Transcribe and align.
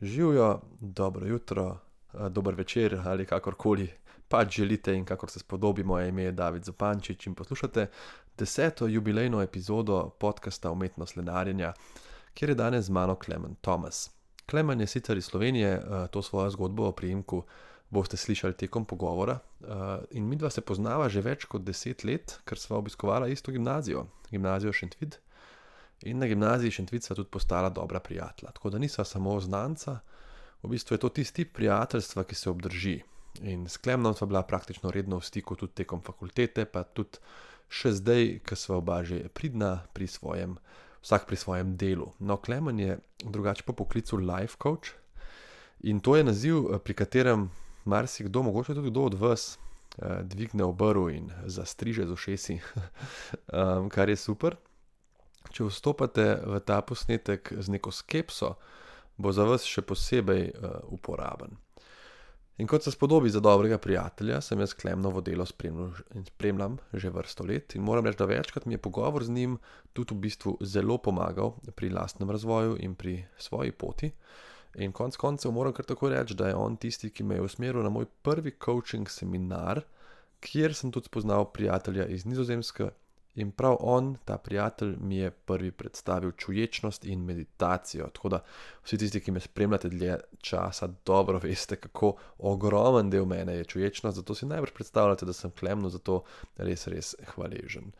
Živijo, 0.00 0.60
dobro 0.80 1.26
jutro, 1.26 1.78
eh, 2.14 2.28
dober 2.28 2.54
večer 2.54 3.02
ali 3.04 3.26
kakorkoli 3.26 3.90
pač 4.28 4.56
želite 4.56 4.94
in 4.94 5.04
kakor 5.04 5.30
se 5.30 5.38
spodobi, 5.38 5.82
moje 5.82 6.08
ime 6.08 6.22
je 6.22 6.32
David 6.32 6.64
Zupančič 6.64 7.26
in 7.26 7.34
poslušate 7.34 7.86
deseto 8.38 8.86
jubilejno 8.86 9.42
epizodo 9.42 10.10
podcasta 10.20 10.70
Umetnost 10.70 11.16
lenarjenja, 11.16 11.72
kjer 12.34 12.50
je 12.50 12.54
danes 12.54 12.84
z 12.84 12.90
mano 12.90 13.14
Klemen 13.14 13.54
Thomas. 13.60 14.10
Klemen 14.50 14.80
je 14.80 14.86
sicer 14.86 15.16
iz 15.16 15.24
Slovenije, 15.24 15.72
eh, 15.72 16.06
to 16.10 16.22
svojo 16.22 16.50
zgodbo 16.50 16.86
o 16.88 16.92
prijemku 16.92 17.42
boste 17.90 18.16
slišali 18.16 18.52
tekom 18.52 18.84
pogovora. 18.84 19.38
Eh, 19.60 19.66
in 20.10 20.28
mi 20.28 20.36
dva 20.36 20.50
se 20.50 20.60
poznava 20.60 21.08
že 21.08 21.20
več 21.20 21.44
kot 21.44 21.62
deset 21.62 22.04
let, 22.04 22.40
ker 22.44 22.58
sva 22.58 22.76
obiskovala 22.76 23.28
isto 23.28 23.52
gimnazijo, 23.52 24.06
gimnazijo 24.30 24.72
Šentvid. 24.72 25.16
In 26.02 26.18
na 26.18 26.26
gimnaziji 26.26 26.70
Šentvid 26.70 27.02
sva 27.02 27.16
tudi 27.16 27.30
postala 27.30 27.68
dobra 27.68 28.00
prijatelja. 28.00 28.52
Tako 28.52 28.70
da 28.70 28.78
nisva 28.78 29.04
samo 29.04 29.40
znanca, 29.40 29.98
v 30.62 30.68
bistvu 30.68 30.94
je 30.94 30.98
to 30.98 31.08
tisti 31.08 31.44
tip 31.44 31.56
prijateljstva, 31.56 32.24
ki 32.24 32.34
se 32.34 32.50
obdrži. 32.50 33.00
In 33.42 33.68
s 33.68 33.76
Klemnom 33.76 34.14
sva 34.14 34.26
bila 34.26 34.42
praktično 34.42 34.90
redno 34.90 35.18
v 35.18 35.24
stiku 35.24 35.56
tudi 35.56 35.72
tekom 35.82 36.02
fakultete, 36.02 36.64
pa 36.64 36.82
tudi 36.82 37.18
še 37.68 37.92
zdaj, 37.92 38.40
ker 38.46 38.58
sva 38.58 38.78
oba 38.78 39.02
že 39.04 39.28
pridna 39.28 39.84
pri 39.92 40.06
svojem, 40.06 40.56
vsak 41.02 41.26
pri 41.26 41.36
svojem 41.36 41.76
delu. 41.76 42.12
No, 42.18 42.36
Klemen 42.36 42.78
je 42.78 42.98
drugače 43.24 43.62
po 43.66 43.72
poklicu 43.72 44.16
life 44.16 44.56
coach 44.62 44.94
in 45.82 46.00
to 46.00 46.16
je 46.16 46.24
naziv, 46.24 46.78
pri 46.82 46.94
katerem 46.94 47.50
marsikdo, 47.84 48.42
mogoče 48.42 48.74
tudi 48.74 48.90
kdo 48.90 49.02
od 49.02 49.14
vas, 49.14 49.58
dvigne 50.22 50.64
obrv 50.64 51.10
in 51.10 51.30
zastriže 51.46 52.06
z 52.06 52.10
ušesi, 52.10 52.58
kar 53.94 54.08
je 54.08 54.16
super. 54.16 54.56
Če 55.52 55.68
vstopate 55.68 56.26
v 56.44 56.60
ta 56.60 56.80
posnetek 56.82 57.54
z 57.56 57.72
neko 57.72 57.92
skepso, 57.94 58.56
bo 59.16 59.32
za 59.32 59.46
vas 59.48 59.64
še 59.66 59.82
posebej 59.82 60.52
uporaben. 60.94 61.56
In 62.58 62.66
kot 62.66 62.82
se 62.82 62.90
spodobi 62.90 63.30
za 63.30 63.40
dobrega 63.40 63.78
prijatelja, 63.78 64.40
sem 64.40 64.58
jaz 64.60 64.72
Klemnovo 64.74 65.20
delo 65.22 65.46
spremljam 65.46 66.78
že 66.92 67.10
vrsto 67.10 67.44
let 67.46 67.74
in 67.74 67.82
moram 67.86 68.06
reči, 68.06 68.18
da 68.18 68.26
večkrat 68.26 68.66
mi 68.66 68.74
je 68.74 68.78
pogovor 68.82 69.24
z 69.24 69.30
njim 69.30 69.58
tudi 69.92 70.14
v 70.14 70.18
bistvu 70.18 70.56
zelo 70.60 70.98
pomagal 70.98 71.54
pri 71.76 71.90
lastnem 71.94 72.30
razvoju 72.30 72.76
in 72.80 72.94
pri 72.94 73.24
svoji 73.38 73.72
poti. 73.72 74.10
In 74.74 74.92
konec 74.92 75.16
koncev 75.16 75.52
moram 75.52 75.72
kar 75.72 75.84
tako 75.84 76.08
reči, 76.08 76.34
da 76.34 76.48
je 76.48 76.54
on 76.54 76.76
tisti, 76.76 77.10
ki 77.10 77.22
me 77.22 77.34
je 77.34 77.42
usmeril 77.42 77.82
na 77.82 77.88
moj 77.88 78.06
prvi 78.22 78.56
coaching 78.64 79.08
seminar, 79.10 79.80
kjer 80.40 80.74
sem 80.74 80.90
tudi 80.92 81.06
spoznal 81.06 81.52
prijatelja 81.52 82.06
iz 82.06 82.26
Nizozemske. 82.26 82.90
In 83.38 83.52
prav 83.54 83.76
on, 83.80 84.16
ta 84.24 84.38
prijatelj, 84.38 84.96
mi 85.00 85.16
je 85.16 85.30
prvi 85.30 85.70
predstavil 85.70 86.32
čuječnost 86.32 87.04
in 87.04 87.20
meditacijo. 87.24 88.08
Tako 88.14 88.28
da 88.28 88.40
vsi 88.84 88.98
tisti, 88.98 89.20
ki 89.20 89.30
me 89.30 89.40
spremljate 89.40 89.88
dlje 89.88 90.16
časa, 90.42 90.88
dobro 91.06 91.38
veste, 91.38 91.76
kako 91.76 92.16
ogromen 92.38 93.10
del 93.10 93.26
mene 93.30 93.54
je 93.60 93.64
čuječnost, 93.64 94.16
zato 94.16 94.34
si 94.34 94.46
najbrž 94.46 94.72
predstavljate, 94.74 95.26
da 95.26 95.32
sem 95.32 95.50
Klemnu 95.50 95.90
za 95.90 95.98
to 95.98 96.22
res, 96.56 96.86
res 96.86 97.14
hvaležen. 97.34 97.92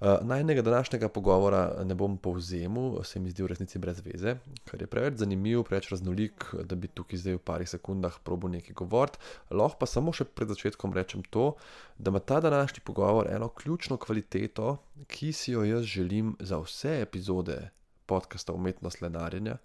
Najnega 0.00 0.62
današnjega 0.62 1.08
pogovora 1.08 1.84
ne 1.84 1.94
bom 1.94 2.16
povzemal, 2.18 3.02
se 3.04 3.20
mi 3.20 3.30
zdi 3.30 3.42
v 3.42 3.46
resnici 3.46 3.78
brez 3.78 4.00
veze, 4.04 4.36
ker 4.64 4.80
je 4.80 4.86
preveč 4.88 5.18
zanimiv, 5.20 5.66
preveč 5.68 5.90
raznolik, 5.92 6.46
da 6.64 6.76
bi 6.76 6.88
tukaj 6.88 7.20
zdaj 7.20 7.36
v 7.36 7.42
parih 7.44 7.68
sekundah 7.68 8.16
probo 8.24 8.48
nekaj 8.48 8.74
govoriti. 8.80 9.20
Lahko 9.50 9.82
pa 9.82 9.86
samo 9.86 10.14
še 10.16 10.24
pred 10.24 10.48
začetkom 10.48 10.96
rečem 10.96 11.20
to, 11.28 11.52
da 11.98 12.08
ima 12.08 12.20
ta 12.24 12.40
današnji 12.40 12.80
pogovor 12.84 13.28
eno 13.28 13.48
ključno 13.48 14.00
kvaliteto, 14.00 14.78
ki 15.06 15.32
si 15.36 15.52
jo 15.52 15.66
jaz 15.68 15.84
želim 15.84 16.32
za 16.40 16.62
vse 16.64 17.02
epizode 17.02 17.60
podcasta 18.06 18.56
Umetnost 18.56 19.04
lenarjenja. 19.04 19.58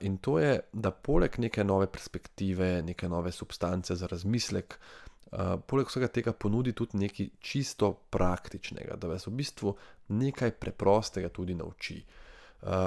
In 0.00 0.16
to 0.18 0.38
je, 0.38 0.56
da 0.72 0.90
poleg 0.90 1.36
neke 1.38 1.64
nove 1.64 1.86
perspektive, 1.86 2.80
neke 2.82 3.08
nove 3.08 3.30
substance 3.32 3.94
za 3.94 4.08
razmislek, 4.10 4.74
poleg 5.66 5.86
vsega 5.86 6.08
tega 6.10 6.32
ponudi 6.34 6.72
tudi 6.74 6.98
nekaj 6.98 7.28
čisto 7.38 7.92
praktičnega, 8.10 8.96
da 8.98 9.12
vas 9.12 9.28
v 9.28 9.36
bistvu 9.38 9.74
nekaj 10.18 10.56
preprostega 10.58 11.30
tudi 11.30 11.54
nauči. 11.54 12.00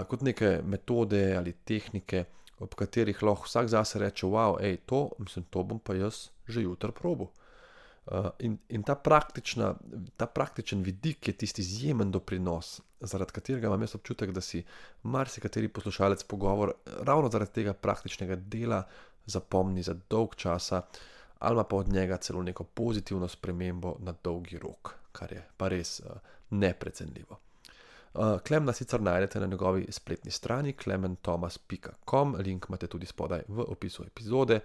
Kot 0.09 0.21
neke 0.27 0.57
metode 0.67 1.23
ali 1.37 1.55
tehnike, 1.65 2.25
ob 2.59 2.75
katerih 2.75 3.23
lahko 3.23 3.47
vsak 3.47 3.71
zase 3.71 3.99
reče: 4.03 4.27
Wow, 4.27 4.59
hej, 4.61 4.81
to, 4.85 5.09
to 5.49 5.63
bom 5.63 5.79
pa 5.79 5.95
jaz 5.95 6.29
že 6.47 6.61
jutri 6.67 6.91
probil. 6.91 7.31
In, 8.39 8.57
in 8.69 8.83
ta, 8.83 8.95
praktična, 8.95 9.75
ta 10.17 10.25
praktičen 10.27 10.81
vidik 10.83 11.27
je 11.27 11.33
tisti 11.33 11.61
izjemen 11.61 12.11
doprinos, 12.11 12.81
zaradi 12.99 13.31
katerega 13.31 13.67
imam 13.67 13.81
jaz 13.81 13.95
občutek, 13.95 14.31
da 14.35 14.41
si 14.41 14.63
marsikateri 15.03 15.67
poslušalec 15.67 16.23
pogovor 16.23 16.73
ravno 16.99 17.29
zaradi 17.31 17.51
tega 17.51 17.73
praktičnega 17.73 18.35
dela 18.35 18.83
zapomni 19.25 19.83
za 19.83 19.95
dolg 20.09 20.35
časa 20.35 20.81
ali 21.39 21.63
pa 21.69 21.75
od 21.75 21.87
njega 21.87 22.17
celo 22.17 22.43
neko 22.43 22.63
pozitivno 22.63 23.27
spremembo 23.27 23.95
na 23.99 24.13
dolgi 24.23 24.57
rok, 24.57 24.93
kar 25.11 25.31
je 25.31 25.47
pa 25.57 25.67
res 25.67 26.01
neprecenljivo. 26.49 27.39
Klemna 28.47 28.73
sicer 28.73 29.01
najdete 29.01 29.39
na 29.39 29.45
njegovi 29.45 29.87
spletni 29.89 30.31
strani 30.31 30.73
klementhomas.com, 30.73 32.35
link 32.39 32.65
imate 32.69 32.87
tudi 32.87 33.05
spodaj 33.05 33.41
v 33.47 33.65
opisu 33.67 34.03
epizode. 34.03 34.59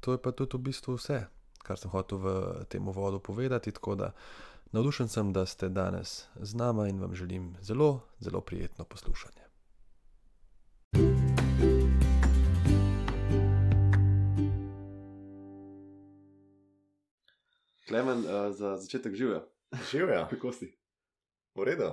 To 0.00 0.12
je 0.12 0.18
pa 0.18 0.32
tudi 0.32 0.56
v 0.56 0.60
bistvu 0.60 0.96
vse, 0.96 1.20
kar 1.62 1.78
sem 1.78 1.90
hotel 1.90 2.18
v 2.18 2.64
tem 2.68 2.88
uvodu 2.88 3.18
povedati, 3.18 3.72
tako 3.72 3.94
da 3.94 4.12
navdušen 4.72 5.08
sem, 5.08 5.32
da 5.32 5.46
ste 5.46 5.68
danes 5.68 6.26
z 6.36 6.54
nama 6.54 6.88
in 6.88 7.00
vam 7.00 7.14
želim 7.14 7.56
zelo, 7.60 8.00
zelo 8.20 8.40
prijetno 8.40 8.84
poslušanje. 8.84 9.42
Klemen, 17.88 18.18
uh, 18.18 18.54
za 18.56 18.76
začetek 18.76 19.14
živijo. 19.14 19.48
Živijo. 19.90 20.26
Kako 20.30 20.52
si? 20.52 20.78
V 21.54 21.64
redu. 21.64 21.92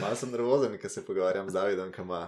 Malo 0.00 0.16
sem 0.16 0.30
nervozen, 0.30 0.78
ker 0.78 0.90
se 0.90 1.06
pogovarjam 1.06 1.50
z 1.50 1.52
Davidom, 1.52 1.90
ki 1.92 2.00
ima 2.00 2.20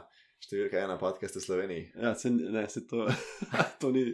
številka 0.45 0.81
ena 0.83 0.97
podcast 1.01 1.39
v 1.39 1.43
Sloveniji. 1.45 1.85
Ja, 1.95 2.15
se, 2.19 2.31
ne, 2.31 2.67
se 2.69 2.83
to, 2.87 3.07
to 3.81 3.93
ni 3.95 4.05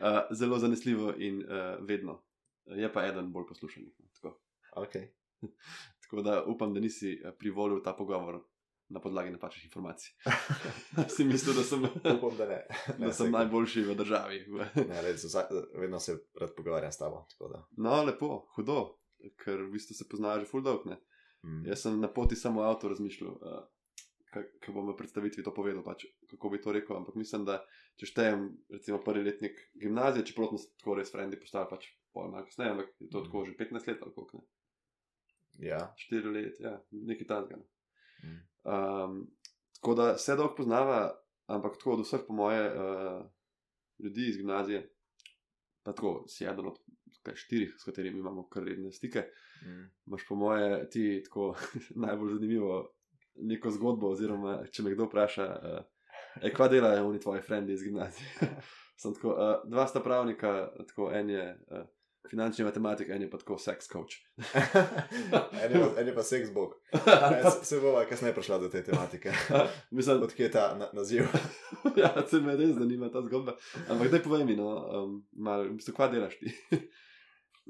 uh, 0.00 0.20
zelo 0.30 0.58
zanesljivo 0.58 1.14
in 1.18 1.42
uh, 1.42 1.86
vedno. 1.88 2.22
Je 2.66 2.92
pa 2.92 3.06
eden 3.06 3.32
bolj 3.32 3.46
poslušan. 3.48 3.84
Tako. 4.14 4.40
Okay. 4.76 5.08
tako 6.02 6.22
da 6.22 6.44
upam, 6.44 6.74
da 6.74 6.80
nisi 6.80 7.22
privolil 7.38 7.82
ta 7.82 7.92
pogovor 7.92 8.40
na 8.88 9.00
podlagi 9.00 9.30
napačnih 9.30 9.64
informacij. 9.64 10.14
si 11.16 11.24
mislil, 11.24 11.54
da 11.54 11.62
sem, 11.62 11.84
upam, 11.84 12.36
da 12.38 12.46
ne. 12.46 12.66
ne 12.98 13.06
da 13.06 13.12
sem 13.12 13.30
najboljši 13.30 13.82
v 13.82 13.94
državi. 13.94 14.44
ne, 14.88 15.02
red, 15.02 15.16
vedno 15.80 16.00
se 16.00 16.18
rad 16.40 16.54
pogovarjam 16.56 16.92
s 16.92 16.98
tabo. 16.98 17.26
No, 17.76 18.02
lepo, 18.02 18.46
hudo, 18.56 18.96
ker 19.44 19.62
v 19.62 19.72
bistvu 19.72 19.94
se 19.94 20.08
poznaš 20.08 20.40
že 20.40 20.50
full 20.50 20.62
dog. 20.62 20.86
Mm. 21.44 21.66
Jaz 21.66 21.82
sem 21.82 22.00
na 22.00 22.08
poti 22.12 22.36
samo 22.36 22.62
avto 22.62 22.88
razmišljal, 22.88 23.30
uh, 23.30 23.60
kako 24.60 24.72
bom 24.72 24.90
v 24.92 24.96
predstavitvi 24.98 25.44
to 25.44 25.52
povedal, 25.54 25.82
pač, 25.84 26.06
kako 26.30 26.50
bi 26.52 26.60
to 26.62 26.72
rekel. 26.72 26.98
Ampak 26.98 27.16
mislim, 27.18 27.44
da 27.48 27.60
če 28.00 28.10
štejem, 28.10 28.44
recimo, 28.74 29.00
prvi 29.04 29.24
letnik 29.26 29.60
gimnazije, 29.80 30.26
če 30.28 30.36
protno 30.36 30.60
tako 30.80 30.98
res 30.98 31.12
frendi 31.14 31.40
postali, 31.40 31.70
pač 31.70 31.88
pol 32.14 32.30
malo 32.32 32.46
kasneje, 32.48 32.74
ampak 32.74 32.92
je 33.02 33.10
to 33.12 33.24
tako 33.26 33.44
že 33.48 33.56
15 33.58 33.90
let 33.90 34.04
ali 34.04 34.14
koliko. 34.14 34.42
Ne? 34.42 34.46
Ja. 35.68 35.80
4 36.10 36.34
let, 36.34 36.60
ja, 36.62 36.76
nekaj 36.90 37.26
tazga. 37.26 37.58
Mm. 38.22 38.38
Um, 38.68 39.16
tako 39.78 39.94
da 39.94 40.06
se 40.18 40.36
dolgo 40.36 40.54
poznava, 40.58 41.00
ampak 41.50 41.78
tako 41.78 41.98
od 41.98 42.04
vseh, 42.06 42.22
po 42.26 42.36
moje, 42.38 42.62
uh, 42.74 43.26
ljudi 44.04 44.28
iz 44.28 44.38
gimnazije, 44.38 44.84
pa 45.82 45.92
tako 45.92 46.24
si 46.30 46.46
eden 46.46 46.70
od 46.70 46.78
kaj, 47.22 47.36
štirih, 47.36 47.74
s 47.78 47.84
katerimi 47.84 48.18
imamo 48.18 48.46
kar 48.48 48.64
redne 48.64 48.92
stike. 48.92 49.26
Mm. 49.62 49.88
Máš 50.12 50.26
po 50.28 50.34
moje 50.34 50.88
ti 50.90 51.22
tako 51.24 51.54
najbolj 52.04 52.34
zanimivo 52.34 52.94
neko 53.40 53.70
zgodbo, 53.70 54.12
oziroma 54.14 54.62
če 54.72 54.82
me 54.82 54.94
kdo 54.94 55.08
vpraša, 55.08 55.46
uh, 55.46 56.50
kva 56.56 56.68
delajo 56.68 57.08
oni 57.08 57.20
tvoji 57.20 57.42
frendi 57.42 57.72
iz 57.72 57.84
gimnazije. 57.84 58.50
Sem 59.00 59.14
tako, 59.14 59.34
uh, 59.34 59.70
dva 59.70 59.86
sta 59.86 60.02
pravnika, 60.02 60.70
tako 60.88 61.12
en 61.14 61.30
je. 61.30 61.46
Uh, 61.70 61.86
finančni 62.30 62.64
matematik, 62.64 63.08
en 63.08 63.22
je 63.22 63.30
pa 63.30 63.38
tako 63.38 63.58
seks 63.58 63.88
coach. 63.88 64.14
en, 65.64 65.72
je 65.72 65.80
pa, 65.80 66.00
en 66.00 66.06
je 66.06 66.14
pa 66.14 66.22
seks 66.22 66.52
bog. 66.54 66.74
Se 67.68 67.80
bo, 67.80 67.94
kasneje 68.08 68.34
prišla 68.34 68.58
do 68.58 68.68
te 68.68 68.82
tematike. 68.84 69.32
Mislim, 69.90 70.22
odkje 70.22 70.46
je 70.46 70.50
ta 70.50 70.74
na, 70.78 70.88
naziv. 70.92 71.22
ja, 71.96 72.26
se 72.26 72.40
me 72.40 72.56
res 72.56 72.74
zanima 72.76 73.10
ta 73.12 73.22
zgodba. 73.22 73.56
Ampak 73.88 74.10
daj 74.10 74.22
povej 74.22 74.44
mi, 74.44 74.56
no, 74.56 74.68
um, 74.68 75.22
malo, 75.32 75.68
v 75.70 75.78
bistvu, 75.78 75.94
kva 75.96 76.10
delaš 76.12 76.38
ti? 76.40 76.52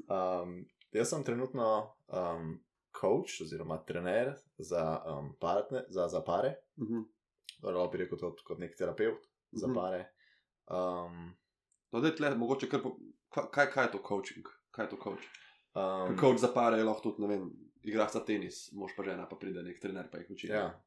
um, 0.07 0.59
jaz 0.95 1.13
sem 1.13 1.23
trenutno 1.23 1.69
um, 2.07 2.57
coach 2.91 3.41
oziroma 3.41 3.77
trener 3.85 4.33
za, 4.57 5.03
um, 5.07 5.33
partner, 5.39 5.85
za, 5.89 6.07
za 6.07 6.21
pare. 6.21 6.55
Uh 6.77 6.87
-huh. 6.87 7.91
Bi 7.91 7.97
rekel 7.97 8.17
to 8.17 8.35
kot 8.43 8.59
nek 8.59 8.75
terapeut 8.77 9.17
uh 9.17 9.19
-huh. 9.23 9.59
za 9.59 9.67
Mhm. 9.67 9.75
pare. 9.75 10.05
Um, 10.71 11.35
No, 11.91 12.01
daj 12.01 12.15
tle, 12.15 12.35
mogoče 12.35 12.69
kar 12.69 12.81
po, 12.83 12.97
kaj, 13.29 13.71
kaj 13.71 13.85
je 13.85 13.91
to 13.91 13.97
coaching? 14.07 14.45
Kaj 14.71 14.85
je 14.85 14.89
to 14.89 14.97
coach? 15.03 15.23
um, 15.75 16.17
Coach 16.19 16.37
za 16.39 16.47
pare 16.53 16.77
je 16.77 16.83
lahko 16.83 17.01
tudi, 17.01 17.21
ne 17.21 17.27
vem, 17.27 17.51
igraš 17.83 18.11
za 18.11 18.25
tenis, 18.25 18.71
mož 18.71 18.91
pa 18.97 19.03
žena, 19.03 19.29
pa 19.29 19.35
pride 19.35 19.63
nek 19.63 19.79
trener, 19.81 20.09
pa 20.11 20.17
jih 20.17 20.29
uči. 20.29 20.47
ja. 20.47 20.81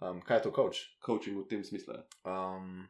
um, 0.00 0.20
kaj 0.22 0.36
je 0.36 0.42
to 0.42 0.50
coach? 0.50 0.78
Coaching 1.06 1.38
v 1.38 1.46
tem 1.48 1.64
smislu 1.64 1.94
je. 1.94 2.02
Um, 2.24 2.88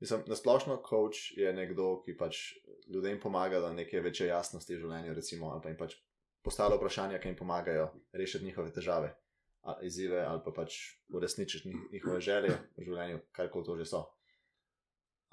Mislim, 0.00 0.22
na 0.26 0.36
splošno, 0.36 0.82
coach 0.88 1.36
je 1.36 1.52
nekdo, 1.52 2.02
ki 2.02 2.16
pač 2.16 2.54
ljudem 2.94 3.20
pomaga, 3.20 3.60
da 3.60 3.72
nekaj 3.72 4.00
večje 4.00 4.26
jasnosti 4.26 4.74
v 4.74 4.78
življenju, 4.80 5.14
recimo, 5.14 5.50
ali 5.50 5.62
pa 5.62 5.68
jim 5.68 5.76
pač 5.78 5.94
postavlja 6.42 6.76
vprašanja, 6.76 7.20
ki 7.20 7.28
jim 7.28 7.36
pomagajo 7.38 7.88
rešiti 8.12 8.44
njihove 8.44 8.72
težave, 8.72 9.14
izzive, 9.82 10.24
ali 10.26 10.40
pa 10.44 10.52
pač 10.56 10.78
uresničiti 11.14 11.74
njihove 11.92 12.20
želje 12.20 12.56
v 12.76 12.86
življenju, 12.88 13.20
kar 13.32 13.50
koli 13.50 13.64
to 13.64 13.76
že 13.78 13.90
so. 13.94 14.06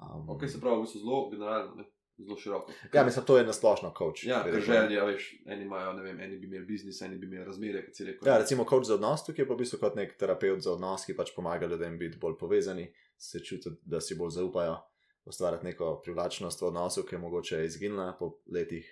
Um, 0.00 0.30
ok, 0.30 0.46
se 0.48 0.60
pravi, 0.60 0.78
v 0.78 0.86
bistvu 0.86 1.00
zelo 1.00 1.24
generalno. 1.30 1.74
Ne? 1.80 1.90
Zelo 2.20 2.36
široko. 2.36 2.72
Ja, 2.92 3.04
mislim, 3.04 3.24
to 3.24 3.38
je 3.38 3.44
na 3.48 3.52
splošno 3.52 3.94
coach. 3.98 4.24
Ja, 4.28 4.42
ker 4.44 4.60
želje, 4.60 5.00
veš, 5.08 5.28
eni 5.46 5.64
imajo, 5.64 5.92
ne 5.96 6.02
vem, 6.04 6.20
eni 6.20 6.36
bi 6.36 6.46
imeli 6.46 6.66
biznis, 6.68 7.00
eni 7.02 7.16
bi 7.18 7.26
imeli 7.26 7.44
razmere, 7.44 7.80
kot 7.86 7.96
si 7.96 8.04
rekel. 8.04 8.28
Ja, 8.28 8.36
recimo 8.38 8.66
coach 8.68 8.88
za 8.88 8.98
odnos, 8.98 9.24
tukaj 9.24 9.42
je 9.42 9.48
pa 9.48 9.56
v 9.56 9.62
bistvu 9.62 9.80
kot 9.80 9.96
nek 9.96 10.12
terapeut 10.20 10.60
za 10.60 10.74
odnos, 10.74 11.06
ki 11.08 11.16
pač 11.16 11.32
pomaga 11.36 11.68
ljudem 11.70 11.96
biti 11.98 12.20
bolj 12.20 12.36
povezani, 12.40 12.90
se 13.16 13.40
čutiti, 13.40 13.80
da 13.88 14.02
si 14.04 14.18
bolj 14.20 14.34
zaupajo, 14.36 14.76
ustvarjati 15.32 15.70
neko 15.70 15.94
privlačnost 16.04 16.60
v 16.60 16.68
odnosu, 16.68 17.06
ki 17.08 17.16
je 17.16 17.22
mogoče 17.24 17.64
izginila 17.64 18.12
po 18.18 18.34
letih. 18.52 18.84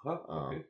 Aha, 0.00 0.18
okay. 0.26 0.58
um, 0.58 0.64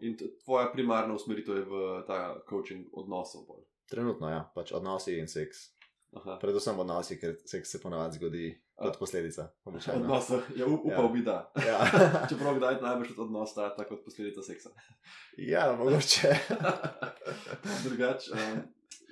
In 0.00 0.16
tvoja 0.44 0.70
primarna 0.72 1.14
usmeritev 1.14 1.56
je 1.56 1.64
v 1.64 2.02
ta 2.06 2.40
coaching 2.50 2.86
odnosov? 2.92 3.46
Bolj. 3.46 3.64
Trenutno, 3.90 4.30
ja, 4.30 4.44
pač 4.54 4.72
odnosi 4.74 5.18
in 5.18 5.28
seks. 5.30 5.76
Aha. 6.16 6.38
Predvsem 6.40 6.78
odnosi, 6.78 7.18
ker 7.20 7.36
seks 7.46 7.74
se 7.74 7.80
ponavadi 7.82 8.18
zgodi 8.18 8.46
kot 8.76 8.98
posledica. 8.98 9.48
Odnos, 9.68 10.30
ja, 10.56 10.66
up, 10.66 10.84
upal 10.84 11.04
ja. 11.04 11.12
bi 11.12 11.22
da. 11.22 11.36
Ja. 11.66 11.78
Čeprav 12.30 12.56
kdaj 12.56 12.78
tudi 12.78 13.20
odnos 13.20 13.54
tako 13.54 13.84
kot 13.88 14.04
posledica 14.04 14.42
seksa. 14.42 14.70
Ja, 15.38 15.68
mogoče. 15.78 16.32
Drugač, 17.84 18.30
um, 18.32 18.62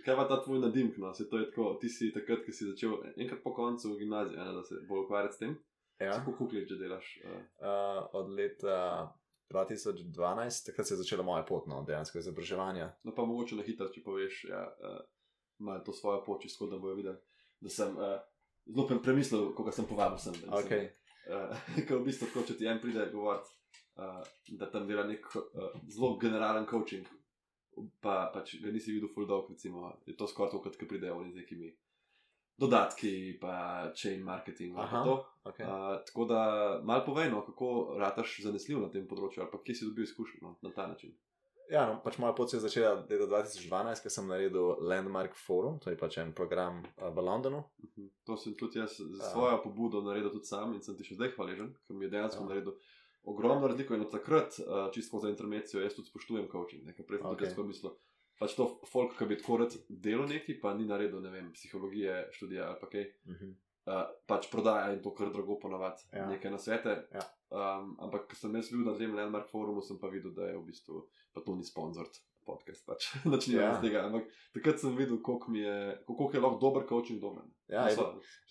kaj 0.05 0.17
pa 0.17 0.27
ta 0.29 0.41
tvoj 0.45 0.63
nadimk? 0.65 0.97
No? 0.99 1.15
Se 1.15 1.29
to 1.29 1.39
je 1.39 1.51
tako, 1.51 1.75
ti 1.81 1.89
si 1.89 2.13
takrat, 2.15 2.45
ki 2.47 2.53
si 2.53 2.71
začel 2.71 2.97
enkrat 3.17 3.43
po 3.45 3.55
koncu 3.55 3.97
gimnazije, 3.99 4.41
ne, 4.41 4.53
da 4.53 4.65
se 4.65 4.81
bolj 4.89 5.05
ukvarjati 5.05 5.35
s 5.35 5.45
tem. 5.45 5.59
Ja. 6.01 6.19
Kako 6.19 6.37
kukli 6.39 6.67
že 6.67 6.79
delaš? 6.81 7.19
Uh? 7.25 7.37
Uh, 7.61 8.01
od 8.13 8.33
leta 8.35 9.13
2012, 9.51 10.67
takrat 10.67 10.89
se 10.89 10.95
je 10.95 10.99
začela 10.99 11.23
moja 11.23 11.45
pot, 11.45 11.67
no, 11.71 11.83
dejansko 11.87 12.19
izobraževanje. 12.19 12.89
No, 13.05 13.15
pa 13.15 13.25
mogoče 13.29 13.59
na 13.59 13.67
hitro, 13.67 13.89
če 13.93 14.03
poveš, 14.05 14.45
ja, 14.51 14.63
uh, 14.65 15.01
malo 15.65 15.85
to 15.85 15.93
svojo 15.93 16.23
pot, 16.27 16.43
če 16.43 16.53
skoda 16.53 16.79
bojo 16.81 16.99
videli, 17.01 17.41
da 17.61 17.73
sem. 17.73 17.97
Uh, 17.97 18.17
zelo 18.67 18.87
pre, 18.89 18.99
premislil, 19.03 19.51
kako 19.57 19.73
sem 19.73 19.89
povabil 19.89 20.19
sem. 20.19 20.39
Okay. 20.63 20.89
Uh, 21.29 21.53
Ker 21.87 21.99
v 21.99 22.07
bistvu, 22.09 22.31
tako, 22.31 22.47
če 22.49 22.57
ti 22.59 22.69
en 22.69 22.81
pride 22.83 23.07
govoriti, 23.13 23.53
uh, 24.01 24.23
da 24.61 24.71
tam 24.73 24.89
dela 24.89 25.07
nek 25.09 25.29
uh, 25.37 25.77
zelo 25.93 26.15
generalen 26.21 26.67
coaching, 26.71 27.09
pa 28.05 28.29
pač 28.35 28.57
ga 28.63 28.73
nisi 28.73 28.95
videl 28.95 29.11
full 29.13 29.29
dog, 29.29 29.51
recimo, 29.51 29.93
je 30.07 30.17
to 30.17 30.29
skoraj 30.31 30.55
to, 30.55 30.63
kot 30.65 30.79
pridejo 30.89 31.19
oni 31.21 31.33
z 31.33 31.43
nekimi 31.43 31.73
dodatki, 32.57 33.39
pa 33.41 33.91
chain 33.95 34.23
marketing. 34.23 34.79
Aha, 34.79 35.05
okay. 35.45 35.67
uh, 35.67 36.05
tako 36.07 36.25
da 36.25 36.41
mal 36.85 37.05
povejno, 37.07 37.45
kako 37.47 37.97
rataš 37.99 38.41
zanesljiv 38.43 38.81
na 38.81 38.91
tem 38.91 39.07
področju, 39.11 39.43
ali 39.43 39.53
pa 39.53 39.63
kje 39.65 39.79
si 39.79 39.89
dobil 39.89 40.07
izkušnjo 40.07 40.43
no, 40.43 40.57
na 40.63 40.73
ta 40.75 40.87
način. 40.91 41.15
Ja, 41.73 41.87
no, 41.89 41.97
pač 42.05 42.19
moja 42.21 42.35
pot 42.37 42.51
se 42.51 42.59
je 42.59 42.67
začela 42.67 42.93
leta 43.09 43.27
2012, 43.31 44.05
ko 44.05 44.11
sem 44.13 44.27
naredil 44.29 44.75
Landmark 44.85 45.37
Forum, 45.47 45.79
to 45.81 45.91
je 45.91 45.99
pač 45.99 46.19
en 46.21 46.35
program 46.37 46.83
uh, 46.85 47.09
v 47.09 47.25
Londonu. 47.25 47.65
Uh 47.65 47.89
mhm. 47.89 48.03
-huh. 48.03 48.11
To 48.25 48.37
sem 48.37 48.55
tudi 48.57 48.79
jaz 48.79 48.99
za 48.99 49.31
svojo 49.33 49.57
uh, 49.57 49.63
pobudo 49.65 50.03
naredil 50.03 50.31
tudi 50.31 50.47
sam 50.47 50.75
in 50.75 50.83
sem 50.83 50.97
ti 50.97 51.05
še 51.05 51.15
zdaj 51.15 51.35
hvaležen, 51.37 51.75
ker 51.87 51.97
mi 51.97 52.05
je 52.05 52.11
dejansko 52.11 52.43
uh. 52.43 52.49
naredil 52.49 52.75
ogromno 53.25 53.67
razliko. 53.67 53.95
In 53.95 54.01
od 54.01 54.11
takrat, 54.11 54.59
uh, 54.59 54.93
čisto 54.93 55.19
za 55.19 55.29
intermecijo, 55.29 55.83
jaz 55.83 55.95
tudi 55.95 56.09
spoštujem 56.09 56.49
coaching. 56.53 56.85
Nekaj 56.85 57.07
prej 57.07 57.19
sem 57.19 57.31
okay. 57.31 57.55
tudi 57.55 57.69
mislil, 57.69 57.97
pač 58.39 58.57
to 58.59 58.69
folk, 58.91 59.17
ki 59.19 59.29
bi 59.31 59.39
tako 59.41 59.61
rad 59.63 59.77
delal 59.89 60.29
neki, 60.31 60.59
pa 60.63 60.75
ni 60.75 60.89
naredil, 60.89 61.23
ne 61.23 61.31
vem, 61.31 61.53
psihologije, 61.55 62.29
študija 62.37 62.69
ali 62.71 62.81
pa 62.81 62.91
kaj. 62.91 63.07
Uh 63.27 63.35
-huh. 63.41 63.55
uh, 63.87 64.05
pač 64.27 64.51
prodaja 64.51 64.93
in 64.93 65.03
to 65.03 65.15
kar 65.15 65.33
drago 65.33 65.59
ponovadi, 65.59 66.09
ja. 66.13 66.27
nekaj 66.31 66.51
na 66.51 66.59
svete. 66.59 66.97
Ja. 67.13 67.25
Um, 67.55 67.97
ampak, 68.01 68.29
ko 68.31 68.37
sem 68.37 68.55
jaz 68.55 68.71
bil 68.71 68.85
na 68.85 68.99
tem 68.99 69.15
Landmark 69.15 69.51
forumu, 69.51 69.83
sem 69.83 69.99
pa 69.99 70.09
videl, 70.09 70.35
da 70.35 70.47
je 70.51 70.59
v 70.59 70.65
bistvu 70.67 71.07
pa 71.35 71.43
to 71.43 71.57
ni 71.59 71.65
sponzor 71.67 72.07
podcast, 72.47 72.85
pač 72.87 73.09
način 73.33 73.57
ja. 73.57 73.75
tega. 73.83 74.05
Ampak 74.07 74.29
takrat 74.55 74.81
sem 74.81 74.97
videl, 74.97 75.19
koliko, 75.23 75.53
je, 75.57 75.75
koliko 76.07 76.37
je 76.37 76.43
lahko 76.45 76.59
dober 76.61 76.87
coaching 76.89 77.21
domen. 77.21 77.49
Ja, 77.69 77.89
je, 77.89 77.97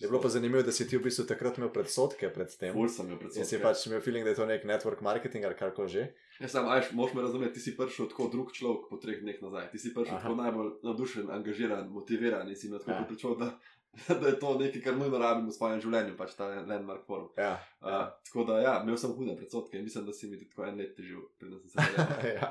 je 0.02 0.08
bilo 0.08 0.20
pa 0.20 0.28
zanimivo, 0.28 0.62
da 0.66 0.72
si 0.74 0.86
ti 0.88 0.98
v 0.98 1.06
bistvu 1.06 1.26
takrat 1.30 1.58
imel 1.58 1.70
predsotke 1.72 2.28
pred 2.34 2.50
tem. 2.58 2.74
Ful 2.74 2.90
sem 2.90 3.06
imel 3.08 3.20
predsotke. 3.22 3.44
In 3.44 3.48
si 3.48 3.62
pač 3.62 3.86
imel 3.88 4.02
feeling, 4.04 4.26
da 4.26 4.34
je 4.34 4.40
to 4.42 4.48
nek 4.50 4.66
network 4.68 5.04
marketing 5.06 5.46
ali 5.46 5.58
karkoli 5.58 5.94
že. 5.94 6.08
Ja, 6.40 6.48
sam, 6.50 6.68
ajš, 6.68 6.92
moš 6.98 7.14
me 7.14 7.22
razumeti, 7.22 7.54
ti 7.54 7.60
si 7.60 7.76
prišel 7.76 8.08
tako 8.10 8.28
drug 8.32 8.52
človek 8.52 8.88
po 8.90 8.98
treh 8.98 9.20
dneh 9.22 9.38
nazaj. 9.42 9.70
Ti 9.70 9.78
si 9.78 9.94
prišel 9.94 10.18
tako 10.18 10.34
najbolj 10.40 10.72
navdušen, 10.82 11.30
angažiran, 11.30 11.86
motiviran 11.94 12.48
in 12.50 12.58
si 12.58 12.66
imel 12.66 12.82
tako 12.82 12.90
ja. 12.90 12.98
pripričal, 13.04 13.36
da 13.38 13.52
da 14.20 14.28
je 14.28 14.38
to 14.38 14.58
nekaj, 14.58 14.82
kar 14.82 14.96
nujno 14.96 15.18
rabimo 15.18 15.48
v 15.48 15.54
svojem 15.54 15.80
življenju, 15.80 16.16
pač 16.18 16.34
ta 16.38 16.48
landmark 16.66 17.04
forum. 17.06 17.28
Ja, 17.38 17.52
ja. 17.54 17.60
Uh, 17.80 18.08
tako 18.26 18.46
da, 18.48 18.58
ja, 18.64 18.74
imel 18.82 18.98
sem 18.98 19.12
hude 19.14 19.36
predsotke 19.38 19.78
in 19.78 19.86
mislim, 19.86 20.06
da 20.08 20.12
si 20.12 20.30
mi 20.30 20.40
tako 20.40 20.66
en 20.66 20.80
let 20.80 20.96
težil, 20.96 21.22
preden 21.38 21.60
sem 21.62 21.70
se 21.70 21.76
zavedal. 21.94 22.26
ja. 22.34 22.50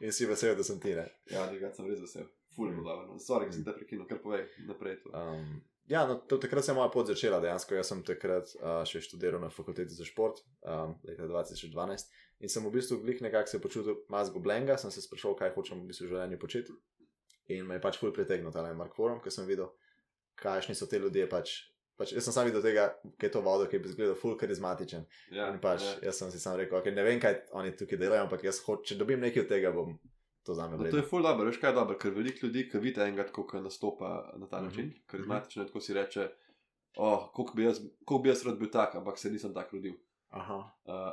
In 0.00 0.14
si 0.14 0.28
vesel, 0.30 0.54
da 0.58 0.66
sem 0.66 0.80
ti 0.80 0.94
ne. 0.94 1.08
Ja, 1.32 1.48
da 1.50 1.72
sem 1.74 1.90
res 1.90 2.00
vesel. 2.04 2.30
Fulj 2.54 2.74
mu 2.76 2.84
dal, 2.86 3.06
no, 3.08 3.18
sorry, 3.22 3.48
ker 3.48 3.56
sem 3.56 3.66
te 3.66 3.74
prekinil, 3.74 4.06
kar 4.08 4.20
povej 4.22 4.44
naprej. 4.68 5.00
Um, 5.10 5.56
ja, 5.92 6.02
no, 6.08 6.16
to, 6.28 6.38
takrat 6.40 6.64
se 6.64 6.72
je 6.72 6.76
moja 6.78 6.88
pot 6.92 7.06
začela 7.10 7.40
dejansko. 7.44 7.76
Jaz 7.76 7.92
sem 7.92 8.00
takrat 8.06 8.52
uh, 8.58 8.80
še 8.88 9.02
študiral 9.04 9.42
na 9.42 9.50
fakulteti 9.52 9.94
za 9.94 10.06
šport, 10.08 10.40
um, 10.64 10.96
leta 11.06 11.28
2012. 11.28 12.14
In 12.42 12.50
sem 12.50 12.64
v 12.64 12.72
bistvu 12.74 12.98
glih 13.04 13.20
nekako 13.22 13.52
se 13.52 13.60
počutil 13.62 14.00
mazgo 14.10 14.40
blenga, 14.42 14.78
sem 14.80 14.90
se 14.90 15.04
sprašal, 15.04 15.36
kaj 15.38 15.52
hočem 15.54 15.84
v 15.84 15.92
bistvu 15.92 16.08
v 16.08 16.14
življenju 16.14 16.40
početi. 16.42 16.74
In 17.52 17.68
me 17.68 17.76
je 17.76 17.84
pač 17.84 17.98
fulj 18.00 18.14
pritegnil 18.16 18.54
ta 18.54 18.64
landmark 18.64 18.96
forum, 18.96 19.20
ker 19.22 19.34
sem 19.34 19.46
videl 19.46 19.68
kakšni 20.40 20.74
so 20.78 20.88
ti 20.90 20.98
ljudje. 21.02 21.28
Pač, 21.30 21.54
pač 22.00 22.14
jaz 22.16 22.26
sem 22.26 22.34
sam 22.34 22.48
videl 22.48 22.64
tega, 22.64 22.88
ki 23.18 23.28
je 23.28 23.32
to 23.36 23.44
vodo, 23.44 23.68
ki 23.70 23.78
je 23.78 23.92
izgledal 23.92 24.18
ful 24.18 24.34
karizmatičen. 24.40 25.04
Ja, 25.36 25.50
in 25.52 25.60
pač 25.62 25.84
ja. 25.86 25.98
jaz 26.08 26.22
sem 26.22 26.32
si 26.34 26.40
sam 26.42 26.56
rekel, 26.58 26.80
okay, 26.80 26.94
ne 26.94 27.04
vem, 27.06 27.20
kaj 27.22 27.44
oni 27.58 27.74
tukaj 27.78 28.00
delajo, 28.00 28.26
ampak 28.26 28.46
jaz 28.48 28.62
hočem, 28.66 28.92
če 28.92 28.98
dobim 29.02 29.22
nekaj 29.22 29.44
od 29.44 29.52
tega, 29.52 29.74
bom. 29.76 29.94
To, 30.42 30.54
no, 30.54 30.90
to 30.90 30.96
je 30.96 31.02
ful 31.06 31.22
dobro, 31.22 31.46
veš 31.46 31.60
kaj 31.62 31.70
je 31.70 31.74
dobro, 31.74 31.98
ker 31.98 32.14
veliko 32.14 32.46
ljudi, 32.46 32.64
ki 32.70 32.78
vidi 32.82 33.00
enega, 33.00 33.28
kako 33.30 33.60
nastopa 33.62 34.32
na 34.36 34.48
ta 34.48 34.60
način, 34.60 34.86
mm 34.86 34.90
-hmm. 34.90 35.06
karizmatično, 35.06 35.64
tako 35.64 35.80
si 35.80 35.94
reče, 35.94 36.28
oh, 36.96 37.30
koliko 37.32 37.54
bi, 37.54 37.68
bi 38.22 38.28
jaz 38.28 38.46
rad 38.46 38.58
bil 38.58 38.70
tak, 38.70 38.94
ampak 38.94 39.18
se 39.18 39.30
nisem 39.30 39.54
tako 39.54 39.76
rodil. 39.76 39.94
Uh, 40.32 40.64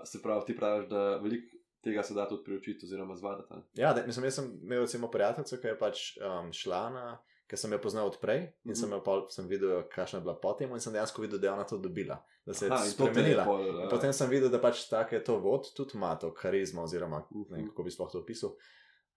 se 0.05 0.21
pravi, 0.21 0.45
ti 0.45 0.55
praviš, 0.55 0.89
da 0.89 1.17
veliko 1.17 1.57
tega 1.83 2.03
se 2.03 2.13
da 2.13 2.27
tudi 2.27 2.43
priučiti 2.43 2.85
oziroma 2.85 3.15
zvadati. 3.15 3.53
Ja, 3.73 3.93
da, 3.93 4.05
mislim, 4.05 4.25
jaz 4.25 4.35
sem 4.35 4.59
imel 4.63 4.79
recimo 4.79 5.11
prijateljico, 5.11 5.57
ki 5.57 5.67
je 5.67 5.79
pač 5.79 6.17
um, 6.17 6.53
šla 6.53 6.89
na 6.89 7.17
ker 7.49 7.57
sem 7.57 7.73
jo 7.73 7.79
poznal 7.81 8.07
odprej 8.11 8.39
in 8.39 8.45
mm 8.45 8.71
-hmm. 8.71 8.79
sem, 8.79 9.01
pol, 9.05 9.25
sem 9.33 9.47
videl, 9.47 9.81
kakšna 9.89 10.19
je 10.19 10.23
bila 10.23 10.35
potem, 10.37 10.71
in 10.71 10.79
sem 10.79 10.93
dejansko 10.93 11.21
videl, 11.21 11.39
da 11.39 11.47
je 11.47 11.53
ona 11.53 11.63
to 11.63 11.77
dobila, 11.77 12.23
da 12.45 12.53
se 12.53 12.65
je 12.65 12.71
Aha, 12.71 12.85
spremenila. 12.85 13.45
Pol, 13.45 13.65
ja. 13.65 13.89
Potem 13.89 14.13
sem 14.13 14.29
videl, 14.29 14.49
da 14.49 14.61
pač 14.61 14.85
tako 14.89 15.15
je 15.15 15.23
to 15.23 15.39
vod, 15.39 15.73
tudi 15.75 15.97
ima 15.97 16.15
to 16.15 16.33
karizmo, 16.33 16.83
oziroma 16.83 17.19
mm 17.19 17.43
-hmm. 17.43 17.57
ne 17.57 17.67
kako 17.67 17.83
bi 17.83 17.91
sploh 17.91 18.11
to 18.11 18.19
opisal. 18.19 18.49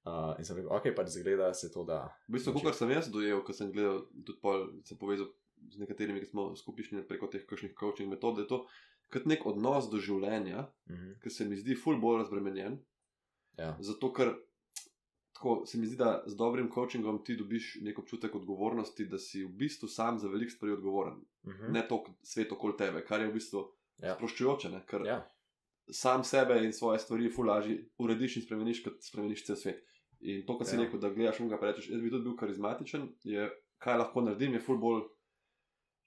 Uh, 0.02 0.32
in 0.38 0.44
sem 0.44 0.56
rekel, 0.59 0.71
ok, 0.75 0.88
pač 0.97 1.12
zgleda 1.14 1.52
se 1.54 1.71
to, 1.71 1.85
da. 1.87 2.09
V 2.26 2.35
bistvu, 2.35 2.56
kar 2.59 2.75
sem 2.75 2.90
jaz 2.90 3.06
dojel, 3.12 3.44
ko 3.47 3.54
sem 3.54 3.71
gledal, 3.71 4.00
tudi 4.26 4.40
pol, 4.42 4.64
se 4.88 4.97
povezal 4.99 5.28
z 5.71 5.78
nekaterimi, 5.78 6.21
ki 6.21 6.32
smo 6.32 6.49
skupaj 6.59 7.04
preko 7.06 7.28
teh 7.30 7.44
kakšnih 7.47 7.76
coaching 7.78 8.11
metod, 8.11 8.35
da 8.35 8.42
je 8.42 8.50
to 8.50 8.64
kot 9.12 9.28
nek 9.28 9.44
odnos 9.47 9.90
do 9.92 10.00
življenja, 10.00 10.64
mm 10.88 10.94
-hmm. 10.94 11.21
ki 11.23 11.30
se 11.30 11.44
mi 11.44 11.56
zdi 11.56 11.76
ful 11.76 12.00
bolj 12.00 12.23
razbremenjen. 12.23 12.80
Ja. 13.59 13.76
Zato, 13.80 14.12
ker 14.12 14.32
tako 15.32 15.66
se 15.66 15.78
mi 15.78 15.87
zdi, 15.87 15.97
da 15.97 16.23
z 16.26 16.37
dobrim 16.37 16.71
coachingom 16.71 17.25
ti 17.25 17.37
dobiš 17.37 17.78
nek 17.82 17.99
občutek 17.99 18.35
odgovornosti, 18.35 19.06
da 19.06 19.18
si 19.18 19.44
v 19.44 19.49
bistvu 19.49 19.88
sam 19.88 20.18
za 20.18 20.28
veliko 20.28 20.50
stvari 20.50 20.73
odgovoren. 20.73 21.14
Mhm. 21.47 21.52
-huh. 21.52 21.73
Ne 21.73 21.88
to 21.88 22.04
svet 22.23 22.52
okoli 22.52 22.76
tebe, 22.76 23.04
kar 23.04 23.21
je 23.21 23.28
v 23.28 23.32
bistvu 23.32 23.64
ja. 23.99 24.14
sproščujoče. 24.14 24.71
Ne? 24.71 24.85
Ker 24.87 25.06
ja. 25.06 25.30
sam 25.90 26.25
sebe 26.25 26.64
in 26.64 26.73
svoje 26.73 26.99
stvari 26.99 27.30
fulaži 27.30 27.90
urediš 27.99 28.37
in 28.37 28.42
spremeniš, 28.42 28.82
kot 28.82 29.02
spremeniš 29.02 29.44
cel 29.47 29.56
svet. 29.56 29.85
In 30.23 30.45
to, 30.47 30.55
kar 30.59 30.69
si 30.69 30.76
ja. 30.76 30.85
rekel, 30.85 31.00
da 31.02 31.11
gledaš 31.11 31.41
unga, 31.43 31.59
pa 31.59 31.73
rečeš, 31.73 31.88
jaz 31.91 32.02
bi 32.02 32.11
tudi 32.11 32.29
bil 32.29 32.37
karizmatičen, 32.38 33.09
je 33.26 33.49
kaj 33.83 33.99
lahko 33.99 34.23
naredim, 34.23 34.55
je 34.55 34.62
ful 34.62 34.79
bolj 34.79 35.02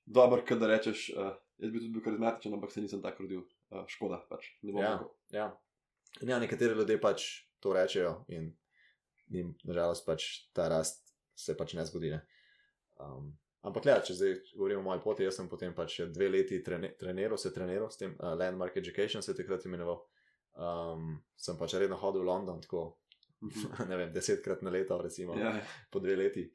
dober, 0.06 0.44
kot 0.48 0.62
da 0.62 0.70
rečeš, 0.72 1.10
uh, 1.16 1.34
jaz 1.60 1.74
bi 1.74 1.82
tudi 1.82 1.92
bil 1.98 2.04
karizmatičen, 2.06 2.56
ampak 2.56 2.72
se 2.72 2.84
nisem 2.84 3.02
tako 3.04 3.26
rodil. 3.26 3.44
Uh, 3.74 3.84
škoda 3.90 4.22
pač. 4.30 4.52
Ne 4.64 4.78
ja, 4.78 4.94
ja. 5.34 5.48
ja, 6.22 6.38
nekateri 6.40 6.78
ljudje 6.78 7.00
pač 7.02 7.26
to 7.60 7.74
rečejo 7.74 8.20
in 8.30 8.52
njim, 9.34 9.56
nažalost, 9.66 10.06
pač 10.06 10.28
ta 10.54 10.70
rast 10.70 11.02
se 11.36 11.56
pač 11.58 11.74
ne 11.74 11.86
zgodi. 11.86 12.14
Ne? 12.14 12.22
Um, 13.02 13.32
ampak, 13.66 13.90
ja, 13.90 13.98
če 14.06 14.16
zdaj 14.16 14.36
govorimo 14.54 14.84
o 14.84 14.88
moji 14.92 15.02
poti, 15.04 15.26
jaz 15.26 15.40
sem 15.42 15.50
potem 15.52 15.74
pač 15.76 15.98
dve 16.14 16.30
leti 16.30 16.62
trene, 16.64 16.94
treniral, 17.00 17.42
se 17.42 17.52
treniral 17.54 17.90
s 17.92 18.00
tem 18.00 18.14
uh, 18.16 18.36
Landmark 18.38 18.78
Education, 18.78 19.26
se 19.26 19.34
je 19.34 19.42
takrat 19.42 19.66
imenoval. 19.68 20.04
Um, 20.56 21.18
sem 21.36 21.58
pač 21.60 21.76
redno 21.76 21.98
hodil 22.00 22.24
v 22.24 22.30
London, 22.30 22.62
tako. 22.64 22.94
ne 23.90 23.98
vem, 23.98 24.12
desetkrat 24.14 24.62
na 24.66 24.74
leto, 24.74 24.98
recimo, 25.02 25.38
ja. 25.40 25.54
po 25.92 26.00
dve 26.00 26.16
leti. 26.16 26.46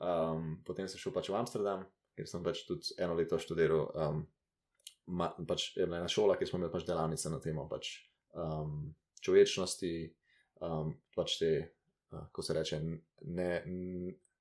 Um, 0.00 0.58
potem 0.66 0.88
sem 0.88 1.00
šel 1.00 1.12
pač 1.12 1.30
v 1.32 1.38
Amsterdam, 1.40 1.86
ker 2.16 2.28
sem 2.28 2.44
pač 2.44 2.64
tudi 2.68 2.94
eno 2.98 3.16
leto 3.18 3.38
študiral. 3.38 3.88
Um, 3.94 4.22
ma, 5.18 5.30
pač 5.48 5.72
je 5.76 5.86
bila 5.86 6.02
ena 6.02 6.08
šola, 6.08 6.36
ki 6.38 6.46
smo 6.46 6.60
imeli 6.60 6.72
pač 6.72 6.86
delavnice 6.88 7.32
na 7.32 7.40
temo 7.42 7.66
pač, 7.70 7.94
um, 8.36 8.94
človečnosti, 9.20 9.92
um, 10.64 10.94
pač 11.16 11.40
te 11.42 11.52
ko 12.32 12.42
se 12.42 12.54
reče, 12.54 12.80
ne, 13.22 13.62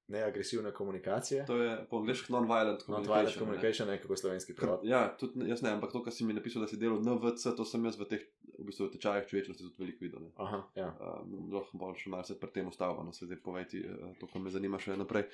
neagresivne 0.07 0.71
komunikacije. 0.71 1.45
To 1.45 1.57
je 1.57 1.87
po 1.89 1.97
angliški 1.97 2.31
non-violent 2.31 2.87
Non-violent 2.87 3.07
communication. 3.07 3.39
communication, 3.39 3.87
ne 3.87 4.01
kako 4.01 4.15
slovenski 4.15 4.55
prevod. 4.55 4.79
Ja, 4.83 5.17
tudi 5.19 5.39
ne- 5.39 5.49
jaz 5.49 5.61
ne, 5.61 5.69
ampak 5.69 5.91
to, 5.91 6.03
kar 6.03 6.13
si 6.13 6.25
mi 6.25 6.33
napisal, 6.33 6.61
da 6.61 6.67
si 6.67 6.77
delal 6.77 7.01
NVC, 7.03 7.55
to 7.57 7.65
sem 7.65 7.85
jaz 7.85 7.99
v 7.99 8.07
teh 8.07 8.23
v 8.67 8.71
bistvu, 8.71 8.89
v 8.89 8.95
tečajih 8.97 9.27
človečnosti 9.29 9.63
tudi 9.63 9.79
veliko 9.79 10.03
videl. 10.03 10.25
Aha, 10.43 10.59
ja. 10.75 10.89
Um, 10.99 11.47
lahko 11.53 11.79
bolj 11.79 12.01
še 12.01 12.11
malce 12.11 12.35
pri 12.35 12.51
tem 12.51 12.67
ustavljam, 12.67 13.07
no, 13.07 13.15
se 13.15 13.29
zdaj 13.29 13.39
povejti, 13.45 13.79
uh, 13.87 14.11
to, 14.19 14.27
kar 14.27 14.43
me 14.43 14.51
zanima 14.51 14.79
še 14.79 14.97
naprej. 14.99 15.29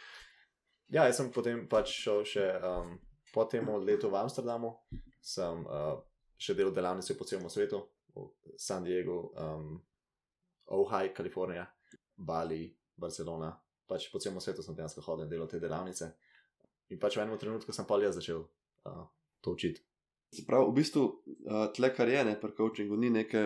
ja, 0.93 1.07
jaz 1.07 1.17
sem 1.17 1.31
potem 1.33 1.65
pač 1.67 1.95
šel 2.03 2.21
še 2.29 2.45
um, 2.61 2.93
po 3.33 3.47
tem 3.49 3.65
letu 3.81 4.11
v 4.13 4.21
Amsterdamu, 4.21 4.75
sem 5.17 5.65
uh, 5.65 5.97
še 6.37 6.53
delal 6.53 6.75
delavnice 6.75 7.17
po 7.17 7.25
celem 7.25 7.49
svetu, 7.49 7.81
v 8.13 8.29
San 8.61 8.85
Diegu, 8.85 9.17
um, 9.33 9.81
Ojai, 10.77 11.09
Kalifornija, 11.13 11.65
Bali, 12.15 12.67
Barcelona. 12.95 13.49
Pač 13.89 14.11
po 14.13 14.21
celem 14.21 14.37
svetu 14.39 14.61
sem 14.61 14.77
dejansko 14.77 15.01
hodil 15.01 15.25
in 15.25 15.33
delal 15.33 15.49
te 15.49 15.59
delavnice. 15.59 16.11
In 16.93 17.01
pač 17.01 17.17
v 17.17 17.25
enem 17.25 17.41
trenutku 17.41 17.73
sem 17.73 17.89
pa 17.89 17.97
jaz 17.97 18.21
začel 18.21 18.45
uh, 18.45 19.07
to 19.41 19.57
učiti. 19.57 19.81
Pravi, 20.47 20.65
v 20.71 20.75
bistvu 20.79 21.03
uh, 21.03 21.67
tle, 21.75 21.91
kar 21.93 22.09
je 22.09 22.23
ne, 22.25 22.33
pri 22.41 22.55
coachingu, 22.57 22.97
ni 22.97 23.11
neke, 23.13 23.43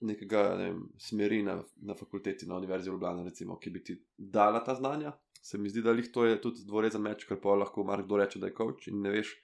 nekega 0.00 0.42
ne 0.58 0.64
vem, 0.70 0.80
smeri 0.98 1.42
na, 1.46 1.60
na 1.86 1.94
fakulteti, 1.94 2.48
na 2.50 2.56
Univerzi 2.58 2.90
v 2.90 2.96
Ljubljani, 2.96 3.28
recimo, 3.28 3.58
ki 3.62 3.70
bi 3.70 3.84
ti 3.84 3.96
dala 4.16 4.64
ta 4.64 4.74
znanja. 4.74 5.12
Se 5.42 5.58
mi 5.58 5.70
zdi, 5.70 5.82
da 5.82 5.94
lih 5.94 6.10
to 6.12 6.24
je 6.26 6.40
tudi 6.40 6.66
dvorezen 6.66 7.02
meč, 7.02 7.24
ker 7.28 7.38
pa 7.40 7.54
lahko 7.54 7.84
marsikdo 7.84 8.18
reče, 8.20 8.42
da 8.42 8.50
je 8.50 8.56
coach 8.58 8.90
in 8.90 9.00
ne 9.06 9.14
veš, 9.14 9.36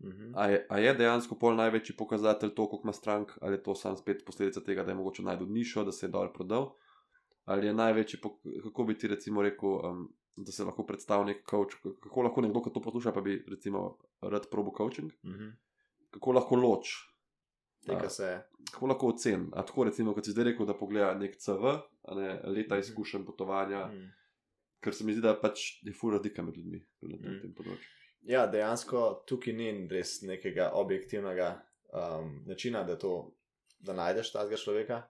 Mhm. 0.00 0.32
A 0.34 0.46
je, 0.46 0.66
a 0.70 0.78
je 0.78 0.94
dejansko 0.94 1.34
pol 1.34 1.56
največji 1.58 1.96
pokazatelj 1.98 2.52
to, 2.54 2.68
koliko 2.70 2.86
ima 2.86 2.92
strank, 2.92 3.32
ali 3.40 3.56
je 3.56 3.62
to 3.62 3.74
sam 3.74 3.96
spet 3.96 4.22
posledica 4.26 4.60
tega, 4.60 4.84
da 4.84 4.90
je 4.90 4.94
mogoče 4.94 5.22
najdel 5.22 5.48
nišo, 5.50 5.84
da 5.84 5.92
se 5.92 6.06
je 6.06 6.10
dobro 6.10 6.32
prodal, 6.32 6.68
ali 7.44 7.66
je 7.66 7.74
največji, 7.74 8.20
kako 8.62 8.84
bi 8.84 8.94
ti 8.98 9.08
recimo 9.08 9.42
rekel, 9.42 9.68
um, 9.86 10.04
da 10.36 10.52
se 10.52 10.64
lahko 10.64 10.86
predstavlja 10.86 11.32
nek 11.32 11.42
coach, 11.50 11.74
kako 12.00 12.22
lahko 12.22 12.40
nekdo, 12.40 12.62
ki 12.62 12.70
to 12.74 12.82
posluša, 12.82 13.12
pa 13.12 13.20
bi 13.20 13.44
recimo 13.48 13.98
rad 14.22 14.46
probo 14.50 14.70
coaching, 14.76 15.10
Mhm. 15.24 15.50
Kako 16.10 16.32
lahko 16.32 16.56
loč, 16.56 16.94
Teka 17.86 18.06
A. 18.06 18.10
se. 18.10 18.40
kako 18.72 18.86
lahko 18.86 19.08
ocen. 19.08 19.48
A 19.52 19.62
tako 19.62 19.84
recimo, 19.84 20.12
kot 20.12 20.24
si 20.24 20.30
zdaj 20.30 20.44
rekel, 20.44 20.66
da 20.66 20.74
pogleda 20.74 21.14
nek 21.14 21.36
CV, 21.36 21.78
ne 22.10 22.40
leta 22.46 22.74
Mhm. 22.74 22.80
izkušenj 22.80 23.24
potovanja, 23.24 23.86
Mhm. 23.86 24.08
ker 24.80 24.94
se 24.94 25.04
mi 25.04 25.12
zdi, 25.12 25.20
da 25.20 25.34
pač 25.34 25.82
je 25.82 25.92
fur 25.92 26.12
razlika 26.12 26.42
med 26.42 26.56
ljudmi 26.56 26.78
na 27.02 27.16
tem, 27.16 27.32
Mhm. 27.32 27.40
tem 27.40 27.54
področju. 27.54 27.88
Ja, 28.22 28.46
dejansko 28.46 29.24
tukaj 29.26 29.52
ni 29.52 29.88
res 29.88 30.22
nekega 30.22 30.72
objektivnega 30.74 31.62
um, 31.90 32.42
načina, 32.46 32.84
da, 32.84 32.96
to, 32.96 33.32
da 33.80 33.92
najdeš 33.94 34.32
tega 34.32 34.56
človeka. 34.56 35.02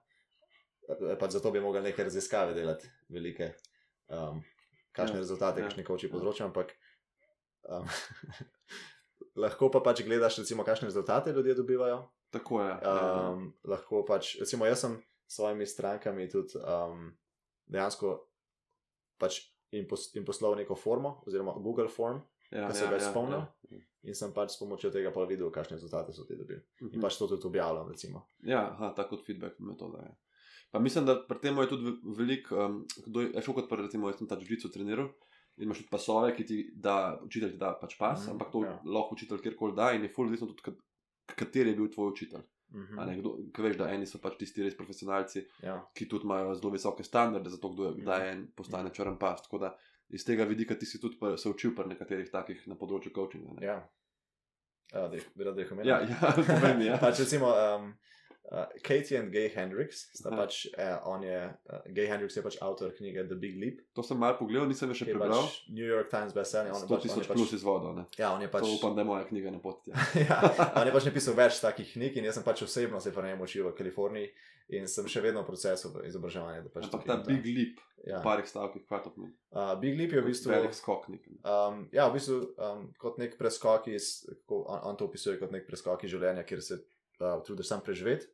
E, 0.88 1.16
Pač 1.16 1.30
zato 1.30 1.50
bi 1.50 1.60
mogli 1.60 1.80
neke 1.82 2.04
raziskave 2.04 2.54
delati, 2.54 2.86
velike, 3.08 3.54
um, 4.08 4.44
kakšne 4.92 5.14
Ja, 5.14 5.20
rezultate, 5.20 5.58
ja, 5.58 5.64
ja, 5.64 5.68
kakšne 5.68 5.84
koči 5.84 6.06
ja. 6.06 6.12
področja, 6.12 6.44
ampak 6.44 6.70
um, 7.64 7.84
lahko 9.36 9.70
pa 9.70 9.80
pač 9.80 10.02
gledaš, 10.02 10.38
recimo, 10.38 10.64
kakšne 10.64 10.88
rezultate 10.88 11.32
ljudje 11.32 11.54
dobivajo. 11.54 12.02
Tako 12.30 12.60
je. 12.60 12.68
ja. 12.82 13.30
Um, 13.30 13.52
lahko 13.64 14.04
pač, 14.04 14.36
recimo, 14.36 14.66
jaz 14.66 14.80
sem 14.80 14.98
s 15.26 15.36
svojimi 15.36 15.66
strankami 15.66 16.28
tudi 16.28 16.56
um, 16.56 17.12
dejansko 17.66 18.14
pač 19.18 19.40
jim, 19.70 19.86
pos, 19.86 20.08
jim 20.14 20.24
poslal 20.24 20.56
neko 20.56 20.74
formo, 20.74 21.22
oziroma 21.26 21.52
Google 21.54 21.88
Form, 21.88 22.20
ja, 22.50 22.68
da 22.68 22.74
se 22.74 22.86
ga 22.86 23.00
spomnil. 23.00 23.42
in 24.02 24.14
sem 24.14 24.32
pač 24.32 24.54
s 24.54 24.58
pomočjo 24.58 24.90
tega 24.90 25.10
pa 25.10 25.24
videl, 25.24 25.50
kakšne 25.50 25.76
rezultate 25.76 26.12
so 26.12 26.24
ti 26.24 26.36
dobili. 26.36 26.60
Mhm. 26.80 26.94
In 26.94 27.00
pač 27.00 27.18
to 27.18 27.26
tudi 27.26 27.46
objavljam, 27.46 27.88
recimo. 27.88 28.28
Ja, 28.40 28.70
aha, 28.70 28.92
tako 28.94 29.16
kot 29.16 29.26
feedback 29.26 29.58
metoda 29.58 29.98
je. 30.00 30.14
Pa 30.70 30.78
mislim, 30.78 31.04
da 31.04 31.16
pri 31.18 31.38
tem 31.40 31.56
je 31.56 31.68
tudi 31.68 31.84
ve- 31.84 32.14
veliko, 32.14 32.56
um, 32.56 32.78
kdo 33.06 33.20
je 33.22 33.42
šel 33.42 33.54
kot 33.54 33.68
pa 33.68 33.76
recimo, 33.76 34.08
jaz 34.08 34.18
sem 34.18 34.28
ta 34.28 34.36
žico 34.38 34.68
treniral. 34.68 35.08
Imaš 35.58 35.78
tudi 35.78 35.90
pasove, 35.90 36.30
ki 36.32 36.44
ti 36.44 36.56
da, 36.74 36.96
učitelj 37.22 37.50
ti 37.50 37.58
da 37.58 37.72
pač 37.74 37.96
pas, 37.96 38.20
mm, 38.20 38.30
ampak 38.30 38.52
to 38.52 38.62
ja. 38.62 38.76
lahko 38.86 39.14
učitelj 39.14 39.40
kjerkoli 39.40 39.74
da 39.74 39.92
in 39.92 40.02
je 40.02 40.08
full 40.08 40.26
odvisno 40.26 40.46
tudi, 40.46 40.62
kat- 40.62 40.84
kateri 41.36 41.70
je 41.70 41.76
bil 41.76 41.88
tvoj 41.88 42.08
učitelj. 42.08 42.44
Ne, 42.70 43.14
Kdo, 43.16 43.30
ker 43.50 43.64
veš, 43.64 43.76
da 43.76 43.88
eni 43.88 44.06
so 44.06 44.18
pač 44.18 44.36
tisti 44.36 44.62
res 44.62 44.74
profesionalci, 44.74 45.40
Ja, 45.62 45.78
ki 45.92 46.04
tudi 46.06 46.24
imajo 46.24 46.54
zelo 46.54 46.70
visoke 46.70 47.02
standarde, 47.02 47.48
zato 47.48 47.68
kdo 47.68 47.84
je, 47.84 47.90
Mhm. 47.90 48.00
kdaj 48.00 48.28
en 48.28 48.46
postane 48.52 48.90
črn 48.90 49.16
pas. 49.16 49.40
Tako 49.40 49.58
da 49.58 49.70
iz 50.10 50.22
tega 50.22 50.44
vidika 50.44 50.74
ti 50.74 50.86
si 50.86 51.00
tudi 51.00 51.16
pa 51.16 51.36
se 51.36 51.48
učil 51.48 51.74
pri 51.74 51.86
nekaterih 51.86 52.30
takih 52.30 52.66
na 52.66 52.74
področju 52.76 53.10
coachinga. 53.10 53.62
ja. 53.62 53.78
Ja, 54.90 55.02
da 55.04 55.16
jih- 55.16 55.32
da 55.36 55.50
omenim. 55.50 55.84
Ja, 55.84 56.00
ja, 56.00 56.16
povem 56.38 56.78
mi, 56.78 56.84
ja. 56.84 56.96
pač 57.00 57.18
recimo 57.18 57.46
um, 57.48 57.92
uh, 58.52 58.66
Katie 58.82 59.18
in 59.18 59.30
Gay 59.30 59.48
Hendrix, 59.54 60.08
sta 60.16 60.30
Aha. 60.32 60.38
pač, 60.42 60.66
eh, 60.76 60.96
on 61.04 61.22
je, 61.22 61.40
uh, 61.70 61.80
Gay 61.94 62.06
Hendrix 62.08 62.36
je 62.36 62.42
pač 62.42 62.56
avtor 62.64 62.92
knjige 62.96 63.26
The 63.28 63.36
Big 63.36 63.56
Leap, 63.60 63.80
To 63.94 64.02
sem 64.02 64.18
malo 64.18 64.38
pogledal, 64.38 64.68
nisem 64.68 64.92
še 64.94 65.06
je 65.08 65.14
prebral. 65.16 65.42
pač 65.44 65.68
New 65.68 65.86
York 65.86 66.08
Times 66.12 66.32
bestseller. 66.36 66.72
On, 66.72 66.80
je 66.80 66.86
100 66.86 66.94
pač, 66.96 67.02
tisoč 67.08 67.26
pač, 67.28 67.36
plus 67.36 67.52
izvodov. 67.56 67.96
ne. 67.96 68.04
ja, 68.18 68.32
on 68.34 68.42
je 68.42 68.48
pač, 68.48 68.62
To 68.64 68.76
upam, 68.78 68.94
da 68.96 69.02
je 69.04 69.08
moja 69.10 69.24
knjiga 69.28 69.50
na 69.52 69.58
poti. 69.60 69.90
Ja. 69.90 69.96
ja, 70.28 70.38
on 70.80 70.86
je 70.86 70.92
pač 70.94 71.08
napisal 71.10 71.34
več 71.38 71.60
takih 71.60 71.92
knjig 71.96 72.16
in 72.20 72.28
jaz 72.30 72.38
sem 72.40 72.46
pač 72.46 72.62
osebno 72.64 73.00
se 73.00 73.12
pa 73.12 73.22
ne 73.26 73.34
učil 73.36 73.68
v 73.68 73.74
Kaliforniji 73.76 74.30
in 74.76 74.84
sem 74.84 75.06
še 75.08 75.22
vedno 75.24 75.40
v 75.42 75.48
procesu 75.48 75.88
izobraževanja. 76.04 76.64
Pač 76.68 76.88
Ampak 76.90 77.04
ta 77.08 77.16
big 77.24 77.40
leap, 77.48 77.78
ja. 78.04 78.18
parih 78.20 78.44
stavkih, 78.44 78.84
kaj 78.84 79.00
to 79.06 79.12
pomeni? 79.16 79.32
uh, 79.56 79.72
Big 79.80 79.96
Leap 79.96 80.12
je 80.12 80.20
v 80.20 80.26
bistvu. 80.28 80.52
velik 80.52 80.76
skok. 80.76 81.08
Nek. 81.08 81.24
Um, 81.40 81.88
ja, 81.88 82.04
v 82.12 82.18
bistvu 82.20 82.52
um, 82.60 82.82
kot 83.00 83.16
nek 83.16 83.38
preskok 83.40 83.88
iz, 83.88 84.28
on, 84.52 84.92
on 84.92 84.96
to 85.00 85.08
opisuje 85.08 85.40
kot 85.40 85.54
nek 85.56 85.64
preskok 85.64 86.04
iz 86.04 86.12
življenja, 86.12 86.44
kjer 86.44 86.60
se 86.60 86.76
uh, 86.82 87.40
trudiš 87.48 87.64
sam 87.72 87.80
preživeti, 87.80 88.28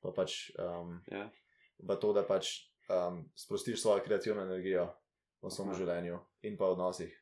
pa 0.00 0.12
pač 0.12 0.50
um, 0.54 1.00
Ja. 1.06 1.30
v 1.78 1.96
to, 1.96 2.12
da 2.12 2.22
pač 2.22 2.50
um, 2.88 3.24
sprostiš 3.34 3.80
svojo 3.80 4.02
kreativno 4.02 4.42
energijo 4.42 4.88
v 5.38 5.50
svojem 5.50 5.70
Aha. 5.70 5.78
življenju 5.78 6.18
in 6.42 6.56
pa 6.56 6.66
v 6.66 6.72
odnosih. 6.72 7.12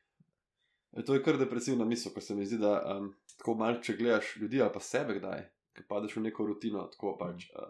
E, 0.93 1.03
to 1.03 1.13
je 1.13 1.21
kar 1.21 1.35
depresivna 1.35 1.85
misel, 1.85 2.13
ker 2.13 2.23
se 2.23 2.35
mi 2.35 2.45
zdi, 2.45 2.57
da 2.57 2.77
um, 2.89 3.09
tako 3.35 3.55
malo, 3.55 3.79
če 3.79 3.93
gledaš 3.93 4.35
ljudi 4.37 4.61
ali 4.61 4.71
pa 4.71 4.79
sebe, 4.79 5.19
kdaj, 5.19 5.43
ki 5.73 5.83
padeš 5.83 6.15
v 6.15 6.23
neko 6.23 6.45
rutino, 6.45 6.85
tako 6.87 7.17
pač, 7.17 7.49
uh, 7.51 7.67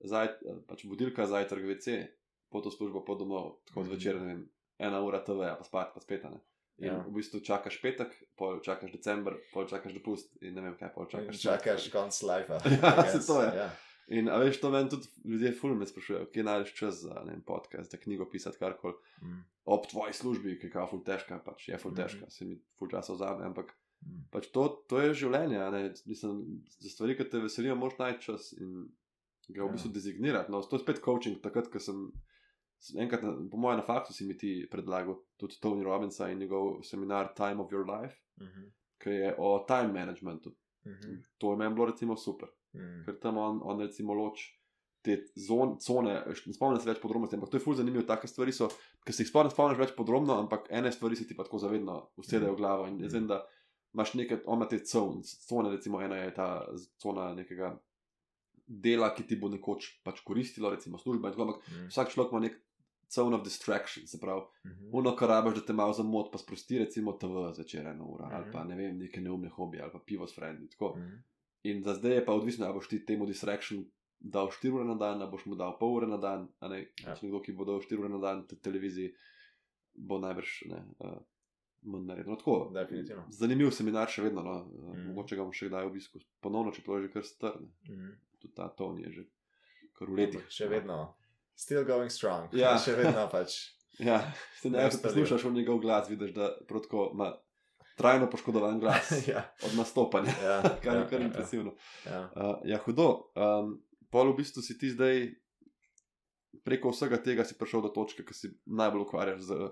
zaj, 0.00 0.32
uh, 0.42 0.58
pač 0.64 0.82
budilka, 0.84 1.22
zajtrk, 1.24 1.62
VC, 1.64 2.00
po 2.48 2.60
to 2.60 2.70
službo, 2.70 3.02
po 3.02 3.14
domov, 3.14 3.60
tako 3.64 3.80
Mhm. 3.80 3.88
zvečer, 3.88 4.14
ne 4.16 4.26
vem, 4.26 4.42
ena 4.80 4.98
ura 5.00 5.20
TV, 5.20 5.54
pa 5.54 5.62
spat, 5.62 5.94
pa 5.94 6.00
spet. 6.00 6.24
a 6.24 6.30
Ne? 6.30 6.40
In 6.76 6.90
Ja. 6.90 6.98
v 6.98 7.12
bistvu 7.12 7.38
čakaš 7.38 7.78
petek, 7.78 8.10
pol 8.34 8.58
čakaš 8.58 8.90
december, 8.90 9.38
pol 9.52 9.62
čakaš 9.64 9.94
dopust 9.94 10.34
in 10.42 10.54
ne 10.54 10.60
vem 10.60 10.74
kaj, 10.74 10.90
pol 10.90 11.06
čakaš. 11.06 11.38
čakaš 11.38 11.86
konc 11.88 12.10
life. 12.22 12.50
Ja, 12.82 13.06
se 13.06 13.22
to 13.22 13.38
je. 13.42 13.50
Ja. 13.54 13.70
In 14.08 14.28
a 14.28 14.36
veš, 14.36 14.60
to 14.60 14.70
meni 14.70 14.90
tudi 14.90 15.06
ljudje 15.24 15.52
fulno 15.52 15.76
me 15.76 15.86
sprašujejo, 15.86 16.26
kje 16.26 16.42
najdeš 16.42 16.74
čas 16.74 16.94
za 16.96 17.22
ne 17.24 17.38
podcast, 17.42 17.90
za 17.90 17.98
knjigo 17.98 18.26
pisati, 18.26 18.58
karkoli. 18.58 18.94
Mm. 19.22 19.40
Ob 19.66 19.86
tvoji 19.86 20.12
službi, 20.12 20.58
ki 20.58 20.66
je 20.68 20.86
ful 20.86 21.00
težka, 21.02 21.38
pač 21.38 21.68
je 21.68 21.78
ful 21.78 21.90
Mhm. 21.90 21.96
težka, 21.98 22.30
se 22.30 22.44
mi 22.44 22.58
ful 22.74 22.88
časa 22.88 23.12
vzame, 23.12 23.44
ampak 23.44 23.72
Mm. 24.02 24.28
pač 24.30 24.46
to, 24.48 24.84
to 24.88 25.00
je 25.00 25.14
življenje. 25.14 25.56
a 25.58 25.70
ne. 25.70 25.82
Mislim, 26.06 26.42
za 26.70 26.88
stvari, 26.90 27.16
ki 27.16 27.24
te 27.24 27.38
veselijo, 27.38 27.74
moraš 27.74 27.98
najti 27.98 28.22
čas 28.22 28.52
in 28.52 28.88
ga 29.48 29.62
v 29.62 29.66
Ja. 29.66 29.72
bistvu 29.72 29.90
designirati. 29.90 30.50
No, 30.50 30.60
to 30.60 30.76
je 30.76 30.80
spet 30.80 31.00
coaching, 31.00 31.40
takrat, 31.40 31.68
ko 31.68 31.78
sem. 31.78 32.12
Enkrat, 32.94 33.22
na, 33.22 33.48
po 33.50 33.56
mojem, 33.56 33.78
na 33.78 33.82
faktu 33.82 34.12
si 34.12 34.26
mi 34.26 34.36
ti 34.36 34.68
predlagal 34.70 35.16
tudi 35.38 35.56
Tony 35.58 35.82
Robbinsa 35.82 36.28
in 36.28 36.38
njegov 36.38 36.82
seminar 36.82 37.32
Time 37.34 37.56
of 37.56 37.70
Your 37.70 37.86
Life, 37.86 38.16
Mhm. 38.38 38.68
ki 38.98 39.10
je 39.10 39.34
o 39.38 39.64
time 39.66 39.92
managementu. 39.94 40.52
Mhm. 40.84 41.22
To 41.38 41.52
je 41.52 41.56
meni 41.56 41.74
bilo 41.74 41.86
recimo 41.86 42.16
super, 42.16 42.48
Mm. 42.74 43.04
ker 43.04 43.18
tam 43.18 43.36
on, 43.38 43.60
on 43.62 43.80
recimo 43.80 44.14
loč 44.14 44.44
te 45.02 45.14
zon, 45.38 45.76
cone, 45.78 46.14
ne 46.46 46.52
spomnim 46.52 46.80
se 46.80 46.88
več 46.88 46.98
podrobnosti, 46.98 47.36
ampak 47.36 47.50
to 47.50 47.56
je 47.56 47.60
ful 47.60 47.74
zanimivo. 47.74 48.02
Take 48.02 48.26
stvari 48.26 48.52
so, 48.52 48.68
ki 49.04 49.12
se 49.12 49.22
jih 49.22 49.28
sploh 49.28 49.44
ne 49.44 49.50
spomniš 49.50 49.78
več 49.78 49.92
podrobno, 49.92 50.32
ampak 50.34 50.66
ene 50.70 50.88
stvari 50.90 51.14
se 51.14 51.26
ti 51.26 51.34
pa 51.34 51.44
tako 51.44 51.58
zavedno 51.58 52.08
usedejo 52.16 52.52
v 52.52 52.56
glavo. 52.56 52.86
In 52.86 52.98
jaz 52.98 53.12
vem, 53.12 53.26
da 53.26 53.42
imaš 53.94 54.14
nekaj, 54.14 54.40
on 54.46 54.56
ima 54.56 54.66
te 54.66 54.78
cone, 54.80 55.20
cone, 55.42 55.70
recimo 55.70 56.00
ena 56.00 56.16
je 56.16 56.34
ta 56.34 56.48
cona 56.98 57.34
nekega 57.34 57.74
dela, 58.66 59.10
ki 59.10 59.22
ti 59.24 59.36
bo 59.36 59.48
nekoč 59.48 60.00
pač 60.02 60.22
koristilo, 60.22 60.70
recimo 60.70 60.96
služba 60.96 61.28
in 61.28 61.32
tako, 61.32 61.42
ampak 61.44 61.60
Mm. 61.68 61.88
vsak 61.88 62.08
človek 62.08 62.32
ima 62.32 62.40
nek 62.40 62.56
cone 63.06 63.36
of 63.36 63.42
distraction, 63.42 64.06
se 64.06 64.18
pravi, 64.18 64.40
Mhm. 64.64 64.88
Uno, 64.92 65.12
kar 65.12 65.28
rabiš, 65.28 65.54
da 65.54 65.60
te 65.62 65.72
malo 65.74 65.92
zamot, 65.92 66.32
pa 66.32 66.38
sprosti, 66.38 66.78
recimo 66.78 67.12
TV 67.12 67.28
zvečer 67.52 67.86
eno 67.86 68.04
uro, 68.06 68.24
ali 68.24 68.44
Mhm. 68.44 68.52
pa 68.52 68.64
ne 68.64 68.74
vem, 68.74 68.98
neke 68.98 69.20
neumne 69.20 69.48
hobije, 69.48 69.82
ali 69.82 69.92
pa 69.92 69.98
pivo 70.00 70.26
s 70.26 70.34
frendi. 70.34 70.68
tako. 70.68 70.94
Mhm. 70.96 71.14
In 71.64 71.82
za 71.82 71.94
zdaj 71.96 72.18
je 72.18 72.24
pa 72.26 72.32
odvisno, 72.36 72.66
ali 72.66 72.74
boš 72.76 72.88
ti 72.88 73.00
temu 73.06 73.26
distraction 73.26 73.84
dal 74.20 74.48
4 74.52 74.72
ure 74.72 74.84
na 74.84 74.94
dan, 74.94 75.22
ali 75.22 75.30
boš 75.30 75.46
mu 75.46 75.56
dal 75.56 75.76
pol 75.78 75.96
ure 75.96 76.06
na 76.06 76.16
dan. 76.16 76.48
Ne, 76.60 76.84
Ja. 77.04 77.14
Nekdo, 77.22 77.40
ki 77.42 77.52
bo 77.52 77.64
dal 77.64 77.80
4 77.80 77.98
ure 77.98 78.08
na 78.08 78.18
dan 78.18 78.46
te 78.48 78.56
televiziji, 78.56 79.14
bo 79.94 80.18
najbrž 80.18 80.58
ne. 80.70 80.82
Uh, 80.98 81.16
Manj 81.84 82.06
naredno. 82.08 82.32
No, 82.32 82.36
tako, 82.40 82.70
Definitivno. 82.72 83.26
Zanimiv 83.28 83.68
seminar 83.76 84.08
še 84.08 84.22
vedno, 84.24 84.40
no. 84.42 84.54
Mm. 84.94 85.10
mogoče 85.10 85.36
ga 85.36 85.44
bom 85.44 85.52
še 85.52 85.68
kdaj 85.68 85.84
obiskal. 85.84 86.22
Ponovno, 86.40 86.72
če 86.72 86.80
to 86.80 86.96
je 86.96 87.02
že 87.02 87.10
kar 87.12 87.26
strne. 87.28 87.68
Mhm. 87.90 88.14
Tudi 88.40 88.54
ta 88.56 88.68
ton 88.72 88.96
je 89.02 89.10
že 89.12 89.24
kar 89.92 90.08
v 90.08 90.16
letih. 90.16 90.46
Še 90.48 90.68
vedno. 90.72 90.96
Still 91.54 91.84
going 91.84 92.08
strong. 92.08 92.48
Ja. 92.56 92.72
Še 92.84 92.96
vedno 92.96 93.26
pač. 93.28 93.58
Ja, 94.00 94.16
se 94.58 94.70
ne, 94.70 94.78
Neustaljivo. 94.80 95.04
poslušaš 95.04 95.44
v 95.44 95.52
njegov 95.54 95.78
glas, 95.84 96.08
vidiš, 96.10 96.32
da 96.34 96.48
prav 96.66 96.80
tako 96.82 97.10
ima 97.12 97.28
trajno 97.94 98.30
poškodovan 98.30 98.80
glas 98.80 99.12
ja. 99.32 99.44
od 99.64 99.76
nastopanja. 99.78 100.34
Ja. 100.42 100.58
Kar 100.82 100.94
je 100.94 101.00
ja, 101.00 101.08
kar 101.10 101.20
ja, 101.20 101.26
impresivno. 101.26 101.74
Ja. 102.06 102.20
Uh, 102.36 102.54
ja, 102.64 102.78
hudo. 102.84 103.30
Um, 103.34 103.78
pol 104.10 104.32
v 104.32 104.42
bistvu 104.42 104.62
si 104.62 104.78
ti 104.78 104.90
zdaj 104.90 105.28
preko 106.64 106.94
vsega 106.94 107.18
tega 107.22 107.44
si 107.44 107.58
prišel 107.58 107.82
do 107.84 107.90
točke, 107.90 108.24
ki 108.24 108.34
si 108.34 108.52
najbolj 108.66 109.06
ukvarjaš 109.06 109.40
z 109.50 109.70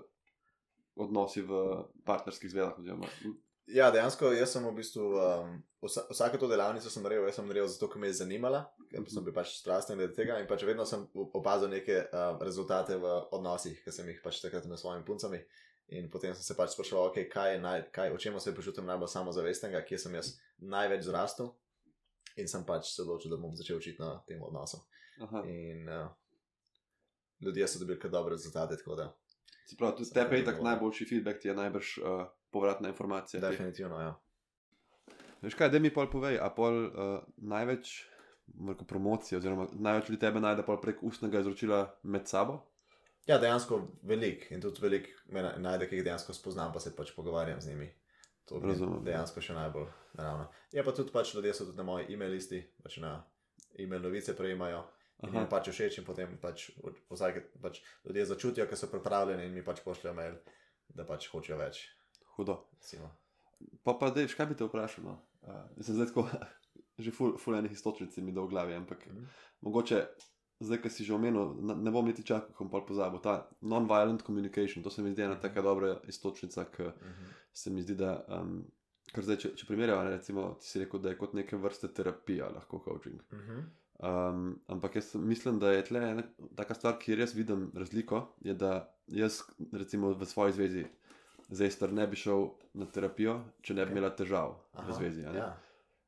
odnosi 0.99 1.41
v 1.41 1.63
partnerskih 2.05 2.51
zvedah. 2.51 2.77
Oziroma, 2.77 3.09
Ja, 3.71 3.87
dejansko 3.95 4.33
jaz 4.35 4.51
sem 4.51 4.65
v 4.67 4.73
bistvu 4.75 5.05
um, 5.15 5.51
vsa, 5.85 6.01
vsako 6.09 6.41
to 6.41 6.47
delavnico 6.51 6.89
sem 6.91 7.03
naredil, 7.05 7.29
jaz 7.29 7.37
sem 7.39 7.45
naredil 7.47 7.69
zato, 7.71 7.87
ker 7.87 8.01
me 8.01 8.09
je 8.09 8.17
zanimala, 8.19 8.65
ker 8.91 9.05
sem 9.07 9.23
bil 9.23 9.35
pač 9.35 9.53
strasten 9.55 9.95
glede 9.95 10.11
tega 10.17 10.35
in 10.41 10.49
pač 10.49 10.65
vedno 10.67 10.83
sem 10.87 11.05
opazil 11.15 11.71
neke 11.71 12.01
uh, 12.03 12.35
rezultate 12.43 12.97
v 12.99 13.13
odnosih, 13.31 13.77
ki 13.85 13.93
sem 13.95 14.09
jih 14.11 14.19
pač 14.25 14.41
takrat 14.43 14.67
imel 14.67 14.75
s 14.75 14.83
svojimi 14.83 15.07
puncami. 15.07 15.39
In 15.87 16.09
potem 16.09 16.33
sem 16.33 16.43
se 16.43 16.55
pač 16.55 16.73
spraševal, 16.73 17.11
okay, 17.11 17.27
kaj 17.29 17.59
naj, 17.61 17.87
kaj, 17.93 18.13
o 18.15 18.17
čem 18.17 18.39
se 18.39 18.55
počutim 18.55 18.87
najbolj 18.87 19.11
samozavestnega, 19.11 19.83
kje 19.85 19.99
sem 20.05 20.15
jaz 20.15 20.31
največ 20.57 21.03
zrastel. 21.09 21.51
In 22.39 22.47
sem 22.49 22.63
pač 22.65 22.95
se 22.95 23.03
odločil, 23.03 23.29
da 23.33 23.37
bom 23.37 23.53
začel 23.55 23.77
učiti 23.77 24.01
na 24.01 24.15
tem 24.27 24.41
odnosu. 24.41 24.79
aha. 25.21 25.43
In 25.45 25.89
uh, 25.89 26.07
ljudje 27.43 27.67
so 27.67 27.79
dobili 27.79 27.99
kar 27.99 28.11
dobre 28.11 28.33
rezultate, 28.33 28.79
da 28.97 29.11
Se 29.65 29.75
pravi, 29.77 29.97
tudi 29.97 30.13
tebe 30.13 30.37
je 30.37 30.45
tako 30.45 30.63
najboljši 30.63 31.05
feedback, 31.05 31.39
ti 31.39 31.47
je 31.47 31.53
najbrž 31.55 31.97
uh, 31.97 32.25
povratna 32.51 32.89
informacija. 32.89 33.41
definitivno, 33.41 33.99
ja. 33.99 34.15
Veš 35.41 35.55
kaj, 35.55 35.69
da 35.69 35.79
mi 35.79 35.93
pol 35.93 36.09
povej, 36.11 36.39
a 36.39 36.49
pol 36.49 36.85
uh, 36.85 37.19
največ 37.37 37.93
rekel, 38.69 38.87
promocije, 38.87 39.37
oziroma 39.37 39.67
največ 39.73 40.09
ljudi 40.09 40.19
tebe 40.19 40.39
najde 40.39 40.63
prek 40.81 41.03
ustnega 41.03 41.39
izročila 41.39 41.99
med 42.03 42.27
sabo. 42.27 42.61
Ja, 43.27 43.37
dejansko 43.39 43.77
velik 44.03 44.49
in 44.51 44.61
tudi 44.61 44.81
velik 44.83 45.07
me 45.31 45.43
najde, 45.57 45.87
ki 45.87 45.95
jih 45.95 46.03
dejansko 46.03 46.33
spoznam, 46.35 46.73
pa 46.73 46.79
se 46.79 46.91
pač 46.95 47.13
pogovarjam 47.15 47.61
z 47.61 47.71
njimi. 47.71 47.87
To 48.51 48.59
je 48.59 48.75
dejansko 49.05 49.41
še 49.41 49.53
najbolj 49.55 49.85
naravno. 50.19 50.49
Je 50.71 50.83
pa 50.83 50.91
tudi 50.91 51.11
pač 51.11 51.31
ljudje 51.35 51.53
so 51.53 51.65
tudi 51.65 51.79
na 51.79 51.85
moji 51.87 52.09
e-mail 52.11 52.33
listi, 52.35 52.59
pač 52.83 52.97
na 52.99 53.13
e-mail 53.79 54.03
novice 54.03 54.35
prejemajo. 54.35 54.83
In 55.23 55.37
jim 55.37 55.47
pač 55.47 55.69
všeč, 55.71 56.01
in 56.01 56.05
potem 56.05 56.33
pač, 56.41 56.65
vsake, 57.07 57.45
pač 57.63 57.79
ljudje 58.03 58.25
začutijo, 58.33 58.65
ker 58.67 58.75
so 58.75 58.89
pripravljeni 58.91 59.45
in 59.47 59.53
mi 59.55 59.63
pač 59.63 59.79
pošljajo 59.85 60.15
mail, 60.17 60.35
da 60.91 61.05
pač 61.07 61.29
hočejo 61.31 61.55
več. 61.61 61.85
Hudo. 62.35 62.57
Recimo. 62.75 63.07
Pa 63.87 63.93
pa, 63.95 64.09
dej, 64.11 64.27
kaj 64.35 64.49
bi 64.51 64.57
te 64.59 64.67
vprašal? 64.67 65.05
No? 65.07 65.15
Uh, 65.47 65.63
sem 65.79 65.95
zdaj 65.95 66.11
tako, 66.11 66.27
že 67.05 67.15
ful, 67.15 67.37
ful 67.39 67.55
enih 67.55 67.71
istočnic 67.71 68.17
mi 68.19 68.35
do 68.35 68.43
v 68.43 68.51
glavi, 68.51 68.75
ampak 68.75 69.07
Mhm. 69.07 69.23
mogoče, 69.63 70.01
zdaj, 70.63 70.81
ki 70.81 70.89
si 70.89 71.03
že 71.05 71.13
omenil, 71.13 71.53
ne, 71.61 71.91
bom 71.91 72.05
niti 72.05 72.23
čakal, 72.23 72.49
ko 72.55 72.63
bom 72.63 72.71
pol 72.71 72.85
pozabil. 72.87 73.19
Ta 73.19 73.47
non-violent 73.61 74.23
communication, 74.23 74.83
to 74.83 74.89
se 74.89 75.01
mi 75.01 75.11
zdi 75.11 75.21
ena 75.27 75.35
taka 75.39 75.61
dobra 75.61 75.99
istočnica, 76.07 76.65
ki 76.65 76.83
Mhm. 76.83 77.25
se 77.53 77.69
mi 77.69 77.81
zdi, 77.81 77.95
da. 77.95 78.23
Um, 78.29 78.63
Ker 79.13 79.21
zdaj, 79.23 79.37
če, 79.37 79.49
če 79.59 79.65
primerjava, 79.67 80.03
ne, 80.07 80.15
recimo, 80.15 80.55
ti 80.57 80.65
si 80.65 80.79
rekel, 80.79 80.99
da 80.99 81.09
je 81.11 81.17
kot 81.19 81.33
neke 81.37 81.57
vrste 81.57 81.87
terapija, 81.93 82.47
lahko 82.49 82.79
coaching. 82.81 83.19
Mhm. 83.33 83.59
Um, 83.99 84.59
ampak 84.67 84.95
jaz 84.95 85.11
mislim, 85.15 85.59
da 85.59 85.69
je 85.71 85.83
tle 85.85 85.99
ena 86.11 86.23
taka 86.55 86.73
stvar, 86.73 86.97
kjer 86.99 87.19
jaz 87.19 87.35
vidim 87.35 87.71
razliko, 87.75 88.23
je, 88.41 88.53
da 88.53 88.71
jaz, 89.07 89.41
recimo, 89.71 90.09
v 90.17 90.25
svoji 90.25 90.53
zvezi, 90.53 90.85
zdaj 91.49 91.71
star 91.71 91.93
ne 91.93 92.07
bi 92.07 92.15
šel 92.15 92.47
na 92.73 92.85
terapijo, 92.85 93.37
če 93.61 93.73
ne 93.73 93.85
bi 93.85 93.91
Ok. 93.91 93.97
imela 93.97 94.09
težav 94.15 94.55
Aha, 94.73 94.87
v 94.87 94.93
zvezi. 94.97 95.21
Ja. 95.21 95.53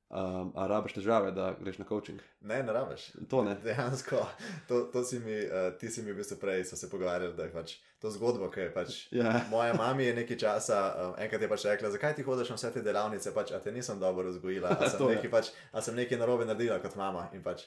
Um, 0.10 0.52
a 0.56 0.68
rabiš 0.70 0.94
težave, 0.94 1.32
da 1.34 1.56
greš 1.60 1.80
na 1.82 1.86
coaching? 1.90 2.20
Ne, 2.42 2.60
ne 2.64 2.74
rabiš. 2.74 3.08
To 3.30 3.42
ne. 3.44 3.56
Dejansko, 3.64 4.20
to, 4.68 4.84
to 4.94 5.02
si 5.04 5.18
mi, 5.20 5.34
uh, 5.34 5.74
ti 5.80 5.90
si 5.90 6.04
mi 6.06 6.14
v 6.14 6.20
bistvu 6.20 6.38
prej 6.38 6.62
so 6.70 6.78
se 6.78 6.90
pogovarjali, 6.90 7.34
da 7.36 7.44
je 7.48 7.52
pač 7.52 7.74
to 8.00 8.12
zgodbo, 8.14 8.52
ki 8.54 8.60
je 8.60 8.74
pač. 8.74 9.00
Ja, 9.12 9.34
Moja 9.52 9.74
mama 9.74 10.02
je 10.06 10.14
nekaj 10.14 10.38
časa, 10.38 10.78
um, 10.94 11.16
enkrat 11.18 11.42
je 11.42 11.50
pač 11.50 11.66
rekla, 11.66 11.90
zakaj 11.92 12.14
ti 12.16 12.24
hodiš 12.24 12.54
na 12.54 12.56
vse 12.60 12.72
te 12.76 12.84
delavnice, 12.86 13.34
pač, 13.34 13.52
a 13.52 13.60
te 13.60 13.74
nisem 13.74 14.00
dobro 14.00 14.30
vzgojila, 14.30 14.78
a 14.78 14.90
sem, 14.94 15.02
nekaj, 15.10 15.32
pač, 15.34 15.50
a 15.74 15.82
sem 15.82 15.98
nekaj 15.98 16.22
narobe 16.22 16.46
naredila 16.46 16.78
kot 16.86 16.96
mama. 16.96 17.26
In 17.34 17.42
pač, 17.44 17.66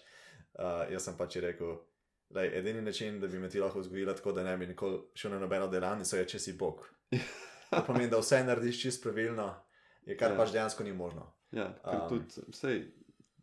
uh, 0.54 0.86
jaz 0.94 1.10
sem 1.10 1.18
pač 1.18 1.40
rekel, 1.42 1.74
da 2.30 2.46
je 2.46 2.54
edini 2.60 2.80
način, 2.86 3.18
da 3.20 3.26
bi 3.26 3.38
me 3.42 3.50
ti 3.50 3.58
lahko 3.60 3.82
vzgojila 3.82 4.14
tako, 4.14 4.32
da 4.32 4.46
ne 4.46 4.54
bi 4.56 4.70
nikoli 4.70 5.02
šel 5.18 5.34
na 5.34 5.42
nobeno 5.42 5.66
delavnico, 5.68 6.16
je, 6.16 6.24
če 6.24 6.38
si 6.38 6.54
Bog. 6.54 6.86
To 7.68 7.82
pomeni, 7.84 8.06
da 8.08 8.16
vse 8.16 8.38
narediš 8.46 8.78
čist 8.80 9.02
pravilno, 9.04 9.50
je 10.08 10.14
kar 10.16 10.32
Ja. 10.32 10.38
pač 10.38 10.54
dejansko 10.54 10.86
ni 10.86 10.92
možno. 10.96 11.26
Ja 11.52 11.74
ker 11.82 11.94
Um. 11.96 12.08
tudi, 12.08 12.24
vsej, 12.48 12.92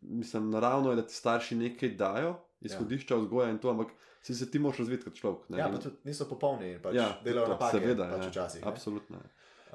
mislim, 0.00 0.50
naravno 0.50 0.90
je, 0.90 0.96
da 0.96 1.02
ti 1.02 1.14
starši 1.14 1.56
nekaj 1.56 1.88
dajo, 1.90 2.34
izhodišča 2.60 3.16
vzgoja 3.16 3.50
in 3.50 3.58
to, 3.58 3.70
ampak 3.70 3.88
si 4.22 4.34
se 4.34 4.50
ti 4.50 4.58
moraš 4.58 4.78
razviti 4.78 5.04
kot 5.04 5.14
človek. 5.14 5.48
ne, 5.48 5.58
Ja, 5.58 5.68
pa 5.68 5.78
tudi 5.78 5.96
niso 6.04 6.24
popolni 6.24 6.72
in 6.72 6.82
pač 6.82 6.94
Ja, 6.94 7.02
ja, 7.02 7.20
delajo 7.24 7.48
napake, 7.48 7.78
seveda, 7.78 8.08
pač 8.08 8.24
ja, 8.24 8.30
včasih. 8.30 8.62
ne. 8.62 8.68
Absolutno. 8.68 9.16
ja. 9.16 9.30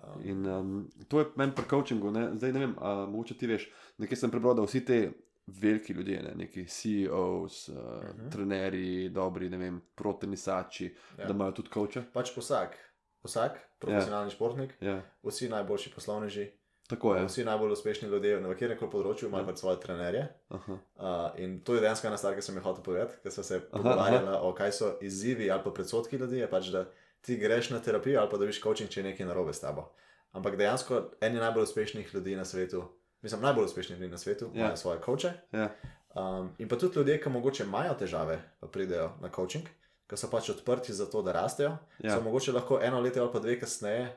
Um, 0.06 0.22
In 0.24 0.48
um, 0.48 0.70
to 1.08 1.20
je 1.20 1.26
meni 1.36 1.52
pri 1.52 1.66
coachingu, 1.66 2.12
ne? 2.12 2.32
zdaj 2.34 2.54
ne 2.54 2.60
vem, 2.60 2.76
a, 2.80 3.06
mogoče 3.06 3.38
ti 3.38 3.48
veš, 3.48 3.68
nekaj 3.98 4.18
sem 4.18 4.32
prebral, 4.32 4.56
da 4.56 4.62
vsi 4.62 4.82
ti 4.82 5.10
veliki 5.48 5.94
ljudje, 5.94 6.24
ne? 6.24 6.32
neki 6.36 6.66
CEOs, 6.66 7.70
uh, 7.70 7.76
uh 7.76 7.82
Mhm. 8.04 8.20
-huh. 8.20 8.32
trenerji, 8.32 9.10
dobri, 9.10 9.50
ne 9.50 9.58
vem, 9.58 9.82
protenisači, 9.96 10.86
ja. 10.86 10.92
Ja. 11.18 11.28
da 11.28 11.34
imajo 11.34 11.52
tudi 11.52 11.70
coache. 11.70 12.04
Pač 12.14 12.32
vsak, 12.32 12.78
vsak 13.24 13.60
profesionalni 13.80 14.26
ja. 14.26 14.30
športnik, 14.32 14.74
Ja. 14.82 15.02
vsi 15.24 15.50
najboljši 15.50 15.92
poslovneži, 15.92 16.52
Tako 16.92 17.16
je. 17.16 17.26
vsi 17.26 17.44
najbolj 17.44 17.72
uspešni 17.72 18.08
ljudje 18.08 18.40
na 18.40 18.50
katerem 18.50 18.78
koli 18.78 18.92
področju 18.92 19.28
imajo 19.28 19.42
Ja. 19.42 19.48
pač 19.48 19.58
svoje 19.58 19.80
trenerje. 19.80 20.26
Aha. 20.50 20.74
Uh, 20.98 21.08
in 21.38 21.60
to 21.62 21.74
je 21.74 21.82
dejansko 21.82 22.08
ena 22.08 22.18
stvar, 22.18 22.36
ki 22.36 22.42
sem 22.42 22.56
jo 22.56 22.62
hotel 22.62 22.84
povedati, 22.84 23.16
ker 23.24 23.32
smo 23.32 23.44
se 23.44 23.56
Aha, 23.56 23.66
pogovarjali 23.74 24.38
o 24.42 24.52
kaj 24.54 24.72
so 24.74 24.92
izzivi 25.02 25.48
ali 25.48 25.64
pa 25.64 25.72
predsotki 25.72 26.18
ljudi. 26.18 26.38
Je 26.38 26.50
pač, 26.50 26.68
da 26.68 26.86
ti 27.22 27.38
greš 27.38 27.70
na 27.70 27.80
terapijo 27.80 28.20
ali 28.20 28.30
pa 28.30 28.38
da 28.38 28.46
viš 28.46 28.62
coaching, 28.62 28.90
če 28.90 29.00
je 29.00 29.06
nekaj 29.06 29.26
narobe 29.26 29.54
s 29.54 29.60
tabo. 29.60 29.88
Ampak 30.32 30.56
dejansko 30.56 31.00
eni 31.22 31.40
najbolj 31.40 31.64
uspešnih 31.64 32.14
ljudi 32.14 32.36
na 32.36 32.46
svetu, 32.46 32.84
mislim, 33.22 33.42
najbolj 33.42 33.66
uspešnih 33.66 34.00
ljudi 34.00 34.12
na 34.12 34.18
svetu, 34.18 34.46
Ja. 34.46 34.52
ja. 34.52 34.62
imajo 34.62 34.78
svoje 34.78 35.00
coache. 35.00 35.32
Ja. 35.52 35.70
Um, 36.14 36.50
in 36.58 36.68
pa 36.68 36.76
tudi 36.76 36.96
ljudje, 36.96 37.22
ki 37.22 37.30
mogoče 37.30 37.64
imajo 37.64 37.94
težave, 37.94 38.40
pa 38.60 38.68
pridejo 38.68 39.12
na 39.22 39.30
coaching, 39.30 39.64
ki 40.08 40.18
so 40.18 40.28
pač 40.28 40.50
odprti 40.50 40.94
za 40.94 41.06
to, 41.06 41.22
da 41.22 41.32
rastejo. 41.34 41.78
Ja. 42.00 42.12
So 42.12 42.22
mogoče 42.22 42.52
lahko 42.52 42.80
eno 42.82 43.00
leto 43.00 43.22
ali 43.22 43.32
pa 43.32 43.40
dve 43.40 43.60
kasneje 43.60 44.10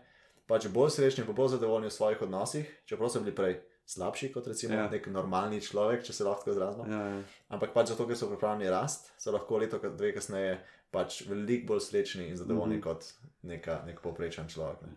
pač 0.47 0.69
bolj 0.69 0.91
srečni 0.91 1.25
pa 1.27 1.33
bolj 1.33 1.55
zadovoljni 1.57 1.89
v 1.89 1.97
svojih 1.97 2.23
odnosih, 2.23 2.75
čeprav 2.85 3.11
so 3.11 3.21
bili 3.21 3.35
prej 3.35 3.61
slabši 3.87 4.33
kot 4.33 4.47
recimo 4.47 4.75
Ja. 4.75 4.89
nek 4.91 5.07
normalni 5.07 5.61
človek, 5.61 6.05
če 6.05 6.13
se 6.13 6.25
lahko 6.25 6.51
izrazimo. 6.51 6.87
Ja, 6.89 7.01
ja. 7.09 7.23
Ampak 7.49 7.75
pač 7.75 7.93
zato, 7.93 8.07
ker 8.09 8.17
so 8.17 8.29
pripravljeni 8.31 8.71
rast, 8.71 9.13
so 9.19 9.33
lahko 9.33 9.59
leto, 9.59 9.79
dve 9.79 10.15
kasneje 10.17 10.59
pač 10.91 11.23
veliko 11.29 11.75
bolj 11.75 11.81
srečni 11.81 12.29
in 12.29 12.37
zadovoljni 12.37 12.77
mm 12.77 12.81
-hmm. 12.81 12.85
kot 12.85 13.05
neka, 13.43 13.83
nek 13.87 14.01
povprečen 14.01 14.49
človek. 14.49 14.83
Ne. 14.83 14.93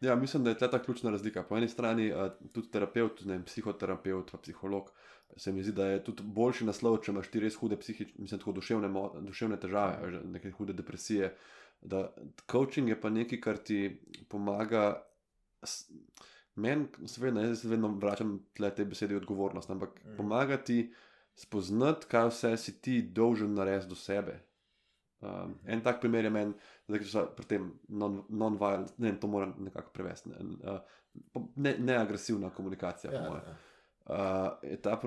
ja, 0.00 0.14
mislim, 0.14 0.44
da 0.44 0.50
je 0.50 0.58
ta 0.58 0.82
ključna 0.82 1.10
razlika. 1.10 1.42
Po 1.42 1.56
eni 1.56 1.68
strani 1.68 2.12
uh, 2.12 2.32
tudi 2.52 2.70
terapeut, 2.70 3.24
ne 3.24 3.32
vem, 3.32 3.44
psihoterapeut, 3.44 4.30
pa 4.32 4.38
psiholog. 4.38 4.90
Se 5.36 5.52
mi 5.52 5.62
zdi, 5.62 5.72
da 5.72 5.86
je 5.86 6.04
tudi 6.04 6.22
boljši 6.22 6.64
naslov, 6.64 6.98
če 7.02 7.12
imaš 7.12 7.28
ti 7.28 7.40
res 7.40 7.54
hude 7.54 7.76
psihične, 7.76 8.14
mislim, 8.18 8.40
tako 8.40 8.52
duševne, 8.52 8.88
duševne 9.20 9.56
težave, 9.60 10.20
neke 10.24 10.50
hude 10.50 10.72
depresije. 10.72 11.36
Da, 11.84 12.14
coaching 12.50 12.88
je 12.88 13.00
pa 13.00 13.10
nekaj, 13.10 13.40
kar 13.40 13.56
ti 13.60 14.00
pomaga. 14.28 15.02
Meni, 16.54 16.86
seveda, 17.10 17.42
jaz 17.44 17.60
se 17.60 17.68
vedno 17.68 17.90
vračam 17.98 18.38
te 18.76 18.84
besede 18.84 19.16
odgovornost, 19.16 19.70
ampak 19.70 20.00
mm. 20.04 20.08
Mhm. 20.08 20.16
pomaga 20.16 20.56
ti 20.56 20.92
spoznati, 21.34 22.06
kaj 22.06 22.28
vse 22.30 22.56
si 22.56 22.80
ti 22.80 23.02
dolžen 23.02 23.54
narediti 23.54 23.88
do 23.88 23.94
sebe. 23.94 24.38
Um, 25.20 25.54
en 25.66 25.80
tak 25.80 26.00
primer 26.00 26.24
je 26.24 26.30
meni, 26.30 26.52
zdaj, 26.86 27.00
ker 27.00 27.08
so 27.08 27.24
pri 27.36 27.46
tem 27.48 27.68
non- 27.88 28.22
non-violent, 28.28 28.92
ne 28.98 29.08
vem, 29.08 29.20
to 29.20 29.26
moram 29.26 29.54
nekako 29.64 29.92
prevesti. 29.96 30.30
Ne, 30.30 30.56
uh, 30.68 31.46
ne, 31.56 31.76
neagresivna 31.78 32.50
komunikacija, 32.50 33.10
po 33.10 33.16
Ja, 33.16 33.44
ja. 33.46 33.56
Uh, 34.04 34.70
je 34.70 34.76
ta 34.84 34.98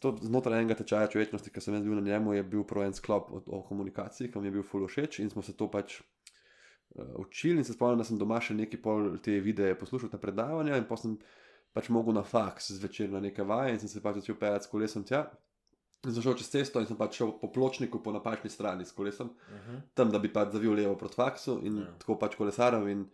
to 0.00 0.14
znotraj 0.22 0.62
enega 0.62 0.78
tečaja 0.78 1.10
človečnosti, 1.12 1.50
ki 1.52 1.60
sem 1.60 1.74
jaz 1.76 1.84
bil 1.84 1.98
na 1.98 2.06
njemu, 2.06 2.32
je 2.34 2.42
bil 2.42 2.64
prav 2.64 2.86
en 2.86 2.94
sklop 2.96 3.28
o, 3.30 3.42
o 3.46 3.62
komunikaciji, 3.68 4.30
ki 4.32 4.40
mi 4.40 4.48
je 4.48 4.54
bil 4.54 4.64
full 4.64 4.88
všeč 4.88 5.20
in 5.20 5.28
smo 5.30 5.44
se 5.44 5.52
to 5.52 5.68
pač 5.70 5.98
uh, 6.00 6.15
učili. 7.16 7.58
In 7.58 7.64
se 7.64 7.72
spomnim, 7.72 7.98
da 7.98 8.04
sem 8.04 8.18
doma 8.18 8.40
še 8.40 8.54
nekaj 8.54 8.80
pol 8.80 9.18
te 9.18 9.40
videe 9.40 9.74
poslušal, 9.74 10.08
ta 10.08 10.18
predavanja, 10.18 10.76
in 10.76 10.84
pa 10.84 10.96
sem 10.96 11.18
pač 11.72 11.88
mogel 11.88 12.14
na 12.14 12.22
faks 12.22 12.70
zvečer 12.72 13.10
na 13.10 13.20
neke 13.20 13.42
vaje 13.42 13.72
in 13.72 13.78
sem 13.78 13.88
se 13.88 14.00
pač 14.00 14.16
začel 14.16 14.34
peljati 14.34 14.64
s 14.64 14.68
kolesom 14.68 15.04
tja. 15.04 15.26
In 16.06 16.12
sem 16.12 16.22
šel 16.22 16.36
čez 16.36 16.48
cesto 16.48 16.80
in 16.80 16.86
sem 16.86 16.96
pač 16.96 17.16
šel 17.16 17.34
po 17.40 17.48
pločniku 17.48 17.98
po 17.98 18.12
napačni 18.12 18.50
strani 18.50 18.84
s 18.84 18.92
kolesom, 18.92 19.30
Mhm. 19.50 19.76
tam 19.94 20.10
da 20.10 20.18
bi 20.18 20.28
pač 20.30 20.52
zavil 20.52 20.72
levo 20.72 20.96
proti 20.96 21.14
faksu 21.14 21.58
in 21.62 21.76
Ja. 21.76 21.82
ja. 21.82 21.94
tako 21.98 22.16
pač 22.16 22.36
kolesaril 22.36 22.88
in 22.88 23.06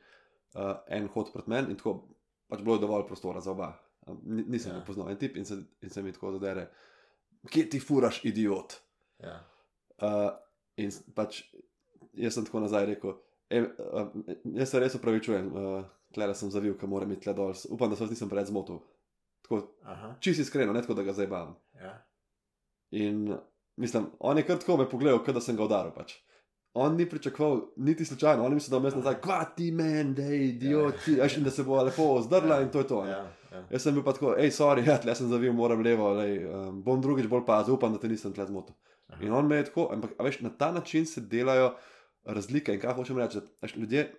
uh, 0.54 0.74
en 0.88 1.08
hod 1.08 1.32
proti 1.32 1.50
meni 1.50 1.70
in 1.70 1.76
tako 1.76 2.08
pač 2.48 2.60
bilo 2.60 2.74
je 2.74 2.80
dovolj 2.80 3.06
prostora 3.06 3.40
za 3.40 3.50
oba. 3.50 3.72
Ni- 4.22 4.44
Nisem 4.44 4.72
Ja. 4.72 4.78
ja. 4.78 4.84
poznal 4.84 5.10
en 5.10 5.16
tip 5.16 5.36
in 5.36 5.44
se, 5.44 5.54
in 5.80 5.90
se 5.90 6.02
mi 6.02 6.12
tako 6.12 6.32
zadere, 6.32 6.68
kje 7.48 7.68
ti 7.70 7.80
furaš, 7.80 8.24
idiot. 8.24 8.78
Ja. 9.18 9.40
Uh, 9.98 10.30
in 10.76 10.90
pač 11.14 11.42
jaz 12.14 12.34
sem 12.34 12.44
tako 12.44 12.60
nazaj 12.60 12.86
rekel, 12.86 13.14
e, 13.58 14.34
jaz 14.58 14.72
se 14.72 14.80
res 14.80 14.96
upravičujem, 14.98 15.52
uh, 15.52 15.84
tle 16.14 16.26
da 16.30 16.34
sem 16.36 16.50
zavil, 16.50 16.74
ker 16.78 16.90
moram 16.90 17.12
iti 17.12 17.26
tle 17.26 17.34
dol, 17.36 17.54
upam, 17.74 17.92
da 17.92 17.98
se 17.98 18.08
nisem 18.10 18.30
preveč 18.30 18.50
zmotil. 18.50 18.82
Tako 19.42 19.62
čisto 20.20 20.42
iskreno, 20.42 20.72
ne 20.72 20.82
tako 20.82 20.94
da 20.94 21.04
ga 21.06 21.14
zdaj 21.16 21.26
bavam. 21.26 21.56
Ja. 21.80 21.94
In 22.90 23.24
mislim, 23.76 24.10
on 24.20 24.38
je 24.38 24.46
kar 24.46 24.58
tako 24.58 24.76
me 24.76 24.90
pogledal, 24.90 25.24
kot 25.24 25.34
da 25.34 25.40
sem 25.40 25.56
ga 25.56 25.64
udaril. 25.64 25.92
Pač. 25.96 26.14
On 26.74 26.96
ni 26.96 27.04
pričakoval, 27.08 27.60
niti 27.76 28.04
slučajno, 28.04 28.44
on 28.44 28.52
je 28.52 28.54
mislil, 28.54 28.80
da 28.80 28.86
jaz 28.86 28.94
nazaj, 28.96 29.18
kva 29.20 29.44
ti 29.56 29.70
meni, 29.72 30.14
da 30.14 30.22
je 30.22 30.48
idiot, 30.48 30.94
ti, 31.04 31.18
veš, 31.20 31.36
in 31.36 31.44
da 31.44 31.50
se 31.50 31.64
bo 31.68 31.82
lepo 31.82 32.06
zdrla 32.24 32.62
in 32.62 32.70
to 32.72 32.78
je 32.78 32.86
to. 32.88 33.02
ne. 33.04 33.10
Ja. 33.10 33.26
Ja. 33.52 33.64
Jaz 33.70 33.84
sem 33.84 33.94
bil 33.94 34.04
pa 34.04 34.14
tako, 34.16 34.32
hej, 34.38 34.50
sorry, 34.56 34.86
ja, 34.88 34.96
tle 35.00 35.14
sem 35.14 35.28
zavil, 35.28 35.52
moram 35.52 35.82
levo, 35.84 36.08
lej, 36.16 36.38
um, 36.48 36.80
bom 36.82 37.00
drugič 37.00 37.28
bolj 37.28 37.44
pazil, 37.46 37.76
upam, 37.76 37.92
da 37.92 38.00
te 38.00 38.08
nisem 38.08 38.32
tle 38.32 38.46
zmotil. 38.48 38.76
Aha. 39.12 39.20
In 39.20 39.34
on 39.36 39.48
me 39.48 39.60
je 39.60 39.66
tako, 39.68 39.90
ampak 39.92 40.16
veš, 40.24 40.40
na 40.46 40.52
ta 40.58 40.70
način 40.72 41.06
se 41.06 41.20
delajo 41.20 41.74
razlike 42.24 42.74
in 42.74 42.80
kaj 42.80 42.94
hočem 42.94 43.18
reči. 43.18 43.40
da, 43.60 43.68
ljudje, 43.76 44.12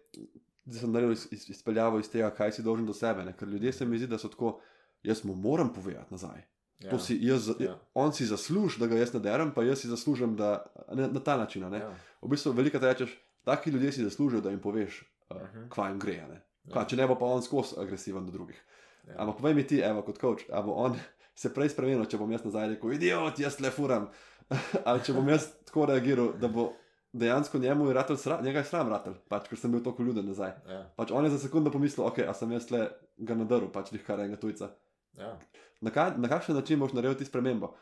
da 0.65 0.79
sem 0.79 0.91
naredil 0.91 1.11
iz, 1.11 1.27
iz, 1.31 1.49
izpeljavo 1.49 1.99
iz 1.99 2.09
tega, 2.09 2.29
kaj 2.29 2.51
si 2.51 2.63
dolžen 2.63 2.85
do 2.85 2.93
sebe. 2.93 3.23
Ne? 3.23 3.33
Ker 3.37 3.47
ljudje 3.47 3.73
se 3.73 3.85
mi 3.85 3.97
zdi, 3.97 4.07
da 4.07 4.17
so 4.17 4.27
tako, 4.27 4.59
jaz 5.03 5.23
mu 5.23 5.35
moram 5.35 5.73
povedati 5.73 6.11
nazaj. 6.11 6.41
Ja. 6.79 6.99
Si, 6.99 7.17
jaz, 7.21 7.49
Ja. 7.59 7.79
On 7.93 8.13
si 8.13 8.25
zasluži, 8.25 8.79
da 8.79 8.87
ga 8.87 8.97
jaz 8.97 9.13
naderem, 9.13 9.53
pa 9.53 9.63
jaz 9.63 9.79
si 9.79 9.87
zaslužim, 9.87 10.35
da 10.35 10.65
ne, 10.93 11.07
na 11.07 11.19
ta 11.19 11.37
način. 11.37 11.69
Ne? 11.69 11.79
Ja. 11.79 11.91
V 12.21 12.27
bistvu 12.27 12.51
veliko 12.51 12.79
te 12.79 12.85
rečeš, 12.87 13.13
taki 13.43 13.69
ljudje 13.69 13.91
si 13.91 14.03
zaslužijo, 14.03 14.41
da 14.41 14.49
jim 14.49 14.59
poveš, 14.59 15.01
uh, 15.29 15.37
Mhm. 15.41 15.69
kva 15.69 15.87
jim 15.89 15.99
gre. 15.99 16.17
Ne? 16.27 16.41
Ja. 16.63 16.71
Kva, 16.71 16.85
če 16.85 16.95
ne 16.95 17.07
bo 17.07 17.15
pa 17.15 17.25
on 17.25 17.43
skozi 17.43 17.75
agresiven 17.77 18.25
do 18.25 18.31
drugih. 18.31 18.59
Ja. 19.07 19.15
Ampak 19.17 19.37
povej 19.37 19.53
mi 19.55 19.67
ti, 19.67 19.79
evo, 19.79 20.01
kot 20.01 20.17
coach, 20.21 20.43
ali 20.51 20.65
bo 20.65 20.73
on 20.73 20.95
se 21.35 21.53
prej 21.53 21.69
spremenil, 21.69 22.05
če 22.05 22.17
bom 22.17 22.31
jaz 22.31 22.43
nazaj 22.43 22.69
rekel, 22.69 22.93
idiot, 22.93 23.39
jaz 23.39 23.59
le 23.59 23.71
furam. 23.71 24.09
ali 24.87 25.03
če 25.03 25.13
bom 25.13 25.29
jaz 25.29 25.47
tako 25.65 25.85
reagiral, 25.85 26.33
da 26.39 26.47
bo 26.47 26.73
dejansko 27.13 27.59
njemu 27.61 27.87
je 27.87 27.93
ratelj 27.93 28.17
sram, 28.17 28.43
njega 28.45 28.59
je 28.59 28.65
sram 28.65 28.89
ratelj, 28.89 29.13
pač, 29.29 29.47
ker 29.49 29.59
sem 29.59 29.71
bil 29.71 29.83
tako 29.85 30.03
ljuden 30.03 30.25
nazaj. 30.25 30.53
Ja. 30.69 30.81
Pač 30.97 31.11
on 31.11 31.25
je 31.25 31.31
za 31.31 31.39
sekundo 31.39 31.71
pomislil, 31.71 32.05
ok, 32.07 32.19
a 32.27 32.33
sem 32.33 32.51
jaz 32.51 32.71
le 32.73 32.87
ga 33.17 33.37
nadaril, 33.37 33.69
pač 33.71 33.93
jih 33.93 34.03
kar 34.05 34.19
enega 34.19 34.39
tujca. 34.41 34.73
Ja. 35.17 35.35
Na, 35.81 35.93
kaj, 35.93 36.15
na 36.17 36.29
kakšen 36.31 36.55
način 36.57 36.79
boš 36.81 36.95
naredil 36.97 37.17
ti 37.19 37.25
spremembo? 37.29 37.73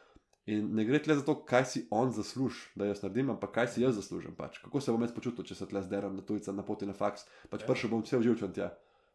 In 0.50 0.72
ne 0.76 0.84
gre 0.86 1.00
tle 1.00 1.15
za 1.15 1.24
to, 1.24 1.36
kaj 1.46 1.65
si 1.70 1.84
on 1.94 2.10
zasluži, 2.12 2.72
da 2.76 2.88
jaz 2.89 3.04
naredim, 3.06 3.30
ampak 3.30 3.52
kaj 3.56 3.67
si 3.76 3.84
jaz 3.84 3.96
zaslužim. 3.96 4.34
Pač. 4.36 4.58
Kako 4.63 4.82
se 4.82 4.91
bom 4.91 5.04
jaz 5.06 5.13
počutil, 5.13 5.46
če 5.46 5.56
se 5.56 5.67
tle 5.70 5.84
zderam 5.86 6.15
na 6.17 6.26
tujca 6.26 6.52
na 6.52 6.65
poti 6.65 6.89
na 6.89 6.96
faks, 6.98 7.28
pač 7.50 7.62
Ja. 7.62 7.67
prišel 7.67 7.94
bom 7.94 8.02
vse 8.02 8.20
živčen 8.26 8.54
tja. 8.54 8.72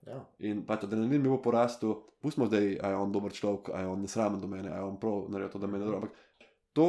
Ja. 0.07 0.21
In 0.39 0.63
pač 0.67 0.85
adrenalin 0.87 1.23
mi 1.23 1.29
bo 1.29 1.41
porastel, 1.43 1.97
pustimo 2.23 2.47
zdaj, 2.47 2.79
a 2.79 2.95
je 2.95 2.97
on 2.97 3.13
dober 3.13 3.35
človek, 3.35 3.73
a 3.75 3.83
je 3.83 3.87
on 3.91 4.01
nesramen 4.01 4.41
do 4.41 4.47
mene, 4.47 4.71
a 4.71 4.79
je 4.79 4.85
on 4.87 5.01
prav 5.03 5.27
naredil 5.29 5.51
to, 5.53 5.59
da 5.59 5.67
me 5.67 5.79
ne 5.79 5.85
dobro. 5.85 5.99
Ampak 5.99 6.15
to, 6.73 6.87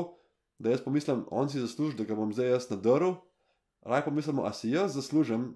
da 0.60 0.74
jaz 0.74 0.82
pomislim, 0.82 1.26
on 1.32 1.50
si 1.50 1.62
zasluži, 1.62 1.98
da 1.98 2.04
ga 2.04 2.16
bom 2.16 2.34
zdaj 2.34 2.50
jaz 2.50 2.70
nadaril, 2.70 3.16
raj 3.82 4.06
pomislimo, 4.06 4.46
a 4.46 4.54
si 4.54 4.70
jaz 4.74 4.96
zaslužim, 4.96 5.56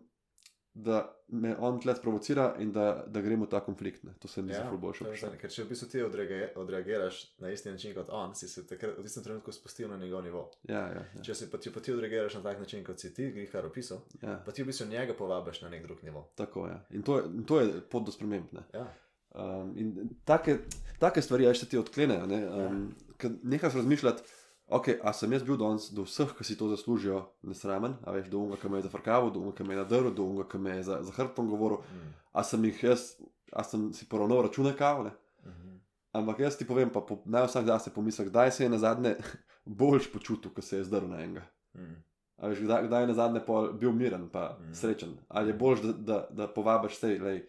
da 0.74 1.18
me 1.28 1.56
on 1.60 1.80
tle 1.80 1.96
sprovocira 1.96 2.56
in 2.60 2.72
da, 2.72 3.04
da 3.08 3.22
gremo 3.22 3.46
v 3.46 3.50
ta 3.50 3.60
konflikt. 3.60 4.04
Ne. 4.04 4.14
To 4.20 4.28
se 4.28 4.42
mi 4.42 4.54
zdi 4.54 4.62
Ja, 4.62 4.70
ful 4.70 4.78
boljše. 4.80 5.04
Ker 5.42 5.52
če 5.52 5.66
v 5.66 5.68
bistvu 5.68 5.88
ti 5.92 6.04
odreage, 6.04 6.54
odreagiraš 6.56 7.20
na 7.44 7.52
isti 7.52 7.72
način 7.72 7.96
kot 7.96 8.10
on, 8.10 8.36
si 8.36 8.48
se 8.48 8.64
takrat 8.68 8.96
v 8.98 9.04
tistem 9.04 9.24
trenutku 9.24 9.52
spustil 9.52 9.90
na 9.92 9.98
njegov 9.98 10.24
nivo. 10.24 10.46
Ja, 10.64 10.80
ja, 10.80 11.04
ja, 11.16 11.24
Če, 11.24 11.36
si 11.36 11.50
pa, 11.52 11.60
če 11.60 11.74
pa 11.76 11.84
ti 11.84 11.92
odreagiraš 11.92 12.40
na 12.40 12.44
tak 12.48 12.60
način, 12.64 12.86
kot 12.88 13.04
si 13.04 13.14
ti, 13.14 13.32
glih 13.36 13.52
kar 13.52 13.68
opisal, 13.68 14.00
ja. 14.22 14.38
pa 14.46 14.56
ti 14.56 14.64
v 14.64 14.72
bistvu 14.72 14.88
njega 14.88 15.16
povabiš 15.18 15.62
na 15.62 15.70
nek 15.70 15.84
drug 15.88 16.04
nivo. 16.08 16.30
Tako 16.40 16.68
je. 16.68 16.80
In 16.96 17.04
to 17.04 17.20
je, 17.20 17.26
in 17.36 17.44
to 17.44 17.60
je 17.60 17.82
pot 17.92 18.08
do 18.08 18.12
sprememb. 18.16 18.52
ne. 18.56 18.64
Ja. 18.74 18.88
Um, 19.32 19.74
in 19.78 20.10
take, 20.28 20.58
take 21.00 21.22
stvari, 21.22 21.48
a 21.48 21.54
še 21.56 21.68
ti 21.72 21.80
odklenejo. 21.80 22.26
Ne? 22.28 22.40
Um, 22.48 22.84
ja. 23.24 23.30
Nekaj 23.44 23.76
razmišljati, 23.76 24.24
okay, 24.72 24.96
a 25.04 25.12
sem 25.14 25.32
jaz 25.32 25.44
bil 25.44 25.58
danes 25.60 25.90
do 25.92 26.04
vseh, 26.04 26.32
ki 26.38 26.44
si 26.44 26.56
to 26.56 26.70
zaslužijo, 26.72 27.22
nesramen, 27.44 27.98
a 28.04 28.12
veš, 28.12 28.30
do 28.32 28.40
unga, 28.40 28.56
ki 28.58 28.70
me 28.70 28.80
je 28.80 28.88
zafrkaval, 28.88 29.32
do 29.32 29.40
unga, 29.40 29.54
ki 29.54 29.64
me 29.64 29.76
je 29.76 29.82
nadrl, 29.82 30.12
do 30.16 30.24
unga, 30.24 30.46
ki 30.48 30.58
me 30.58 30.78
je 30.78 30.84
za, 30.84 31.00
za 31.04 31.12
hrbtom 31.12 31.50
govoril, 31.50 31.82
Mm. 31.92 32.14
a 32.34 32.44
sem 32.44 32.64
jih 32.66 32.84
jaz, 32.84 33.18
a 33.52 33.64
sem 33.64 33.90
si 33.94 34.06
poravnal 34.06 34.42
račune 34.44 34.72
kavne. 34.78 35.12
Mhm. 35.46 35.76
Ampak 36.14 36.40
jaz 36.40 36.58
ti 36.58 36.66
povem, 36.66 36.90
pa 36.90 37.02
po, 37.02 37.22
naj 37.26 37.48
vsak 37.48 37.66
zase 37.66 37.90
pomisli, 37.94 38.26
kdaj 38.26 38.52
se 38.52 38.64
je 38.64 38.70
na 38.70 38.78
zadnje 38.78 39.16
boljš 39.66 40.12
počutil, 40.12 40.52
ko 40.52 40.62
se 40.62 40.78
je 40.78 40.84
zdrl 40.84 41.08
na 41.08 41.20
enega. 41.24 41.44
Mm. 41.76 42.00
A 42.38 42.48
veš, 42.48 42.60
kdaj, 42.60 42.88
kdaj 42.88 43.02
je 43.04 43.08
na 43.08 43.14
zadnje 43.14 43.42
bil 43.80 43.92
miren, 43.92 44.30
pa 44.30 44.58
Mm. 44.60 44.70
mm. 44.70 44.74
srečen. 44.76 45.18
Ali 45.30 45.50
je 45.50 45.54
bolj, 45.54 45.82
da, 45.82 45.94
da, 45.94 46.28
da 46.32 46.48
povabiš 46.48 46.96
vse, 46.98 47.18
lej, 47.22 47.44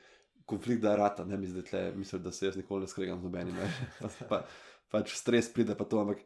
konflikt, 0.47 0.83
da 0.83 0.97
rata, 0.97 1.25
ne 1.25 1.37
mi 1.37 1.47
zdaj 1.47 1.63
tle, 1.63 1.93
mislim, 1.97 2.23
da 2.23 2.33
se 2.33 2.47
jaz 2.47 2.57
nikoli 2.57 2.81
ne 2.81 2.87
skregam 2.89 3.21
z 3.21 3.25
nobenim. 3.25 3.55
ne. 3.55 3.71
pa, 4.31 4.43
pač 4.91 5.15
stres 5.17 5.53
pride, 5.53 5.75
pa 5.75 5.85
to, 5.85 6.01
ampak. 6.01 6.19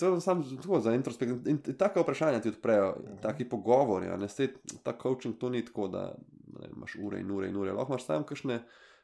To 0.00 0.20
sam 0.20 0.42
tako 0.56 0.80
za 0.80 0.92
introspekcijo. 0.92 1.40
In, 1.46 1.58
taka 1.74 2.00
vprašanja 2.00 2.40
ti 2.40 2.48
odprejo, 2.48 2.96
Mhm. 2.98 3.16
taki 3.18 3.44
pogovori. 3.46 4.06
a 4.06 4.16
Ne, 4.16 4.28
Sej, 4.28 4.48
ta 4.82 4.92
coaching 4.94 5.36
to 5.36 5.48
ni 5.48 5.64
tako, 5.64 5.88
da 5.88 6.14
ne, 6.52 6.68
imaš 6.68 6.96
ure 6.96 7.20
in 7.20 7.30
ure 7.30 7.48
in 7.48 7.56
ure. 7.56 7.72
Lahko 7.72 7.92
imaš 7.92 8.06
tam 8.06 8.24
kakšne, 8.24 8.62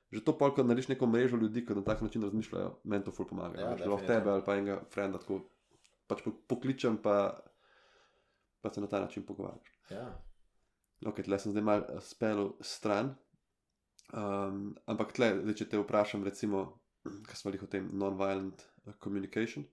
že 0.08 0.22
to 0.22 0.32
pol, 0.34 0.50
ko 0.50 0.62
narediš 0.62 0.88
neko 0.88 1.06
mrežo 1.06 1.36
ljudi, 1.36 1.66
ki 1.66 1.74
na 1.74 1.84
tak 1.84 2.00
način 2.00 2.22
razmišljajo, 2.22 2.80
meni 2.84 3.04
to 3.04 3.12
ful 3.12 3.26
pomaga. 3.26 3.60
Ja, 3.60 3.70
Ja, 3.72 3.86
lahko 3.86 4.06
tebe 4.06 4.30
ali 4.30 4.42
pa 4.42 4.54
enega 4.54 4.80
frenda 4.88 5.18
tako 5.18 5.40
pač 6.06 6.22
po- 6.22 6.36
pokličem, 6.46 6.96
pa, 6.96 7.40
pa 8.60 8.70
se 8.70 8.80
na 8.80 8.86
ta 8.86 9.00
način 9.00 9.22
pogovarjaš. 9.22 9.72
Ja. 9.90 10.22
Ok, 11.02 11.22
tle 11.22 11.38
sem 11.38 11.52
zdaj 11.52 11.62
mal 11.62 11.82
spel 12.00 12.52
stran. 12.62 13.14
Um, 14.08 14.60
ampak 14.86 15.12
tle, 15.12 15.32
zdaj, 15.42 15.54
če 15.54 15.64
te 15.66 15.78
vprašam, 15.78 16.24
recimo, 16.24 16.78
kaj 17.02 17.34
smo 17.34 17.50
jih 17.50 17.62
o 17.62 17.66
tem 17.66 17.90
non-violent 17.92 18.54
uh, 18.84 18.94
communication. 18.96 19.64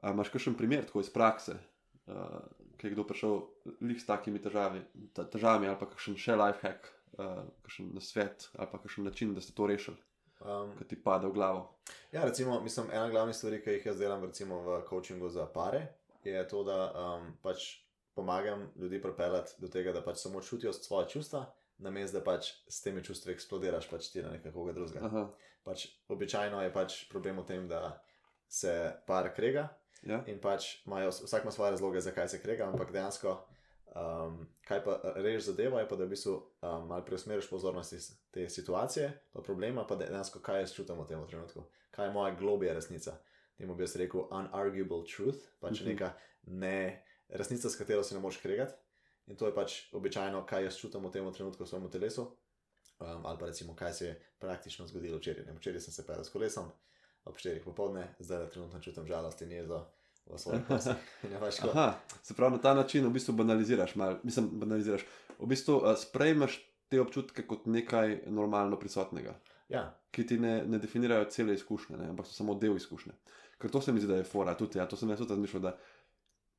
A 0.00 0.14
imaš 0.14 0.32
kakšen 0.32 0.56
primer 0.56 0.86
tako 0.88 1.02
iz 1.04 1.10
prakse, 1.12 1.56
uh, 2.06 2.38
ki 2.80 2.88
je 2.88 2.94
kdo 2.94 3.04
prišel 3.04 3.40
lih 3.84 3.98
s 4.00 4.06
takimi 4.08 4.40
težavi, 4.42 4.80
ta, 5.12 5.26
težavami, 5.28 5.68
ali 5.68 5.78
pa 5.80 5.90
kakšen 5.90 6.16
še 6.16 6.36
life 6.40 6.64
hack, 6.64 6.88
uh, 7.18 7.42
kakšen 7.66 7.90
nasvet, 7.96 8.48
ali 8.56 8.70
pa 8.72 8.80
kakšen 8.80 9.04
način, 9.04 9.34
da 9.36 9.44
ste 9.44 9.56
to 9.56 9.68
rešili, 9.68 10.00
Um, 10.40 10.70
ki 10.72 10.86
ti 10.88 10.96
pade 10.96 11.28
v 11.28 11.34
glavo. 11.36 11.66
Ja, 12.14 12.22
recimo, 12.24 12.54
mislim, 12.64 12.86
ena 12.88 13.10
glavnih 13.12 13.36
stvari, 13.36 13.58
ki 13.60 13.74
jih 13.74 13.90
jaz 13.90 13.98
delam 14.00 14.22
recimo, 14.24 14.62
v 14.64 14.78
coachingu 14.88 15.28
za 15.28 15.44
pare, 15.52 15.82
je 16.24 16.44
to, 16.48 16.62
da 16.64 16.78
um, 16.96 17.26
pač 17.44 17.66
pomagam 18.16 18.70
ljudi 18.76 19.02
pripeljati 19.02 19.60
do 19.60 19.68
tega, 19.68 19.92
da 19.92 20.00
pač 20.00 20.16
samo 20.16 20.40
čutijo 20.40 20.72
svoje 20.72 21.08
čustva, 21.08 21.44
namesto 21.78 22.18
da 22.18 22.24
pač 22.24 22.54
s 22.68 22.80
temi 22.80 23.04
čustvi 23.04 23.34
eksplodiraš 23.34 23.90
pač 23.90 24.08
ti 24.12 24.24
na 24.24 24.32
nekoga 24.32 24.72
drugega. 24.72 25.04
Aha, 25.06 25.28
Pač, 25.64 25.90
običajno 26.08 26.62
je 26.64 26.72
pač 26.72 26.94
problem 27.12 27.42
v 27.42 27.44
tem, 27.44 27.68
da 27.68 28.00
se 28.48 28.72
par 29.06 29.28
krega 29.36 29.68
ja, 30.02 30.22
in 30.26 30.40
pač 30.40 30.86
imajo, 30.86 31.10
vsak 31.10 31.42
ima 31.42 31.52
svoje 31.52 31.70
razloge, 31.70 32.00
zakaj 32.00 32.28
se 32.28 32.40
krega, 32.42 32.68
ampak 32.68 32.92
dejansko, 32.92 33.34
um, 33.94 34.46
kaj 34.68 34.84
pa 34.84 35.00
reč 35.16 35.42
zadeva, 35.44 35.80
je 35.80 35.88
pa, 35.88 35.96
da 35.96 36.04
v 36.04 36.14
bistvu 36.14 36.34
um, 36.36 36.86
malo 36.88 37.04
preusmeriš 37.04 37.50
pozornost 37.50 37.92
iz 37.92 38.10
te 38.30 38.48
situacije, 38.48 39.10
pa 39.32 39.42
problema, 39.42 39.86
pa 39.86 39.96
dejansko, 39.96 40.40
kaj 40.40 40.60
jaz 40.60 40.74
čutim 40.76 40.98
v 41.00 41.06
tem 41.06 41.26
trenutku, 41.26 41.64
kaj 41.90 42.06
je 42.06 42.12
moja 42.12 42.34
globija 42.34 42.74
resnica. 42.74 43.18
Temu 43.58 43.74
bi 43.74 43.82
jaz 43.84 43.96
rekel 43.96 44.24
unarguable 44.30 45.04
truth, 45.04 45.38
pač 45.60 45.80
Mhm. 45.80 45.88
neka 45.90 46.12
ne, 46.46 47.04
resnica, 47.28 47.68
s 47.70 47.76
katero 47.76 48.02
se 48.02 48.14
ne 48.14 48.20
moreš 48.20 48.38
kregati. 48.40 48.72
In 49.26 49.36
to 49.36 49.46
je 49.46 49.54
pač 49.54 49.92
običajno, 49.92 50.46
kaj 50.46 50.64
jaz 50.64 50.76
čutim 50.80 51.04
v 51.04 51.10
tem 51.12 51.32
trenutku 51.32 51.64
v 51.64 51.68
svojem 51.68 51.90
telesu. 51.90 52.36
Um, 53.00 53.26
ali 53.26 53.38
pa 53.38 53.46
recimo, 53.46 53.76
kaj 53.76 53.92
se 53.92 54.06
je 54.06 54.14
praktično 54.38 54.86
zgodilo 54.86 55.18
včeraj. 55.18 55.44
Ne, 55.44 55.52
Včeraj 55.52 55.80
sem 55.80 55.92
se 55.92 56.06
pel 56.06 56.24
s 56.24 56.28
kolesom, 56.28 56.72
ob 57.24 57.36
4 57.36 57.64
popovdne, 57.64 58.08
zdaj 58.18 58.48
trenutno 58.50 58.80
čutim 58.80 59.06
žalost 59.06 59.42
in 59.42 59.52
jezo 59.52 59.84
v 60.26 60.38
svojih 60.38 60.62
je 61.32 61.38
pač 61.40 61.60
se 62.22 62.34
pravi, 62.34 62.52
na 62.52 62.62
ta 62.62 62.74
način 62.74 63.06
v 63.06 63.12
bistvu 63.12 63.34
banaliziraš, 63.34 63.94
mal, 63.94 64.18
mislim, 64.22 64.50
banaliziraš. 64.52 65.06
V 65.38 65.46
bistvu 65.46 65.76
uh, 65.76 65.94
sprejmeš 65.98 66.60
te 66.88 67.00
občutke 67.00 67.46
kot 67.46 67.66
nekaj 67.66 68.22
normalno 68.26 68.78
prisotnega. 68.78 69.34
Ja, 69.70 69.84
ki 70.10 70.26
ti 70.26 70.38
ne, 70.42 70.64
ne 70.66 70.78
definirajo 70.82 71.28
cele 71.30 71.54
izkušnje, 71.54 71.96
ne, 71.96 72.08
ampak 72.10 72.26
so 72.26 72.34
samo 72.34 72.56
del 72.58 72.76
izkušnje. 72.76 73.12
Ker 73.62 73.70
to 73.70 73.80
se 73.80 73.92
mi 73.92 74.00
zdi, 74.00 74.08
da 74.10 74.16
je 74.18 74.26
fora, 74.26 74.56
tudi 74.58 74.78
ja, 74.78 74.86
to 74.90 74.96
sem 74.96 75.10
jaz 75.10 75.20
tudi 75.20 75.30
razmišljal, 75.30 75.62
da 75.62 75.76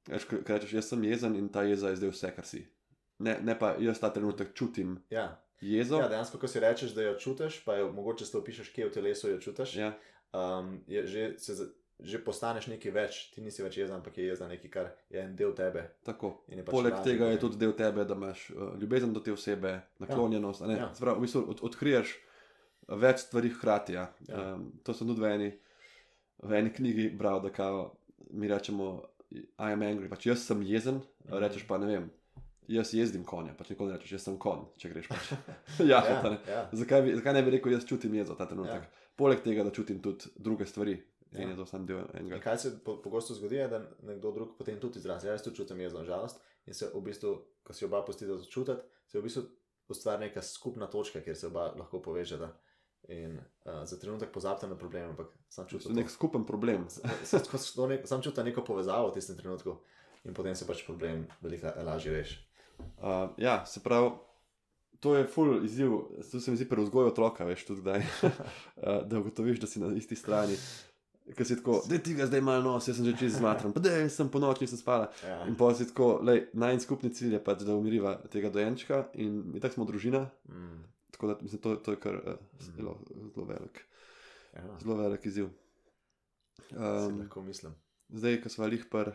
veš, 0.07 0.27
ko 0.29 0.39
rečeš, 0.47 0.73
jaz 0.77 0.91
sem 0.93 1.03
jezen 1.03 1.35
in 1.35 1.49
ta 1.51 1.65
jeza 1.67 1.91
je 1.91 1.99
zdaj 1.99 2.13
vse, 2.13 2.31
kar 2.35 2.47
si. 2.47 2.61
Ne, 3.19 3.35
ne 3.43 3.57
pa 3.59 3.73
jaz 3.79 3.99
ta 3.99 4.09
trenutek 4.13 4.53
čutim 4.55 4.95
ja. 5.11 5.27
jezo. 5.61 5.99
ja, 5.99 6.07
dejansko, 6.09 6.39
ko 6.39 6.47
si 6.47 6.63
rečeš, 6.63 6.95
da 6.95 7.03
jo 7.09 7.17
čutiš, 7.19 7.59
pa 7.65 7.75
jo 7.81 7.91
mogoče 7.91 8.25
to 8.31 8.43
pišeš, 8.43 8.71
kje 8.71 8.87
v 8.87 8.95
telesu 8.95 9.33
jo 9.33 9.41
čutiš. 9.43 9.75
ja, 9.75 9.91
Um, 10.33 10.79
je 10.87 11.07
že, 11.07 11.23
se, 11.37 11.53
že 11.99 12.17
postaneš 12.23 12.67
nekaj 12.71 12.91
več, 12.91 13.17
ti 13.35 13.41
nisi 13.41 13.61
več 13.63 13.77
jezen, 13.77 13.95
ampak 13.95 14.17
je 14.17 14.25
jezen 14.29 14.47
nekaj, 14.49 14.69
kar 14.71 14.87
je 15.09 15.19
en 15.21 15.35
del 15.35 15.51
tebe. 15.53 15.89
tako. 16.03 16.41
pač 16.47 16.71
Poleg 16.71 16.93
lažje 16.93 17.11
tega 17.11 17.27
je 17.31 17.39
tudi 17.39 17.57
del 17.57 17.73
tebe, 17.73 18.05
da 18.05 18.15
imaš 18.15 18.49
uh, 18.49 18.73
ljubezen 18.79 19.13
do 19.13 19.19
te 19.19 19.33
osebe, 19.33 19.81
naklonjenost. 19.99 20.61
Ja, 20.61 20.77
ja. 20.77 20.93
Se 20.95 21.03
pravi, 21.03 21.19
v 21.19 21.21
bistvu 21.27 21.43
od, 21.51 21.59
odkriješ 21.61 22.15
več 22.87 23.25
stvari 23.27 23.49
hkrati. 23.49 23.93
Ja. 23.93 24.07
Ja. 24.27 24.53
Um, 24.55 24.71
to 24.83 24.93
sem 24.93 25.07
tudi 25.07 25.21
v 25.21 25.33
eni, 25.35 25.51
v 26.41 26.57
eni 26.57 26.71
knjigi 26.73 27.09
bral, 27.17 27.41
da 27.43 27.51
kao, 27.53 27.91
mi 28.31 28.47
rečemo, 28.47 29.03
I 29.31 29.45
am 29.71 29.79
angry, 29.79 30.09
pač 30.11 30.25
jaz 30.27 30.41
sem 30.43 30.59
jezen, 30.67 31.01
Mhm. 31.27 31.37
rečeš 31.39 31.63
pa 31.67 31.77
ne 31.77 31.87
vem. 31.87 32.09
Jaz 32.67 32.93
jezdim 32.93 33.23
konja, 33.27 33.53
pač 33.57 33.69
nikoli 33.69 33.91
ne 33.91 33.97
rečeš, 33.97 34.11
jaz 34.11 34.23
sem 34.27 34.37
konj, 34.39 34.65
če 34.79 34.89
greš 34.89 35.07
pač. 35.07 35.29
ja, 35.91 35.99
ja, 36.03 36.17
ja. 36.47 36.69
Zakaj, 36.71 37.01
bi, 37.03 37.15
zakaj 37.15 37.33
ne 37.33 37.43
bi 37.43 37.51
rekel, 37.51 37.71
jaz 37.71 37.85
čutim 37.87 38.15
jezo 38.15 38.35
ta 38.35 38.45
trenutek? 38.45 38.83
Ja. 38.83 39.00
Poleg 39.21 39.43
tega, 39.45 39.63
da 39.63 39.69
čutim 39.69 40.01
tudi 40.01 40.31
druge 40.35 40.65
stvari. 40.65 40.97
Ja. 41.31 41.43
In 41.43 41.53
je 41.53 41.55
to 41.55 41.65
sam 41.65 41.85
del 41.87 42.01
In 42.01 42.25
enega. 42.25 42.41
kaj 42.43 42.57
se 42.57 42.71
po, 42.83 42.97
pogosto 43.01 43.35
zgodi, 43.37 43.55
je, 43.55 43.67
da 43.71 43.79
nekdo 44.03 44.31
drug 44.35 44.57
potem 44.57 44.79
tudi 44.79 44.99
izrazi. 44.99 45.27
Ja, 45.27 45.37
jaz 45.37 45.45
tudi 45.45 45.61
čutim 45.61 45.79
jezo 45.79 46.01
in 46.01 46.09
žalost. 46.09 46.41
In 46.65 46.73
se 46.73 46.89
v 46.93 47.01
bistvu, 47.05 47.37
ko 47.63 47.73
si 47.73 47.85
oba 47.85 48.01
pustita 48.05 48.35
to 48.37 48.49
čutiti, 48.49 48.81
se 49.07 49.19
v 49.19 49.23
bistvu 49.23 49.43
ustvari 49.91 50.25
neka 50.25 50.41
skupna 50.41 50.87
točka, 50.87 51.21
kjer 51.21 51.37
se 51.37 51.47
oba 51.47 51.69
lahko 51.77 52.01
povežeta. 52.01 52.51
In 53.09 53.37
uh, 53.37 53.83
za 53.85 53.99
trenutek 53.99 54.31
pozabite 54.31 54.67
na 54.67 54.75
problem, 54.77 55.09
ampak 55.09 55.31
sam 55.49 55.67
čutim. 55.67 55.95
nek 55.95 56.09
skupen 56.09 56.45
problem. 56.45 56.87
Nek, 57.89 58.07
sam 58.07 58.21
čutim 58.21 58.45
neko 58.45 58.63
povezavo 58.63 59.09
v 59.09 59.13
tistem 59.13 59.37
trenutku 59.37 59.77
in 60.23 60.33
potem 60.37 60.55
se 60.55 60.67
pač 60.67 60.83
problem 60.85 61.25
veliko 61.41 61.71
lažje 61.85 62.13
reši. 62.13 62.37
Uh, 63.01 63.33
ja, 63.37 63.65
se 63.65 63.81
pravi, 63.83 64.11
to 65.01 65.15
je 65.17 65.25
full 65.27 65.65
izziv, 65.65 65.97
to 66.31 66.39
se 66.39 66.51
mi 66.51 66.59
zdi 66.59 66.67
pri 66.69 66.85
vzgoju 66.85 67.09
otroka, 67.09 67.45
veš, 67.47 67.65
tudi 67.65 67.81
kdaj, 67.81 68.05
uh, 68.23 68.31
da 69.09 69.19
ugotoviš, 69.19 69.59
da 69.59 69.67
si 69.67 69.81
na 69.81 69.89
isti 69.97 70.15
strani. 70.15 70.57
Ker 71.37 71.45
si 71.47 71.55
tako, 71.59 71.79
da 71.87 71.97
ti 72.01 72.13
ga 72.17 72.25
zdaj 72.27 72.41
malo 72.41 72.63
nos, 72.65 72.87
jaz 72.89 72.97
sem 72.97 73.05
že 73.07 73.13
čez 73.19 73.35
zmatran, 73.37 73.73
pa 73.73 73.79
da 73.79 73.93
sem 74.09 74.29
po 74.29 74.39
noči 74.41 74.65
nisem 74.65 74.79
spala. 74.81 75.11
Ja. 75.23 75.41
In 75.47 75.55
pa 75.55 75.69
si 75.77 75.85
tako, 75.87 76.15
lej, 76.25 76.47
naj 76.57 76.79
skupni 76.83 77.11
cilj 77.13 77.37
je 77.37 77.41
pač, 77.45 77.61
da 77.67 77.75
umiriva 77.77 78.15
tega 78.33 78.49
dojenčka 78.51 79.05
in 79.21 79.37
mi 79.53 79.61
tako 79.61 79.79
smo 79.81 79.85
družina, 79.89 80.25
Mm, 80.49 80.81
tako 81.11 81.27
da 81.27 81.37
mislim, 81.41 81.61
to, 81.61 81.75
to 81.75 81.93
je 81.95 81.99
kar 82.01 82.15
uh, 82.15 82.33
zelo, 82.59 82.97
zelo 83.35 83.45
velik, 83.45 83.83
ja. 84.53 84.65
zelo 84.81 84.95
velik 84.97 85.25
izziv. 85.25 85.49
Si 86.67 86.75
Um, 86.75 87.19
lahko 87.19 87.41
mislim. 87.41 87.73
zdaj, 88.09 88.41
ko 88.41 88.49
smo 88.49 88.67
lih 88.67 88.85
par 88.91 89.11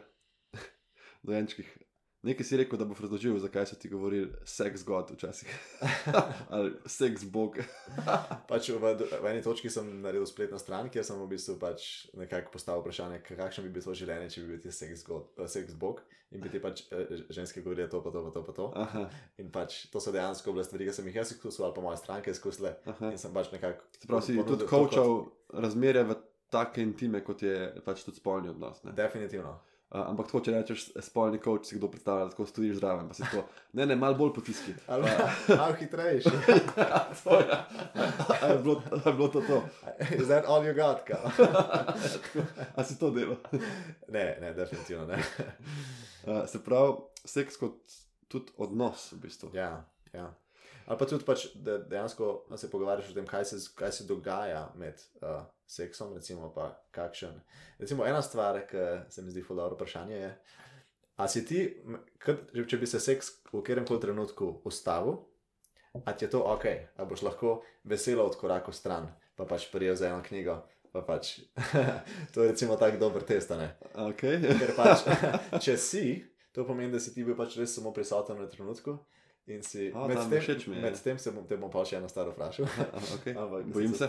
dojenčkih, 1.26 1.78
nekaj 2.26 2.44
si 2.44 2.56
rekel, 2.56 2.76
da 2.76 2.84
bo 2.84 2.96
razložil, 2.96 3.38
zakaj 3.38 3.66
so 3.66 3.76
ti 3.76 3.88
govorili 3.88 4.26
seks 4.44 4.82
god 4.82 5.10
včasih. 5.10 5.48
Ali 6.50 6.74
seks 6.86 7.24
bog. 7.24 7.58
Pač 8.46 8.68
v, 8.70 8.82
v 9.16 9.26
eni 9.26 9.40
točki 9.40 9.70
sem 9.70 9.86
naredil 10.00 10.26
spletno 10.26 10.58
stran, 10.58 10.88
kjer 10.88 11.02
sem 11.02 11.16
v 11.16 11.28
bistvu 11.28 11.56
pač 11.56 11.86
nekako 12.12 12.52
postavil 12.52 12.82
vprašanje, 12.82 13.22
kakšno 13.24 13.64
bi 13.64 13.72
bilo 13.72 13.94
življenje, 13.94 14.28
če 14.28 14.40
bi 14.40 14.48
bil 14.48 14.60
ti 14.60 14.72
seks, 14.72 15.04
god, 15.04 15.30
eh, 15.36 15.48
seks 15.48 15.74
bog 15.76 16.02
in 16.30 16.42
bi 16.42 16.50
ti 16.50 16.58
pač 16.58 16.82
eh, 16.90 17.06
ženske 17.30 17.62
govorile 17.62 17.86
to, 17.88 18.00
pa 18.00 18.10
to, 18.10 18.20
pa 18.20 18.30
to, 18.30 18.42
pa 18.42 18.52
to. 18.52 18.66
Aha, 18.76 19.04
In 19.38 19.50
pač 19.50 19.86
to 19.88 19.98
so 19.98 20.10
dejansko 20.10 20.50
bile 20.50 20.64
stvari, 20.64 20.86
ki 20.86 20.92
sem 20.92 21.06
jih 21.06 21.20
jaz 21.20 21.30
izkusil, 21.32 21.64
ali 21.64 21.74
pa 21.74 21.80
moje 21.80 22.00
stranke 22.00 22.30
izkusile. 22.30 22.74
aha. 22.84 23.10
In 23.10 23.18
sem 23.18 23.30
pač 23.32 23.52
nekako. 23.52 23.86
Se 23.94 24.06
pravi, 24.06 24.22
si 24.22 24.34
ponudil 24.34 24.50
tudi 24.50 24.64
to 24.64 24.68
kot- 24.68 24.90
kočal 24.90 25.14
razmere 25.56 26.02
v 26.04 26.18
take 26.48 26.82
intime, 26.82 27.22
kot 27.22 27.42
je 27.42 27.54
pač 27.82 28.02
tudi 28.02 28.18
spolni 28.18 28.50
odnos. 28.50 28.82
ne. 28.84 28.92
Definitivno. 28.92 29.54
Uh, 29.86 30.00
ampak 30.10 30.26
tako, 30.26 30.40
če 30.42 30.50
rečeš 30.50 30.84
spolni 31.06 31.38
koč, 31.38 31.68
si 31.68 31.76
kdo 31.78 31.86
predstavlja, 31.92 32.24
da 32.26 32.32
tako 32.32 32.46
stojiš 32.50 32.80
zraven, 32.80 33.06
tako, 33.14 33.44
ne, 33.78 33.84
ne, 33.86 33.94
malo 33.96 34.16
bolj 34.18 34.32
potiski. 34.34 34.74
Ali 34.90 35.12
malo 35.60 35.76
hitrejši. 35.78 36.32
To 37.24 37.38
je. 37.38 37.58
A 38.42 38.48
je 38.50 38.58
bilo, 38.62 38.82
je 39.06 39.12
bilo 39.12 39.28
to 39.28 39.40
to? 39.46 39.60
Is 40.10 40.26
that 40.26 40.44
all 40.50 40.66
you 40.66 40.74
got? 40.74 41.06
A 42.74 42.84
si 42.84 42.98
to 42.98 43.10
delo? 43.10 43.36
Ne, 44.08 44.38
ne, 44.40 44.52
definitivno 44.54 45.06
ne. 45.06 45.22
Uh, 46.26 46.42
se 46.50 46.62
pravi, 46.64 46.98
seks 47.24 47.56
kot 47.56 47.78
tudi 48.28 48.52
odnos, 48.58 49.12
v 49.12 49.22
bistvu. 49.22 49.54
Ja, 49.54 49.86
ja. 50.12 50.32
Ali 50.86 50.98
pa 50.98 51.06
tudi, 51.06 51.24
pač, 51.26 51.48
da 51.54 51.78
dejansko 51.78 52.46
se 52.56 52.70
pogovarjaš 52.70 53.10
o 53.10 53.16
tem, 53.16 53.26
kaj 53.26 53.44
se, 53.44 53.58
kaj 53.74 53.92
se 53.92 54.06
dogaja 54.06 54.68
med 54.78 55.00
uh, 55.22 55.42
seksom, 55.66 56.14
recimo, 56.14 56.52
pa 56.54 56.70
kakšen. 56.94 57.40
Recimo, 57.78 58.06
ena 58.06 58.22
stvar, 58.22 58.60
ki 58.70 58.84
se 59.10 59.22
mi 59.22 59.34
zdi 59.34 59.42
dobro 59.48 59.74
vprašanje, 59.74 60.16
je, 60.16 60.30
a 61.16 61.28
si 61.28 61.44
ti, 61.46 61.64
kad, 62.18 62.46
če- 62.68 62.78
bi 62.78 62.86
se 62.86 63.00
seks 63.00 63.32
v 63.52 63.62
katerem 63.62 63.86
koli 63.88 64.00
trenutku 64.00 64.60
ustavil, 64.64 65.24
a 66.04 66.12
ti 66.12 66.24
je 66.24 66.30
to 66.30 66.44
ok, 66.44 66.66
a 66.96 67.04
boš 67.04 67.22
lahko 67.22 67.62
veselo 67.84 68.26
odkorakal 68.28 68.74
stran, 68.74 69.08
pa 69.36 69.44
pač 69.48 69.70
prijel 69.72 69.96
za 69.96 70.08
eno 70.08 70.22
knjigo. 70.22 70.60
Pa 70.92 71.02
pač, 71.04 71.40
to 72.32 72.40
je 72.42 72.52
recimo 72.54 72.76
tako 72.80 72.96
dober 72.96 73.24
test? 73.26 73.50
Okay. 73.50 74.40
Ker 74.40 74.72
pač, 74.76 75.02
če 75.64 75.76
si, 75.76 76.24
to 76.56 76.64
pomeni, 76.64 76.92
da 76.92 77.00
si 77.00 77.12
ti 77.12 77.24
bil 77.24 77.36
pač 77.36 77.58
res 77.60 77.74
samo 77.76 77.92
prisoten 77.92 78.38
v 78.40 78.48
trenutku. 78.48 78.96
In 79.46 79.62
si 79.62 79.92
A, 79.94 80.06
med, 80.10 80.18
tem, 80.26 80.40
všeč 80.42 80.64
mi 80.66 80.80
med 80.82 80.96
tem 80.98 81.18
se 81.22 81.30
bom, 81.30 81.44
te 81.46 81.54
bom 81.54 81.70
pa 81.70 81.84
še 81.86 82.00
eno 82.00 82.08
staro 82.10 82.32
vprašal. 82.34 82.66
okay. 83.14 83.30
Ampak, 83.30 83.68
Bojim 83.70 83.92
se. 83.94 84.08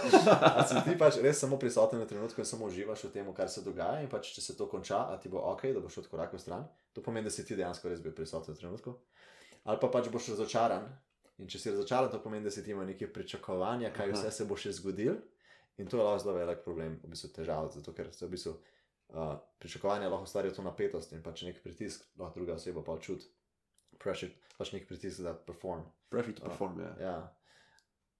si 0.70 0.80
ti 0.86 0.94
pač 0.96 1.18
res 1.20 1.42
samo 1.44 1.58
prisoten 1.60 2.00
v 2.00 2.06
trenutku 2.08 2.40
in 2.40 2.48
samo 2.48 2.70
uživaš 2.72 3.04
v 3.04 3.10
tem, 3.12 3.28
kar 3.36 3.52
se 3.52 3.60
dogaja. 3.60 4.00
In 4.00 4.08
pač, 4.08 4.32
če 4.32 4.40
se 4.40 4.56
to 4.56 4.64
konča, 4.72 5.02
a 5.12 5.20
ti 5.20 5.28
bo 5.28 5.42
ok, 5.52 5.66
da 5.76 5.84
boš 5.84 6.00
odkorakal 6.06 6.40
stran, 6.40 6.64
to 6.96 7.04
pomeni, 7.04 7.28
da 7.28 7.34
si 7.34 7.44
ti 7.44 7.58
dejansko 7.60 7.92
res 7.92 8.00
bil 8.00 8.16
prisoten 8.16 8.56
v 8.56 8.62
trenutku. 8.62 8.96
Ali 9.68 9.82
pa 9.84 9.92
pač 9.92 10.08
boš 10.08 10.32
razočaran. 10.32 10.88
In 11.44 11.50
če 11.50 11.60
si 11.60 11.68
razočaran, 11.74 12.08
to 12.08 12.24
pomeni, 12.24 12.48
da 12.48 12.54
si 12.54 12.64
ti 12.64 12.72
imel 12.72 12.88
neke 12.88 13.12
pričakovanja, 13.12 13.92
kaj 13.92 14.14
Aha. 14.14 14.16
vse 14.16 14.32
se 14.32 14.48
bo 14.48 14.56
še 14.56 14.72
zgodil. 14.80 15.20
In 15.76 15.92
to 15.92 16.00
je 16.00 16.08
lahko 16.08 16.24
zelo 16.24 16.38
velik 16.40 16.64
problem, 16.64 16.96
v 17.04 17.12
bistvu 17.12 17.34
težava, 17.36 17.68
zato 17.74 17.92
ker 17.92 18.08
se 18.14 18.24
v 18.24 18.32
bistvu 18.32 18.56
uh, 18.56 19.34
pričakovanja 19.60 20.08
lahko 20.08 20.24
ustvarijo 20.24 20.56
to 20.56 20.64
napetost 20.64 21.12
in 21.12 21.20
pač 21.20 21.42
nek 21.44 21.58
pritisk, 21.60 22.06
lahko 22.16 22.40
druga 22.40 22.56
oseba 22.56 22.80
pa 22.86 22.96
čuti. 23.02 23.28
Pressure, 24.04 24.28
pač 24.58 24.72
nek 24.72 24.84
pritisk, 24.86 25.20
da 25.20 25.32
perform. 25.36 25.80
Pressure 26.08 26.34
to 26.34 26.44
perform, 26.44 26.80
ja. 26.80 26.92
Ja. 27.02 27.16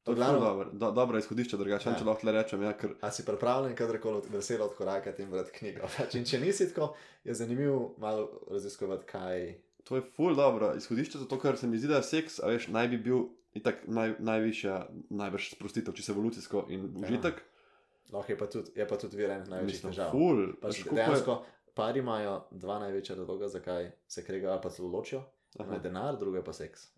To 0.02 0.12
je 0.12 0.16
glavno- 0.16 0.40
dobro, 0.40 0.70
do, 0.72 0.90
dobro 0.92 1.18
izhodišče, 1.18 1.56
drugače, 1.56 1.88
Ja. 1.88 1.92
ja. 1.92 1.98
če 1.98 2.04
lahko 2.04 2.30
rečem, 2.30 2.62
ja, 2.62 2.72
ker 2.74 2.90
A 3.00 3.10
si 3.10 3.24
pripravljen 3.24 3.74
kadarkoli 3.74 4.16
od- 4.16 4.26
veselo 4.28 4.66
odkorakati 4.66 5.22
in 5.22 5.30
brati 5.30 5.52
knjigo? 5.52 5.86
Pač, 5.98 6.14
in 6.14 6.24
če 6.24 6.40
nisi 6.40 6.66
tako, 6.68 6.90
je 7.22 7.34
zanimivo 7.34 7.94
malo 7.98 8.26
raziskovati, 8.48 9.04
kaj. 9.06 9.54
to 9.84 9.96
je 9.96 10.02
ful 10.10 10.34
dobro 10.34 10.74
izhodišče, 10.76 11.18
zato 11.18 11.38
ker 11.38 11.56
se 11.56 11.66
mi 11.66 11.78
zdi, 11.78 11.88
da 11.88 12.02
seks, 12.02 12.38
a 12.38 12.48
veš, 12.48 12.68
naj 12.68 12.88
bi 12.88 12.98
bil 12.98 13.24
itak 13.54 13.84
naj, 13.86 14.14
najvišja, 14.20 14.76
največ 15.10 15.50
sprostitev, 15.52 15.94
čisto 15.94 16.12
evolucijsko 16.12 16.66
in 16.68 16.88
užitek. 16.98 17.40
Lahko 18.10 18.32
je 18.32 18.38
pa 18.38 18.46
tudi, 18.48 18.70
je 18.74 18.86
pa 18.86 18.96
tudi 18.96 19.16
vir 19.16 19.30
enih 19.30 19.48
največjih 19.48 19.82
težav. 19.84 20.10
ful, 20.10 20.52
Pač 20.58 20.82
koliko 20.82 20.88
je- 20.90 20.96
dejansko 20.96 21.36
pari 21.74 21.98
imajo 22.00 22.34
dva 22.52 22.78
največja 22.78 23.16
razloga, 23.16 23.48
zakaj 23.48 23.92
se 24.06 24.22
kregajo 24.22 24.60
pa 24.60 24.68
celo 24.70 24.88
ločijo. 24.90 25.22
Eno 25.60 25.76
je 25.76 25.80
denar, 25.80 26.18
drugo 26.18 26.40
je 26.40 26.44
pa 26.44 26.52
seks. 26.52 26.88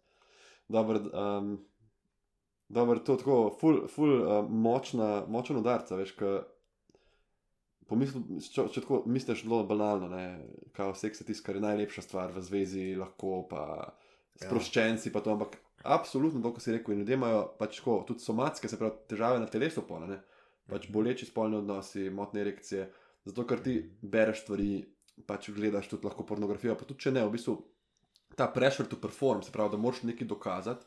Dobro, 0.68 1.00
um, 1.12 1.52
dobro, 2.68 2.98
to 2.98 3.14
je 3.14 3.22
tako, 3.22 3.38
ful, 3.60 3.82
ful 3.88 4.14
uh, 4.16 4.50
močna, 4.50 5.24
močen 5.28 5.60
udarca, 5.60 5.98
veš, 5.98 6.14
ka, 6.18 6.32
pomisl, 7.86 8.24
če, 8.42 8.66
če 8.72 8.82
tako 8.82 9.02
misliš 9.06 9.44
zelo 9.44 9.60
banalno, 9.68 10.08
ne, 10.10 10.24
kao 10.74 10.94
seks 10.94 11.22
je 11.22 11.28
tisto, 11.28 11.46
kar 11.46 11.60
je 11.60 11.66
najlepša 11.68 12.02
stvar 12.08 12.34
v 12.34 12.42
zvezi, 12.42 12.88
lahko 12.98 13.44
pa 13.50 13.62
Ja. 14.36 14.50
sproščen 14.50 14.98
si 15.00 15.12
pa 15.12 15.22
to, 15.24 15.32
ampak 15.32 15.54
absolutno 15.88 16.42
to, 16.44 16.50
kar 16.52 16.60
si 16.60 16.74
rekel, 16.74 16.92
in 16.92 17.02
ljudje 17.02 17.16
imajo 17.16 17.38
pač 17.60 17.78
tako, 17.78 18.02
tudi 18.08 18.24
somatske, 18.24 18.68
se 18.68 18.78
pravi, 18.80 19.06
težave 19.08 19.40
na 19.40 19.48
telesu 19.48 19.84
pole, 19.88 20.08
ne, 20.10 20.18
pač 20.68 20.90
boleči 20.92 21.28
spolni 21.28 21.56
odnosi, 21.60 22.10
motne 22.12 22.42
erekcije, 22.44 22.84
zato 23.30 23.46
ker 23.48 23.62
ti 23.64 23.78
bereš 24.02 24.44
stvari, 24.44 24.70
pač 25.24 25.48
gledaš 25.56 25.88
tudi 25.88 26.04
lahko 26.08 26.26
pornografijo, 26.28 26.76
pa 26.76 26.84
tudi 26.84 27.06
če 27.06 27.14
ne, 27.16 27.24
v 27.24 27.32
bistvu 27.32 27.56
ta 28.36 28.46
pressure 28.52 28.88
to 28.88 28.96
perform, 29.00 29.42
se 29.42 29.52
pravi, 29.52 29.70
da 29.70 29.80
moraš 29.80 30.02
nekaj 30.02 30.28
dokazati. 30.28 30.86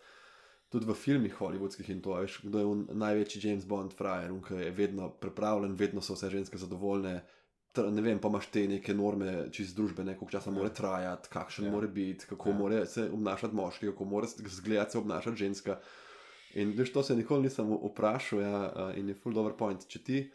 Tudi 0.69 0.85
v 0.85 0.93
filmih 0.93 1.33
hollywoodskih 1.33 1.87
in 1.89 2.01
to, 2.05 2.13
veš, 2.13 2.41
kdo 2.45 2.59
je 2.61 2.65
un, 2.69 2.83
največji 2.93 3.39
James 3.41 3.65
Bond, 3.65 3.93
frajer, 3.97 4.29
ki 4.47 4.53
je 4.53 4.71
vedno 4.71 5.07
pripravljen, 5.09 5.73
vedno 5.73 6.01
so 6.01 6.13
vse 6.13 6.29
ženske 6.29 6.57
zadovoljne. 6.61 7.15
Ne 7.79 8.01
vem, 8.01 8.19
pa 8.19 8.27
imaš 8.29 8.47
te 8.53 8.67
neke 8.67 8.93
norme, 8.93 9.47
čez 9.53 9.73
družbene, 9.73 10.13
koliko 10.17 10.31
časa 10.31 10.49
Ja. 10.49 10.55
mora 10.55 10.69
trajati, 10.69 11.29
kakšen 11.29 11.65
Ja. 11.65 11.71
mora 11.71 11.87
biti, 11.87 12.25
kako 12.29 12.49
Ja. 12.49 12.55
mora 12.55 12.85
se 12.85 13.09
obnašati 13.13 13.55
moški, 13.55 13.89
kako 13.91 14.05
mora 14.05 14.27
zgledati 14.27 14.91
se 14.91 14.97
obnašati 14.97 15.37
ženska. 15.37 15.79
In 16.53 16.73
veš, 16.77 16.93
to 16.93 17.03
se 17.03 17.15
nikoli 17.15 17.43
nisem 17.43 17.65
vprašal, 17.83 18.41
ja, 18.41 18.93
in 18.95 19.09
je 19.09 19.15
full 19.15 19.33
dobro 19.35 19.57
point. 19.57 19.87
Če 19.87 19.99
ti, 20.03 20.31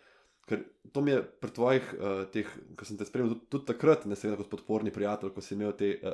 ker 0.47 0.65
to 0.93 1.01
mi 1.01 1.11
je 1.11 1.23
pri 1.23 1.51
tvojih, 1.51 1.95
uh, 1.95 2.27
teh, 2.31 2.47
ko 2.77 2.85
sem 2.85 2.99
te 2.99 3.05
spremljal, 3.05 3.35
tudi, 3.35 3.47
tudi 3.51 3.67
takrat, 3.67 4.05
ne 4.07 4.17
seveda 4.17 4.37
kot 4.43 4.51
podporni 4.51 4.91
prijatelj, 4.93 5.31
ko 5.35 5.41
si 5.41 5.55
imel 5.55 5.73
te 5.73 5.95
uh, 6.03 6.13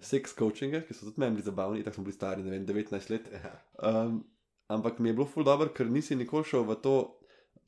seks 0.00 0.34
coachinge, 0.38 0.82
ki 0.86 0.94
so 0.94 1.06
tudi 1.06 1.20
meni 1.20 1.36
bili 1.36 1.44
zabavni, 1.44 1.84
tako 1.84 1.94
smo 1.94 2.04
bili 2.04 2.14
stari, 2.14 2.42
ne 2.42 2.50
vem, 2.50 2.66
19 2.66 3.10
let. 3.10 3.28
Um, 3.82 4.24
ampak 4.68 4.98
mi 4.98 5.08
je 5.08 5.14
bilo 5.14 5.26
ful 5.26 5.44
dobro, 5.44 5.68
ker 5.68 5.90
nisi 5.90 6.16
nikoli 6.16 6.44
šel 6.44 6.64
v 6.64 6.74
to. 6.82 6.94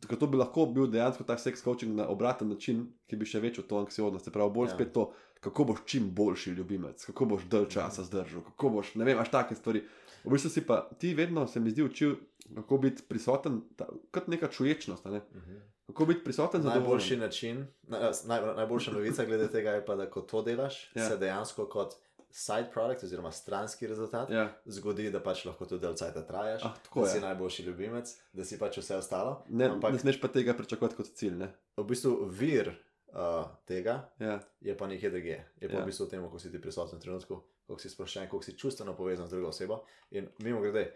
Ker 0.08 0.18
to 0.20 0.26
bi 0.28 0.36
lahko 0.36 0.66
bil 0.66 0.86
dejansko 0.90 1.24
tak 1.24 1.40
seks 1.40 1.62
coaching 1.64 1.94
na 1.96 2.04
obraten 2.08 2.48
način, 2.48 2.82
ki 3.08 3.16
bi 3.16 3.24
še 3.24 3.40
večal 3.40 3.64
to 3.64 3.78
anksioznost. 3.78 4.24
Se 4.24 4.32
pravi, 4.32 4.52
bolj 4.52 4.68
Ja. 4.68 4.74
spet 4.74 4.92
to, 4.92 5.12
kako 5.40 5.64
boš 5.64 5.78
čim 5.86 6.10
boljši 6.14 6.50
ljubimec, 6.50 7.04
kako 7.04 7.24
boš 7.24 7.46
dalj 7.48 7.68
časa 7.72 8.04
zdržal, 8.04 8.42
kako 8.44 8.68
boš, 8.68 8.94
ne 8.94 9.04
vem, 9.04 9.18
až 9.18 9.30
take 9.30 9.54
stvari. 9.54 9.84
V 10.24 10.32
bistvu 10.32 10.50
si 10.50 10.66
pa 10.66 10.90
ti 10.98 11.14
vedno, 11.14 11.46
se 11.46 11.60
mi 11.60 11.70
zdi, 11.70 11.82
učil, 11.82 12.16
kako 12.54 12.78
biti 12.78 13.02
prisoten, 13.08 13.60
ta, 13.76 13.88
kot 14.10 14.28
neka 14.28 14.48
čuječnost. 14.48 15.04
Ne? 15.04 15.20
Mhm. 15.34 15.56
Kako 15.86 16.06
biti 16.06 16.24
prisoten 16.24 16.62
za 16.62 16.68
Najboljši 16.68 17.16
način, 17.16 17.66
na, 17.82 18.10
naj, 18.26 18.40
najboljša 18.56 18.92
novica 18.92 19.24
glede 19.24 19.48
tega 19.48 19.70
je 19.70 19.84
pa, 19.86 19.96
da 19.96 20.10
ko 20.10 20.20
to 20.20 20.42
delaš, 20.42 20.90
ja. 20.94 21.08
se 21.08 21.16
dejansko 21.16 21.66
kot 21.68 21.94
side 22.34 22.66
product 22.68 23.02
oziroma 23.02 23.30
stranski 23.30 23.86
rezultat 23.86 24.26
Ja, 24.28 24.48
zgodi, 24.66 25.06
da 25.08 25.20
pač 25.20 25.44
lahko 25.44 25.66
tudi 25.66 25.80
del 25.80 25.94
cajta 25.94 26.22
trajaš, 26.22 26.64
Ah, 26.64 26.74
tako 26.82 27.00
da 27.00 27.08
si 27.08 27.20
najboljši 27.20 27.62
ljubimec, 27.62 28.10
da 28.32 28.44
si 28.44 28.58
pač 28.58 28.78
vse 28.78 28.96
ostalo. 28.96 29.44
ne, 29.48 29.68
Ampak 29.68 29.92
ne 29.92 29.98
smeš 30.00 30.18
pa 30.20 30.28
tega 30.28 30.54
pričakovati 30.54 30.96
kot 30.96 31.12
cilj. 31.14 31.36
Ne? 31.36 31.52
v 31.76 31.84
bistvu 31.84 32.10
vir 32.28 32.72
uh, 33.08 33.46
tega 33.64 34.10
Ja, 34.18 34.40
je 34.60 34.74
pa 34.74 34.86
nekje 34.86 35.10
drugje. 35.10 35.38
Je 35.56 35.68
pa 35.68 35.76
Ja. 35.76 35.82
v 35.82 35.86
bistvu 35.86 36.06
v 36.06 36.10
tem, 36.10 36.22
kako 36.22 36.38
si 36.38 36.50
ti 36.50 36.58
prisoten 36.58 36.98
v 36.98 37.02
trenutku, 37.02 37.38
kako 37.64 37.78
si 37.78 37.88
sproščen, 37.88 38.26
kako 38.26 38.42
si 38.42 38.54
čustveno 38.54 38.94
povezan 38.94 39.26
z 39.26 39.30
drugo 39.30 39.48
osebo. 39.48 39.84
In 40.10 40.26
mimo 40.38 40.60
grede, 40.60 40.90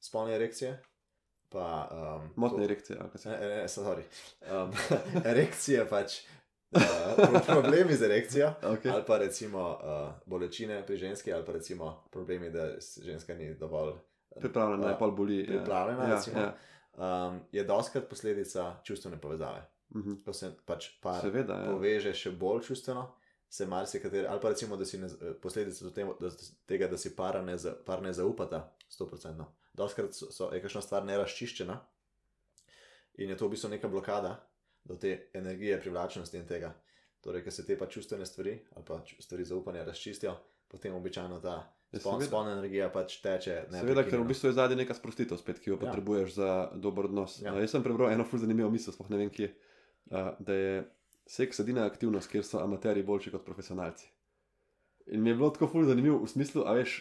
spolne 0.00 0.34
erekcije, 0.34 0.74
pa. 1.48 1.66
Um, 2.18 2.30
motne 2.36 2.58
to- 2.58 2.64
erekcije. 2.64 2.98
ali 2.98 3.10
kaj 3.10 3.18
se- 3.18 3.30
Ne, 3.30 3.38
ne, 3.40 3.56
ne, 3.56 3.68
sorry. 3.68 4.02
Um, 4.42 4.70
erekcija 5.32 5.86
pač. 5.86 6.20
Uh, 6.70 6.80
pro- 7.16 7.40
problemi 7.46 7.94
z 7.94 8.02
erekcijo, 8.02 8.52
Okay. 8.62 8.92
ali 8.92 9.02
pa 9.06 9.18
recimo 9.18 9.58
uh, 9.70 10.12
bolečine 10.26 10.86
pri 10.86 10.96
ženski, 10.96 11.32
ali 11.32 11.44
pa 11.44 11.52
recimo 11.52 12.04
problemi, 12.10 12.50
da 12.50 12.68
ženska 13.02 13.34
ni 13.34 13.54
dovolj 13.54 13.92
Pripravljena 14.40 14.88
je, 14.88 14.96
uh, 15.00 15.16
boli. 15.16 15.46
pripravljena, 15.46 16.04
ja, 16.04 16.14
recimo. 16.14 16.40
ja. 16.40 16.54
um, 17.26 17.40
je 17.52 17.64
doskrat 17.64 18.08
posledica 18.08 18.76
čustvene 18.84 19.20
povezave. 19.20 19.66
Mhm. 19.96 20.14
Ko 20.24 20.32
se 20.32 20.52
pač 20.66 20.88
par 21.00 21.20
Seveda, 21.20 21.54
ja. 21.54 21.72
poveže 21.72 22.14
še 22.14 22.30
bolj 22.30 22.62
čustveno, 22.62 23.08
se 23.48 23.66
marsikateri, 23.66 24.26
ali 24.26 24.40
pa 24.40 24.48
recimo, 24.48 24.76
da 24.76 24.84
si 24.84 24.98
ne, 24.98 25.08
posledica 25.42 25.84
do 25.84 25.90
temu, 25.90 26.14
da, 26.20 26.28
tega, 26.66 26.86
da 26.86 26.96
si 26.96 27.16
para 27.16 27.42
ne, 27.42 27.56
par 27.86 28.02
ne 28.02 28.12
zaupata, 28.12 28.60
100%. 28.90 29.44
Doskrat 29.74 30.14
so, 30.14 30.30
so, 30.30 30.52
je 30.54 30.62
kakšna 30.62 30.80
stvar 30.80 31.04
neraščiščena 31.04 31.80
in 33.14 33.30
je 33.30 33.36
to 33.36 33.46
v 33.46 33.50
bistvu 33.50 33.68
neka 33.68 33.88
blokada, 33.88 34.36
do 34.84 34.96
te 34.96 35.30
energije, 35.34 35.80
privlačnosti 35.80 36.36
in 36.38 36.46
tega. 36.46 36.72
Torej, 37.20 37.44
ker 37.44 37.52
se 37.52 37.66
te 37.66 37.76
pa 37.78 37.86
čustvene 37.86 38.26
stvari 38.26 38.58
ali 38.76 38.84
pa 38.84 39.02
stvari 39.20 39.44
zaupanja 39.44 39.84
razčistijo, 39.84 40.36
potem 40.68 40.94
običajno 40.94 41.40
ta 41.40 41.58
Ja, 41.92 41.98
spon, 41.98 42.22
spolna 42.22 42.52
energija 42.52 42.86
pač 42.94 43.16
teče. 43.18 43.64
Seveda, 43.74 44.04
ker 44.06 44.20
v 44.22 44.28
bistvu 44.28 44.52
je 44.52 44.54
zadnji 44.54 44.76
neka 44.78 44.94
sprostitev, 44.94 45.40
spet, 45.40 45.58
ki 45.58 45.72
jo 45.72 45.74
Ja. 45.74 45.80
potrebuješ 45.82 46.34
za 46.34 46.50
dober 46.78 47.04
odnos. 47.10 47.40
Ja. 47.42 47.50
Ja. 47.50 47.60
Jaz 47.60 47.72
sem 47.74 47.82
prebral 47.82 48.12
eno 48.14 48.22
ful 48.24 48.38
zanimivo 48.38 48.70
misel, 48.70 48.94
sploh 48.94 49.10
ne 49.10 49.18
vem 49.18 49.30
kje, 49.30 49.48
a, 50.14 50.36
da 50.38 50.54
je 50.54 50.76
seks 51.26 51.58
edina 51.60 51.82
aktivnost, 51.90 52.30
kjer 52.30 52.46
so 52.46 52.62
amaterji 52.62 53.02
boljši 53.02 53.32
kot 53.34 53.42
profesionalci. 53.44 54.06
In 55.10 55.22
mi 55.22 55.30
je 55.30 55.34
bilo 55.34 55.50
tako 55.50 55.66
ful 55.66 55.84
zanimivo 55.84 56.20
v 56.22 56.30
smislu, 56.30 56.62
a 56.62 56.76
veš, 56.78 57.00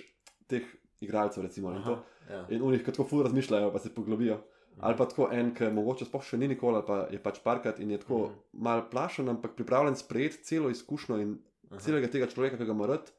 teh 0.49 0.65
igralcev 1.05 1.45
recimo 1.45 1.69
in 1.71 1.83
to. 1.85 1.93
Aha, 1.93 2.33
ja. 2.33 2.41
In 2.49 2.65
unih, 2.65 2.81
ki 2.81 2.91
tako 2.91 3.05
ful 3.11 3.23
razmišljajo, 3.23 3.69
pa 3.71 3.79
se 3.79 3.93
poglobijo. 3.93 4.41
Ali 4.79 4.95
pa 4.95 5.05
tako 5.05 5.29
en, 5.31 5.53
ki 5.53 5.69
mogoče 5.69 6.05
sploh 6.05 6.23
še 6.23 6.37
ni 6.37 6.47
nikoli, 6.47 6.75
ali 6.75 6.85
pa 6.85 6.97
je 7.09 7.19
pač 7.19 7.39
parkrat 7.39 7.79
in 7.79 7.91
je 7.91 7.97
tako 7.97 8.19
Mhm. 8.19 8.33
mal 8.53 8.89
plašen, 8.89 9.29
ampak 9.29 9.51
pripravljen 9.53 9.95
sprejeti 9.95 10.43
celo 10.43 10.69
izkušnjo 10.69 11.17
in 11.17 11.37
Aha. 11.69 11.79
celega 11.79 12.07
tega 12.07 12.27
človeka, 12.27 12.57
ki 12.57 12.65
ga 12.65 12.71
ima 12.71 12.87
rad, 12.87 13.11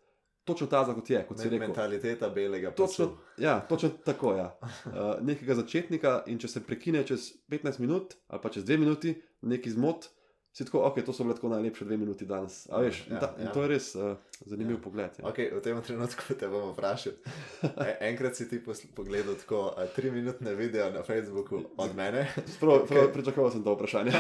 točno 0.44 0.66
ta, 0.66 0.84
kot 0.86 1.10
je, 1.10 1.20
kot 1.22 1.38
si 1.38 1.44
Men- 1.44 1.52
rekel. 1.52 1.66
Mentaliteta 1.68 2.28
belega 2.30 2.70
Točno, 2.72 3.06
pasu. 3.06 3.16
ja, 3.38 3.60
točno 3.62 3.90
tako. 4.04 4.32
Ja. 4.34 4.56
Uh, 4.86 4.92
nekega 5.20 5.54
začetnika, 5.54 6.22
in 6.26 6.38
če 6.38 6.48
se 6.48 6.60
prekine 6.60 7.04
čez 7.04 7.20
15 7.48 7.78
minut 7.78 8.14
ali 8.28 8.40
pa 8.40 8.48
čez 8.48 8.64
2 8.64 8.78
minuti, 8.78 9.12
neki 9.42 9.70
zmot, 9.70 10.08
si 10.52 10.64
tako, 10.64 10.78
ok, 10.80 11.02
to 11.02 11.12
so 11.12 11.22
bile 11.22 11.34
tako 11.34 11.48
najlepše 11.48 11.84
2 11.84 11.96
minuti 11.96 12.26
danes. 12.26 12.66
A 12.68 12.80
veš, 12.80 13.06
Ja, 13.06 13.20
ta, 13.20 13.34
ja. 13.38 13.52
To 13.52 13.62
je 13.62 13.68
res 13.68 13.94
uh, 13.94 14.16
zanimiv 14.40 14.76
Ja. 14.76 14.82
pogled. 14.82 15.10
Ja. 15.18 15.24
Okay, 15.24 15.46
v 15.50 15.60
tem 15.60 15.82
trenutku 15.82 16.34
te 16.34 16.48
bom 16.48 16.72
vprašal. 16.72 17.12
E, 17.62 17.96
enkrat 18.02 18.34
si 18.34 18.48
ti 18.48 18.58
pogledal 18.94 19.34
tako 19.34 19.74
a, 19.76 19.86
tri 19.86 20.10
minutne 20.10 20.54
video 20.54 20.90
na 20.90 21.02
Facebooku 21.02 21.62
od 21.76 21.94
mene. 21.96 22.26
Prav, 22.60 22.78
Kaj- 22.78 22.86
prav, 22.90 23.12
pričakoval 23.12 23.50
sem 23.50 23.62
to 23.62 23.74
vprašanje. 23.74 24.10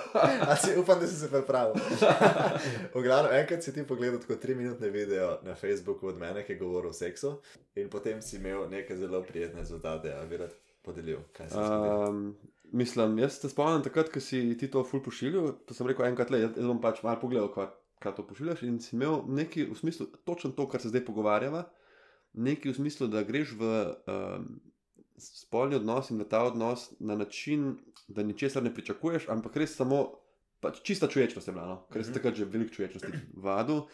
A 0.48 0.56
si 0.56 0.72
upam, 0.76 1.00
da 1.00 1.06
si 1.06 1.16
se 1.16 1.28
pripravil. 1.28 1.74
v 2.94 3.02
glavnem, 3.02 3.32
enkrat 3.34 3.62
si 3.62 3.72
ti 3.72 3.84
pogledal 3.84 4.20
tako 4.20 4.36
tri 4.36 4.54
minutne 4.54 4.88
video 4.88 5.38
na 5.42 5.54
Facebooku 5.54 6.08
od 6.08 6.18
mene, 6.18 6.44
ki 6.44 6.52
je 6.52 6.58
govoril 6.58 6.90
o 6.90 6.92
seksu, 6.92 7.40
in 7.74 7.90
potem 7.90 8.22
si 8.22 8.36
imel 8.36 8.68
neke 8.68 8.96
zelo 8.96 9.22
prijetne 9.22 9.60
rezultate, 9.60 10.14
a 10.14 10.24
bi 10.24 10.36
rad 10.36 10.50
podelil, 10.82 11.18
kaj 11.32 11.48
se 11.48 11.56
je 11.56 11.66
zgodilo. 11.66 12.08
Um, 12.08 12.36
mislim, 12.74 13.18
jaz 13.22 13.38
se 13.38 13.48
spomnim 13.48 13.84
takrat, 13.86 14.10
ko 14.12 14.20
si 14.20 14.42
ti 14.58 14.68
to 14.70 14.82
ful 14.84 15.02
pošiljal. 15.02 15.52
To 15.68 15.76
sem 15.76 15.86
rekel 15.86 16.08
enkrat 16.08 16.32
le, 16.34 16.42
jaz, 16.44 16.58
bom 16.58 16.80
pač 16.82 17.00
malo 17.06 17.20
pogledal, 17.22 17.48
kaj, 17.54 17.70
kaj 18.02 18.16
to 18.18 18.26
pošiljaš. 18.26 18.64
In 18.66 18.80
si 18.82 18.96
imel 18.96 19.22
neki 19.30 19.68
v 19.70 19.78
smislu, 19.78 20.08
točno 20.26 20.50
to, 20.56 20.66
kar 20.68 20.82
se 20.82 20.90
zdaj 20.92 21.04
pogovarjava, 21.06 21.64
neki 22.34 22.72
v 22.72 22.76
smislu, 22.80 23.08
da 23.08 23.22
greš 23.22 23.54
v 23.60 23.70
um, 24.10 24.48
spolni 25.20 25.78
odnos 25.78 26.10
in 26.10 26.18
v 26.18 26.26
ta 26.28 26.42
odnos 26.48 26.90
na 26.98 27.14
način, 27.16 27.76
da 28.08 28.26
ničesar 28.26 28.62
ne 28.66 28.74
pričakuješ, 28.74 29.30
ampak 29.32 29.56
res 29.62 29.76
samo. 29.78 30.02
Pač 30.64 30.78
čista 30.80 31.04
čuječnost 31.12 31.48
je 31.48 31.52
bila, 31.52 31.66
no? 31.68 31.76
ker 31.92 32.00
si 32.00 32.08
Mhm. 32.10 32.14
takrat 32.16 32.34
že 32.40 32.44
veliko 32.48 32.72
čuječnosti 32.72 33.12
vadil. 33.46 33.84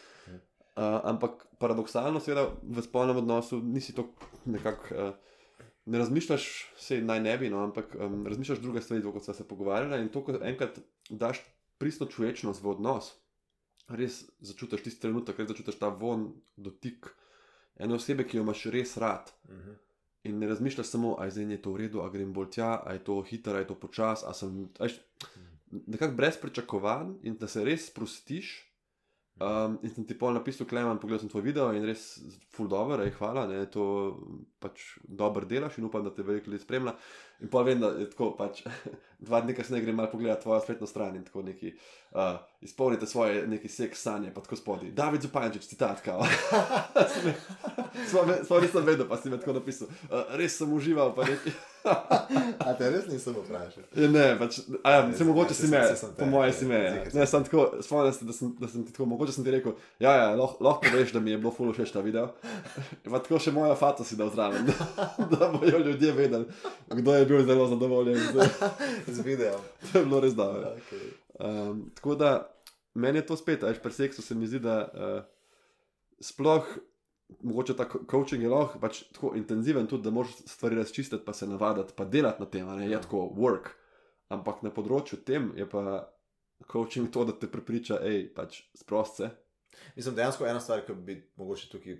Uh, 0.71 1.03
ampak 1.03 1.43
paradoksalno, 1.59 2.21
seveda, 2.23 2.47
v 2.63 2.79
spolnem 2.81 3.17
odnosu 3.19 3.59
nisi 3.59 3.91
to 3.93 4.07
nekako. 4.45 4.95
Uh, 4.95 5.30
ne 5.85 5.97
razmišljaš, 5.97 6.73
se 6.77 7.01
naj 7.01 7.19
ne 7.19 7.37
bi, 7.37 7.49
no, 7.49 7.63
ampak 7.63 7.95
um, 7.95 8.27
razmišljaš 8.27 8.59
druge 8.59 8.81
stvari, 8.81 9.03
kot 9.03 9.23
smo 9.23 9.33
se 9.33 9.47
pogovarjali. 9.47 10.01
In 10.01 10.09
to, 10.09 10.23
ko 10.23 10.37
enkrat 10.41 10.79
daš 11.09 11.41
pristno 11.77 12.05
čuječnost 12.05 12.63
v 12.63 12.69
odnos, 12.69 13.13
res 13.89 14.23
začutiš 14.39 14.83
tisti 14.83 15.01
trenutek, 15.01 15.39
res 15.39 15.49
začutiš 15.49 15.79
ta 15.81 15.89
von, 15.89 16.29
dotik 16.55 17.09
ene 17.81 17.97
osebe, 17.97 18.27
ki 18.27 18.37
jo 18.37 18.43
imaš 18.45 18.65
res 18.73 18.97
rad. 19.01 19.33
Mhm. 19.49 19.79
In 20.29 20.37
ne 20.37 20.47
razmišljaš 20.47 20.85
samo, 20.85 21.15
zdaj 21.17 21.49
je 21.49 21.61
to 21.61 21.71
v 21.73 21.77
redu, 21.81 22.01
a 22.05 22.09
grem 22.13 22.33
bolj 22.33 22.51
tja, 22.53 22.75
a 22.85 22.93
je 22.93 23.01
to 23.03 23.21
hitro, 23.25 23.55
a 23.57 23.63
je 23.63 23.67
to 23.67 23.75
počas, 23.75 24.21
a 24.23 24.33
sem. 24.37 24.67
a 24.79 24.85
veš, 24.85 24.99
Nekako 25.71 26.15
brez 26.15 26.35
pričakovanj 26.37 27.13
in 27.23 27.37
da 27.39 27.47
se 27.47 27.63
res 27.63 27.87
sprostiš. 27.87 28.70
Um, 29.39 29.79
in 29.81 29.89
sem 29.89 30.05
ti 30.05 30.13
pol 30.13 30.35
napisal, 30.35 30.67
Klemen, 30.69 30.99
pogledal 31.01 31.23
sem 31.23 31.31
tvoj 31.31 31.41
video 31.41 31.71
in 31.73 31.85
res 31.87 32.03
full 32.53 32.69
dobro, 32.69 32.99
rej 32.99 33.13
hvala, 33.15 33.47
ne, 33.49 33.63
to 33.73 33.83
pač 34.61 34.83
dobro 35.01 35.47
delaš 35.49 35.79
in 35.79 35.87
upam, 35.87 36.03
da 36.05 36.13
te 36.13 36.25
veliko 36.25 36.51
ljudi 36.51 36.61
spremlja. 36.61 36.93
In 37.41 37.49
pa 37.49 37.63
vem, 37.65 37.79
da 37.81 37.87
je 37.97 38.09
tako 38.09 38.31
pač 38.37 38.61
dva 39.25 39.41
dni 39.41 39.53
kasneje 39.53 39.83
grem 39.83 39.95
malo 39.95 40.09
pogledat 40.11 40.41
tvojo 40.41 40.61
spletno 40.61 40.87
stran 40.87 41.15
in 41.15 41.23
tako 41.23 41.41
neki, 41.45 41.73
uh, 42.11 42.37
izpolnite 42.61 43.05
svoje 43.05 43.47
neki 43.47 43.67
seks 43.69 44.01
sanje, 44.01 44.31
pa 44.33 44.41
tako 44.41 44.55
spodaj. 44.55 44.91
David 44.91 45.21
Zupančič, 45.21 45.65
citat, 45.67 46.01
kao. 46.01 46.25
Svoj 48.47 48.61
nisem 48.61 48.85
vedel, 48.85 49.07
pa 49.07 49.17
si 49.17 49.29
me 49.29 49.37
tako 49.39 49.53
napisal. 49.53 49.87
Uh, 50.09 50.23
res 50.37 50.57
sem 50.57 50.73
užival, 50.73 51.13
pa 51.15 51.25
neki. 51.25 51.51
A 52.65 52.73
te 52.77 52.89
res 52.93 53.07
nisem 53.09 53.33
vprašal. 53.33 53.83
Ja, 53.97 54.09
ne, 54.13 54.25
pač, 54.37 54.59
a 54.85 54.91
ja, 54.91 54.99
Ne, 55.07 55.15
se 55.17 55.25
mogoče 55.25 55.49
ne, 55.49 55.55
si 55.55 55.67
se- 55.67 56.07
me, 56.07 56.11
po 56.17 56.25
moje 56.29 56.51
ne, 56.51 56.53
si 56.53 56.65
me. 56.69 56.77
ja. 56.77 57.05
Ne, 57.13 57.25
sem 57.25 57.43
tako, 57.47 57.63
spomnim 57.81 58.13
se, 58.13 58.25
da 58.25 58.33
sem, 58.37 58.51
da 58.59 58.67
sem 58.69 58.83
ti 58.85 58.93
tako, 58.93 59.07
mogoče 59.09 59.33
sem 59.33 59.45
ti 59.45 59.53
rekel, 59.55 59.73
ja, 59.99 60.11
ja, 60.13 60.27
lahko, 60.37 60.61
lahko 60.63 60.91
veš, 60.93 61.13
da 61.15 61.19
mi 61.19 61.31
je 61.33 61.39
bilo 61.41 61.51
fulo 61.51 61.73
všeč 61.73 61.93
ta 61.95 62.03
video. 62.05 62.27
Pa 63.09 63.17
tako 63.19 63.39
še 63.41 63.53
moja 63.55 63.73
fata 63.75 64.05
si 64.05 64.17
dal 64.19 64.29
zraven, 64.29 64.69
da, 64.69 65.09
da 65.33 65.49
bojo 65.55 65.81
ljudje 65.81 66.11
vedeli, 66.13 66.45
kdo 66.91 67.15
je 67.17 67.25
bil 67.31 67.45
zelo 67.45 67.67
zadovoljen. 67.67 68.17
z- 68.17 68.49
Z 69.15 69.21
videom. 69.21 69.61
To 69.87 69.97
je 69.97 70.05
bilo 70.05 70.19
res 70.19 70.33
dobro. 70.35 70.75
Okay. 70.77 71.09
Um, 71.41 71.91
tako 71.95 72.15
da 72.15 72.31
meni 72.95 73.17
je 73.17 73.25
to 73.25 73.37
spet, 73.37 73.63
ajš 73.63 73.79
pri 73.79 73.91
seksu 73.93 74.21
se 74.21 74.35
mi 74.35 74.47
zdi, 74.47 74.59
da 74.61 74.77
uh, 74.85 75.23
sploh. 76.21 76.65
Mogoče 77.41 77.73
ta 77.73 77.85
coaching 78.11 78.43
je 78.43 78.49
lahko 78.49 78.79
pač 78.79 79.03
tako 79.09 79.29
intenziven, 79.35 79.87
tudi 79.87 80.03
da 80.03 80.11
moraš 80.11 80.33
stvari 80.45 80.75
razčistiti, 80.75 81.23
pa 81.25 81.31
se 81.33 81.47
navaditi, 81.47 81.93
pa 81.95 82.03
delati 82.05 82.41
na 82.41 82.47
tem, 82.47 82.67
ne 82.69 82.83
je 82.85 82.91
Ja. 82.91 82.99
tako 82.99 83.29
work. 83.31 83.69
Ampak 84.29 84.59
na 84.61 84.69
področju 84.69 85.15
tem 85.17 85.53
je 85.55 85.63
pa 85.65 86.11
coaching 86.67 87.07
to, 87.09 87.23
da 87.23 87.31
te 87.33 87.47
prepriča, 87.47 88.01
hej, 88.01 88.33
pač 88.33 88.61
sprost 88.75 89.15
se. 89.15 89.29
Mislim, 89.95 90.15
dejansko 90.15 90.43
ena 90.45 90.59
stvar, 90.59 90.83
ki 90.83 90.93
bi 90.93 91.15
mogoče 91.35 91.69
tukaj 91.69 91.95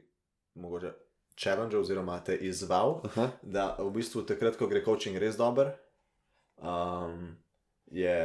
mogoče 0.55 0.91
challenge 1.35 1.77
oziroma 1.77 2.19
te 2.23 2.35
izval, 2.35 3.01
Aha, 3.05 3.29
da 3.41 3.75
v 3.79 3.89
bistvu 3.95 4.25
takrat, 4.27 4.57
ko 4.57 4.67
gre 4.67 4.83
coaching 4.85 5.17
res 5.17 5.37
dober, 5.37 5.73
um, 6.57 7.35
je 7.91 8.15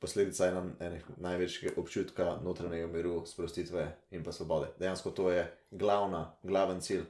posledica 0.00 0.48
ena, 0.48 0.64
enih 0.80 1.04
največjih 1.20 1.78
občutka 1.78 2.38
notranjega 2.44 2.86
miru, 2.88 3.22
sprostitve 3.26 3.84
in 4.10 4.24
pa 4.24 4.32
svobode. 4.32 4.72
Dejansko 4.80 5.10
to 5.10 5.30
je 5.30 5.44
glavna, 5.70 6.30
glaven 6.42 6.80
cilj. 6.80 7.04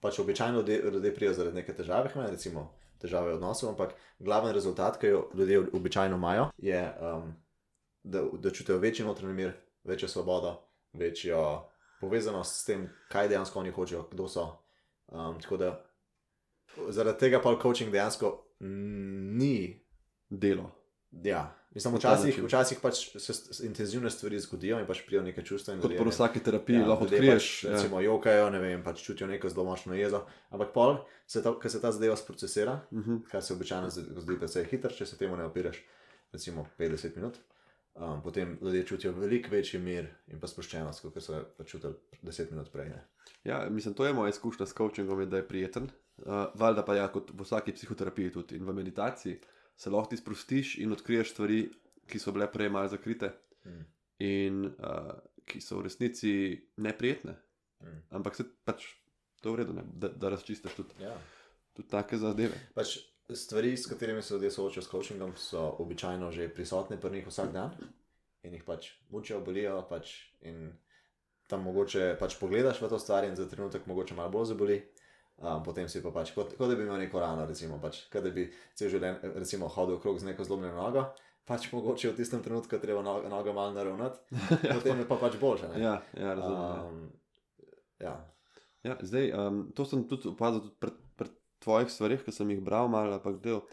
Pač 0.00 0.18
običajno 0.20 0.60
ljudje, 0.60 1.14
prijo 1.14 1.32
zaradi 1.32 1.56
neke 1.56 1.72
težave, 1.72 2.10
imajo 2.14 2.30
recimo 2.30 2.66
težave 3.00 3.32
v 3.32 3.38
odnosu, 3.40 3.68
ampak 3.68 3.94
glaven 4.18 4.52
rezultat, 4.52 4.98
ki 5.00 5.06
jo 5.06 5.28
ljudje 5.34 5.62
običajno 5.72 6.16
imajo, 6.16 6.50
je, 6.58 6.82
um, 7.00 7.32
da, 8.02 8.24
da 8.32 8.50
čutijo 8.50 8.78
večji 8.78 9.06
notranji 9.06 9.34
mir, 9.34 9.52
večjo 9.84 10.08
svobodo, 10.08 10.58
večjo 10.92 11.64
povezanost 12.00 12.60
s 12.60 12.64
tem, 12.64 12.88
kaj 13.08 13.28
dejansko 13.28 13.60
oni 13.60 13.70
hočejo, 13.70 14.08
kdo 14.12 14.28
so. 14.28 14.46
Um, 15.14 15.36
tako 15.40 15.56
da 15.56 15.68
zaradi 16.90 17.18
tega 17.18 17.38
pa 17.42 17.52
coaching 17.62 17.92
dejansko 17.94 18.32
mm, 18.60 19.36
ni. 19.38 19.80
delo. 20.30 20.70
Ja, 21.22 21.44
mislim, 21.70 21.94
včasih, 21.94 22.40
včasih 22.44 22.78
pač 22.82 23.04
se 23.22 23.34
intenzivne 23.66 24.10
stvari 24.10 24.38
zgodijo 24.42 24.80
in 24.82 24.86
pač 24.88 25.04
prijo 25.06 25.22
neke 25.22 25.44
čustva. 25.46 25.76
Kot 25.78 25.92
pri 25.94 26.10
vsaki 26.10 26.40
terapiji 26.42 26.80
ja, 26.80 26.86
lahko 26.88 27.06
odkriješ. 27.06 27.46
Pač, 27.60 27.64
ja. 27.64 27.70
recimo, 27.76 28.00
jokajo, 28.02 28.48
ne 28.50 28.58
vem, 28.58 28.82
pač 28.82 29.04
čutijo 29.06 29.28
neko 29.30 29.48
zelo 29.48 29.64
močno 29.68 29.94
jezo. 29.94 30.24
Ampak 30.50 30.72
pol, 30.74 30.96
se 31.30 31.42
ta, 31.44 31.52
ko 31.54 31.70
se 31.70 31.80
ta 31.80 31.92
zadeva 31.94 32.16
sprocesira, 32.18 32.80
Mhm. 32.90 33.20
kar 33.30 33.42
se 33.42 33.54
običajno 33.54 33.90
zdi 33.94 34.02
zdi 34.26 34.38
precej 34.42 34.66
hitro, 34.72 34.90
če 34.90 35.06
se 35.06 35.18
temu 35.20 35.36
ne 35.38 35.46
opiraš, 35.46 35.78
recimo 36.32 36.66
50 36.78 37.14
minut. 37.16 37.38
Um, 37.94 38.22
potem 38.22 38.58
ljudje 38.62 38.86
čutijo 38.86 39.12
veliko 39.12 39.54
večji 39.54 39.78
mir 39.80 40.08
in 40.26 40.40
pa 40.42 40.50
sproščenost, 40.50 40.98
kot 41.04 41.22
so 41.22 41.44
pa 41.58 41.62
čutili 41.64 41.94
10 42.26 42.50
minut 42.50 42.72
prej. 42.72 42.88
Ne. 42.90 43.04
Ja, 43.44 43.66
mislim, 43.70 43.94
to 43.94 44.06
je 44.06 44.12
moja 44.12 44.28
izkušnja 44.28 44.66
s 44.66 44.74
coachingom, 44.74 45.28
da 45.30 45.36
je 45.36 45.48
prijeten. 45.48 45.90
Uh, 46.16 46.46
valjda 46.54 46.84
pa 46.84 46.94
ja, 46.94 47.08
kot 47.12 47.30
v 47.34 47.42
vsaki 47.42 47.72
psihoterapiji 47.74 48.32
tudi 48.32 48.56
in 48.56 48.64
v 48.64 48.72
meditaciji 48.72 49.38
se 49.76 49.90
lahko 49.90 50.10
ti 50.10 50.16
sprostiš 50.16 50.78
in 50.78 50.92
odkriješ 50.92 51.32
stvari, 51.32 51.70
ki 52.06 52.18
so 52.18 52.32
bile 52.32 52.46
prej 52.52 52.68
malo 52.68 52.88
zakrite 52.88 53.32
Mm. 53.64 53.84
in 54.18 54.64
uh, 54.66 55.12
ki 55.44 55.60
so 55.60 55.78
v 55.78 55.82
resnici 55.86 56.30
neprijetne. 56.76 57.32
Mm. 57.80 58.02
Ampak 58.10 58.36
se 58.36 58.44
pač 58.64 58.84
to 59.40 59.48
je 59.48 59.52
v 59.54 59.58
redu, 59.58 59.72
ne? 59.72 59.82
da, 59.92 60.08
da 60.08 60.28
razčistiš 60.28 60.74
tudi, 60.76 60.94
Ja. 61.00 61.16
tudi 61.72 61.88
take 61.88 62.16
zadeve. 62.18 62.58
Pač 62.74 62.98
stvari, 63.32 63.76
s 63.76 63.86
katerimi 63.86 64.22
se 64.22 64.34
ljudje 64.34 64.50
soočajo 64.50 64.82
s 64.82 64.88
coachingom, 64.88 65.32
so 65.36 65.76
običajno 65.78 66.30
že 66.30 66.48
prisotne 66.48 67.00
pri 67.00 67.10
njih 67.10 67.26
vsak 67.26 67.52
dan 67.52 67.72
in 68.42 68.52
jih 68.54 68.64
pač 68.64 68.90
mučijo, 69.08 69.40
bolijo. 69.40 69.80
Pač 69.88 70.12
in 70.40 70.72
tam 71.46 71.64
mogoče 71.66 72.14
pač 72.20 72.38
pogledaš 72.40 72.80
v 72.82 72.90
to 72.92 72.98
stvar 72.98 73.24
in 73.24 73.36
za 73.36 73.48
trenutek 73.48 73.86
mogoče 73.86 74.14
malo 74.14 74.32
bolj 74.32 74.52
zaboli. 74.52 74.78
Um, 75.34 75.64
potem 75.66 75.88
si 75.90 75.98
pa 76.02 76.12
pač, 76.14 76.30
kot, 76.30 76.52
kot 76.54 76.70
da 76.70 76.76
bi 76.78 76.84
imel 76.86 77.00
neko 77.02 77.18
rano, 77.18 77.42
recimo, 77.46 77.80
pač, 77.82 78.04
kot 78.12 78.22
da 78.22 78.30
bi 78.30 78.46
cel 78.78 78.92
življenje 78.92 79.32
recimo, 79.34 79.66
hodil 79.66 79.98
okrog 79.98 80.20
z 80.22 80.28
neko 80.30 80.46
zlomljeno 80.46 80.78
nogo. 80.78 81.08
Pač 81.44 81.66
mogoče 81.72 82.12
v 82.12 82.16
tistem 82.16 82.40
trenutku 82.44 82.78
treba 82.80 83.02
nogo, 83.04 83.26
nogo 83.28 83.52
malo 83.52 83.74
naravnati, 83.74 84.22
potem 84.76 85.02
je 85.02 85.08
pa 85.10 85.18
pač 85.20 85.34
boljše. 85.40 85.72
ne. 85.74 85.82
Ja, 85.82 85.96
ja 86.14 86.36
razumem. 86.38 86.62
ja. 86.62 86.84
um, 86.86 87.02
ja. 88.06 88.14
Ja, 88.84 88.94
zdaj, 89.00 89.32
um, 89.32 89.60
to 89.74 89.88
sem 89.88 90.06
tudi 90.08 90.30
opazil 90.30 90.62
tudi 90.68 90.78
pri, 90.80 90.94
pri 91.18 91.28
tvojih 91.64 91.90
stvarih, 91.90 92.22
ki 92.24 92.32
sem 92.36 92.54
jih 92.54 92.62
bral, 92.64 92.88
malo 92.92 93.18
ampak 93.18 93.40
del, 93.42 93.64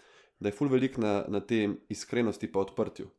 da 0.41 0.49
je 0.49 0.57
ful 0.57 0.72
velik 0.72 0.97
na, 0.97 1.22
na 1.30 1.43
tem 1.45 1.78
iskrenosti 1.93 2.49
in 2.49 2.59
odprtju. 2.63 3.11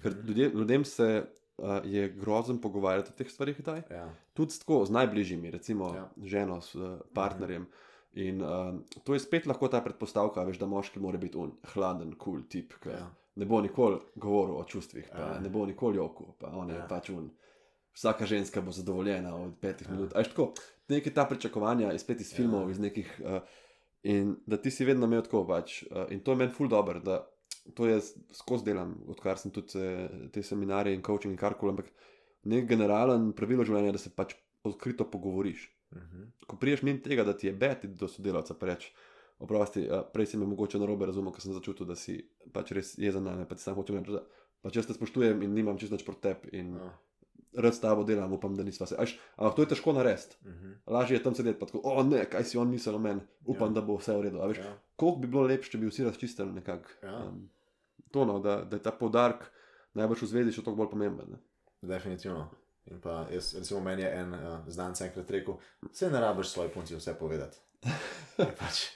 Ker 0.00 0.14
ljudje, 0.24 0.50
ljudem 0.54 0.84
se 0.84 1.26
uh, 1.60 1.80
je 1.84 2.08
grozen 2.10 2.58
pogovarjati 2.58 3.10
o 3.10 3.16
teh 3.16 3.30
stvarih, 3.30 3.56
kdaj. 3.58 3.82
Ja. 3.90 4.08
Tudi 4.32 4.58
tako 4.58 4.84
z 4.84 4.90
najbližjimi, 4.90 5.50
recimo 5.50 5.94
Ja. 5.94 6.10
ženo, 6.24 6.60
s 6.60 6.74
uh, 6.74 6.98
partnerjem. 7.14 7.66
In 8.12 8.42
uh, 8.42 8.74
to 9.04 9.14
je 9.14 9.20
spet 9.20 9.46
lahko 9.46 9.68
ta 9.68 9.80
predpostavka, 9.80 10.42
veš, 10.42 10.58
da 10.58 10.66
moški 10.66 10.98
mora 10.98 11.18
biti 11.18 11.38
un, 11.38 11.52
hladen, 11.74 12.14
kul 12.14 12.32
cool 12.32 12.48
tip, 12.48 12.74
ki 12.82 12.88
Ja. 12.88 13.10
ne 13.36 13.46
bo 13.46 13.60
nikoli 13.60 14.00
govoril 14.16 14.56
o 14.56 14.64
čustvih, 14.64 15.08
pa 15.12 15.18
Ja. 15.18 15.40
ne 15.40 15.48
bo 15.48 15.66
nikoli 15.66 15.96
joku, 15.96 16.34
pa 16.38 16.48
on 16.48 16.70
je 16.70 16.76
Ja. 16.76 16.86
pač 16.88 17.10
un. 17.10 17.30
Vsaka 17.92 18.26
ženska 18.26 18.60
bo 18.60 18.70
zadovoljena 18.70 19.36
od 19.36 19.54
petih 19.60 19.88
Ja. 19.88 19.94
minut. 19.94 20.16
Ajš 20.16 20.28
tako, 20.28 20.52
neke 20.88 21.10
ta 21.10 21.24
pričakovanja, 21.24 21.92
iz 21.92 22.00
spet 22.00 22.20
iz 22.20 22.34
filmov, 22.34 22.60
Ja. 22.60 22.66
ja. 22.66 22.70
iz 22.70 22.78
nekih. 22.78 23.20
Uh, 23.24 23.40
in 24.02 24.36
da 24.46 24.56
ti 24.56 24.70
si 24.70 24.84
vedno 24.84 25.06
imel 25.06 25.22
tako 25.22 25.46
pač. 25.46 25.82
Uh, 25.82 26.06
in 26.10 26.20
to 26.20 26.30
je 26.32 26.36
meni 26.36 26.52
ful 26.52 26.68
dobro, 26.68 27.00
da 27.00 27.29
to 27.74 27.86
jaz 27.88 28.12
skozi 28.34 28.70
delam, 28.70 28.94
odkar 29.10 29.38
sem 29.38 29.52
tudi 29.54 29.78
eh, 29.78 30.08
te 30.32 30.42
seminarije 30.42 30.96
in 30.96 31.04
coaching 31.06 31.34
in 31.34 31.40
karkoli, 31.40 31.74
ampak 31.74 31.92
nek 32.50 32.66
generalen 32.68 33.30
pravilo 33.36 33.66
življenja 33.66 33.92
je, 33.92 33.96
da 33.98 34.02
se 34.02 34.14
pač 34.16 34.34
odkrito 34.66 35.06
pogovoriš. 35.10 35.68
Mhm. 35.96 36.26
Ko 36.46 36.56
priješ 36.60 36.84
mimo 36.86 37.02
tega, 37.04 37.24
da 37.26 37.36
ti 37.36 37.48
je 37.48 37.56
bed 37.56 37.86
do 37.98 38.08
sodelavca, 38.08 38.54
pa 38.54 38.70
reč, 38.70 38.90
oprosti, 39.40 39.86
prej 40.14 40.32
si 40.32 40.40
me 40.40 40.46
mogoče 40.46 40.78
na 40.78 40.86
robe 40.86 41.08
razumel, 41.08 41.32
ker 41.32 41.42
sem 41.42 41.56
začutil, 41.56 41.88
da 41.88 41.96
si 41.96 42.18
pač 42.54 42.74
res 42.76 42.96
jezen 43.00 43.24
na 43.24 43.34
me, 43.38 43.46
pa 43.48 43.56
ti 43.56 43.64
sam 43.64 43.78
hočem 43.78 43.98
reči, 43.98 44.18
da 44.18 44.24
pač 44.64 44.76
jaz 44.76 44.88
te 44.88 44.96
spoštujem 44.96 45.40
in 45.46 45.56
nimam 45.56 45.78
čisto 45.80 45.96
nič 45.96 46.04
proti 46.06 46.28
tebi 46.28 46.52
in 46.60 46.76
Ja. 46.76 46.90
Rad 47.54 47.74
s 47.74 47.80
tabo 47.80 48.04
delam, 48.04 48.32
upam, 48.32 48.54
da 48.56 48.62
nisva 48.62 48.86
se. 48.86 48.94
Ajš, 48.98 49.16
ampak 49.36 49.56
to 49.56 49.62
je 49.62 49.68
težko 49.68 49.92
narediti. 49.92 50.36
Mhm. 50.46 50.72
Lažje 50.86 51.16
je 51.16 51.22
tam 51.22 51.34
sedeti, 51.34 51.58
pa 51.58 51.66
tako, 51.66 51.80
o 51.84 52.02
ne, 52.02 52.24
kaj 52.30 52.44
si 52.44 52.58
on 52.58 52.70
mislil 52.70 52.94
o 52.94 52.98
meni, 52.98 53.20
upam, 53.44 53.70
Ja. 53.70 53.74
da 53.74 53.80
bo 53.80 53.96
vse 53.96 54.16
v 54.16 54.22
redu. 54.22 54.38
Veš, 54.48 54.58
Ja. 54.58 54.76
koliko 54.96 55.18
bi 55.18 55.26
bilo 55.28 55.42
lepše, 55.42 55.70
če 55.70 55.78
bi 55.78 55.86
vsi 55.90 56.04
razčistili 56.04 56.52
nekako. 56.52 56.88
Ja. 57.02 57.16
Um, 57.26 57.50
to, 58.10 58.24
no, 58.24 58.38
da, 58.40 58.64
da 58.64 58.76
je 58.76 58.82
ta 58.82 58.90
poudarek 58.92 59.50
najbrž 59.94 60.22
v 60.22 60.26
zvezi 60.26 60.52
še 60.52 60.62
toliko 60.64 60.84
bolj 60.84 60.90
pomemben. 60.90 61.26
Ne? 61.30 61.38
Definitivno. 61.82 62.50
In 62.90 63.00
pa 63.00 63.26
jaz, 63.30 63.54
recimo, 63.54 63.80
meni 63.80 64.02
je 64.02 64.10
en 64.10 64.34
uh, 64.34 64.60
znanec 64.66 65.00
enkrat 65.00 65.30
rekel, 65.30 65.58
vse 65.92 66.10
ne 66.10 66.20
rabiš 66.20 66.48
svoji 66.48 66.70
punci 66.74 66.96
vse 66.96 67.14
povedati. 67.18 67.58
Pač, 68.60 68.86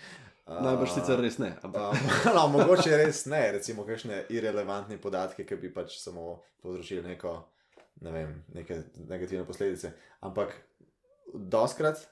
uh, 0.47 0.61
Najbrž 0.63 0.91
sicer 0.95 1.21
res 1.21 1.39
ne, 1.39 1.55
ampak 1.63 1.95
Um, 1.95 2.35
no, 2.37 2.49
mogoče 2.49 2.97
res 2.97 3.27
ne, 3.27 3.53
recimo, 3.53 3.85
kakšne 3.85 4.25
irrelevantne 4.29 4.99
podatke, 5.01 5.45
ki 5.45 5.57
bi 5.57 5.71
pač 5.73 5.99
samo 6.01 6.43
povzročili 6.63 7.03
neko, 7.03 7.35
ne 8.05 8.13
vem, 8.13 8.35
neke 8.55 8.83
negativne 9.09 9.47
posledice. 9.49 9.93
Ampak 10.25 10.55
doskrat, 11.35 12.05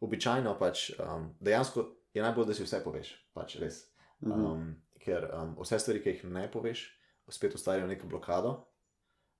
običajno 0.00 0.54
pač 0.58 0.90
um, 0.96 1.30
dejansko 1.40 1.86
je 2.14 2.22
najbolj, 2.22 2.46
da 2.48 2.56
si 2.56 2.66
vse 2.66 2.80
poveš, 2.84 3.12
pač 3.36 3.58
res. 3.62 3.82
Mhm. 4.24 4.46
Um, 4.46 4.70
ker 5.00 5.26
um, 5.32 5.54
vse 5.62 5.80
stvari, 5.80 6.02
ki 6.04 6.14
jih 6.14 6.24
ne 6.32 6.44
poveš, 6.52 6.84
spet 7.30 7.54
ustvarjajo 7.54 7.88
neko 7.88 8.08
blokado, 8.10 8.54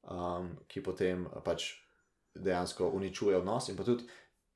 um, 0.09 0.55
ki 0.71 0.83
potem 0.83 1.27
pač 1.45 1.73
dejansko 2.35 2.93
uničuje 2.95 3.37
odnos 3.37 3.69
in 3.69 3.77
pa 3.77 3.85
tudi 3.85 4.07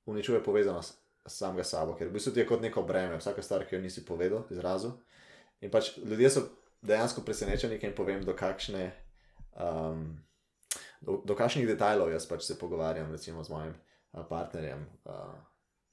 uničuje 0.06 0.42
povezanost 0.44 1.00
samega 1.26 1.64
sabo, 1.64 1.96
ker 1.98 2.08
v 2.08 2.16
bistvu 2.16 2.34
ti 2.34 2.42
je 2.42 2.48
kot 2.48 2.62
neko 2.62 2.84
breme, 2.86 3.18
vsaka 3.18 3.42
stvar, 3.42 3.64
ki 3.66 3.76
jo 3.76 3.80
nisi 3.82 4.04
povedal, 4.04 4.44
izrazil. 4.52 4.94
In 5.64 5.72
pač 5.72 5.94
ljudje 5.98 6.30
so 6.30 6.42
dejansko 6.84 7.24
presenečeni, 7.24 7.78
ker 7.80 7.90
jim 7.90 7.96
povem, 7.96 8.24
do 8.24 8.34
kakšne. 8.36 8.90
Um, 9.56 10.20
Do, 11.04 11.20
do 11.24 11.36
kakšnih 11.36 11.68
detajlov 11.68 12.12
jaz 12.14 12.26
pač 12.28 12.46
se 12.46 12.56
pogovarjam, 12.58 13.12
recimo 13.12 13.44
z 13.44 13.52
mojim 13.52 13.74
uh, 13.74 14.22
partnerjem, 14.28 14.86
uh, 15.04 15.34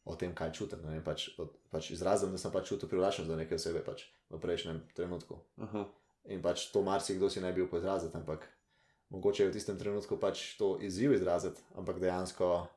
o 0.07 0.15
tem, 0.15 0.33
kaj 0.35 0.53
čutim. 0.55 0.83
ne 0.87 1.01
Pač, 1.03 1.29
od, 1.41 1.51
pač 1.73 1.91
izrazim, 1.91 2.31
da 2.31 2.39
sem 2.41 2.53
pač 2.53 2.71
čutil 2.71 2.89
privlačnost 2.89 3.29
do 3.29 3.37
neke 3.39 3.59
osebe 3.59 3.83
pač 3.85 4.07
v 4.31 4.39
prejšnjem 4.39 4.83
trenutku. 4.95 5.41
Aha. 5.61 5.85
In 6.31 6.41
pač 6.41 6.69
to 6.71 6.85
marsikdo 6.85 7.29
si 7.29 7.43
ne 7.43 7.51
bi 7.53 7.65
upal 7.65 7.81
izraziti, 7.81 8.15
ampak 8.17 8.45
mogoče 9.11 9.43
je 9.43 9.49
v 9.49 9.55
tistem 9.57 9.77
trenutku 9.77 10.17
pač 10.21 10.55
to 10.55 10.77
izziv 10.79 11.17
izraziti, 11.17 11.59
ampak 11.75 11.99
dejansko 11.99 12.69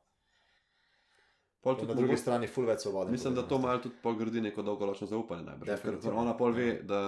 Pol 1.64 1.80
tudi 1.80 1.88
na 1.88 1.94
drugi 1.96 2.16
strani 2.20 2.44
full 2.44 2.68
več 2.68 2.82
svobode. 2.84 3.08
Mislim, 3.08 3.32
da 3.32 3.42
to 3.48 3.56
malo 3.56 3.80
tudi 3.80 3.96
gradi 4.18 4.42
neko 4.44 4.60
dolgoročno 4.62 5.06
zaupanje. 5.08 5.46
Najbrž, 5.46 5.80
ker, 5.80 5.96
ona 6.12 6.34
pol 6.36 6.52
ve, 6.52 6.66
Ja. 6.66 6.82
da 6.84 6.98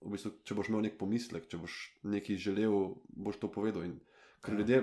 v 0.00 0.14
bistvu, 0.14 0.30
če 0.46 0.54
boš 0.54 0.70
imel 0.70 0.84
nek 0.86 0.94
pomislek, 0.98 1.48
če 1.50 1.58
boš 1.58 1.78
nekaj 2.06 2.38
želel, 2.38 2.94
boš 3.10 3.40
to 3.42 3.50
povedal. 3.50 3.82
In, 3.82 3.98
ker 4.40 4.54
ljudje, 4.54 4.78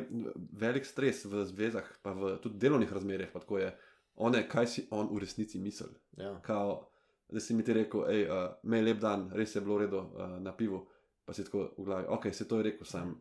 velik 0.54 0.86
stres 0.86 1.26
v 1.26 1.46
zvezah, 1.46 1.86
pa 2.04 2.14
v 2.14 2.36
tudi 2.38 2.58
delovnih 2.58 2.92
razmerah, 2.94 3.32
pa 3.34 3.40
tako 3.40 3.58
je, 3.58 3.72
one, 4.16 4.44
kaj 4.50 4.68
si 4.68 4.88
on 4.92 5.10
v 5.12 5.20
resnici 5.20 5.60
misli. 5.60 5.90
Ja, 6.18 6.36
Kao, 6.42 6.90
da 7.30 7.40
si 7.40 7.54
mi 7.54 7.64
ti 7.64 7.74
rekel, 7.74 8.06
hej, 8.06 8.26
uh, 8.26 8.36
me 8.64 8.78
je 8.78 8.84
lep 8.84 9.00
dan, 9.00 9.30
res 9.34 9.56
je 9.56 9.62
bilo 9.62 9.78
v 9.78 9.86
redu 9.86 9.98
uh, 10.00 10.38
na 10.40 10.54
pivu, 10.54 10.84
pa 11.26 11.34
si 11.34 11.44
tako 11.44 11.72
v 11.78 11.86
glavi, 11.86 12.06
ok, 12.10 12.30
se 12.34 12.48
to 12.48 12.58
je 12.58 12.64
rekel 12.64 12.86
sam. 12.86 13.16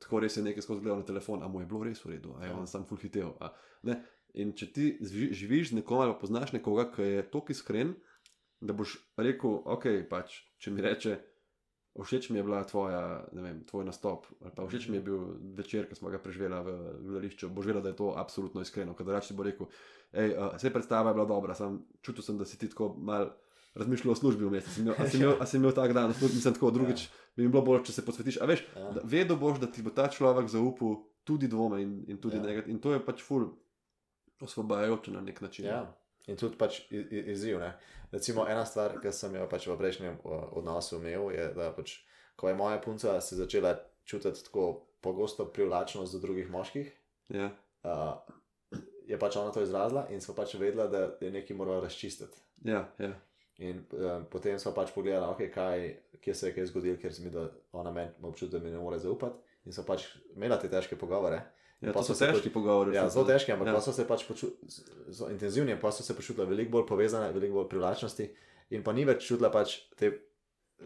Tako 0.00 0.18
res 0.20 0.36
je 0.36 0.42
nekaj 0.42 0.62
skozi 0.62 0.80
gledal 0.82 0.98
na 0.98 1.06
telefon, 1.06 1.42
a 1.42 1.48
mu 1.48 1.60
je 1.60 1.66
bilo 1.66 1.84
res 1.84 2.00
v 2.04 2.16
redu, 2.16 2.34
a 2.38 2.44
je 2.44 2.50
Ja. 2.50 2.56
on 2.58 2.66
sam 2.66 2.84
full 2.84 2.98
hitev. 2.98 3.36
a 3.40 3.52
ne. 3.82 4.00
In 4.34 4.54
če 4.56 4.66
ti 4.72 4.84
živiš 5.30 5.70
z 5.70 5.76
nekom 5.76 6.00
ali 6.00 6.14
poznaš 6.18 6.52
nekoga, 6.52 6.88
ki 6.90 7.02
je 7.02 7.30
tako 7.30 7.52
iskren, 7.52 7.94
da 8.60 8.72
boš 8.72 8.96
rekel, 9.16 9.60
ok, 9.64 9.84
pač, 10.08 10.40
če 10.58 10.70
mi 10.70 10.80
reče, 10.80 11.18
všeč 12.00 12.30
mi 12.32 12.38
je 12.40 12.44
bila 12.44 12.64
tvoja, 12.64 13.28
ne 13.36 13.42
vem, 13.42 13.64
tvoj 13.68 13.84
nastop, 13.84 14.24
ali 14.40 14.50
pa 14.56 14.64
všeč 14.64 14.88
mi 14.88 14.96
je 14.96 15.02
bil 15.04 15.18
večer, 15.52 15.84
ki 15.84 15.94
smo 15.94 16.08
ga 16.08 16.16
preživela 16.18 16.62
v 16.64 16.72
gledališču, 17.04 17.50
boš 17.52 17.66
vedela, 17.68 17.82
da 17.84 17.92
je 17.92 17.96
to 18.00 18.14
absolutno 18.16 18.64
iskreno. 18.64 18.94
Ker 18.96 19.04
drugače 19.04 19.34
bo 19.36 19.44
rekel, 19.44 19.68
hej, 20.16 20.32
uh, 20.32 20.56
vse 20.56 20.72
predstava 20.72 21.10
je 21.12 21.14
bila 21.14 21.26
dobra, 21.28 21.54
sam 21.54 21.82
čutil 22.00 22.24
sem, 22.24 22.38
da 22.40 22.44
si 22.48 22.56
ti 22.58 22.68
tako 22.72 22.94
mal. 22.96 23.30
Razmišljal 23.72 24.12
o 24.12 24.14
službi 24.14 24.44
vmes, 24.44 24.66
a 24.68 24.70
si 24.70 24.80
imel, 24.84 24.94
a 25.00 25.06
si 25.08 25.16
imel, 25.16 25.30
a 25.40 25.46
si 25.48 25.56
imel 25.56 25.72
tak 25.72 25.92
dan, 25.96 26.10
mislim 26.12 26.54
tako, 26.54 26.70
drugič 26.70 27.06
bi 27.36 27.42
mi 27.46 27.48
bilo 27.48 27.62
bolje, 27.64 27.86
če 27.88 27.92
se 27.92 28.04
posvetiš. 28.04 28.36
A 28.40 28.44
veš, 28.44 28.66
Ja. 28.76 28.90
da 28.92 29.00
vedel 29.04 29.36
boš, 29.40 29.60
da 29.60 29.66
ti 29.66 29.80
bo 29.82 29.88
ta 29.90 30.08
človek 30.12 30.48
zaupal 30.52 30.98
tudi 31.24 31.48
dvome 31.48 31.80
in, 31.80 32.04
in 32.04 32.18
tudi 32.20 32.36
Ja. 32.36 32.42
ja. 32.44 32.48
nekaj. 32.52 32.68
In 32.68 32.80
to 32.84 32.92
je 32.92 33.00
pač 33.00 33.22
ful 33.24 33.46
osvobajajoče 34.40 35.10
na 35.10 35.20
nek 35.20 35.40
način. 35.40 35.64
Ja, 35.66 35.94
in 36.26 36.36
tudi 36.36 36.58
pač 36.58 36.82
izziv. 36.90 37.58
Ne? 37.60 37.72
Recimo, 38.12 38.46
ena 38.48 38.64
stvar, 38.68 38.98
ki 39.02 39.12
sem 39.12 39.34
jo 39.34 39.46
pač 39.50 39.66
v 39.66 39.76
prejšnjem 39.78 40.20
odnosu 40.58 40.98
imel, 41.00 41.30
je, 41.34 41.48
da 41.56 41.70
pač, 41.76 41.96
ko 42.36 42.48
je 42.48 42.54
moja 42.58 42.78
punca 42.80 43.20
se 43.20 43.36
začela 43.36 43.74
čutiti 44.04 44.44
tako 44.44 44.86
pogosto 45.00 45.46
privlačnost 45.46 46.12
do 46.12 46.18
drugih 46.18 46.50
moških, 46.50 46.92
Ja. 47.32 47.48
uh, 47.84 48.18
je 49.06 49.18
pač 49.18 49.36
ona 49.36 49.52
to 49.52 49.62
izrazila 49.62 50.06
in 50.10 50.20
smo 50.20 50.34
pač 50.34 50.54
vedela, 50.54 50.86
da 50.86 51.16
je 51.20 51.30
nekaj 51.30 51.56
morala 51.56 51.80
razčistiti. 51.80 52.36
Ja, 52.64 52.84
ja. 52.98 53.12
In 53.58 53.84
um, 53.92 54.26
potem 54.30 54.58
smo 54.58 54.72
pač 54.74 54.92
pogledali, 54.94 55.26
okay, 55.32 55.50
kaj, 55.52 55.96
kje 56.20 56.34
se 56.34 56.48
je 56.48 56.54
kaj 56.54 56.66
zgodilo, 56.66 56.98
ker 57.00 57.14
se 57.14 57.22
mi 57.22 57.30
da 57.30 57.46
ona 57.72 57.90
meni 57.90 58.10
občutek, 58.22 58.60
da 58.60 58.64
mi 58.64 58.70
ne 58.70 58.78
more 58.78 58.98
zaupati. 58.98 59.38
In 59.64 59.72
so 59.72 59.84
pač 59.86 60.06
imela 60.34 60.58
te 60.58 60.70
težke 60.70 60.96
pogovore. 60.98 61.40
Ja 61.82 61.92
to 61.92 62.02
so 62.02 62.14
težki 62.14 62.40
tudi- 62.40 62.52
pogovori. 62.52 62.94
Ja, 62.94 63.08
zelo 63.08 63.24
težke, 63.24 63.52
ampak 63.52 63.66
ja. 63.66 63.74
pa 63.74 63.80
so 63.80 63.92
se 63.92 64.04
pač 64.04 64.24
počutili, 64.24 64.56
intenzivni, 65.30 65.76
pa 65.76 65.90
so 65.90 66.02
se 66.02 66.14
počutili 66.14 66.46
veliko 66.46 66.70
bolj 66.72 66.86
povezane, 66.86 67.32
veliko 67.32 67.54
bolj 67.54 67.68
privlačnosti. 67.68 68.30
In 68.70 68.82
pa 68.82 68.92
ni 68.92 69.04
več 69.04 69.26
čutila 69.26 69.50
pač 69.50 69.68
te, 69.96 70.12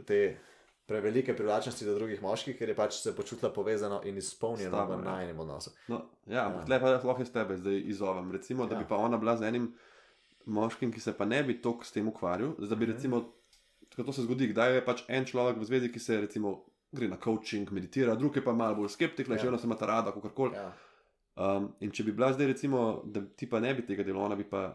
te 0.04 0.36
prevelike 0.84 1.34
privlačnosti 1.34 1.84
do 1.84 1.94
drugih 1.94 2.20
moških, 2.20 2.56
ker 2.56 2.68
je 2.68 2.74
pač 2.74 2.92
se 2.96 3.12
počutila 3.12 3.50
povezano 3.50 4.00
in 4.04 4.16
izpolnjeno 4.16 4.70
S 4.70 4.72
tabo, 4.72 4.92
v 4.92 4.96
ja. 4.96 5.04
najnem 5.06 5.38
odnosu. 5.38 5.70
No, 5.88 6.00
ja, 6.26 6.46
ampak 6.46 6.60
Ja. 6.60 6.66
tle 6.66 6.80
pa 6.80 6.88
jaz 6.90 7.04
lahko 7.04 7.22
iz 7.22 7.30
tebe 7.30 7.56
zdaj 7.56 7.82
izzovem. 7.86 8.32
Recimo, 8.32 8.66
da 8.66 8.74
Ja. 8.74 8.78
bi 8.78 8.86
pa 8.86 8.96
ona 8.96 9.16
bila 9.16 9.36
z 9.36 9.42
enim 9.44 9.74
moškim, 10.46 10.92
ki 10.92 11.00
se 11.00 11.12
pa 11.12 11.24
ne 11.24 11.42
bi 11.42 11.56
toliko 11.56 11.84
s 11.84 11.92
tem 11.92 12.06
ukvarjal. 12.06 12.54
Da 12.56 12.74
bi 12.74 12.84
Mhm. 12.84 12.92
recimo, 12.92 13.24
tako 13.88 14.02
to 14.04 14.12
se 14.12 14.22
zgodi, 14.22 14.48
kdaj 14.48 14.74
je 14.74 14.84
pač 14.84 15.02
en 15.08 15.24
človek 15.24 15.56
v 15.56 15.64
zvezi, 15.64 15.88
ki 15.88 15.98
se 16.00 16.20
recimo 16.20 16.64
gre 16.92 17.08
na 17.08 17.16
coaching, 17.18 17.70
meditira, 17.70 18.14
drugi 18.14 18.38
je 18.38 18.44
pa 18.44 18.52
malo 18.52 18.74
bolj 18.76 18.88
skeptik, 18.88 19.28
Ja. 19.28 19.36
še 19.36 19.46
eno 19.46 19.58
se 19.58 19.66
ima 19.66 19.74
ta 19.74 19.86
rada, 19.86 20.12
kako 20.12 20.30
koli. 20.30 20.54
Ja, 20.54 20.72
Um, 21.36 21.68
in 21.84 21.90
če 21.92 22.06
bi 22.06 22.14
bila 22.16 22.30
zdaj, 22.32 22.46
recimo, 22.54 23.02
da 23.04 23.20
ti 23.36 23.44
pa 23.48 23.60
ne 23.60 23.74
bi 23.76 23.82
tega 23.84 24.04
dela, 24.06 24.22
ona 24.24 24.36
bi 24.38 24.44
pa 24.48 24.70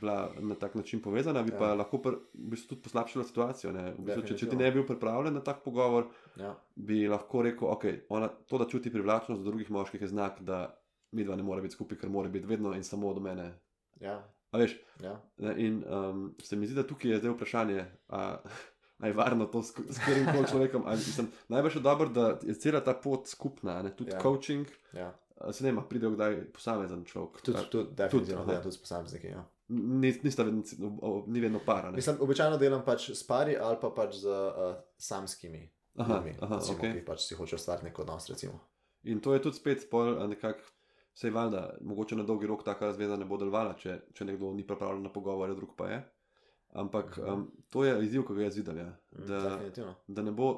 bila 0.00 0.30
na 0.42 0.56
tak 0.58 0.74
način 0.74 1.02
povezana, 1.02 1.42
bi 1.42 1.52
Ja. 1.52 1.58
pa 1.58 1.74
lahko 1.74 2.00
pr, 2.02 2.16
v 2.34 2.50
bistvu 2.50 2.68
tudi 2.68 2.82
poslabšala 2.82 3.24
situacijo. 3.24 3.72
ne. 3.72 3.92
V 3.98 4.04
bistvu, 4.08 4.22
če, 4.26 4.36
če 4.36 4.48
ti 4.50 4.56
ne 4.56 4.70
bi 4.70 4.80
bil 4.80 4.86
pripravljen 4.88 5.34
na 5.34 5.40
tak 5.40 5.62
pogovor, 5.62 6.08
ja, 6.36 6.56
bi 6.74 7.06
lahko 7.08 7.42
rekel, 7.42 7.68
okay, 7.68 8.00
ona, 8.08 8.28
to, 8.28 8.58
da 8.58 8.66
čuti 8.66 8.90
privlačnost 8.90 9.42
do 9.42 9.50
drugih 9.50 9.70
moških, 9.70 10.00
je 10.00 10.08
znak, 10.08 10.42
da 10.42 10.74
mi 11.12 11.24
dva 11.24 11.36
ne 11.36 11.42
more 11.46 11.62
biti 11.62 11.74
skupaj, 11.78 11.98
ker 11.98 12.10
mora 12.10 12.28
biti 12.28 12.46
vedno 12.46 12.74
in 12.74 12.82
samo 12.84 13.14
do 13.14 13.20
mene. 13.20 13.52
ja, 14.00 14.18
A 14.50 14.58
veš, 14.58 14.74
ja. 15.02 15.14
ne, 15.38 15.54
in 15.62 15.84
um, 15.86 16.34
se 16.42 16.56
mi 16.56 16.66
zdi, 16.66 16.74
da 16.74 16.82
tukaj 16.82 17.10
je 17.10 17.18
zdaj 17.18 17.36
vprašanje. 17.36 17.86
A, 18.08 18.36
A 19.00 19.06
je 19.06 19.12
varno 19.16 19.46
to 19.46 19.62
s, 19.62 19.72
s 19.72 19.98
katerim 19.98 20.26
koli 20.28 20.48
človekom? 20.50 20.82
A, 20.86 20.92
mislim, 20.92 21.30
najbolj 21.48 21.72
je 21.74 21.80
dobro, 21.80 22.08
da 22.08 22.38
je 22.42 22.54
cela 22.54 22.82
ta 22.84 22.92
pot 22.94 23.28
skupna, 23.28 23.82
ne? 23.82 23.94
tudi 23.96 24.10
ja. 24.12 24.20
coaching. 24.20 24.66
ja. 24.92 25.14
Se 25.50 25.64
ne 25.64 25.88
pride 25.88 26.10
kdaj 26.10 26.52
posamezen 26.52 27.04
človek. 27.04 27.40
Tudi, 27.42 27.58
A, 27.58 27.62
tudi, 27.64 27.94
definitivno, 27.94 28.42
aha. 28.42 28.52
tudi, 28.52 28.62
tudi 28.62 28.74
s 28.74 28.80
posamezniki. 28.80 29.26
Ja. 29.28 29.44
ni, 29.68 30.10
nista 30.22 30.42
vedno, 30.42 30.62
ni 31.26 31.40
vedno 31.40 31.60
para. 31.66 31.90
Ne? 31.90 31.96
Mislim, 31.96 32.16
običajno 32.20 32.58
delam 32.58 32.82
pač 32.84 33.10
s 33.10 33.22
pari 33.22 33.56
ali 33.56 33.76
pa 33.80 33.90
pač 33.90 34.14
z 34.16 34.26
uh, 34.26 34.74
samskimi. 34.98 35.62
Aha, 35.96 36.14
ljudmi, 36.14 36.34
aha, 36.40 36.56
recimo, 36.56 36.78
okej. 36.78 36.92
ki 36.92 37.04
pač 37.04 37.20
si 37.20 37.34
hočejo 37.34 37.56
ustvariti 37.56 37.84
nek 37.84 37.98
odnos. 37.98 38.28
Recimo. 38.28 38.60
In 39.04 39.20
to 39.20 39.34
je 39.34 39.42
tudi 39.42 39.56
spet 39.56 39.86
pol, 39.90 40.18
a 40.18 40.26
nekako, 40.26 40.60
vse 41.14 41.30
valjda, 41.30 41.62
mogoče 41.80 42.16
na 42.16 42.22
dolgi 42.22 42.46
rok 42.46 42.64
taka 42.64 42.92
zveza 42.92 43.16
ne 43.16 43.24
bo 43.24 43.36
delovala, 43.36 43.74
če, 43.74 44.00
če 44.12 44.24
nekdo 44.24 44.52
ni 44.52 44.66
pripravljen 44.66 45.02
na 45.02 45.10
pogovore, 45.10 45.54
drug 45.54 45.72
pa 45.76 45.88
je. 45.88 46.00
Ampak 46.72 47.16
Mhm. 47.18 47.32
um, 47.32 47.40
to 47.68 47.84
je 47.84 47.96
izziv, 48.04 48.22
ki 48.22 48.34
ga 48.34 48.42
jaz 48.42 48.56
vidim. 48.56 48.76
Ja. 48.78 48.90
Mm, 49.10 49.26
Da, 49.26 49.40
Definitivno. 49.40 49.94
da 50.08 50.22
ne 50.22 50.32
bo. 50.32 50.50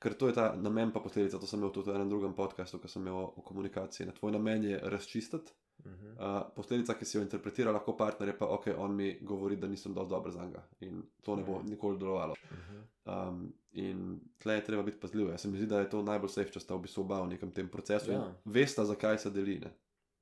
Ker 0.00 0.14
to 0.14 0.26
je 0.26 0.34
ta 0.34 0.54
namen, 0.56 0.90
pa 0.90 1.00
posledica. 1.00 1.38
To 1.38 1.46
sem 1.46 1.60
imel 1.60 1.70
tudi 1.70 1.90
v 1.90 1.94
enem 1.94 2.08
drugem 2.08 2.32
podkastu, 2.34 2.78
ki 2.78 2.88
sem 2.88 3.02
imel 3.02 3.14
o, 3.16 3.32
o 3.36 3.42
komunikaciji. 3.42 4.06
Ne? 4.06 4.12
Tvoj 4.12 4.32
namen 4.32 4.64
je 4.64 4.80
razčistiti. 4.84 5.52
Mhm. 5.80 6.08
Uh, 6.10 6.24
posledica, 6.54 6.92
ki 6.94 7.04
si 7.04 7.16
jo 7.16 7.22
interpretira 7.22 7.72
lahko 7.72 7.94
partner, 7.96 8.28
je 8.28 8.34
pa, 8.36 8.46
ok, 8.48 8.66
on 8.76 8.92
mi 8.92 9.18
govori, 9.22 9.56
da 9.56 9.66
nisem 9.66 9.94
dovolj 9.94 10.10
dober 10.10 10.32
za 10.32 10.44
njega 10.44 10.60
in 10.80 10.98
to 11.22 11.36
ne 11.36 11.42
bo 11.42 11.58
Mhm. 11.58 11.68
nikoli 11.68 11.98
delovalo. 11.98 12.34
Mhm. 12.52 12.80
Um, 13.06 13.38
in 13.72 14.02
tle 14.38 14.54
je 14.54 14.64
treba 14.64 14.82
biti 14.82 15.00
pazljiv. 15.00 15.28
Jaz 15.28 15.40
se 15.40 15.48
mi 15.48 15.56
zdi, 15.56 15.66
da 15.66 15.80
je 15.80 15.90
to 15.90 16.02
najbolj 16.02 16.28
safe, 16.30 16.50
če 16.50 16.60
sta 16.60 16.74
v 16.74 16.80
bistvu 16.80 17.00
oba 17.00 17.22
v 17.22 17.28
nekem 17.28 17.50
tem 17.50 17.68
procesu 17.68 18.12
Ja. 18.12 18.18
in 18.18 18.34
vesta, 18.46 18.84
zakaj 18.84 19.18
se 19.18 19.30
deli. 19.30 19.58
Ne? 19.58 19.72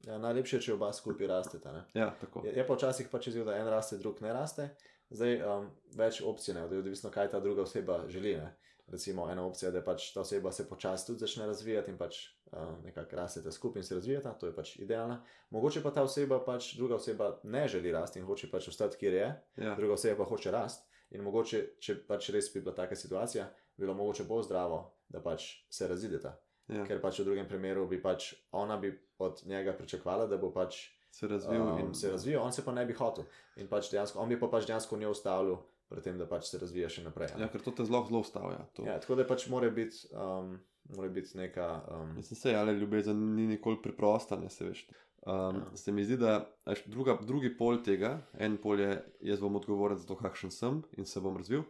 Ja, 0.02 0.18
najlepše 0.18 0.56
je, 0.56 0.60
če 0.60 0.74
oba 0.74 0.92
skupaj 0.92 1.26
rasteta. 1.26 1.72
ne. 1.72 1.84
Ja, 1.94 2.10
tako. 2.12 2.42
Je, 2.46 2.52
je 2.52 2.66
pa 2.66 2.74
včasih 2.74 3.08
pač 3.08 3.26
izjiv, 3.26 3.44
da 3.44 3.56
en 3.56 3.66
raste, 3.66 3.98
drug 3.98 4.20
ne 4.20 4.32
raste. 4.32 4.68
Zdaj 5.10 5.42
um, 5.42 5.66
več 5.96 6.22
opcij 6.22 6.54
je, 6.54 6.78
odvisno 6.78 7.10
kaj 7.10 7.30
ta 7.30 7.40
druga 7.40 7.62
oseba 7.62 8.04
želi. 8.08 8.36
Ne. 8.36 8.54
Recimo 8.88 9.30
ena 9.30 9.44
opcija 9.46 9.70
da 9.70 9.82
pač 9.84 10.12
ta 10.14 10.20
oseba 10.20 10.52
se 10.52 10.64
počasi 10.68 11.06
tudi 11.06 11.20
začne 11.20 11.46
razvijati 11.46 11.90
in 11.90 11.98
pač 11.98 12.18
um, 12.52 12.78
nekako 12.84 13.16
rastete 13.16 13.52
skupaj 13.52 13.80
in 13.80 13.84
se 13.84 13.94
razvijata, 13.94 14.32
to 14.40 14.46
je 14.46 14.54
pač 14.56 14.76
idealna. 14.80 15.20
Mogoče 15.50 15.82
pa 15.82 15.90
ta 15.90 16.02
oseba, 16.02 16.40
pač 16.44 16.74
druga 16.76 16.94
oseba 16.96 17.40
ne 17.42 17.66
želi 17.68 17.92
rasti 17.92 18.18
in 18.18 18.24
hoče 18.26 18.50
pač 18.50 18.68
ostati, 18.68 18.96
kjer 18.96 19.14
je, 19.14 19.28
Ja, 19.56 19.74
druga 19.76 19.92
oseba 19.92 20.24
pa 20.24 20.28
hoče 20.30 20.50
rasti. 20.50 20.86
In 21.10 21.22
mogoče, 21.24 21.62
če 21.80 21.94
pač 22.08 22.30
res 22.30 22.52
bi 22.54 22.60
bila 22.60 22.74
taka 22.74 22.96
situacija, 22.96 23.44
bi 23.76 23.84
bilo 23.84 23.94
mogoče 23.94 24.24
bolj 24.24 24.48
zdravo, 24.48 24.82
da 25.08 25.20
pač 25.20 25.64
se 25.70 25.88
razideta. 25.88 26.36
ja. 26.68 26.84
Ker 26.84 27.00
pač 27.00 27.20
v 27.20 27.24
drugem 27.24 27.48
primeru 27.48 27.86
bi 27.88 28.00
pač 28.02 28.34
ona 28.52 28.76
bi 28.76 28.92
od 29.18 29.42
njega 29.46 29.72
pričakovala, 29.72 30.26
da 30.26 30.36
bo 30.36 30.52
pač 30.52 30.88
Se 31.10 31.28
razvil 31.28 31.62
um, 31.62 31.78
in 31.80 31.94
se 31.94 32.10
razvijal, 32.10 32.44
on 32.44 32.52
se 32.52 32.64
pa 32.64 32.72
ne 32.72 32.84
bi 32.86 32.92
hotel. 32.92 33.24
In 33.56 33.68
pač 33.68 33.90
dejansko, 33.90 34.20
on 34.20 34.28
bi 34.28 34.36
pa 34.40 34.46
pač 34.52 34.66
dejansko 34.68 34.96
njo 34.96 35.10
ustavil, 35.10 35.56
pri 35.88 36.00
tem, 36.00 36.18
da 36.18 36.26
pač 36.26 36.44
se 36.44 36.58
razvija 36.58 36.88
še 36.88 37.02
naprej. 37.02 37.30
ne. 37.34 37.42
Ja, 37.42 37.48
ker 37.48 37.60
to 37.60 37.70
te 37.72 37.84
zelo, 37.84 38.04
zelo 38.04 38.20
ustavlja. 38.20 38.58
to. 38.72 38.84
Ja, 38.84 38.98
tako 38.98 39.14
da 39.14 39.24
pač 39.24 39.46
mora 39.48 39.70
biti, 39.70 39.96
um, 40.12 40.58
mora 40.90 41.08
biti 41.10 41.36
neka. 41.36 41.68
Um, 41.90 42.14
Mislim, 42.14 42.36
se, 42.36 42.54
ali 42.54 42.72
ljubezen 42.74 43.16
ni 43.34 43.46
nikoli 43.48 43.78
preprosta, 43.78 44.36
ne 44.36 44.50
se 44.50 44.64
veš. 44.64 44.86
Um, 44.86 44.94
Ja. 45.26 45.52
Se 45.74 45.92
mi 45.92 46.04
zdi, 46.04 46.16
da 46.16 46.46
druga, 46.86 47.18
drugi 47.22 47.50
pol 47.52 47.82
tega, 47.82 48.12
en 48.34 48.56
pol 48.56 48.80
je, 48.80 48.92
jaz 49.22 49.40
bom 49.40 49.56
odgovoren 49.56 49.98
za 49.98 50.06
to, 50.06 50.16
kakšen 50.16 50.50
sem 50.50 50.78
in 50.92 51.04
se 51.04 51.20
bom 51.20 51.36
razvil, 51.36 51.64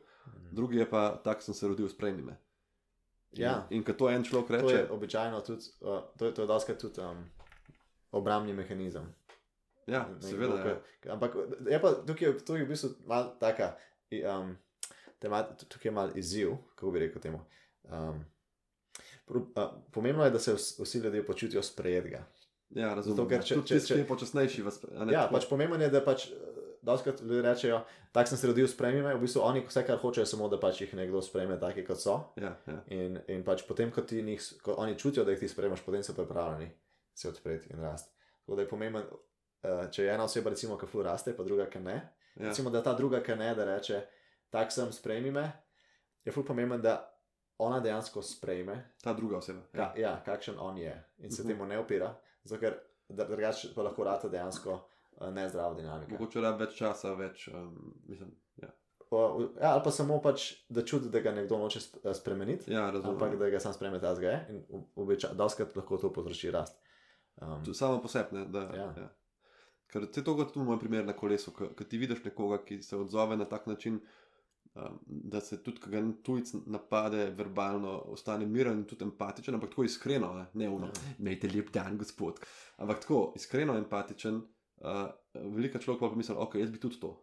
drugi 0.52 0.76
je 0.76 0.86
pa, 0.86 1.16
tak 1.18 1.42
sem 1.42 1.54
se 1.54 1.66
rodil, 1.66 1.88
sprejmi 1.88 2.22
me. 2.22 2.36
Ja. 3.32 3.66
In, 3.70 3.78
in 3.78 3.84
ko 3.84 3.92
to 3.94 4.10
en 4.10 4.22
človek 4.22 4.46
to 4.48 4.54
je 4.54 4.60
reče, 4.76 4.90
običajno 4.90 5.40
tudi, 5.40 5.64
uh, 5.80 6.00
to 6.14 6.26
je, 6.26 6.34
to 6.34 6.42
je 6.42 6.46
doskrat 6.46 6.78
tudi 6.78 7.00
um, 7.00 7.24
obrambni 8.12 8.52
mehanizem. 8.52 9.08
ja, 9.86 10.04
Nekdo, 10.04 10.26
seveda. 10.26 10.54
Ja. 10.58 10.76
ke- 11.00 11.10
Ampak 11.10 11.34
je 11.66 11.80
pa 11.80 11.92
tukaj, 12.02 12.38
tukaj 12.38 12.62
v 12.62 12.68
bistvu 12.68 12.88
malo 13.06 13.32
taka, 13.40 13.74
um, 14.10 14.56
tema, 15.18 15.42
tukaj 15.58 15.88
je 15.88 15.92
malo 15.92 16.10
izziv, 16.14 16.54
kako 16.70 16.90
bi 16.90 16.98
rekel 16.98 17.22
temu. 17.22 17.40
Um, 17.84 18.24
pro, 19.26 19.40
uh, 19.40 19.46
pomembno 19.92 20.24
je, 20.24 20.30
da 20.30 20.38
se 20.38 20.54
vs- 20.54 20.78
vsi 20.80 20.98
ljudje 20.98 21.26
počutijo 21.26 21.62
sprejetega. 21.62 22.24
Ja, 22.70 22.94
razumem. 22.94 23.16
Zato, 23.16 23.28
ker 23.28 23.42
če- 23.42 23.54
Tudi 23.54 23.68
če- 23.68 23.78
ki 23.78 23.86
če- 23.86 23.96
je 23.96 24.06
počasnejši, 24.06 24.62
vas, 24.62 24.82
ne, 24.84 25.12
Ja, 25.12 25.22
tako- 25.22 25.34
pač 25.34 25.48
pomembno 25.48 25.78
je, 25.78 25.90
da 25.90 26.00
pač. 26.02 26.28
Doskrat 26.80 27.20
ljudje 27.20 27.42
rečejo, 27.42 27.80
tako 28.12 28.28
sem 28.28 28.38
se 28.38 28.46
rodil, 28.46 28.66
sprejmi 28.66 29.02
me. 29.02 29.14
V 29.14 29.20
bistvu 29.20 29.40
oni 29.40 29.60
vse, 29.60 29.82
kar 29.84 29.98
hočejo, 29.98 30.22
je 30.22 30.26
samo, 30.26 30.48
da 30.48 30.56
pač 30.56 30.80
jih 30.80 30.94
nekdo 30.94 31.20
sprejme, 31.20 31.58
taki 31.60 31.84
kot 31.84 31.98
so. 31.98 32.14
Ja, 32.36 32.56
ja. 32.66 32.76
In, 32.88 33.18
in 33.28 33.42
pač 33.44 33.66
potem, 33.66 33.90
ko, 33.90 34.00
njih, 34.12 34.40
ko 34.62 34.74
oni 34.74 34.94
čutijo, 34.94 35.24
da 35.24 35.30
jih 35.30 35.40
ti 35.40 35.48
sprejmeš, 35.48 35.80
potem 35.80 36.02
so 36.02 36.14
pripravljeni 36.14 36.70
se 37.14 37.28
odpreti 37.28 37.72
in 37.72 37.80
rasti. 37.80 38.12
Tako 38.40 38.56
da 38.56 38.62
je 38.62 38.68
pomemben, 38.68 39.02
uh, 39.02 39.90
če 39.90 40.04
je 40.04 40.14
ena 40.14 40.24
oseba, 40.24 40.50
recimo, 40.50 40.78
ki 40.78 40.86
fu 40.86 41.02
raste, 41.02 41.36
pa 41.36 41.42
druga, 41.42 41.66
ki 41.66 41.78
ne. 41.80 41.98
Ja. 42.38 42.46
Recimo, 42.46 42.70
da 42.70 42.82
ta 42.82 42.94
druga, 42.94 43.20
ki 43.20 43.34
ne, 43.34 43.54
da 43.54 43.64
reče, 43.66 44.02
tak 44.50 44.72
sem, 44.72 44.92
sprejmi 44.92 45.30
me, 45.30 45.52
je 46.24 46.32
fu 46.32 46.44
pomemben, 46.44 46.80
da 46.80 47.14
ona 47.58 47.80
dejansko 47.80 48.22
sprejme, 48.22 48.76
Ta 49.02 49.12
druga 49.12 49.36
oseba. 49.36 49.60
ka, 49.72 49.78
Ja. 49.78 49.92
ja, 49.98 50.22
kakšen 50.24 50.54
on 50.58 50.78
je 50.78 50.92
in 51.18 51.30
se 51.30 51.42
Mhm. 51.42 51.48
temu 51.48 51.66
ne 51.66 51.78
opira, 51.78 52.14
zato 52.44 52.60
ker 52.60 52.74
da- 53.08 53.24
drugače 53.24 53.74
pa 53.74 53.82
lahko 53.82 54.04
rata 54.04 54.28
dejansko 54.28 54.80
uh, 55.12 55.28
nezdrava 55.28 55.74
dinamika. 55.74 56.12
Mogoče 56.12 56.40
rabi 56.40 56.64
več 56.64 56.76
časa, 56.76 57.14
več. 57.14 57.48
Um, 57.48 57.94
mislim, 58.06 58.30
ja. 58.56 58.68
O, 59.10 59.40
Ja, 59.56 59.72
ali 59.72 59.80
pa 59.84 59.90
samo 59.90 60.20
pač, 60.20 60.52
da 60.68 60.82
čuti, 60.82 61.08
da 61.08 61.20
ga 61.20 61.32
nekdo 61.32 61.58
noče 61.58 61.78
eh, 62.04 62.14
spremeniti, 62.14 62.70
ja, 62.70 62.90
razumem. 62.90 63.10
ampak 63.12 63.38
da 63.38 63.50
ga 63.50 63.60
sam 63.60 63.72
spremete, 63.72 64.00
da 64.02 64.14
ga 64.14 64.28
je 64.28 64.46
in 64.70 64.84
običajno 64.96 65.46
lahko 65.74 65.96
to 65.96 66.12
povzroči 66.12 66.50
rast. 66.50 66.78
Um, 67.36 67.74
Samo 67.74 68.02
po 68.02 68.08
sebi, 68.08 68.28
ne. 68.32 68.44
Da, 68.46 68.60
ja. 68.60 68.94
Ja. 68.94 69.08
Ja. 69.88 69.92
Ker 69.92 70.06
te 70.12 70.22
to 70.24 70.36
kot 70.36 70.56
v 70.56 70.64
mojem 70.64 70.80
primeru 70.80 71.06
na 71.06 71.12
kolesu, 71.16 71.52
ko 71.52 71.84
ti 71.84 71.98
vidiš 71.98 72.24
nekoga, 72.24 72.58
ki 72.64 72.82
se 72.82 72.96
odzove 72.96 73.36
na 73.36 73.44
tak 73.48 73.66
način, 73.66 74.00
um, 74.74 74.98
da 75.06 75.40
se 75.40 75.62
tudi, 75.62 75.80
ko 75.80 75.90
ga 75.90 76.02
tujec 76.22 76.52
napade 76.66 77.30
verbalno, 77.36 77.94
ostane 78.12 78.46
miren 78.46 78.78
in 78.78 78.84
tudi 78.84 79.04
empatičen, 79.04 79.54
ampak 79.54 79.70
tako 79.70 79.84
iskreno, 79.84 80.34
ne, 80.34 80.46
ne 80.54 80.68
uno, 80.68 80.86
Ja. 80.86 81.14
imejte 81.18 81.48
lep 81.54 81.70
dan, 81.72 81.96
gospod. 81.98 82.40
Ampak 82.76 83.00
tako 83.00 83.32
iskreno 83.36 83.76
empatičen, 83.76 84.42
uh, 84.80 85.08
velika 85.34 85.78
človek 85.78 86.00
pa 86.00 86.08
pomisli, 86.12 86.34
ok, 86.38 86.54
jaz 86.54 86.70
bi 86.70 86.78
tudi 86.80 87.00
to. 87.00 87.14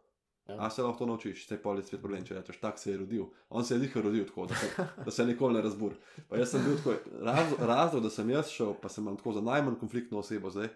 Ja. 0.48 0.56
A 0.60 0.70
se 0.70 0.84
lahko 0.84 1.00
to 1.00 1.06
naučiš, 1.06 1.48
se 1.48 1.56
je 1.56 1.62
pol 1.62 1.80
svet 1.82 2.02
problem, 2.02 2.26
če 2.26 2.36
rečeš, 2.36 2.60
tak 2.62 2.78
se 2.80 2.92
je 2.92 2.98
rodil. 2.98 3.24
On 3.50 3.66
se 3.66 3.74
je 3.76 3.80
dihal 3.80 4.04
rodil 4.06 4.26
tako, 4.26 4.46
da 4.46 4.56
se, 4.56 4.68
da 5.06 5.12
se 5.12 5.26
nikoli 5.26 5.54
ne 5.54 5.62
razbur. 5.62 5.96
Pa 6.30 6.38
jaz 6.38 6.52
sem 6.52 6.62
bil 6.66 6.76
tako, 6.78 6.94
raz, 7.26 7.54
razlog, 7.60 8.04
da 8.04 8.10
sem 8.10 8.30
jaz 8.30 8.50
šel, 8.54 8.74
pa 8.82 8.90
sem 8.90 9.04
imel 9.04 9.18
tako 9.18 9.34
za 9.34 9.42
najmanj 9.42 9.80
konfliktno 9.82 10.20
osebo 10.22 10.50
zdaj. 10.54 10.70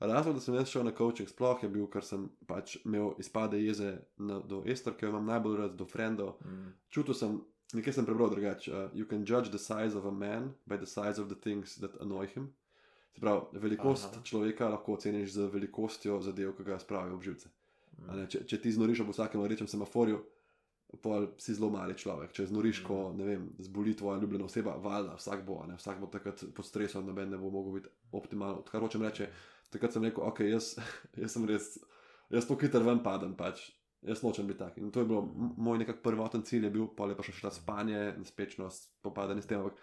Razlog, 0.00 0.34
da 0.34 0.40
sem 0.40 0.54
jaz 0.54 0.68
šel 0.68 0.84
na 0.84 0.92
coaching, 0.92 1.28
sploh 1.28 1.62
je 1.62 1.68
bil, 1.72 1.86
ker 1.88 2.04
sem 2.04 2.26
pač 2.46 2.76
imel 2.84 3.14
izpade 3.18 3.56
jeze 3.62 3.94
na, 4.18 4.40
do 4.44 4.62
Ester, 4.68 4.92
ki 4.92 5.06
jo 5.06 5.12
imam 5.14 5.24
najbolj 5.26 5.56
rad, 5.56 5.76
do 5.76 5.86
frendov. 5.88 6.34
mm, 6.44 6.72
Čutil 6.92 7.14
sem, 7.14 7.38
nekaj 7.72 7.92
sem 7.92 8.04
prebral 8.06 8.30
drugače. 8.30 8.72
Uh, 8.72 8.90
you 8.94 9.06
can 9.08 9.24
judge 9.24 9.48
the 9.50 9.58
size 9.58 9.96
of 9.96 10.04
a 10.04 10.10
man 10.12 10.52
by 10.66 10.76
the 10.76 10.86
size 10.86 11.16
of 11.22 11.28
the 11.28 11.34
things 11.40 11.78
that 11.80 11.96
annoy 12.00 12.26
him. 12.34 12.52
Se 13.14 13.20
pravi, 13.20 13.40
velikost 13.52 14.12
Aha. 14.12 14.22
Človeka 14.22 14.68
lahko 14.68 14.92
oceniš 14.92 15.32
z 15.32 15.48
velikostjo 15.52 16.20
zadev, 16.20 16.52
ki 16.56 16.64
ga 16.64 16.78
spravijo 16.78 17.14
ob 17.14 17.22
živce. 17.22 17.48
A 17.48 18.12
mm, 18.12 18.18
Ne, 18.18 18.26
če, 18.28 18.44
če 18.44 18.60
ti 18.60 18.72
znoriš 18.72 19.00
ob 19.00 19.08
vsakem 19.14 19.40
rečem 19.48 19.66
semaforju, 19.68 20.20
pol 21.02 21.26
si 21.38 21.54
zelo 21.54 21.70
mali 21.70 21.96
človek. 21.96 22.32
Če 22.36 22.46
znoriš, 22.46 22.82
ko 22.84 23.12
ne 23.16 23.24
vem, 23.24 23.48
zboli 23.58 23.96
tvoja 23.96 24.20
ljubljena 24.20 24.44
oseba, 24.44 24.76
valjda, 24.76 25.16
vsak 25.16 25.46
bo, 25.46 25.62
ne, 25.66 25.80
vsak 25.80 26.00
bo 26.00 26.06
takrat 26.06 26.44
pod 26.54 26.66
stresom, 26.68 27.06
noben 27.06 27.30
ne 27.32 27.38
bo 27.40 27.50
mogel 27.50 27.72
biti 27.80 27.88
optimalen. 28.12 28.60
Kar 28.68 28.84
hočem 28.84 29.02
reči, 29.02 29.26
takrat 29.70 29.92
sem 29.92 30.04
rekel, 30.04 30.24
ok, 30.24 30.40
jaz, 30.46 30.74
jaz 31.22 31.32
sem 31.32 31.44
res, 31.44 31.72
jaz 32.30 32.46
to 32.46 32.56
hiter 32.56 32.82
ven 32.82 33.02
padem, 33.02 33.34
pač. 33.34 33.66
Jaz 34.02 34.20
nočem 34.22 34.46
biti 34.46 34.60
tak. 34.60 34.76
In 34.78 34.90
to 34.90 35.00
je 35.00 35.06
bilo 35.06 35.22
moj 35.56 35.78
nekak 35.78 35.98
prvoten 36.02 36.42
cilj, 36.42 36.64
je 36.64 36.70
bil, 36.70 36.86
pa 36.88 37.06
je 37.06 37.16
pa 37.16 37.22
še 37.22 37.32
šla 37.32 37.50
spanje, 37.50 38.00
nespečnost, 38.18 38.90
popadanje 39.02 39.42
s 39.42 39.46
tem. 39.46 39.58
Ampak 39.58 39.80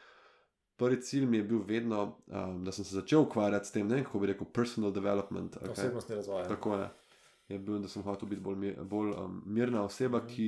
prvi 0.75 0.99
cilj 1.01 1.25
mi 1.25 1.37
je 1.37 1.43
bil 1.43 1.59
vedno, 1.61 2.03
um, 2.27 2.61
da 2.63 2.71
sem 2.71 2.85
se 2.85 2.95
začel 2.95 3.25
ukvarjati 3.25 3.67
s 3.67 3.71
tem, 3.71 3.87
ne 3.87 3.99
kako 3.99 4.19
bi 4.19 4.27
rekel, 4.27 4.47
personal 4.47 4.91
development. 4.91 5.57
kaj. 5.57 5.73
Osebnostni 5.73 6.15
razvoj. 6.15 6.41
ja. 6.41 6.47
Tako 6.47 6.75
je. 6.75 6.87
Je 7.49 7.59
bil, 7.59 7.79
da 7.79 7.89
sem 7.89 8.03
hotel 8.03 8.29
biti 8.29 8.41
bolj, 8.41 8.57
bolj 8.85 9.11
um, 9.13 9.41
mirna 9.47 9.83
oseba, 9.83 10.19
Mhm. 10.19 10.27
ki 10.27 10.47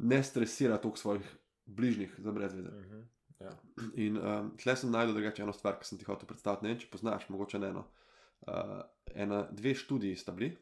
ne 0.00 0.22
stresira 0.22 0.76
toliko 0.76 0.98
svojih 0.98 1.30
bližnjih 1.66 2.14
za 2.18 2.32
brez 2.32 2.52
veze. 2.54 2.68
Mhm, 2.70 3.00
ja. 3.40 3.54
In 3.96 4.18
um, 4.18 4.50
tle 4.56 4.76
sem 4.76 4.90
najdel 4.90 5.14
drugače 5.14 5.42
eno 5.42 5.52
stvar, 5.52 5.78
ki 5.78 5.86
sem 5.86 5.98
ti 5.98 6.04
hotel 6.04 6.26
predstaviti. 6.26 6.64
Ne 6.64 6.70
vem, 6.70 6.78
če 6.78 6.90
poznaš, 6.90 7.28
mogoče 7.28 7.58
ne 7.58 7.68
eno. 7.68 7.86
Uh, 8.46 8.82
ena, 9.14 9.46
dve 9.50 9.74
študiji 9.74 10.16
sta 10.16 10.32
bili 10.32 10.52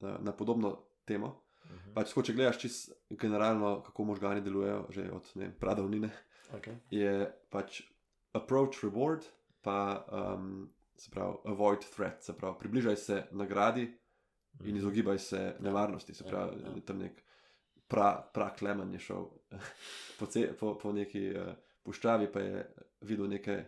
uh, 0.00 0.20
na 0.20 0.32
podobno 0.32 0.76
temo. 1.04 1.42
Mhm. 1.66 1.94
Pač, 1.94 2.08
tako, 2.12 2.22
če 2.22 2.32
gledaš 2.32 2.58
čisto 2.62 2.94
generalno, 3.10 3.80
kako 3.82 4.04
možgani 4.04 4.40
delujejo, 4.40 4.86
že 4.90 5.10
od 5.10 5.30
ne 5.34 5.50
pradavnine, 5.60 6.10
Okay. 6.54 6.76
je 6.90 7.26
pač 7.50 7.80
approach 8.32 8.84
reward, 8.84 9.24
pa 9.62 10.06
um, 10.06 10.68
se 10.94 11.10
pravi 11.10 11.36
avoid 11.44 11.82
threat, 11.96 12.22
se 12.22 12.36
pravi 12.38 12.54
približaj 12.58 12.96
se 12.96 13.24
nagradi 13.32 13.88
in 14.64 14.76
izogibaj 14.76 15.18
se 15.18 15.56
nevarnosti. 15.60 16.14
Se 16.14 16.24
Ja, 16.24 16.30
pravi, 16.30 16.62
ja. 16.62 16.68
ja, 16.68 16.80
tam 16.86 16.98
nek 16.98 17.22
pra, 17.88 18.30
pra 18.34 18.54
je 18.92 18.98
šel 18.98 19.26
po, 20.18 20.26
ce, 20.26 20.52
po, 20.58 20.78
po 20.78 20.92
neki 20.92 21.30
uh, 21.34 21.52
puščavi, 21.82 22.32
pa 22.32 22.40
je 22.40 22.74
videl 23.00 23.28
neke 23.28 23.64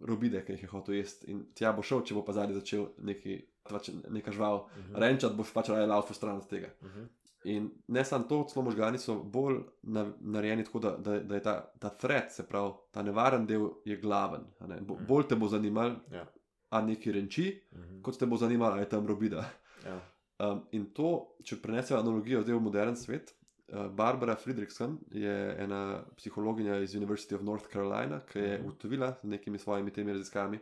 robide, 0.00 0.44
ki 0.44 0.52
jih 0.52 0.62
je 0.62 0.68
hotel 0.68 0.94
jesti. 0.94 1.30
In 1.30 1.46
tja 1.54 1.72
bo 1.72 1.82
šel, 1.82 2.02
če 2.02 2.14
bo 2.14 2.22
pa 2.22 2.32
zadnji 2.32 2.54
začel 2.54 2.88
neki, 2.98 3.36
pač 3.62 3.88
neka 4.08 4.32
žival, 4.32 4.66
Mhm. 4.76 4.94
renčat, 4.94 5.32
boš 5.32 5.52
pač 5.52 5.68
raje 5.68 5.86
laufal 5.86 6.14
stran 6.14 6.36
od 6.36 6.48
tega. 6.48 6.68
Mhm. 6.82 7.04
In 7.46 7.70
ne 7.88 8.04
samo 8.04 8.24
to, 8.24 8.44
celo 8.44 8.64
možgani 8.64 8.98
so 8.98 9.22
bolj 9.22 9.58
na, 9.82 10.12
narejeni 10.18 10.64
tako, 10.64 10.78
da, 10.78 10.96
da, 10.96 11.20
da 11.20 11.34
je 11.34 11.42
ta, 11.42 11.70
ta 11.78 11.88
threat, 11.90 12.32
se 12.32 12.42
pravi, 12.42 12.72
ta 12.90 13.02
nevaren 13.02 13.46
del 13.46 13.70
je 13.84 13.96
glaven. 13.96 14.40
a. 14.60 14.66
Bo, 14.80 14.94
Mhm. 14.94 15.06
bolj 15.06 15.28
te 15.28 15.36
bo 15.36 15.48
zanimal, 15.48 15.90
Ja. 16.10 16.26
a 16.70 16.80
neki 16.80 17.12
renči, 17.12 17.60
Mhm. 17.72 18.02
kot 18.02 18.18
te 18.18 18.26
bo 18.26 18.36
zanimal, 18.36 18.72
ali 18.72 18.80
je 18.80 18.88
tam 18.88 19.06
robida. 19.06 19.44
Ja. 19.84 20.00
Um, 20.40 20.62
in 20.72 20.86
to, 20.86 21.36
če 21.42 21.56
prenesemo 21.56 22.00
analogijo 22.00 22.42
zdaj 22.42 22.54
v 22.54 22.60
modern 22.60 22.96
svet, 22.96 23.30
uh, 23.30 23.43
Barbara 23.90 24.36
Friedrichsen 24.36 24.98
je 25.10 25.56
ena 25.58 26.04
psihologinja 26.16 26.78
iz 26.80 26.94
University 26.94 27.34
of 27.34 27.42
North 27.42 27.66
Carolina, 27.72 28.20
ki 28.20 28.38
je 28.38 28.58
Mhm. 28.58 28.66
ugotovila 28.66 29.14
z 29.22 29.28
nekimi 29.28 29.58
svojimi 29.58 29.90
temi 29.90 30.12
raziskavami, 30.12 30.58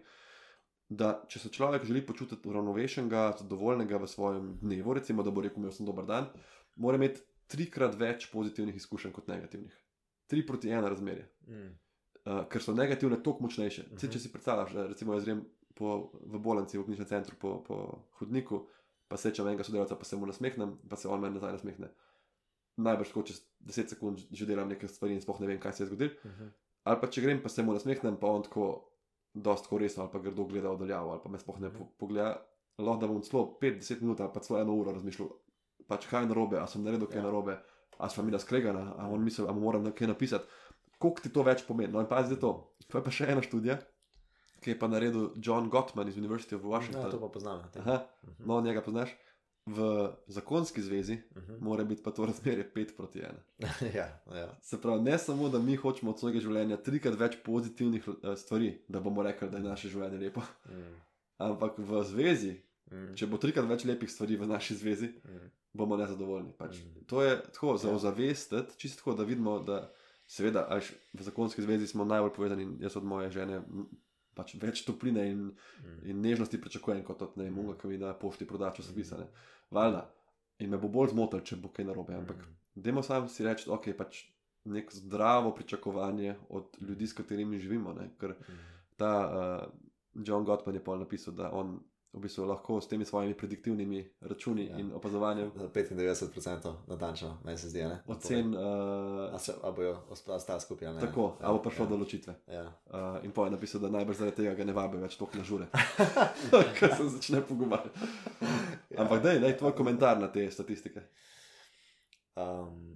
da 0.89 1.25
če 1.29 1.39
se 1.39 1.49
človek 1.49 1.85
želi 1.85 2.07
počutiti 2.07 2.49
uravnovešenega, 2.49 3.33
zadovoljnega 3.39 3.97
v 3.97 4.07
svojem 4.07 4.59
dnevu, 4.61 4.95
recimo, 4.95 5.23
da 5.23 5.31
bo 5.31 5.41
rekel, 5.41 5.59
imel 5.59 5.73
sem 5.73 5.87
dober 5.87 6.05
dan, 6.05 6.27
mora 6.77 6.97
imeti 6.97 7.21
trikrat 7.47 7.95
več 7.95 8.31
pozitivnih 8.33 8.77
izkušenj 8.77 9.13
kot 9.13 9.29
negativnih. 9.29 9.73
Tri 10.27 10.47
proti 10.47 10.71
ena 10.71 10.89
razmerje. 10.89 11.29
Mm. 11.49 11.79
uh, 12.25 12.45
ker 12.49 12.63
so 12.63 12.73
negativne 12.75 13.23
toliko 13.23 13.43
močnejše. 13.43 13.83
Uh 13.83 13.89
-huh. 13.89 14.05
Mhm. 14.05 14.13
Če 14.13 14.19
si 14.19 14.33
predstavljaš, 14.33 14.73
da 14.73 14.87
recimo 14.87 15.15
jaz 15.15 15.25
grem 15.25 15.45
po, 15.75 16.11
v 16.27 16.39
bolnici, 16.39 16.79
v 16.79 16.85
knjižnem 16.85 17.07
centru, 17.07 17.37
po, 17.41 17.65
po 17.65 18.05
hodniku, 18.19 18.69
pa 19.09 19.17
srečam 19.17 19.49
enega 19.49 19.65
sodelavca, 19.65 19.97
pa 19.97 20.05
se 20.05 20.17
mu 20.17 20.27
nasmehnem, 20.27 20.79
pa 20.89 20.97
se 20.97 21.09
on 21.09 21.21
meni 21.21 21.35
nazaj 21.35 21.53
nasmehne. 21.53 21.89
Najbrž 22.77 23.09
tako 23.09 23.23
čez 23.23 23.41
10 23.61 23.89
sekund 23.89 24.19
že 24.31 24.47
delam 24.47 24.69
nekaj 24.69 24.89
stvari 24.89 25.15
in 25.15 25.21
sploh 25.21 25.41
ne 25.41 25.47
vem, 25.47 25.59
kaj 25.59 25.73
se 25.73 25.83
je 25.83 25.89
zgodilo. 25.89 26.11
Mhm. 26.25 26.47
Ali 26.85 27.01
pa 27.01 27.07
če 27.07 27.21
grem, 27.21 27.43
pa 27.43 27.49
se 27.49 27.63
mu 27.63 27.73
nasmehnem, 27.73 28.17
pa 28.17 28.27
on 28.27 28.43
tako, 28.43 28.89
dosta 29.35 29.79
resno, 29.79 30.03
ali 30.03 30.13
pa 30.13 30.19
grdo 30.21 30.45
gleda 30.45 30.71
oddaljavo, 30.71 31.11
ali 31.11 31.21
pa 31.23 31.29
me 31.29 31.39
sploh 31.39 31.61
ne 31.61 31.69
Mhm. 31.69 31.79
po, 31.79 31.85
pogleda. 31.99 32.43
Lahko 32.79 33.01
da 33.01 33.07
bom 33.07 33.21
celo 33.21 33.59
5-10 33.61 34.01
minut 34.01 34.21
ali 34.21 34.31
pa 34.33 34.41
celo 34.41 34.61
eno 34.61 34.75
uro 34.75 34.93
razmišljal, 34.93 35.29
pač 35.87 36.07
kaj 36.07 36.23
je 36.23 36.29
narobe, 36.29 36.59
a 36.59 36.67
sem 36.67 36.83
naredil 36.83 37.07
kaj 37.07 37.19
Ja. 37.19 37.23
narobe, 37.23 37.59
a 37.99 38.09
sem 38.09 38.25
mi 38.25 38.31
da 38.31 38.39
skregana, 38.39 38.95
a 38.97 39.09
on 39.09 39.21
misli, 39.21 39.47
a 39.47 39.53
mu 39.53 39.61
moram 39.61 39.83
nekaj 39.85 40.09
napisati. 40.09 40.45
Koliko 40.99 41.21
ti 41.21 41.29
to 41.29 41.43
več 41.43 41.63
pomeni? 41.63 41.93
No, 41.93 42.01
in 42.01 42.07
pazi 42.07 42.37
to. 42.37 42.51
To 42.89 42.99
je 42.99 43.05
pa 43.05 43.11
še 43.11 43.27
ena 43.27 43.41
študija, 43.41 43.79
ki 44.61 44.71
je 44.71 44.79
pa 44.79 44.87
naredil 44.87 45.31
John 45.37 45.69
Gottman 45.69 46.09
iz 46.09 46.17
University 46.17 46.55
of 46.55 46.63
Ja, 46.63 46.69
Washington. 46.69 47.11
to 47.11 47.21
pa 47.21 47.29
poznam. 47.29 47.59
ja, 47.67 47.81
Aha, 47.81 47.97
Mhm. 48.23 48.47
no, 48.47 48.61
njega 48.61 48.81
poznaš. 48.81 49.11
V 49.67 49.79
zakonski 50.27 50.83
zvezi 50.83 51.19
Mhm. 51.37 51.55
mora 51.61 51.85
biti 51.85 52.03
pa 52.03 52.11
to 52.11 52.27
razmerje 52.27 52.73
5 52.73 52.97
proti 52.97 53.19
1. 53.19 53.33
ja, 53.97 54.09
ja. 54.29 54.59
Se 54.63 54.81
pravi, 54.81 55.03
ne 55.03 55.19
samo, 55.19 55.49
da 55.49 55.59
mi 55.59 55.77
hočemo 55.77 56.11
od 56.11 56.19
svojega 56.19 56.41
življenja 56.41 56.77
trikrat 56.77 57.15
več 57.15 57.37
pozitivnih 57.45 58.09
eh, 58.09 58.37
stvari, 58.37 58.85
da 58.89 59.01
bomo 59.01 59.23
rekli, 59.23 59.51
da 59.51 59.57
je 59.57 59.63
naše 59.65 59.89
življenje 59.89 60.19
lepo, 60.19 60.41
Mm. 60.67 60.95
ampak 61.39 61.79
v 61.79 62.03
zvezi, 62.05 62.57
Mm. 62.93 63.15
če 63.15 63.27
bo 63.27 63.39
trikrat 63.39 63.65
več 63.65 63.85
lepih 63.85 64.11
stvari 64.11 64.37
v 64.37 64.47
naši 64.47 64.75
zvezi, 64.75 65.07
Mm. 65.25 65.51
bomo 65.73 65.97
nezadovoljni. 65.97 66.53
Pač. 66.53 66.77
Mm. 66.77 67.05
To 67.07 67.23
je 67.23 67.43
tako 67.45 67.77
za 67.77 67.89
Ja. 67.89 67.95
ozavestiti, 67.95 68.79
čisto 68.79 68.97
tako, 68.97 69.15
da 69.15 69.25
vidimo, 69.25 69.59
da 69.61 69.93
seveda 70.27 70.67
v 71.15 71.23
zakonski 71.23 71.63
zvezi 71.63 71.87
smo 71.87 72.05
najbolj 72.05 72.35
povezani. 72.35 72.77
Jaz 72.81 72.97
od 72.97 73.05
moje 73.05 73.31
žene 73.31 73.63
pač 74.35 74.55
več 74.55 74.85
topline 74.85 75.27
in, 75.27 75.43
Mm. 75.81 76.01
in 76.05 76.21
nežnosti 76.21 76.61
pričakujem, 76.61 77.05
kot 77.05 77.23
od 77.23 77.37
ne 77.37 77.45
vem, 77.45 77.77
ki 77.77 77.87
mi 77.87 77.99
na 77.99 78.15
pošti 78.15 78.47
proda 78.47 78.73
časopisa. 78.73 79.19
ne. 79.19 79.27
Valjda. 79.71 80.11
In 80.59 80.71
me 80.71 80.79
bo 80.79 80.89
bolj 80.89 81.09
zmotil, 81.09 81.41
če 81.41 81.57
bo 81.57 81.69
kaj 81.69 81.85
narobe. 81.85 82.15
Ampak 82.15 82.37
Mm. 82.37 82.57
Dajmo 82.77 83.03
sam 83.03 83.29
si 83.29 83.45
reči, 83.45 83.69
je 83.87 83.97
pač 83.97 84.25
nek 84.65 84.93
zdravo 84.93 85.55
pričakovanje 85.55 86.37
od 86.49 86.65
ljudi, 86.81 87.07
s 87.07 87.13
katerimi 87.13 87.59
živimo. 87.59 87.93
Ne? 87.93 88.11
Ker 88.19 88.31
Mm. 88.31 88.59
ta 88.97 89.13
uh, 89.23 89.73
John 90.17 90.45
Gottman 90.45 90.75
je 90.75 90.85
pa 90.85 90.97
napisal, 90.97 91.35
da 91.35 91.51
on 91.53 91.81
v 92.13 92.21
bistvu 92.21 92.45
lahko 92.45 92.81
s 92.81 92.89
temi 92.89 93.05
svojimi 93.05 93.35
prediktivnimi 93.35 94.11
računi 94.21 94.67
Ja. 94.67 94.73
ja. 94.73 94.79
in 94.79 94.93
opazovanjem 94.93 95.53
Za 95.55 95.69
95% 95.69 96.75
natančno, 96.87 97.39
meni 97.45 97.59
se 97.59 97.69
zdi. 97.69 97.83
ne? 97.83 98.03
ocen, 98.07 98.55
A, 98.57 99.31
uh, 99.35 99.41
se, 99.41 99.55
a 99.63 99.71
bojo 99.71 99.97
ostala 100.09 100.61
skupaj 100.61 100.89
ali 100.89 100.97
ne? 100.97 101.01
tako, 101.01 101.37
ja, 101.41 101.47
ali 101.47 101.59
bo 101.59 101.63
prišlo 101.63 101.85
ja. 101.85 101.89
do 101.89 101.97
ločitve. 101.97 102.35
Ja. 102.47 102.73
Uh, 102.87 103.25
in 103.25 103.31
pa 103.33 103.45
je 103.45 103.51
napisal, 103.51 103.81
da 103.81 103.89
najbrž 103.89 104.17
zaradi 104.17 104.37
tega 104.37 104.55
ga 104.55 104.65
ne 104.65 104.73
vabi 104.73 104.97
več 104.97 105.17
toliko 105.17 105.39
na 105.39 105.45
žure, 105.45 105.67
ker 106.79 106.97
se 106.97 107.09
začne 107.09 107.41
pogovarjati. 107.49 108.11
Ampak 108.97 109.23
daj, 109.23 109.41
daj 109.41 109.57
tvoj 109.57 109.73
komentar 109.73 110.21
na 110.21 110.29
te 110.29 110.51
statistike. 110.51 111.03
Um, 112.37 112.93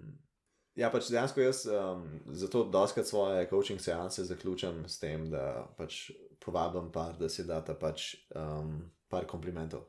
ja, 0.76 0.90
pač 0.92 1.08
dejansko 1.08 1.40
jaz 1.40 1.64
um, 1.72 2.04
zato 2.36 2.64
doskrat 2.64 3.06
svoje 3.08 3.48
coaching 3.48 3.80
seanse 3.80 4.24
zaključim 4.24 4.84
s 4.88 5.00
tem, 5.00 5.30
da 5.30 5.64
pač 5.76 6.10
povabim 6.44 6.92
par, 6.92 7.16
da 7.16 7.28
si 7.28 7.44
data 7.44 7.74
pač 7.74 8.14
um, 8.36 8.78
par 9.08 9.26
komplimentov. 9.26 9.86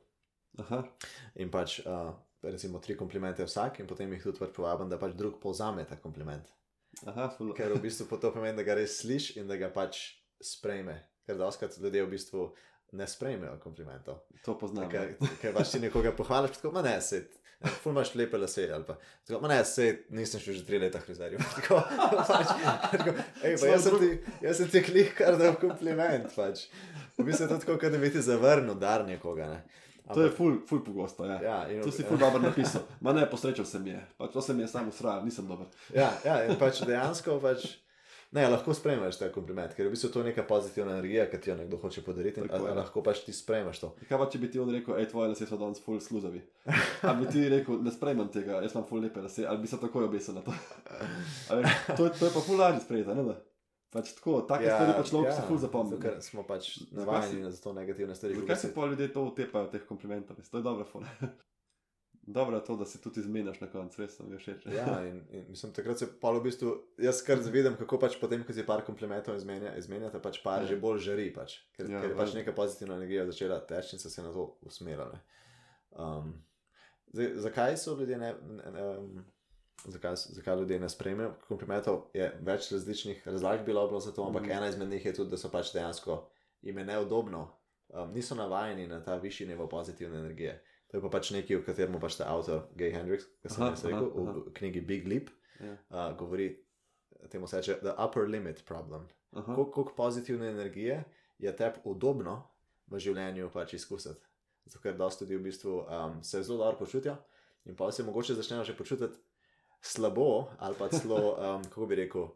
Aha, 0.57 0.81
In 1.37 1.51
pač 1.53 1.79
uh, 1.85 2.13
recimo 2.41 2.79
tri 2.79 2.95
komplimente 2.97 3.45
vsak, 3.45 3.81
in 3.81 3.89
potem 3.89 4.13
jih 4.15 4.23
tudi 4.29 4.41
pač 4.41 4.53
povabim, 4.55 4.89
da 4.89 4.97
pač 4.97 5.13
drug 5.17 5.39
povzame 5.41 5.85
ta 5.85 5.99
kompliment. 6.01 6.49
aha, 7.05 7.29
ful. 7.29 7.53
Ker 7.53 7.75
v 7.75 7.81
bistvu 7.83 8.07
to 8.17 8.31
pomeni, 8.33 8.57
da 8.57 8.65
ga 8.65 8.77
res 8.79 8.99
slišiš 9.01 9.37
in 9.37 9.47
da 9.47 9.57
ga 9.57 9.69
pač 9.73 9.99
sprejme. 10.41 10.97
Ker 11.27 11.37
doskrat 11.37 11.77
ljudje 11.77 12.05
v 12.05 12.09
bistvu 12.09 12.47
ne 12.97 13.07
sprejmejo 13.07 13.57
komplimentov. 13.59 14.23
To 14.45 14.55
poznam. 14.57 14.89
Ker, 14.89 15.17
ker 15.41 15.53
pač 15.53 15.75
ti 15.75 15.81
nekoga 15.83 16.13
pohvališ, 16.15 16.57
tako 16.57 16.71
ma 16.77 16.81
ne, 16.85 16.95
se. 17.01 17.25
Ful 17.81 17.91
imaš 17.91 18.11
lepe 18.15 18.37
lase, 18.37 18.67
pa 18.85 18.93
tako, 19.25 19.39
ma 19.41 19.47
ne, 19.49 19.63
se, 19.65 19.87
nisem 20.13 20.41
šel 20.41 20.59
že 20.59 20.65
tri 20.67 20.77
leta 20.79 20.99
hrizarju. 21.01 21.39
Tako, 21.55 21.79
pač, 22.27 22.51
tako, 22.91 23.15
ej, 23.41 23.55
pa 23.57 23.71
jaz 23.71 23.87
sem 23.87 23.97
ti, 24.03 24.09
jaz 24.45 24.61
sem 24.61 24.69
ti 24.69 24.83
klik 24.85 25.15
kar 25.17 25.39
dal 25.39 25.57
kompliment, 25.57 26.29
pač. 26.35 26.67
V 27.17 27.25
bistvu 27.25 27.47
je 27.47 27.49
to 27.49 27.57
tako, 27.63 27.79
kot 27.81 27.95
da 27.95 27.97
bi 27.97 28.11
ti 28.13 28.21
zavrnil 28.21 28.77
dar 28.77 29.07
nekoga, 29.07 29.49
ne. 29.49 29.87
To 30.13 30.21
je 30.21 30.29
ful, 30.31 30.61
ful 30.69 30.83
pogosto. 30.85 31.25
Ja. 31.25 31.39
Ja, 31.41 31.57
in, 31.73 31.81
To 31.83 31.91
si 31.91 32.05
ful 32.07 32.21
dobro 32.21 32.39
napisal. 32.39 32.85
Ma 33.01 33.11
ne, 33.17 33.25
posrečal 33.27 33.65
se 33.65 33.81
mi 33.81 33.89
je. 33.89 34.05
Pač 34.21 34.37
to 34.37 34.41
se 34.41 34.53
mi 34.53 34.63
je 34.63 34.69
samo 34.71 34.93
usrajal, 34.93 35.25
nisem 35.25 35.49
dober. 35.49 35.67
Ja, 35.91 36.13
ja, 36.23 36.37
in 36.45 36.55
pač 36.61 36.85
dejansko 36.87 37.41
pač. 37.43 37.65
Ne, 38.35 38.43
lahko 38.51 38.73
sprejmeš 38.75 39.21
ta 39.21 39.29
kompliment, 39.31 39.71
ker 39.71 39.85
je 39.85 39.89
v 39.89 39.93
bistvu 39.95 40.09
to 40.11 40.23
neka 40.25 40.43
pozitivna 40.43 40.97
energija, 40.97 41.29
ki 41.31 41.37
ti 41.39 41.49
jo 41.49 41.55
nekdo 41.55 41.77
hoče 41.79 42.01
podariti. 42.03 42.41
Tako 42.43 42.65
a- 42.65 42.67
je. 42.67 42.73
a 42.73 42.79
Lahko 42.81 42.99
pač 43.03 43.21
ti 43.23 43.31
sprejmeš 43.33 43.79
to. 43.79 43.93
Kaj 44.09 44.19
pa 44.19 44.27
če 44.27 44.41
bi 44.43 44.49
ti 44.51 44.59
on 44.59 44.71
rekel, 44.73 44.97
hej, 44.99 45.07
tvoje 45.13 45.31
lase 45.31 45.47
so 45.47 45.55
danes 45.57 45.79
ful 45.79 45.99
sluzavi. 46.03 46.41
Ali 47.07 47.21
bi 47.21 47.31
ti 47.31 47.45
rekel, 47.49 47.79
ne 47.83 47.91
sprejmem 47.91 48.27
tega, 48.33 48.59
jaz 48.65 48.75
imam 48.75 48.83
ful 48.89 48.99
lepe 48.99 49.23
lase, 49.23 49.45
ali 49.47 49.63
bi 49.63 49.67
se 49.71 49.79
takoj 49.79 50.09
obesil 50.09 50.35
na 50.35 50.43
to. 50.43 50.51
A 51.49 51.55
Veš, 51.61 51.77
to, 51.95 52.09
to 52.19 52.25
je 52.27 52.33
pa 52.35 52.43
ful 52.43 52.59
lažje 52.59 52.83
sprejeti, 52.83 53.15
ne 53.15 53.23
da? 53.31 53.37
Pač 53.95 54.11
tako, 54.19 54.41
take 54.43 54.67
ja, 54.67 54.75
stvari 54.75 54.93
pa 54.99 55.03
človek 55.07 55.29
ja, 55.31 55.35
si 55.39 55.47
ful 55.47 55.57
zapomni. 55.63 55.95
Ker 56.03 56.19
smo 56.19 56.43
pač 56.43 56.73
navajeni 56.91 57.47
na 57.47 57.51
to 57.55 57.71
negativne 57.71 58.11
stvari. 58.15 58.35
Zakaj 58.43 58.59
se 58.59 58.73
pa 58.75 58.91
ljudje 58.91 59.07
to 59.15 59.23
utepajo, 59.31 59.71
teh 59.71 59.87
komplimentov? 59.87 60.35
To 60.51 60.59
je 60.59 60.63
dobra 60.65 60.83
fora. 60.83 61.07
Dobro 62.27 62.57
je 62.57 62.63
to, 62.65 62.75
da 62.75 62.85
se 62.85 62.99
tudi 63.01 63.19
izmenjaš 63.19 63.61
na 63.61 63.67
koncu, 63.71 64.01
res 64.01 64.17
mi 64.19 64.35
všeč. 64.37 64.65
Ja, 64.75 64.97
in, 65.07 65.21
in 65.31 65.45
mislim, 65.49 65.71
takrat 65.73 65.99
se 65.99 66.07
pa 66.19 66.31
v 66.35 66.41
bistvu, 66.43 66.73
jaz 66.99 67.21
kar 67.23 67.39
zavedam, 67.39 67.77
kako 67.79 67.99
pač 68.01 68.17
potem, 68.19 68.43
ko 68.43 68.51
si 68.53 68.65
par 68.67 68.83
komplimentov 68.85 69.37
izmenja, 69.39 69.71
izmenjate, 69.79 70.19
pač 70.19 70.41
par 70.43 70.61
Ja. 70.61 70.67
že 70.67 70.75
bolj 70.81 70.99
žari, 71.05 71.29
pač, 71.33 71.55
ker, 71.77 71.87
Ja, 71.87 72.01
ker 72.03 72.11
je 72.11 72.17
pač 72.19 72.33
neka 72.35 72.51
pozitivna 72.51 72.97
energija 72.99 73.23
začela 73.25 73.61
teči 73.63 73.95
in 73.95 73.99
so 74.03 74.09
se 74.11 74.21
na 74.21 74.33
to 74.35 74.57
usmerjali. 74.61 75.19
Um, 75.95 76.33
zdaj, 77.13 77.31
zakaj 77.47 77.77
so 77.77 77.95
ljudje 77.95 78.17
ne. 78.17 78.35
ne 78.73 78.83
um, 78.83 79.25
Zakaj, 79.87 80.15
zakaj 80.33 80.55
ljudje 80.57 80.79
ne 80.79 80.87
sprejmejo 80.89 81.35
komplimentov, 81.47 82.07
je 82.13 82.25
več 82.41 82.71
različnih 82.73 83.27
razlag 83.27 83.61
bilo, 83.65 83.83
bilo 83.87 83.99
za 83.99 84.11
to, 84.11 84.23
ampak 84.25 84.43
Mhm. 84.43 84.51
ena 84.51 84.67
izmed 84.67 84.89
njih 84.89 85.05
je 85.05 85.13
tudi, 85.13 85.29
da 85.29 85.37
so 85.37 85.51
pač 85.53 85.69
dejansko 85.73 86.15
jim 86.61 86.77
je 86.77 86.85
neudobno, 86.85 87.43
um, 87.89 88.11
niso 88.11 88.35
navajeni 88.35 88.87
na 88.87 89.03
ta 89.03 89.15
višji 89.15 89.47
nivo 89.47 89.67
pozitivne 89.69 90.17
energije. 90.19 90.63
To 90.87 90.97
je 90.97 91.01
pa 91.01 91.09
pač 91.09 91.31
nekaj, 91.31 91.57
o 91.57 91.63
katerem 91.63 91.99
pač 91.99 92.15
ta 92.15 92.27
avtor 92.27 92.67
Gay 92.75 92.91
Hendrix, 92.91 93.25
ki 93.41 93.49
sem 93.49 93.65
jaz 93.65 93.83
rekel, 93.83 94.07
aha, 94.13 94.33
v 94.37 94.53
knjigi 94.53 94.81
Big 94.83 95.07
Leap, 95.07 95.29
Ja. 95.59 95.73
uh, 95.89 96.11
govori, 96.13 96.51
temu 97.29 97.47
se 97.47 97.57
reče, 97.57 97.79
the 97.79 97.93
upper 97.97 98.23
limit 98.23 98.63
problem. 98.63 99.07
Kol- 99.33 99.71
Koliko 99.71 99.93
pozitivne 99.95 100.47
energije 100.47 101.03
je 101.37 101.51
tebi 101.51 101.81
udobno 101.83 102.43
v 102.87 102.99
življenju 102.99 103.49
pač 103.49 103.73
izkusiti. 103.73 104.21
Zato, 104.65 104.79
ker 104.79 104.95
dosta 104.95 105.25
ljudi 105.25 105.35
v 105.35 105.43
bistvu 105.43 105.73
um, 105.81 106.21
se 106.21 106.43
zelo 106.43 106.57
dobro 106.59 106.77
počutijo 106.77 107.15
in 107.65 107.75
pa 107.75 107.91
se 107.91 108.03
mogoče 108.03 108.33
začnejo 108.33 108.63
že 108.63 108.75
počutiti 108.75 109.17
slabo 109.81 110.27
ali 110.57 110.75
pa 110.75 110.87
celo, 110.89 111.17
um, 111.51 111.63
kako 111.65 111.85
bi 111.85 111.95
rekel, 111.97 112.27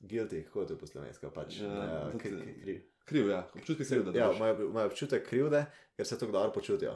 guilty, 0.00 0.44
kako 0.44 0.60
je 0.60 0.66
to 0.66 0.76
po 0.76 0.86
slovensko, 0.86 1.30
pač 1.30 1.60
Ja, 1.60 1.68
uh, 2.04 2.12
kri, 2.12 2.30
kri, 2.32 2.54
kri, 2.62 2.76
Kriv, 3.04 3.28
ja, 3.28 3.48
občutek 3.54 3.86
se 3.86 3.98
da. 4.00 4.12
ja, 4.12 4.28
imajo 4.60 4.86
občutek 4.86 5.24
krivde, 5.24 5.64
ker 5.96 6.06
se 6.06 6.18
tako 6.18 6.32
dobro 6.32 6.52
počutijo. 6.52 6.92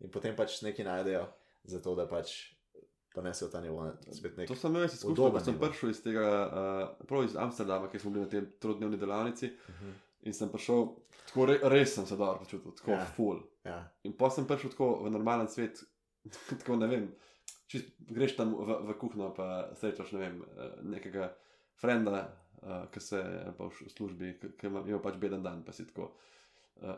In 0.00 0.10
potem 0.10 0.34
pač 0.34 0.62
nekaj 0.62 0.84
najdejo, 0.84 1.26
zato 1.66 1.94
da 1.94 2.06
pač 2.06 2.30
ponesejo 3.12 3.48
ta 3.48 3.60
nivo 3.60 3.84
nek. 3.84 3.98
To 4.46 4.54
sem 4.54 4.70
imel 4.70 4.84
izkušnjo, 4.86 5.30
ko 5.30 5.40
sem 5.40 5.58
prišel 5.58 5.90
iz 5.90 6.00
tega, 6.00 6.24
uh, 6.24 7.06
prav 7.06 7.24
iz 7.24 7.34
Amsterdama, 7.36 7.88
kjer 7.88 8.00
smo 8.00 8.10
bili 8.10 8.24
na 8.24 8.30
tej 8.30 8.44
trodnevni 8.58 8.96
delavnici 8.96 9.50
Mhm. 9.68 9.90
in 10.22 10.32
sem 10.32 10.48
prišel, 10.48 10.86
tako 11.26 11.46
re, 11.46 11.58
res 11.64 11.94
sem 11.94 12.06
se 12.06 12.16
dobro 12.16 12.38
počutil, 12.38 12.72
tako 12.72 12.90
Ja. 12.92 13.04
full. 13.06 13.40
Ja, 13.64 13.80
In 14.04 14.12
pa 14.14 14.30
sem 14.30 14.46
prišel 14.46 14.70
tako 14.70 15.04
v 15.04 15.10
normalen 15.10 15.48
svet, 15.48 15.82
tako 16.54 16.76
ne 16.76 16.86
vem. 16.86 17.10
Čist, 17.66 17.86
greš 18.00 18.36
tam 18.36 18.54
v, 18.56 18.80
v 18.84 18.94
kuhno, 18.94 19.30
pa 19.30 19.46
srečaš 19.74 20.12
ne 20.12 20.18
vem, 20.20 20.42
eh, 20.42 20.70
nekega 20.84 21.34
frenda, 21.74 22.30
uh, 22.62 22.86
ki 22.88 23.00
se 23.00 23.20
pa 23.52 23.64
v 23.64 23.88
službi, 23.88 24.32
ki- 24.56 24.66
ima 24.66 24.98
pač 24.98 25.16
beden 25.16 25.42
dan, 25.42 25.62
pa 25.62 25.72
si 25.72 25.84
tako. 25.84 26.02
Uh, 26.02 26.18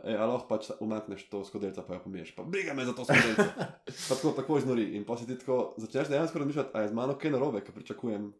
ej, 0.04 0.14
a 0.14 0.26
lahko 0.26 0.48
pač 0.48 0.70
umakneš 0.78 1.24
to 1.26 1.44
skodelca, 1.44 1.82
pa 1.82 1.94
jo 1.94 2.00
pomiješ, 2.00 2.34
pa 2.34 2.42
briga 2.44 2.74
me 2.74 2.84
za 2.84 2.92
to 2.92 3.04
skodelca. 3.04 3.48
pa 4.08 4.14
tako, 4.14 4.30
tako 4.32 4.58
iznori. 4.58 4.84
In 4.92 5.04
pa 5.04 5.16
si 5.16 5.26
ti 5.26 5.38
tako 5.38 5.74
začneš 5.76 6.08
dejansko 6.08 6.38
razmišljati, 6.38 6.70
a 6.72 6.80
je 6.80 6.88
z 6.88 6.94
mano 6.94 7.14
kaj 7.14 7.30
narobe, 7.30 7.60
ker 7.60 7.74
pričakujem, 7.74 8.32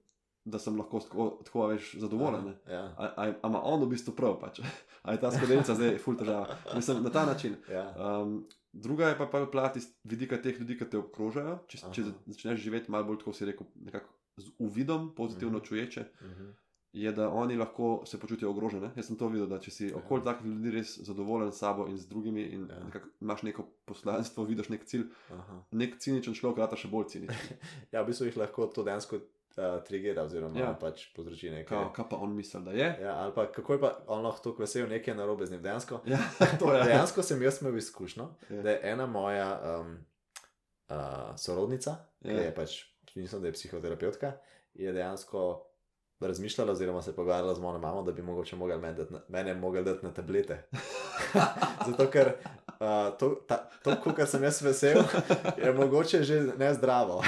da 0.45 0.59
sem 0.59 0.75
lahko 0.75 1.01
tako, 1.01 1.25
tako 1.45 1.67
veš, 1.67 1.95
zadovoljen. 1.97 2.45
ne. 2.45 2.55
ja, 2.69 2.85
A, 2.97 3.07
a, 3.17 3.33
a 3.37 3.49
ima 3.49 3.61
on 3.65 3.81
v 3.81 3.89
bistvu 3.89 4.13
prav, 4.13 4.41
pač. 4.41 4.61
a 5.05 5.13
je 5.13 5.21
ta 5.21 5.31
skodelca 5.31 5.75
zdaj 5.75 5.99
ful 5.99 6.17
težava. 6.17 6.47
Mislim, 6.75 7.03
na 7.03 7.11
ta 7.11 7.27
način. 7.27 7.57
ja. 7.69 7.85
Um, 7.95 8.45
druga 8.73 9.09
je 9.09 9.19
pa 9.19 9.27
pa 9.27 9.47
plat 9.47 9.77
iz 9.77 9.87
vidika 10.05 10.37
teh 10.37 10.59
ljudi, 10.59 10.79
ki 10.79 10.87
te 10.87 10.99
obkrožajo. 10.99 11.59
Če, 11.67 11.79
če 11.91 12.03
Aha. 12.03 12.13
začneš 12.27 12.61
živeti 12.61 12.91
malo 12.91 13.05
bolj, 13.05 13.19
tako 13.19 13.33
si 13.33 13.45
rekel, 13.45 13.67
nekako 13.77 14.09
z 14.37 14.51
uvidom, 14.59 15.15
pozitivno 15.15 15.59
Mhm. 15.59 15.65
čuječe, 15.65 16.05
Mhm. 16.23 16.51
Je, 16.93 17.13
da 17.13 17.31
oni 17.31 17.57
lahko 17.57 18.03
se 18.07 18.21
počutijo 18.21 18.51
ogrožene. 18.51 18.91
Jaz 18.97 19.07
sem 19.07 19.17
to 19.17 19.29
videl, 19.29 19.47
da 19.47 19.59
če 19.59 19.71
si 19.71 19.93
okoli 19.93 20.25
takih 20.25 20.47
ljudi 20.47 20.71
res 20.71 20.99
zadovoljen 21.01 21.53
s 21.53 21.59
sabo 21.59 21.87
in 21.87 21.97
z 21.97 22.07
drugimi 22.07 22.43
in 22.45 22.67
Ja. 22.71 22.85
nekako 22.85 23.09
imaš 23.21 23.43
neko 23.43 23.65
poslanstvo, 23.85 24.45
vidiš 24.45 24.69
nek 24.69 24.85
cilj, 24.85 25.07
Aha. 25.31 25.63
nek 25.73 25.99
ciničen 25.99 26.35
človek, 26.35 26.59
rata 26.59 26.77
še 26.77 26.89
bolj 26.89 27.09
ciničen. 27.09 27.37
Ja, 27.93 28.03
v 28.03 28.07
bistvu 28.07 28.27
jih 28.27 28.37
lahko 28.37 28.67
to 28.67 28.85
dejansko 28.85 29.17
uh, 29.17 29.25
trigira, 29.83 30.23
oziroma 30.23 30.59
Ja. 30.59 30.67
ja. 30.67 30.75
pač 30.75 31.07
povzroči 31.17 31.51
nekaj. 31.51 31.67
Kao, 31.69 31.89
kaj 31.93 32.09
pa 32.11 32.17
on 32.19 32.37
misli, 32.37 32.61
da 32.61 32.71
je? 32.73 32.91
Ja, 33.01 33.17
ali 33.17 33.33
pa 33.35 33.47
kako 33.49 33.73
je 33.73 33.81
pa 33.81 33.93
on 34.09 34.23
lahko 34.23 34.43
tako 34.43 34.63
vesel, 34.63 34.85
nekaj 34.87 35.13
je 35.13 35.17
narobe 35.17 35.47
z 35.47 35.53
njim. 35.53 35.63
Dejansko, 35.63 36.03
Ja, 36.07 36.21
to 36.61 36.75
je. 36.75 36.85
dejansko 36.85 37.23
sem 37.23 37.43
jaz 37.43 37.63
imel 37.63 37.77
izkušnjo, 37.77 38.29
Ja. 38.51 38.63
da 38.63 38.71
je 38.71 38.81
ena 38.85 39.07
moja 39.09 39.49
um, 39.81 39.97
uh, 40.89 40.97
sorodnica, 41.37 41.97
ki 42.21 42.29
Ja. 42.31 42.41
je 42.43 42.55
pač, 42.55 42.79
mislim, 43.17 43.41
da 43.41 43.49
je 43.49 43.53
psihoterapeutka, 43.55 44.33
je 44.75 44.93
dejansko 44.93 45.69
razmišljala, 46.25 46.73
oziroma 46.73 47.03
se 47.03 47.13
pogovarjala 47.13 47.55
z 47.55 47.61
mojo 47.61 47.79
mamo, 47.79 48.03
da 48.03 48.13
bi 48.13 48.23
mogoče 48.23 48.57
mogel 48.57 48.79
meni 48.79 49.07
na- 49.11 49.21
mene 49.29 49.55
mogel 49.55 49.85
dati 49.85 50.07
na 50.07 50.13
tablete. 50.13 50.63
Zato, 51.87 52.07
ker 52.07 52.33
uh, 52.81 52.87
to, 53.19 53.35
ta, 53.47 53.57
to 53.83 53.97
kar 54.13 54.27
sem 54.27 54.43
jaz 54.43 54.63
vesel, 54.63 55.03
je 55.57 55.73
mogoče 55.73 56.23
že 56.23 56.43
ne 56.59 56.75
zdravo. 56.75 57.23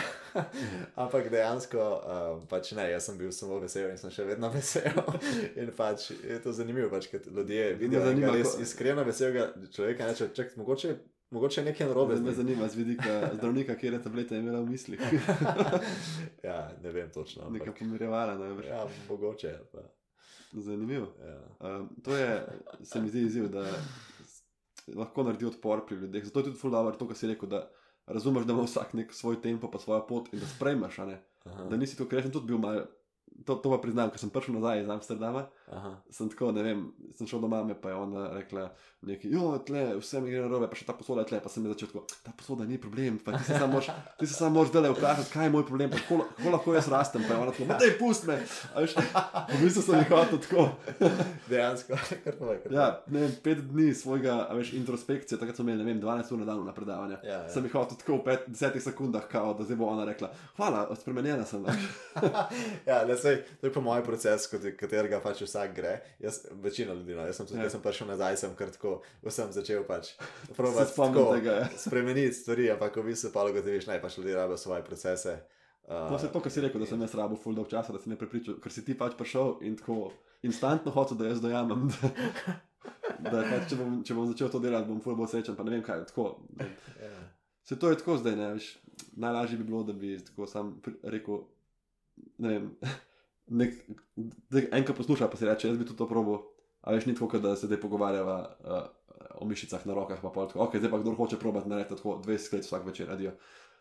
Ampak 0.97 1.29
dejansko 1.31 1.79
uh, 1.79 2.03
pač 2.49 2.73
ne, 2.73 2.89
jaz 2.91 3.05
sem 3.05 3.19
bil 3.19 3.33
samo 3.33 3.59
vesel 3.59 3.91
in 3.91 3.99
sem 3.99 4.11
še 4.11 4.25
vedno 4.25 4.49
vesel. 4.51 4.97
In 5.57 5.71
pač 5.73 6.11
je 6.13 6.39
to 6.43 6.53
zanimivo, 6.53 6.91
pač, 6.91 7.07
ker 7.07 7.21
ljudje 7.29 7.75
vidijo 7.75 8.01
zanima, 8.01 8.27
enega 8.27 8.39
res 8.39 8.55
ko- 8.55 8.63
iskreno 8.63 9.05
veselega 9.05 9.45
človeka 9.71 10.03
in 10.03 10.11
rečejo, 10.11 10.33
čak, 10.35 10.57
mogoče, 10.57 10.97
mogoče 11.35 11.65
nekaj 11.65 11.87
narobe. 11.87 12.17
z 12.17 12.21
Me 12.21 12.27
njim." 12.27 12.35
zanima 12.35 12.69
z 12.69 12.75
vidika 12.75 13.15
zdravnika, 13.37 13.75
kje 13.75 13.93
je 13.93 14.03
tableta 14.03 14.37
imela 14.37 14.61
v 14.61 14.71
mislih. 14.71 15.01
ja, 16.49 16.71
ne 16.83 16.93
vem 16.93 17.11
točno. 17.11 17.51
Neka 17.51 17.65
Ampak, 17.65 17.79
pomirjevala, 17.79 18.39
najbrž. 18.39 18.67
ja, 18.67 18.87
mogoče. 19.09 19.59
Pa, 19.73 19.79
Zanimivo. 20.53 21.07
ja. 21.19 21.41
Um, 21.61 21.89
to 22.05 22.17
je, 22.17 22.47
se 22.83 23.01
mi 23.01 23.09
zdi 23.09 23.21
izziv, 23.23 23.49
da 23.49 23.67
lahko 24.95 25.23
naredi 25.23 25.47
odpor 25.47 25.87
pri 25.87 25.97
ljudeh. 25.97 26.25
Zato 26.25 26.41
je 26.41 26.45
tudi 26.45 26.59
fulano 26.59 26.93
to, 26.93 27.09
kar 27.09 27.17
si 27.17 27.27
rekel, 27.27 27.49
da 27.49 27.71
razumeš, 28.07 28.45
da 28.45 28.53
ima 28.53 28.63
vsak 28.63 28.95
nek 28.95 29.13
svoj 29.13 29.41
tempo, 29.43 29.71
pa 29.71 29.79
svojo 29.79 30.07
pot 30.07 30.29
in 30.33 30.41
da 30.41 30.47
sprejmeš, 30.47 30.99
ne? 30.99 31.19
Da 31.45 31.77
nisi 31.77 31.97
to, 31.97 32.07
jaz 32.13 32.23
sem 32.23 32.33
tudi 32.33 32.47
bil 32.47 32.59
mal. 32.59 32.85
To, 33.45 33.59
to 33.59 33.69
pa 33.69 33.77
priznam, 33.83 34.09
ker 34.15 34.23
sem 34.23 34.31
prišel 34.33 34.55
nazaj 34.57 34.85
iz 34.85 34.89
Amsterdama, 34.89 35.41
aha. 35.75 35.91
sem 36.15 36.31
tako, 36.33 36.53
ne 36.55 36.63
vem, 36.65 36.85
sem 37.19 37.27
šel 37.29 37.43
do 37.43 37.49
mame, 37.51 37.75
pa 37.77 37.91
je 37.91 37.97
ona 37.99 38.29
rekla, 38.33 38.69
nekaj, 39.05 39.31
jo, 39.35 39.51
tle, 39.67 39.83
vse 39.99 40.21
mi 40.23 40.31
gre 40.33 40.45
na 40.45 40.49
robe, 40.49 40.69
pa 40.71 40.79
še 40.79 40.87
ta 40.89 40.95
posoda 40.97 41.25
je 41.25 41.33
tle, 41.33 41.41
pa 41.45 41.51
sem 41.53 41.67
začel 41.67 41.91
tako, 41.91 42.05
ta 42.25 42.33
posoda 42.39 42.65
ni 42.65 42.79
problem, 42.81 43.19
pa 43.21 43.35
ti 43.37 43.43
se 43.45 43.59
samo 43.59 43.75
moraš, 43.75 43.91
ti 44.21 44.29
se 44.31 44.39
samo 44.39 44.55
moraš 44.57 44.71
zdaj 44.71 44.95
vprašati, 44.95 45.33
kaj 45.35 45.49
je 45.49 45.53
moj 45.53 45.65
problem, 45.69 45.91
pa 45.93 46.01
kako, 46.01 46.21
kako 46.39 46.53
lahko 46.55 46.77
jaz 46.79 46.89
rastem, 46.95 47.27
pa 47.27 47.35
je 47.35 47.41
ona 47.43 47.57
tako, 47.57 47.67
ma 47.69 47.79
daj 47.83 47.93
pust 47.99 48.29
me, 48.31 48.39
a 48.71 48.85
veš, 48.85 48.95
v 49.03 49.61
bistvu 49.61 49.85
sem 49.89 49.99
jih 49.99 50.15
hotel 50.15 50.41
tako. 50.47 50.65
Dejansko, 51.51 52.01
kar 52.25 52.39
povej. 52.39 52.63
kar 52.65 52.79
Ja, 52.79 52.87
ne 53.11 53.27
vem, 53.27 53.37
pet 53.45 53.61
dni 53.67 53.91
svojega, 53.99 54.39
a 54.47 54.57
veš, 54.57 54.73
introspekcije, 54.79 55.41
takrat 55.43 55.59
smo 55.59 55.67
imeli, 55.67 55.83
ne 55.83 55.91
vem, 55.91 56.01
12 56.01 56.33
ur 56.33 56.41
na 56.41 56.49
dan 56.49 56.65
na 56.65 56.77
predavanja. 56.77 57.21
Ja, 57.27 57.43
ja. 57.43 57.53
Sem 57.53 57.69
jih 57.69 57.77
hotel 57.77 58.01
tako 58.01 58.23
v 58.23 58.27
pet, 58.31 58.49
desetih 58.49 58.85
sekundah, 58.85 59.29
kao, 59.29 59.53
da 59.59 59.67
zdaj 59.69 59.81
bo 59.83 59.91
ona 59.91 60.07
rekla, 60.09 60.31
hvala, 60.57 60.87
spremenjena 61.03 61.45
sem. 61.49 61.67
ja, 62.89 63.03
ne, 63.05 63.17
sej, 63.25 63.41
to 63.61 63.69
je 63.69 63.73
po 63.75 63.83
mojem 63.85 64.05
procesu, 64.07 64.51
kot 64.53 64.67
katerega 64.81 65.21
pač 65.25 65.43
vsak 65.47 65.73
gre. 65.77 65.95
Jaz, 66.23 66.43
večina 66.65 66.95
ljudi, 66.95 67.17
no, 67.17 67.25
jaz 67.27 67.41
sem 67.41 67.49
tudi, 67.49 67.59
Ja. 67.63 67.67
ja. 67.67 67.73
sem 67.73 67.83
prišel 67.85 68.11
nazaj, 68.13 68.37
sem 68.45 68.55
kar 68.59 68.73
tako, 68.75 68.99
sem 69.33 69.53
začel 69.57 69.83
pač 69.89 70.13
probati 70.57 70.93
tako 70.97 71.27
tega. 71.35 71.59
Ja. 71.65 71.69
spremeniti 71.81 72.37
stvari, 72.37 72.69
ampak 72.77 73.01
v 73.01 73.09
bistvu 73.11 73.33
pa 73.35 73.49
ugotoviš, 73.49 73.89
naj 73.91 74.03
pač 74.05 74.19
ljudje 74.21 74.37
rabijo 74.37 74.61
svoje 74.61 74.85
procese. 74.85 75.39
Uh, 75.85 76.09
To 76.09 76.17
je 76.17 76.31
to, 76.33 76.41
kar 76.41 76.53
si 76.53 76.63
rekel, 76.65 76.81
da 76.81 76.87
sem 76.89 77.01
jaz 77.05 77.13
rabo 77.19 77.37
full 77.37 77.57
dolg 77.57 77.69
časa, 77.69 77.93
da 77.93 77.99
si 78.01 78.09
me 78.09 78.17
prepričal, 78.17 78.57
ker 78.63 78.73
si 78.73 78.85
ti 78.87 78.95
pač 78.97 79.19
prišel 79.19 79.59
in 79.69 79.75
tako 79.77 80.13
instantno 80.45 80.93
hotel, 80.95 81.19
da 81.21 81.33
jaz 81.33 81.43
dojamem. 81.45 81.89
Da, 83.25 83.31
da 83.31 83.43
pač, 83.49 83.71
če, 83.71 83.77
bom, 83.79 83.93
če 84.05 84.15
bom 84.17 84.27
začel 84.29 84.51
to 84.53 84.59
delati, 84.61 84.89
bom 84.89 84.99
full 85.01 85.17
bolj 85.17 85.31
srečen, 85.33 85.55
pa 85.57 85.65
ne 85.65 85.73
vem 85.73 85.83
kaj. 85.87 86.03
Tako, 86.11 86.25
ja. 87.01 87.13
se 87.65 87.79
to 87.81 87.89
je 87.89 87.97
tako 88.01 88.19
zdaj, 88.21 88.35
ne 88.37 88.49
veš. 88.57 88.67
Najlažje 89.17 89.57
bi 89.61 89.65
bilo, 89.69 89.81
da 89.87 89.95
bi 89.97 90.11
tako 90.27 90.49
sam 90.51 90.75
rekel, 91.09 91.39
ne 92.45 92.53
vem, 92.53 92.67
nek, 93.49 93.75
enkrat 94.73 94.97
posluša, 94.97 95.29
pa 95.29 95.37
si 95.37 95.47
reče, 95.49 95.69
jaz 95.69 95.79
bi 95.79 95.85
tudi 95.87 95.99
to 95.99 96.09
probo. 96.09 96.43
A 96.85 96.93
veš, 96.93 97.07
ni 97.07 97.15
tako, 97.17 97.39
da 97.41 97.57
se 97.57 97.67
zdaj 97.67 97.81
pogovarjava 97.81 98.39
uh, 98.61 98.83
o 99.41 99.47
mišicah 99.49 99.87
na 99.89 99.95
rokah, 99.97 100.21
pa 100.21 100.29
pol 100.31 100.49
tako, 100.51 100.67
ok, 100.67 100.77
zdaj 100.77 100.91
pa 100.93 100.99
kdo 101.01 101.15
hoče 101.17 101.39
probati 101.41 101.69
narediti 101.69 101.97
tako 101.97 102.19
20 102.25 102.53
let 102.55 102.65
vsak 102.65 102.85
večer, 102.87 103.11
adijo. 103.11 103.33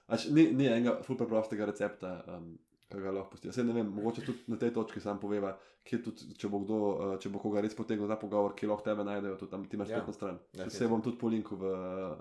Ač, 0.08 0.28
ni, 0.32 0.46
ni 0.56 0.68
enega 0.68 0.98
ful 1.04 1.18
preprostega 1.20 1.68
recepta, 1.68 2.14
um, 2.32 2.54
ki 2.92 3.02
ga 3.04 3.12
lahko 3.12 3.34
pustijo. 3.36 3.52
Sej 3.56 3.66
ne 3.68 3.74
vem, 3.76 3.88
mogoče 3.92 4.24
tudi 4.24 4.44
na 4.48 4.58
tej 4.60 4.72
točki 4.76 5.02
sam 5.04 5.20
poveva, 5.20 5.52
kje 5.84 6.00
tudi, 6.06 6.30
če 6.40 6.48
bo 6.48 6.62
kdo, 6.64 6.80
uh, 6.94 7.14
če 7.20 7.32
bo 7.34 7.42
koga 7.44 7.64
res 7.64 7.76
potegnil 7.76 8.08
ta 8.08 8.16
pogovor, 8.22 8.56
kje 8.56 8.70
lahko 8.72 8.88
tebe 8.88 9.04
najdejo, 9.08 9.36
tudi 9.42 9.52
tam 9.52 9.66
ti 9.68 9.76
imaš 9.80 9.90
Ja, 9.92 10.00
spletno 10.00 10.14
stran. 10.14 10.40
definitivno. 10.54 10.72
Vse 10.76 10.92
bom 10.92 11.04
tudi 11.04 11.20
po 11.20 11.32
linku 11.34 11.60
v 11.60 11.74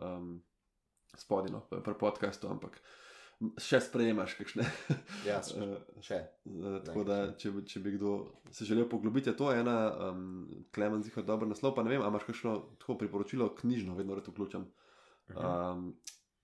um, 0.08 0.28
spodino, 1.14 1.62
pri 1.70 1.94
podkastu, 1.94 2.48
ampak 2.50 2.80
še 3.60 3.80
sprejemaš 3.82 4.36
kakšne. 4.38 4.64
ja, 5.28 5.40
uh, 5.56 5.74
še. 6.06 6.20
Uh, 6.46 6.78
tako 6.86 7.04
da, 7.08 7.18
če, 7.38 7.52
če 7.68 7.82
bi 7.84 7.94
kdo 7.96 8.14
se 8.54 8.66
želel 8.68 8.88
poglobiti, 8.90 9.30
je 9.32 9.36
to 9.38 9.50
ena, 9.54 9.76
um, 10.10 10.64
Klemen 10.74 11.02
zihar 11.06 11.26
dober 11.28 11.50
naslov, 11.50 11.74
pa 11.76 11.84
ne 11.86 11.94
vem, 11.94 12.02
ali 12.02 12.12
imaš 12.12 12.28
kakšno 12.28 12.54
tako 12.82 12.98
priporočilo 13.02 13.50
knjižno, 13.58 13.96
vedno 13.98 14.18
rad 14.18 14.30
vključam. 14.30 14.68
Mhm. 15.32 15.42
Um, 15.42 15.86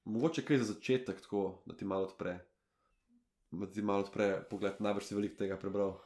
mogoče 0.09 0.45
kaj 0.49 0.63
za 0.63 0.73
začetek, 0.73 1.23
tako 1.25 1.63
da 1.67 1.77
ti 1.77 1.89
malo 1.89 2.09
odpre. 2.09 2.39
Da 3.51 3.67
ti 3.73 3.83
malo 3.83 4.05
odpre 4.05 4.43
pogled, 4.51 4.81
najbrž 4.85 5.09
si 5.09 5.17
veliko 5.17 5.39
tega 5.41 5.57
prebral. 5.61 5.97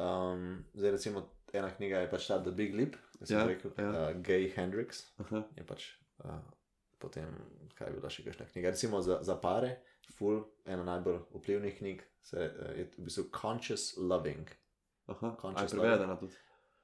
Um, 0.00 0.64
zdaj, 0.72 0.94
recimo, 0.96 1.26
ena 1.52 1.68
knjiga 1.74 2.04
je 2.04 2.10
pač 2.10 2.30
ta 2.30 2.38
The 2.40 2.52
Big 2.56 2.72
Leap, 2.74 2.96
ki 3.18 3.26
sem 3.26 3.36
Ja, 3.36 3.44
rekel, 3.48 3.74
ja. 3.76 3.90
uh, 3.90 4.22
Gay 4.24 4.48
Hendrix. 4.54 5.04
Aha, 5.20 5.42
je 5.58 5.66
pač 5.68 5.90
uh, 6.24 6.38
potem, 7.00 7.32
kaj 7.74 7.88
je 7.88 7.94
bila 7.94 8.10
še 8.10 8.24
kakšna 8.24 8.46
knjiga. 8.46 8.70
Recimo 8.70 9.00
za, 9.00 9.18
za 9.22 9.36
pare, 9.36 9.76
Full, 10.10 10.40
ena 10.66 10.84
najbolj 10.84 11.20
vplivnih 11.32 11.76
knjig, 11.76 12.00
se, 12.20 12.36
uh, 12.38 12.70
je 12.76 12.84
v 12.92 13.04
bistvu 13.04 13.24
Conscious 13.32 13.96
Loving. 13.96 14.48
aha, 15.06 15.34
Conscious 15.40 15.72
prevedena 15.72 16.16
tudi. 16.16 16.34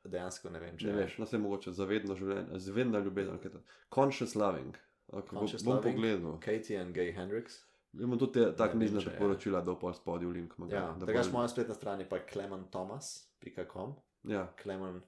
Dejansko 0.06 0.50
ne 0.50 0.60
vem, 0.60 0.76
če 0.76 0.86
Če 0.86 0.92
veš, 0.94 1.14
no 1.18 1.26
se 1.26 1.34
mogoče 1.36 1.72
zavedno 1.72 2.14
življenje, 2.14 2.58
zavedna 2.60 2.98
ljubezen, 3.00 3.38
kaj 3.38 3.48
je 3.48 3.52
to. 3.52 3.60
Conscious 3.90 4.34
loving. 4.36 4.76
Bom, 5.08 5.22
Conscious 5.24 5.64
bom 5.64 5.74
loving. 5.74 5.96
pogledal. 5.96 6.36
Katie 6.40 6.78
in 6.78 6.92
Gay 6.92 7.10
Hendrix. 7.12 7.56
Imamo 7.92 8.16
tudi 8.16 8.44
ta 8.52 8.66
Ne 8.66 8.72
knjižna 8.72 9.00
je. 9.00 9.06
priporočila, 9.06 9.60
da 9.60 9.72
v 9.72 9.78
pol 9.78 9.92
spodju 9.92 10.30
link. 10.30 10.54
mag- 10.56 10.70
Ja, 10.70 10.94
da 10.94 11.06
bolj- 11.06 11.32
moja 11.32 11.48
spletna 11.48 11.74
stran 11.74 12.00
je 12.00 12.08
pa 12.08 12.18
clementomas.com, 12.22 13.94
Ja, 14.24 14.52
clement, 14.56 15.02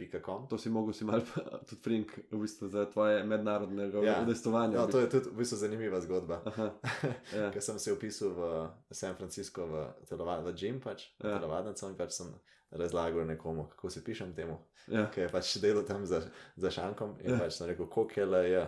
thomas.com. 0.00 0.46
to 0.46 0.58
si 0.58 0.68
mogel 0.68 0.92
si 0.92 1.04
mal 1.04 1.20
tudi 1.68 1.82
frink, 1.82 2.12
v 2.30 2.38
bistvu 2.38 2.68
za 2.68 2.86
tvoje 2.86 3.24
mednarodnega 3.24 3.98
Ja. 3.98 4.22
udejstovanja. 4.22 4.74
Ja, 4.74 4.86
to 4.86 5.00
je 5.00 5.08
tudi 5.08 5.30
v 5.30 5.36
bistvu 5.36 5.56
zanimiva 5.56 6.00
zgodba. 6.00 6.42
Ja. 7.34 7.50
Ker 7.50 7.62
sem 7.62 7.78
se 7.78 7.92
upisal 7.92 8.28
v 8.30 8.42
San 8.90 9.14
Francisco 9.14 9.66
v, 9.66 9.74
telovad, 10.04 10.44
v 10.44 10.52
gym, 10.52 10.80
pač, 10.80 11.10
Ja. 11.18 11.28
ja. 11.28 11.38
telovadnico 11.38 11.88
in 11.88 11.96
pač 11.96 12.12
sem 12.12 12.30
razlagal 12.70 13.24
nekomu, 13.26 13.66
kako 13.66 13.90
se 13.90 14.04
pišem 14.04 14.34
temu. 14.34 14.58
ja. 14.86 15.06
ki 15.06 15.20
je 15.20 15.28
pač 15.28 15.56
delal 15.56 15.82
tam 15.82 16.06
za, 16.06 16.22
za 16.56 16.70
šankom 16.70 17.16
in 17.20 17.30
Ja. 17.30 17.34
ja. 17.34 17.40
pač 17.40 17.52
sem 17.52 17.66
rekel, 17.66 17.86
koliko 17.86 18.20
je 18.20 18.26
le 18.26 18.42
je. 18.46 18.64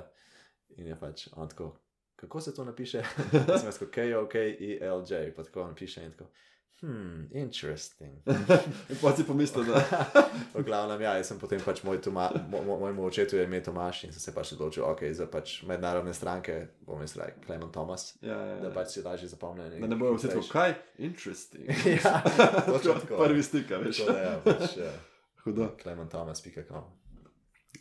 In 0.72 0.87
je 0.87 0.97
pač 0.97 1.28
on 1.33 1.49
tako, 1.49 1.76
kako 2.16 2.41
se 2.41 2.55
to 2.55 2.64
napiše? 2.64 3.03
sem 3.59 3.66
jaz 3.66 3.78
tako, 3.78 3.91
K-O-K-E-L-J, 3.91 5.12
pa 5.35 5.43
tako 5.43 5.62
on 5.62 5.74
piše 5.74 6.05
in 6.05 6.12
tako, 6.12 6.31
hmm, 6.83 7.28
interesting. 7.33 8.22
In 8.91 8.97
pa 9.03 9.12
si 9.16 9.24
pomislil, 9.24 9.64
da 9.64 9.83
v 10.55 10.64
glavnem, 10.66 11.01
ja, 11.01 11.14
jaz 11.20 11.33
sem 11.33 11.39
potem 11.41 11.61
pač 11.64 11.83
moj 11.87 12.01
toma, 12.05 12.31
mo, 12.49 12.62
mo, 12.66 12.78
mojemu 12.85 13.05
očetu 13.05 13.37
je 13.37 13.45
ime 13.45 13.62
Tomaš 13.64 14.05
in 14.05 14.12
sem 14.12 14.22
se 14.22 14.35
pač 14.35 14.53
odločil, 14.57 14.85
ok, 14.89 15.05
za 15.16 15.26
pač 15.31 15.61
mednarodne 15.68 16.14
stranke 16.16 16.57
bom 16.87 17.03
jaz 17.05 17.16
rekel 17.20 17.45
Clement 17.47 17.72
Thomas, 17.72 18.14
ja, 18.22 18.37
ja, 18.37 18.57
da 18.62 18.70
ja. 18.70 18.74
pač 18.74 18.97
si 18.97 19.05
lažje 19.05 19.28
zapomnim. 19.28 19.76
Da 19.81 19.93
ne 19.93 20.01
bojo 20.01 20.16
vsi 20.16 20.33
tako, 20.33 20.47
kaj? 20.53 20.74
Interesting. 20.99 21.68
ja, 21.97 22.16
točno 22.66 22.97
tako. 23.05 23.22
Prvi 23.24 23.43
stik, 23.43 23.70
veš. 23.70 24.03
Tako 24.03 24.12
da, 24.12 24.18
ja, 24.24 24.35
pač, 24.45 24.76
ja. 24.81 24.97
Hudo. 25.45 25.70
clementthomas.com. 25.83 26.85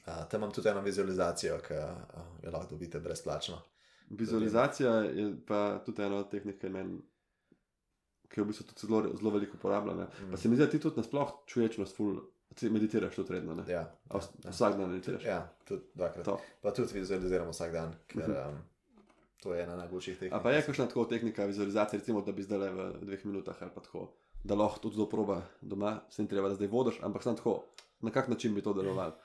Uh, 0.05 0.29
tam 0.29 0.39
imam 0.39 0.51
tudi 0.51 0.69
eno 0.69 0.81
vizualizacijo, 0.81 1.57
ki 1.65 1.73
uh, 1.73 2.23
jo 2.43 2.51
lahko 2.51 2.69
dobite 2.69 2.99
brezplačno. 2.99 3.61
Vizualizacija 4.09 4.93
je 4.93 5.33
pa 5.47 5.81
tudi 5.85 6.01
ena 6.01 6.15
od 6.15 6.29
tehnik, 6.31 6.59
ki, 6.61 6.69
men, 6.69 7.01
ki 8.29 8.39
jo 8.39 8.43
v 8.43 8.47
bistvu 8.47 8.63
tudi 8.65 8.79
zelo, 8.81 9.15
zelo 9.15 9.29
veliko 9.31 9.57
uporabljam. 9.57 9.97
ne. 9.97 10.03
Mm. 10.05 10.31
Pa 10.31 10.37
se 10.37 10.49
mi 10.49 10.55
zdi, 10.55 10.63
da 10.63 10.69
ti 10.69 10.79
tudi 10.79 10.97
nasploh 10.97 11.31
čuječnost, 11.45 11.95
ful, 11.95 12.19
ti 12.55 12.69
meditiraš 12.69 13.15
tudi 13.15 13.33
redno. 13.33 13.55
ne? 13.55 13.63
Ja, 13.67 13.83
A 14.07 14.17
vs- 14.17 14.47
Vsak 14.47 14.77
dan 14.77 14.89
meditiraš. 14.89 15.23
ja 15.25 15.39
tudi 15.65 15.81
dvakrat. 15.95 16.25
To. 16.25 16.39
Pa 16.61 16.71
tudi 16.71 16.93
vizualiziramo 16.95 17.51
vsak 17.51 17.71
dan, 17.71 17.95
ker 18.07 18.23
Mhm. 18.23 18.31
um, 18.49 18.57
to 19.39 19.53
je 19.53 19.63
ena 19.63 19.75
najboljših 19.75 20.17
tehnik. 20.17 20.33
A 20.33 20.39
pa 20.39 20.51
je 20.51 20.61
kakšna 20.61 20.85
tako 20.85 21.05
tehnika 21.05 21.45
vizualizacije, 21.45 21.99
recimo, 21.99 22.21
da 22.21 22.31
bi 22.31 22.43
zdaj 22.43 22.57
le 22.59 22.69
v 22.71 22.99
dveh 23.01 23.25
minutah 23.25 23.55
ali 23.59 23.71
pa 23.71 23.81
tako, 23.81 24.11
da 24.43 24.55
lahko 24.55 24.79
tudi 24.79 24.95
zelo 24.95 25.07
proba 25.07 25.41
doma, 25.61 26.01
se 26.09 26.21
ni 26.21 26.27
treba, 26.27 26.49
da 26.49 26.55
zdaj 26.55 26.67
vodiš, 26.69 26.99
ampak 27.01 27.23
samo 27.23 27.35
tako, 27.35 27.63
na 28.01 28.11
kak 28.11 28.27
način 28.27 28.53
bi 28.53 28.61
to 28.61 28.73
delovalo. 28.73 29.15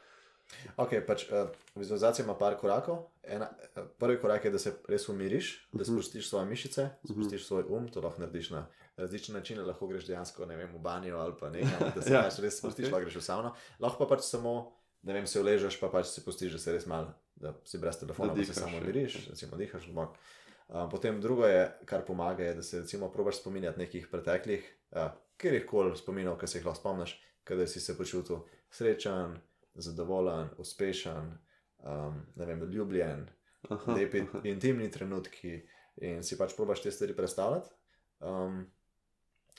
Ok, 0.77 0.91
pač 1.07 1.25
uh, 1.25 1.49
vizualizacija 1.75 2.25
ima 2.25 2.35
par 2.35 2.57
korakov. 2.57 2.99
Ena, 3.25 3.47
uh, 3.77 3.83
prvi 3.99 4.21
korak 4.21 4.45
je, 4.45 4.51
da 4.51 4.59
se 4.59 4.75
res 4.89 5.09
umiriš, 5.09 5.69
da 5.73 5.79
Mhm. 5.79 5.85
sprostiš 5.87 6.29
svoje 6.29 6.47
mišice, 6.47 6.89
sprostiš 7.05 7.47
svoj 7.47 7.65
um, 7.69 7.89
to 7.89 8.01
lahko 8.01 8.21
narediš 8.21 8.51
na 8.51 8.67
različne 8.97 9.34
načine, 9.34 9.62
lahko 9.62 9.86
greš 9.90 10.07
dejansko 10.07 10.45
vem, 10.45 10.70
v 10.74 10.78
banjo 10.78 11.18
ali 11.18 11.34
pa 11.40 11.51
nekam, 11.51 11.90
da 11.95 12.03
se 12.03 12.12
Ja, 12.12 12.16
ja, 12.22 12.22
pač 12.28 12.38
res 12.38 12.59
sprostiš, 12.59 12.86
ok. 12.86 12.88
okay. 12.88 12.95
lahko 12.95 13.05
greš 13.09 13.16
v 13.16 13.24
savno. 13.24 13.55
Lahko 13.80 14.05
pa 14.05 14.14
pač 14.14 14.24
samo, 14.28 14.55
ne 15.03 15.16
vem, 15.16 15.26
se 15.26 15.40
uležeš, 15.40 15.80
pa 15.80 15.90
pač 15.92 16.12
se 16.12 16.24
pustiš, 16.24 16.55
da 16.55 16.62
se 16.62 16.72
res 16.76 16.86
mal, 16.90 17.11
da 17.34 17.55
si 17.66 17.80
brez 17.82 17.99
telefona, 18.01 18.32
Da 18.32 18.40
da 18.40 18.45
se 18.45 18.53
dihaš, 18.53 18.62
samo 18.62 18.78
ja. 18.78 18.82
umiriš, 18.82 19.18
recimo 19.30 19.59
dihaš 19.61 19.88
v 19.88 19.95
bok. 19.99 20.16
Um, 20.68 20.88
potem 20.90 21.20
drugo 21.20 21.47
je, 21.47 21.66
kar 21.84 22.07
pomaga, 22.07 22.45
je, 22.45 22.55
da 22.55 22.62
se 22.62 22.80
recimo 22.80 23.11
probaš 23.12 23.42
spominjati 23.42 23.78
nekih 23.78 24.09
preteklih, 24.11 24.64
uh, 24.97 25.11
kjer 25.36 25.66
koli 25.66 25.97
spominov, 25.97 26.38
ki 26.40 26.47
se 26.47 26.59
jih 26.59 26.66
lahko 26.66 26.80
spomniš, 26.80 27.18
kadar 27.45 27.68
si 27.68 27.80
se 27.80 27.97
počutil 27.99 28.47
srečen, 28.72 29.36
zadovoljen, 29.74 30.55
uspešen, 30.59 31.34
um, 31.84 32.22
ne 32.36 32.47
vem, 32.47 32.62
ljubljen, 32.70 33.26
lepi 33.97 34.24
intimni 34.45 34.90
trenutki 34.90 35.59
in 36.03 36.22
si 36.22 36.38
pač 36.38 36.55
probaš 36.57 36.82
te 36.82 36.90
stvari 36.90 37.16
predstavljati. 37.16 37.70
Um, 38.24 38.64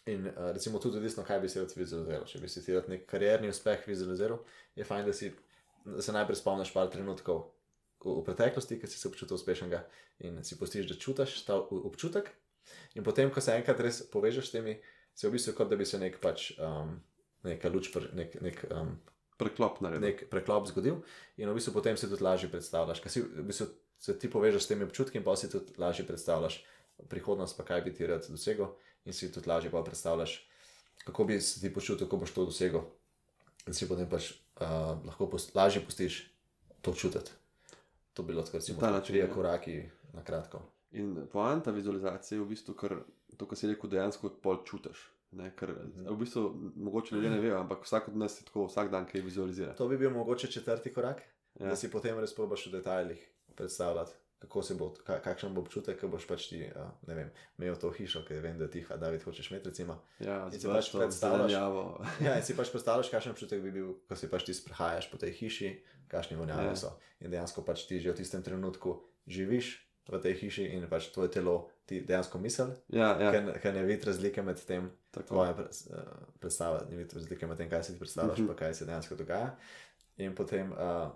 in 0.06 0.28
uh, 0.28 0.52
recimo 0.54 0.80
tudi 0.80 0.98
odvisno, 0.98 1.24
kaj 1.24 1.40
bi 1.40 1.50
si 1.50 1.60
rad 1.60 1.74
vizualiziral. 1.76 2.26
Če 2.30 2.42
bi 2.42 2.50
si 2.52 2.64
rad 2.74 2.90
nek 2.92 3.06
karierni 3.10 3.50
uspeh 3.50 3.88
vizualiziral, 3.88 4.42
je 4.76 4.86
fajn, 4.88 5.06
da, 5.10 5.14
si, 5.14 5.32
da 5.86 6.02
se 6.02 6.16
najprej 6.16 6.40
spomniš 6.42 6.74
par 6.76 6.92
trenutkov 6.94 7.42
v, 8.04 8.20
v 8.20 8.26
preteklosti, 8.28 8.80
ki 8.82 8.90
si 8.90 9.02
se 9.02 9.12
počutil 9.12 9.40
uspešnega 9.40 9.82
in 10.28 10.44
si 10.46 10.60
postiš, 10.60 10.90
da 10.92 11.00
čutiš 11.00 11.40
ta 11.48 11.58
občutek. 11.58 12.30
In 12.98 13.06
potem, 13.06 13.32
ko 13.34 13.42
se 13.42 13.58
enkrat 13.58 13.82
res 13.82 14.04
povežeš 14.14 14.50
s 14.50 14.56
temi, 14.56 14.78
se 15.16 15.28
v 15.28 15.36
bistvu 15.38 15.54
kot 15.58 15.70
da 15.70 15.78
bi 15.80 15.86
se 15.86 16.00
nek 16.02 16.22
pač. 16.22 16.54
Um, 16.60 16.98
Neka 17.46 17.70
luč, 17.70 17.92
pre- 17.94 18.10
nek, 18.18 18.32
nek, 18.42 18.64
um, 18.74 18.96
Preklop 19.38 19.82
naredil. 19.84 20.02
nek 20.02 20.24
preklop 20.32 20.66
zgodil, 20.66 21.02
in 21.38 21.50
v 21.50 21.54
bistvu 21.58 21.76
potem 21.76 21.98
si 22.00 22.08
tudi 22.10 22.24
lažje 22.24 22.50
predstavljaš. 22.50 23.02
Ker 23.04 23.12
si 23.12 23.22
v 23.22 23.44
bistvu 23.46 23.68
se 24.00 24.16
ti 24.18 24.30
povežeš 24.32 24.64
s 24.64 24.70
temi 24.72 24.88
občutki, 24.88 25.20
in 25.20 25.26
pa 25.28 25.36
si 25.36 25.50
tudi 25.52 25.76
lažje 25.78 26.08
predstavljaš 26.08 26.64
prihodnost, 27.12 27.58
pa 27.58 27.68
kaj 27.68 27.84
bi 27.86 27.94
ti 27.94 28.08
rad 28.08 28.26
dosegel, 28.32 28.72
in 29.06 29.14
si 29.14 29.32
tudi 29.32 29.50
lažje 29.50 29.72
pa 29.72 29.84
predstavljaš, 29.84 30.48
kako 31.06 31.24
bi 31.24 31.42
se 31.42 31.62
ti 31.62 31.74
počutil, 31.74 32.08
ko 32.08 32.18
boš 32.18 32.32
to 32.32 32.46
dosegel. 32.46 32.82
In 33.68 33.74
si 33.74 33.88
potem 33.90 34.10
pač 34.10 34.32
uh, 34.62 34.98
lahko 35.06 35.30
pos, 35.30 35.50
lažje 35.56 35.82
pustiš 35.86 36.32
to 36.82 36.94
čutiti. 36.94 37.32
To 38.14 38.24
bi 38.24 38.34
bilo 38.34 38.44
tako, 38.44 38.58
recimo, 38.58 38.80
ta 38.80 38.92
način, 38.92 39.08
trije 39.14 39.26
ja. 39.28 39.34
koraki 39.34 39.84
na 40.14 40.24
kratko. 40.24 40.62
In 40.92 41.28
poanta 41.32 41.72
vizualizacije 41.72 42.38
je 42.38 42.44
v 42.44 42.48
bistvu, 42.48 42.74
kar, 42.74 42.96
to, 43.38 43.48
kar 43.48 43.58
si 43.58 43.68
rekel, 43.68 43.90
dejansko 43.90 44.30
pol 44.42 44.62
čutiš. 44.66 45.12
Ne, 45.32 45.50
ker 45.56 45.72
Mhm. 45.72 46.06
v 46.08 46.18
bistvu 46.18 46.72
mogoče 46.76 47.16
ljudje 47.16 47.30
ne 47.30 47.40
vejo, 47.40 47.58
ampak 47.60 47.84
vsak 47.84 48.08
od 48.08 48.18
nas 48.18 48.40
je 48.42 48.46
tako 48.46 48.66
vsak 48.66 48.92
dan 48.92 49.06
kaj 49.06 49.22
vizualizira. 49.22 49.74
To 49.76 49.88
bi 49.88 49.98
bil 49.98 50.10
mogoče 50.10 50.48
četrti 50.48 50.94
korak. 50.94 51.22
Ja. 51.60 51.70
da 51.70 51.76
si 51.76 51.92
potem 51.92 52.20
res 52.20 52.34
probaš 52.36 52.66
v 52.68 52.72
detajlih 52.72 53.20
predstavljati, 53.56 54.12
kako 54.40 54.62
se 54.62 54.76
bo, 54.76 54.90
ka, 54.98 55.20
kakšen 55.20 55.54
bo 55.54 55.62
občutek, 55.62 55.98
ko 55.98 56.08
boš 56.08 56.26
pač 56.26 56.48
ti, 56.48 56.60
uh, 56.66 56.76
ne 57.04 57.16
vem, 57.16 57.30
imel 57.58 57.76
to 57.76 57.90
hišo, 57.90 58.22
ki 58.22 58.38
vem, 58.38 58.58
da 58.58 58.68
tiha, 58.68 58.98
David, 58.98 59.24
hočeš 59.24 59.50
imeti, 59.50 59.70
recimo. 59.70 59.96
Ja, 60.20 60.46
In 60.46 60.52
si 60.54 60.68
pač 60.68 60.92
predstavljaš-. 60.92 61.56
Ja, 62.20 62.36
in 62.36 62.44
si 62.44 62.54
pač 62.54 62.70
predstavljaš, 62.70 63.10
kakšen 63.10 63.32
občutek 63.32 63.62
bi 63.62 63.72
bil, 63.72 63.94
ko 64.04 64.14
si 64.14 64.28
pač 64.28 64.44
ti 64.44 64.54
sprehajaš 64.54 65.08
po 65.08 65.18
tej 65.18 65.32
hiši, 65.34 65.70
kakšni 66.08 66.36
vonjavi 66.36 66.68
Ja. 66.68 66.76
so. 66.78 66.92
In 67.20 67.32
dejansko 67.32 67.64
pač 67.64 67.86
ti 67.86 67.98
že 67.98 68.12
v 68.12 68.18
tistem 68.18 68.42
trenutku 68.42 68.96
živiš 69.26 69.82
v 70.06 70.20
tej 70.20 70.34
hiši 70.36 70.64
in 70.70 70.86
pač 70.86 71.10
tvoje 71.10 71.32
telo 71.32 71.56
ti 71.84 72.02
dejansko 72.02 72.38
misli, 72.38 72.70
Ja, 72.92 73.16
ja, 73.16 73.32
ker, 73.32 73.58
ker 73.58 73.74
ne 73.74 73.82
vidiš 73.84 74.06
razlike 74.06 74.42
med 74.42 74.60
tem, 74.60 74.92
tako. 75.10 75.28
tvoje 75.32 75.54
pres- 75.56 75.86
eh, 75.88 76.06
predstave, 76.38 76.86
ne 76.86 76.98
vidiš 76.98 77.14
razlike 77.16 77.48
med 77.48 77.58
tem, 77.58 77.66
kaj 77.68 77.84
si 77.84 77.94
ti 77.94 78.00
predstavljaš, 78.00 78.38
Mhm. 78.38 78.48
pa 78.48 78.56
kaj 78.56 78.74
se 78.74 78.86
dejansko 78.86 79.16
dogaja. 79.16 79.56
In 80.18 80.32
potem 80.32 80.70
uh, 80.72 81.10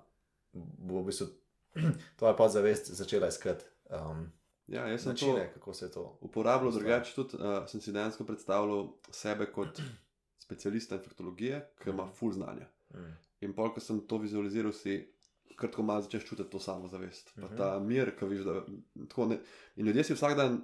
bo 0.53 0.99
v 0.99 1.05
bistvu 1.05 1.27
tvoja 2.17 2.33
podzavest 2.35 2.91
začela 2.91 3.27
iskati 3.27 3.65
um, 3.91 4.31
Ja, 4.67 4.87
jaz 4.87 5.01
sem 5.01 5.15
to 5.15 5.25
načine, 5.27 5.53
kako 5.53 5.73
se 5.73 5.91
to. 5.91 6.17
uporabljal 6.21 6.71
drugače. 6.71 7.15
Tudi 7.15 7.35
uh, 7.35 7.65
sem 7.67 7.81
si 7.81 7.91
dejansko 7.91 8.23
predstavljal 8.23 8.87
sebe 9.11 9.45
kot 9.47 9.81
specialista 10.39 10.95
infektologije, 10.95 11.69
ki 11.77 11.89
ima 11.89 12.03
Mhm. 12.05 12.13
full 12.13 12.31
znanja. 12.31 12.67
Mm. 12.91 13.15
In 13.41 13.53
pol, 13.53 13.69
ko 13.69 13.79
sem 13.79 13.99
to 14.01 14.17
vizualiziral, 14.17 14.71
si 14.71 15.13
kratko 15.55 15.83
malo 15.83 16.01
začneš 16.01 16.25
čutiti 16.25 16.49
to 16.49 16.59
samozavest. 16.59 17.31
Pa 17.35 17.41
Mhm. 17.41 17.57
ta 17.57 17.79
mir, 17.79 18.15
ki 18.15 18.25
vidiš, 18.25 18.45
da 18.45 18.61
tako 19.07 19.25
ne. 19.25 19.39
In 19.75 19.85
ljudje 19.85 20.03
si 20.03 20.13
vsak 20.13 20.35
dan 20.35 20.61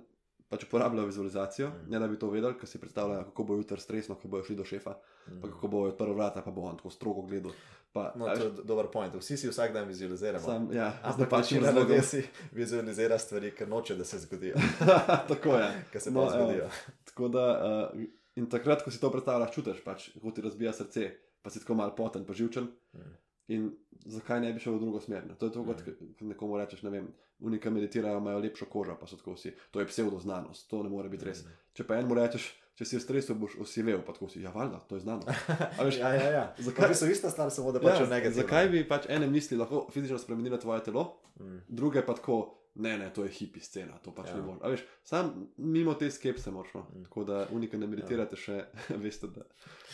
pač 0.47 0.63
uporabljajo 0.63 1.05
vizualizacijo, 1.05 1.69
Mhm. 1.69 1.89
ne 1.89 1.99
da 1.99 2.07
bi 2.07 2.19
to 2.19 2.29
vedeli, 2.29 2.53
ker 2.55 2.67
si 2.67 2.79
predstavljajo, 2.79 3.23
kako 3.23 3.43
bo 3.43 3.55
jutri 3.55 3.79
stresno, 3.79 4.15
ko 4.15 4.27
bojo 4.27 4.43
šli 4.43 4.55
do 4.55 4.65
šefa, 4.65 4.93
pa 5.25 5.31
Mm. 5.31 5.41
kako 5.43 5.67
bo 5.67 5.79
odprl 5.81 6.13
vrata, 6.13 6.41
pa 6.41 6.51
bo 6.51 6.61
on 6.61 6.77
tako 6.77 6.89
strogo 6.91 7.21
gledal. 7.23 7.51
Pa, 7.95 8.11
No, 8.13 8.27
to 8.27 8.43
je 8.43 8.51
dober 8.63 8.89
point. 8.89 9.13
Vsi 9.15 9.37
si 9.37 9.47
vsak 9.47 9.71
dan 9.71 9.87
vizualiziramo. 9.87 10.43
sam, 10.43 10.67
ja, 10.69 10.89
Ampak 11.01 11.19
napačnim 11.21 11.39
večina 11.57 11.67
razlogom. 11.67 11.91
ljudi 11.91 12.03
si 12.03 12.23
vizualizira 12.51 13.17
stvari, 13.17 13.51
ker 13.51 13.69
noče, 13.69 13.95
da 13.95 14.03
se 14.03 14.19
zgodijo, 14.19 14.55
tako 15.29 15.55
je. 15.55 15.69
ker 15.91 16.01
se 16.01 16.11
No, 16.11 16.21
evo. 16.21 16.29
zgodijo. 16.31 16.69
Tako 17.05 17.27
da, 17.29 17.45
uh, 17.89 18.01
in 18.35 18.49
takrat, 18.49 18.83
ko 18.83 18.91
si 18.91 18.99
to 18.99 19.07
predstavljaš, 19.09 19.53
čutiš, 19.53 19.79
pač, 19.81 20.09
kako 20.11 20.31
ti 20.31 20.41
razbija 20.41 20.73
srce, 20.73 21.05
pa 21.41 21.49
si 21.49 21.59
tako 21.59 21.75
malo 21.75 21.95
poten, 21.95 22.25
pa 22.25 22.33
živčen. 22.33 22.67
Mm. 22.93 23.13
In 23.47 23.71
zakaj 24.07 24.41
ne 24.41 24.51
bi 24.53 24.59
šel 24.59 24.73
v 24.73 24.81
drugo 24.81 24.99
smer? 24.99 25.23
Ne? 25.23 25.35
To 25.35 25.45
je 25.45 25.51
to, 25.51 25.63
kot 25.63 25.85
mm. 25.87 26.27
nekomu 26.27 26.57
rečeš, 26.57 26.81
ne 26.81 26.89
vem, 26.89 27.07
unika 27.39 27.69
meditirajo, 27.69 28.17
imajo 28.17 28.39
lepšo 28.39 28.65
kožo, 28.65 28.97
pa 28.99 29.07
so 29.07 29.15
tako 29.15 29.33
vsi. 29.33 29.55
To 29.71 29.79
je 29.79 29.87
pseudoznanost, 29.87 30.67
to 30.67 30.83
ne 30.83 30.89
more 30.89 31.09
biti 31.09 31.25
res. 31.25 31.45
Mm. 31.45 31.55
Če 31.73 31.83
pa 31.85 31.95
enemu 31.95 32.15
rečeš, 32.15 32.51
če 32.75 32.85
si 32.85 32.97
v 32.97 33.01
stresu, 33.01 33.35
boš 33.35 33.55
osivel, 33.57 34.01
pa 34.01 34.11
tako 34.11 34.27
si, 34.27 34.41
ja, 34.41 34.51
valjda, 34.51 34.79
to 34.83 34.95
je 34.95 35.01
znanost. 35.01 35.29
A 35.29 35.83
veš, 35.87 35.97
ja, 35.97 36.09
ja, 36.11 36.29
ja. 36.29 36.43
zakaj- 36.57 36.65
Zakaj 36.65 36.95
so 36.95 37.07
ista 37.07 37.29
stvar, 37.29 37.51
samo 37.51 37.71
da 37.71 37.79
pač 37.79 37.95
ja, 37.95 38.03
Ja, 38.03 38.09
negativno. 38.09 38.41
zakaj 38.41 38.69
bi 38.69 38.83
pač 38.83 39.05
ene 39.09 39.27
misli 39.27 39.57
lahko 39.57 39.85
fizično 39.89 40.17
spremenile 40.17 40.59
tvoje 40.59 40.83
telo, 40.83 41.05
Mm. 41.35 41.57
druge 41.67 41.99
pa 42.01 42.13
tako, 42.13 42.35
ne, 42.75 42.97
ne, 42.97 43.09
to 43.09 43.23
je 43.23 43.29
hipi 43.29 43.59
scena, 43.59 43.97
to 43.99 44.11
pač 44.11 44.27
Ja. 44.27 44.31
ja. 44.31 44.37
ne 44.37 44.41
moreš. 44.43 44.61
A 44.61 44.69
veš, 44.69 44.83
sam 45.03 45.31
mimo 45.57 45.93
te 45.93 46.07
skepse 46.07 46.51
moraš. 46.51 46.73
No. 46.73 46.85
Mm. 46.89 47.03
Tako 47.03 47.23
da 47.23 47.47
unika 47.51 47.77
ne 47.77 47.87
meditirate 47.87 48.35
še, 48.35 48.61
veste, 49.03 49.27
da 49.27 49.43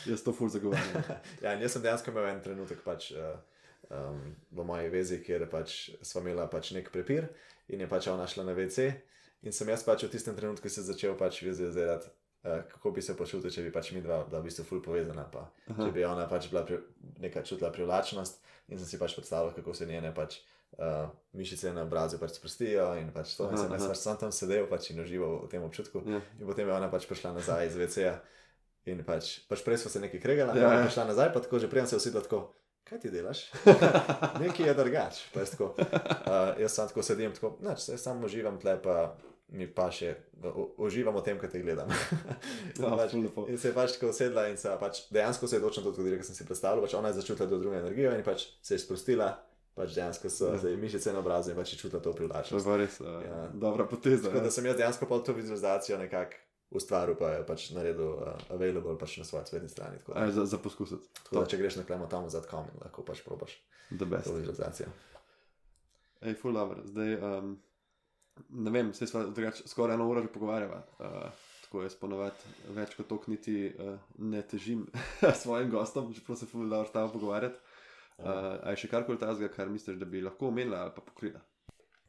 jaz 0.05 0.21
to 0.21 0.33
ful 0.33 0.49
zagovarjam. 0.49 1.01
Ja, 1.41 1.53
in 1.53 1.61
jaz 1.61 1.73
sem 1.73 1.81
dejansko 1.81 2.11
imel 2.11 2.29
en 2.29 2.41
trenutek 2.41 2.81
pač, 2.81 3.11
uh, 3.11 3.39
um, 3.89 4.21
v 4.51 4.63
moji 4.63 4.89
vezi, 4.89 5.17
kjer 5.21 5.47
pač 5.49 5.89
sva 6.01 6.21
imela 6.21 6.45
pač 6.47 6.73
nek 6.77 6.91
prepir 6.93 7.25
in 7.69 7.81
je 7.81 7.87
pač 7.89 8.07
ona 8.07 8.27
šla 8.27 8.45
na 8.45 8.53
WC. 8.53 8.91
In 9.41 9.51
sem 9.51 9.65
jaz 9.73 9.81
pač 9.83 10.03
v 10.05 10.11
tistem 10.13 10.35
trenutku 10.37 10.69
se 10.69 10.83
začel 10.85 11.17
pač 11.17 11.41
vizualizirati, 11.41 12.05
kako 12.43 12.91
bi 12.91 13.01
se 13.01 13.15
počutil, 13.17 13.51
če 13.53 13.65
bi 13.65 13.73
pač 13.73 13.91
mi 13.93 14.01
dva 14.01 14.23
bila 14.25 14.41
v 14.41 14.49
bistvu 14.49 14.65
ful 14.65 14.81
povezana. 14.81 15.27
Pa, 15.31 15.45
Aha. 15.69 15.83
če 15.83 15.91
bi 15.93 16.05
ona 16.07 16.25
pač 16.29 16.49
bila 16.49 16.63
pri, 16.65 16.79
neka 17.21 17.43
čutila 17.45 17.69
privlačnost 17.73 18.41
in 18.71 18.79
sem 18.79 18.87
si 18.87 18.99
pač 19.01 19.15
predstavljal, 19.17 19.53
kako 19.57 19.77
se 19.77 19.89
njene 19.89 20.13
pač. 20.15 20.41
Uh, 20.71 21.09
mišice 21.35 21.73
na 21.75 21.81
obrazu 21.83 22.15
pač 22.15 22.37
sprostijo, 22.37 22.93
in 22.95 23.09
pač 23.11 23.33
to, 23.35 23.49
in 23.51 23.57
Aha, 23.57 23.65
sem 23.65 23.73
jaz 23.75 23.89
pač 23.91 23.99
sam 23.99 24.15
tam 24.21 24.31
sedel 24.31 24.69
pač 24.71 24.87
in 24.93 25.01
užival 25.03 25.41
v 25.43 25.49
tem 25.51 25.65
občutku. 25.67 25.99
Ja. 26.07 26.21
In 26.39 26.47
potem 26.47 26.63
je 26.63 26.71
ona 26.71 26.87
pač 26.87 27.09
prišla 27.09 27.33
nazaj 27.35 27.67
iz 27.67 27.75
WC-ja. 27.75 28.13
In 28.87 29.03
pač, 29.03 29.43
pač 29.51 29.65
prej 29.67 29.83
smo 29.83 29.91
se 29.91 29.99
nekaj 29.99 30.23
kregali, 30.23 30.55
Ja, 30.55 30.71
ja, 30.71 30.87
prišla 30.87 31.11
nazaj, 31.11 31.33
pa 31.35 31.43
tako 31.43 31.59
že 31.59 31.67
prej 31.67 31.91
se 31.91 31.99
usedla 31.99 32.23
tako. 32.23 32.55
Kaj 32.87 33.03
ti 33.03 33.11
delaš? 33.11 33.51
Nekaj 34.43 34.71
je 34.71 34.73
drugač. 34.73 35.19
Pa 35.35 35.43
jaz, 35.43 35.51
tako, 35.53 35.75
uh, 35.75 36.55
jaz 36.59 36.71
sam 36.71 36.87
tako 36.89 37.03
sedim, 37.03 37.35
tako, 37.35 37.53
nač, 37.61 37.85
samo 37.99 38.25
uživam 38.25 38.57
tle, 38.59 38.79
pa 38.81 39.13
mi 39.51 39.67
pa 39.67 39.89
še 39.91 40.15
uživam 40.77 41.13
v 41.13 41.23
tem, 41.23 41.37
kaj 41.37 41.49
te 41.49 41.59
gledam. 41.59 41.89
Ja, 42.79 42.95
pač, 42.95 43.13
in 43.13 43.57
se 43.57 43.67
je 43.67 43.73
pač 43.73 43.93
tako 43.93 44.09
usedla 44.09 44.47
in 44.47 44.57
se 44.57 44.67
je 44.67 44.77
pač, 44.79 45.01
dejansko 45.09 45.47
se 45.47 45.55
je 45.55 45.61
točno 45.61 45.83
to 45.83 45.91
zgodilo, 45.91 46.15
kar 46.15 46.25
sem 46.25 46.35
si 46.35 46.45
predstavljal. 46.45 46.81
Pač 46.81 46.93
ona 46.93 47.09
je 47.09 47.19
začutila 47.19 47.45
to 47.45 47.57
drugo 47.57 47.75
energijo 47.75 48.11
in 48.11 48.23
pač 48.23 48.45
se 48.59 48.73
je 48.73 48.79
sprostila, 48.79 49.27
pač 49.73 49.91
dejansko 49.91 50.29
so 50.29 50.49
Ja. 50.49 50.61
ji 50.63 50.77
mišice 50.77 51.11
na 51.11 51.19
obrazu 51.19 51.51
in 51.51 51.57
pač 51.57 51.73
je 51.73 51.79
čutila 51.79 51.99
to 51.99 52.05
To 52.05 52.09
je 52.09 52.17
privlačnost. 52.17 52.67
res 52.75 52.99
uh, 52.99 53.19
Ja. 53.21 53.49
dobra 53.53 53.85
poteza. 53.85 54.23
Tako 54.23 54.37
Ja. 54.37 54.43
da 54.43 54.51
sem 54.51 54.65
jaz 54.65 54.77
dejansko 54.77 55.05
pa 55.05 55.19
to 55.19 55.33
vizualizacijo 55.33 55.97
nekako 55.97 56.39
ustvaril, 56.71 57.15
pa 57.15 57.29
je 57.29 57.45
pač 57.45 57.69
naredil 57.71 58.15
uh, 58.15 58.31
available 58.49 58.95
pač 58.97 59.17
na 59.17 59.25
svoji 59.25 59.45
spletni 59.45 59.69
strani. 59.69 59.99
Tako 59.99 60.13
da, 60.13 60.19
Aj, 60.21 60.31
za, 60.31 60.45
za 60.45 60.57
poskusiti. 60.57 61.03
tako 61.23 61.35
da 61.37 61.45
če 61.45 61.57
greš 61.57 61.75
na 61.75 61.83
klemo.com, 61.83 62.65
lahko 62.79 63.03
pač 63.03 63.19
probaš 63.21 63.59
The 63.91 64.05
best. 64.05 64.23
to 64.23 64.33
vizualizacijo. 64.33 64.87
Ej, 66.21 66.33
full 66.35 66.53
dobro. 66.53 66.79
Zdaj, 66.85 67.15
um, 67.17 67.57
ne 68.49 68.71
vem, 68.71 68.93
se 68.93 69.07
sva 69.07 69.25
drugače 69.25 69.67
skoraj 69.67 69.95
eno 69.95 70.09
uro 70.09 70.21
že 70.21 70.31
pogovarjava. 70.33 70.83
Uh, 70.99 71.47
tako 71.63 71.83
jaz 71.85 71.95
ponovadi 71.95 72.55
več 72.75 72.95
kot 72.99 73.07
tok 73.07 73.27
niti 73.31 73.69
uh, 73.71 73.95
ne 74.17 74.41
težim 74.41 74.85
svojim 75.43 75.71
gostom, 75.71 76.13
čeprav 76.13 76.39
se 76.39 76.49
full 76.49 76.69
dobro 76.69 76.91
tam 76.93 77.11
pogovarjati. 77.11 77.59
Uh, 78.21 78.27
a 78.61 78.73
je 78.73 78.83
še 78.83 78.91
karkoli 78.91 79.17
tazga, 79.17 79.49
kar 79.49 79.69
misliš, 79.71 79.97
da 79.97 80.05
bi 80.05 80.21
lahko 80.21 80.51
omenila 80.51 80.83
ali 80.85 80.93
pa 80.95 81.01
pokrila? 81.01 81.41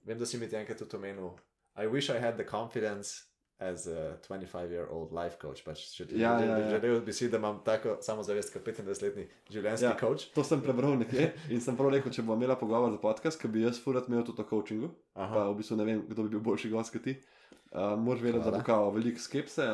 Vem, 0.04 0.18
da 0.18 0.26
si 0.26 0.38
mi 0.38 0.48
enkrat 0.50 0.78
tudi 0.78 0.98
omenil. 0.98 1.36
I 1.76 1.86
wish 1.86 2.10
I 2.10 2.18
had 2.20 2.36
the 2.36 2.44
confidence 2.44 3.31
as 3.62 3.86
a 3.86 3.96
25-year-old 4.22 5.12
life 5.12 5.38
coach. 5.38 5.62
Pač, 5.62 5.84
če, 5.92 6.06
Ja, 6.12 6.32
ja, 6.38 6.58
ja. 6.58 6.70
želel 6.70 7.00
bi 7.00 7.12
si, 7.12 7.28
da 7.28 7.36
imam 7.36 7.60
tako 7.64 7.96
samozavest 8.00 8.52
kot 8.52 8.64
25-letni 8.64 9.26
življenjski 9.50 9.84
Ja. 9.84 9.96
coach. 9.96 10.28
To 10.34 10.44
sem 10.44 10.60
prebral 10.60 10.96
nekje 10.96 11.28
in 11.48 11.60
sem 11.60 11.76
prav 11.76 11.90
rekel, 11.90 12.10
če 12.10 12.22
bo 12.22 12.34
imela 12.34 12.56
pogovor 12.56 12.90
za 12.90 12.98
podcast, 12.98 13.38
ki 13.38 13.48
bi 13.48 13.62
jaz 13.62 13.78
furat 13.78 14.08
imel 14.08 14.24
tudi 14.24 14.42
o 14.42 14.46
coachingu, 14.46 14.90
pa 15.14 15.22
Aha, 15.22 15.44
v 15.48 15.56
bistvu 15.56 15.76
ne 15.76 15.84
vem, 15.84 16.02
kdo 16.08 16.22
bi 16.22 16.28
bil 16.30 16.42
boljši 16.42 16.70
gost 16.70 16.92
kot 16.92 17.02
ti. 17.02 17.16
Uh, 17.72 17.94
Moraš 17.96 18.20
vedeti, 18.20 18.44
da 18.44 18.50
bo 18.52 18.62
kao 18.62 18.90
veliko 18.90 19.20
skepse, 19.20 19.64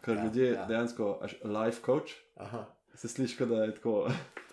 ker 0.00 0.14
Ja, 0.14 0.24
ljudje 0.24 0.44
ja. 0.46 0.52
ja. 0.54 0.66
dejansko, 0.66 1.08
life 1.44 1.80
coach, 1.82 2.12
aha. 2.36 2.64
se 2.94 3.08
sliši, 3.08 3.46
da 3.46 3.64
je 3.64 3.74
tako. 3.74 4.06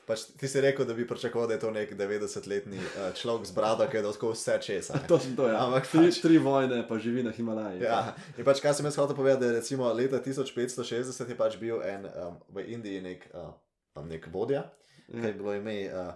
Pač, 0.06 0.28
ti 0.32 0.46
si 0.46 0.62
rekel, 0.62 0.86
da 0.86 0.94
bi 0.94 1.04
pričakoval, 1.04 1.48
da 1.48 1.54
je 1.54 1.60
to 1.60 1.72
nek 1.72 1.92
90-letni 1.92 2.78
uh, 2.78 3.10
človek 3.12 3.46
z 3.46 3.52
brado, 3.52 3.86
ki 3.86 3.98
je 3.98 4.04
tako 4.06 4.32
vse 4.32 4.58
česa. 4.60 4.94
ne? 4.94 5.08
Točno 5.08 5.34
to 5.36 5.48
je. 5.48 5.56
Ampak 5.56 5.88
tri, 5.88 6.00
pač- 6.04 6.22
tri 6.22 6.38
vojne, 6.38 6.78
pa 6.84 6.98
živi 6.98 7.24
na 7.24 7.32
Himalaji. 7.32 7.82
Ja, 7.82 8.02
in 8.36 8.44
pač 8.44 8.60
kaj 8.60 8.74
sem 8.74 8.86
jaz 8.86 8.96
hotel 8.96 9.16
povedati, 9.16 9.42
da 9.42 9.48
je 9.48 9.58
recimo 9.58 9.90
leta 9.92 10.20
1560 10.20 10.86
je 11.26 11.36
pač 11.36 11.58
bil 11.58 11.82
en 11.82 12.06
um, 12.08 12.38
v 12.50 12.70
Indiji 12.70 13.02
nek, 13.02 13.26
uh, 13.32 13.50
um, 13.96 14.06
nek 14.06 14.30
vodja, 14.30 14.70
Ja. 15.06 15.22
ki 15.22 15.28
je 15.28 15.34
bilo 15.36 15.54
ime 15.54 15.74
uh, 15.88 16.14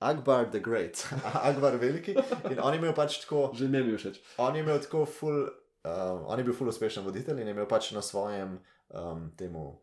Akbar 0.00 0.46
the 0.46 0.58
Great, 0.60 1.02
Akbar 1.44 1.76
veliki. 1.76 2.14
In 2.46 2.58
on 2.58 2.72
je 2.72 2.78
imel 2.78 2.92
pač 2.92 3.20
tako, 3.20 3.50
Že 3.52 3.68
ne 3.68 3.82
mi 3.82 3.90
je 3.90 3.98
všeč. 3.98 4.16
on 4.38 4.54
je 4.54 4.62
imel 4.62 4.78
tako 4.78 5.02
ful, 5.04 5.44
um, 5.82 6.24
on 6.24 6.38
je 6.38 6.44
bil 6.44 6.52
ful 6.52 6.66
uspešen 6.66 7.02
voditelj 7.02 7.38
in 7.38 7.46
je 7.46 7.52
imel 7.52 7.66
pač 7.66 7.90
na 7.90 8.02
svojem 8.02 8.58
um, 8.88 9.30
temu, 9.36 9.78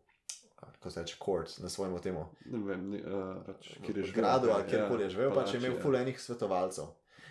kako 0.78 0.90
se 0.90 1.00
reče, 1.02 1.16
court, 1.24 1.58
na 1.58 1.68
svojem 1.68 1.98
temu 1.98 2.26
Ne 2.44 2.58
vem, 2.66 2.90
ni, 2.90 3.02
uh, 3.02 3.36
pač, 3.46 3.72
kjer 3.82 3.96
je 3.96 4.02
v 4.02 4.06
živel. 4.06 4.22
gradu 4.22 4.50
ali 4.50 4.62
ja, 4.62 4.68
kjerkoli 4.68 5.02
je 5.04 5.10
živel, 5.10 5.34
pač 5.34 5.54
je 5.54 5.58
imel 5.60 5.74
ja. 5.74 5.80
ful 5.82 5.96
enih 5.96 6.20
svetovalcev. 6.20 6.84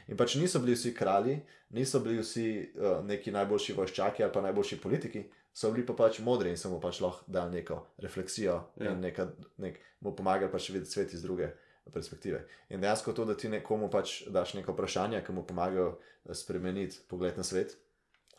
In 0.08 0.18
pač 0.18 0.36
niso 0.36 0.60
bili 0.60 0.76
vsi 0.76 0.94
kralji, 0.96 1.40
niso 1.70 2.00
bili 2.00 2.20
vsi 2.20 2.48
uh, 2.76 3.06
neki 3.06 3.32
najboljši 3.32 3.74
vojščaki 3.74 4.24
ali 4.24 4.34
pa 4.34 4.42
najboljši 4.42 4.82
politiki, 4.82 5.24
so 5.54 5.72
bili 5.72 5.86
pa 5.86 5.94
pač 5.94 6.20
modri 6.20 6.50
in 6.50 6.58
so 6.58 6.70
mu 6.70 6.80
pač 6.80 7.00
lahko 7.02 7.24
dali 7.28 7.56
neko 7.60 7.80
refleksijo 7.98 8.60
Ja. 8.80 8.92
in 8.92 9.00
neka, 9.02 9.30
nek, 9.58 9.80
mu 10.00 10.16
pomagali 10.16 10.52
pač 10.52 10.70
videti 10.70 10.92
svet 10.92 11.14
iz 11.14 11.22
druge 11.24 11.50
perspektive. 11.94 12.44
In 12.70 12.82
dejansko 12.82 13.14
to, 13.14 13.26
da 13.26 13.34
ti 13.38 13.50
nekomu 13.50 13.90
pač 13.90 14.28
daš 14.28 14.54
neko 14.54 14.76
vprašanje, 14.76 15.24
ki 15.24 15.34
mu 15.34 15.46
pomagajo 15.48 15.96
eh, 15.96 16.34
spremeniti 16.36 17.00
pogled 17.08 17.38
na 17.38 17.44
svet, 17.44 17.78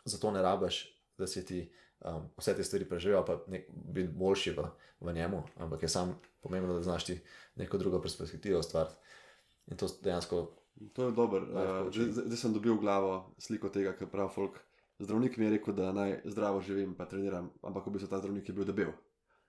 zato 0.05 0.31
ne 0.31 0.41
rabiš, 0.41 0.83
da 1.17 1.27
si 1.27 1.45
ti 1.45 1.71
um, 2.01 2.29
vse 2.37 2.55
te 2.55 2.63
stvari 2.63 2.85
preživel, 2.85 3.23
pa 3.23 3.39
nek, 3.47 3.65
biti 3.69 4.07
boljši 4.09 4.51
v, 4.51 4.65
v 5.01 5.13
njemu, 5.13 5.43
ampak 5.57 5.81
je 5.81 5.89
sam 5.89 6.11
pomembno, 6.41 6.73
da 6.73 6.83
znaš 6.83 7.05
ti 7.05 7.19
neko 7.55 7.77
drugo 7.77 8.01
perspektivo 8.01 8.59
ustvariti. 8.59 8.95
In 9.67 9.77
to 9.77 9.87
dejansko 10.01 10.47
To 10.93 11.05
je 11.05 11.11
dobro. 11.11 11.41
Uh, 11.41 11.53
coaching. 11.83 12.11
zdaj, 12.13 12.37
sem 12.37 12.53
dobil 12.53 12.73
v 12.73 12.79
glavo 12.79 13.09
sliko 13.37 13.67
tega, 13.67 13.91
kar 13.93 14.07
pravi 14.07 14.31
folk. 14.31 14.59
Zdravnik 14.99 15.37
mi 15.37 15.45
je 15.45 15.51
rekel, 15.51 15.73
da 15.73 15.91
naj 15.91 16.21
zdravo 16.25 16.61
živim, 16.61 16.95
pa 16.95 17.05
treniram, 17.05 17.51
ampak 17.61 17.85
v 17.85 17.91
bistvu 17.91 18.07
ta 18.07 18.19
zdravnik 18.19 18.47
je 18.47 18.53
bil 18.53 18.63
debel. 18.65 18.91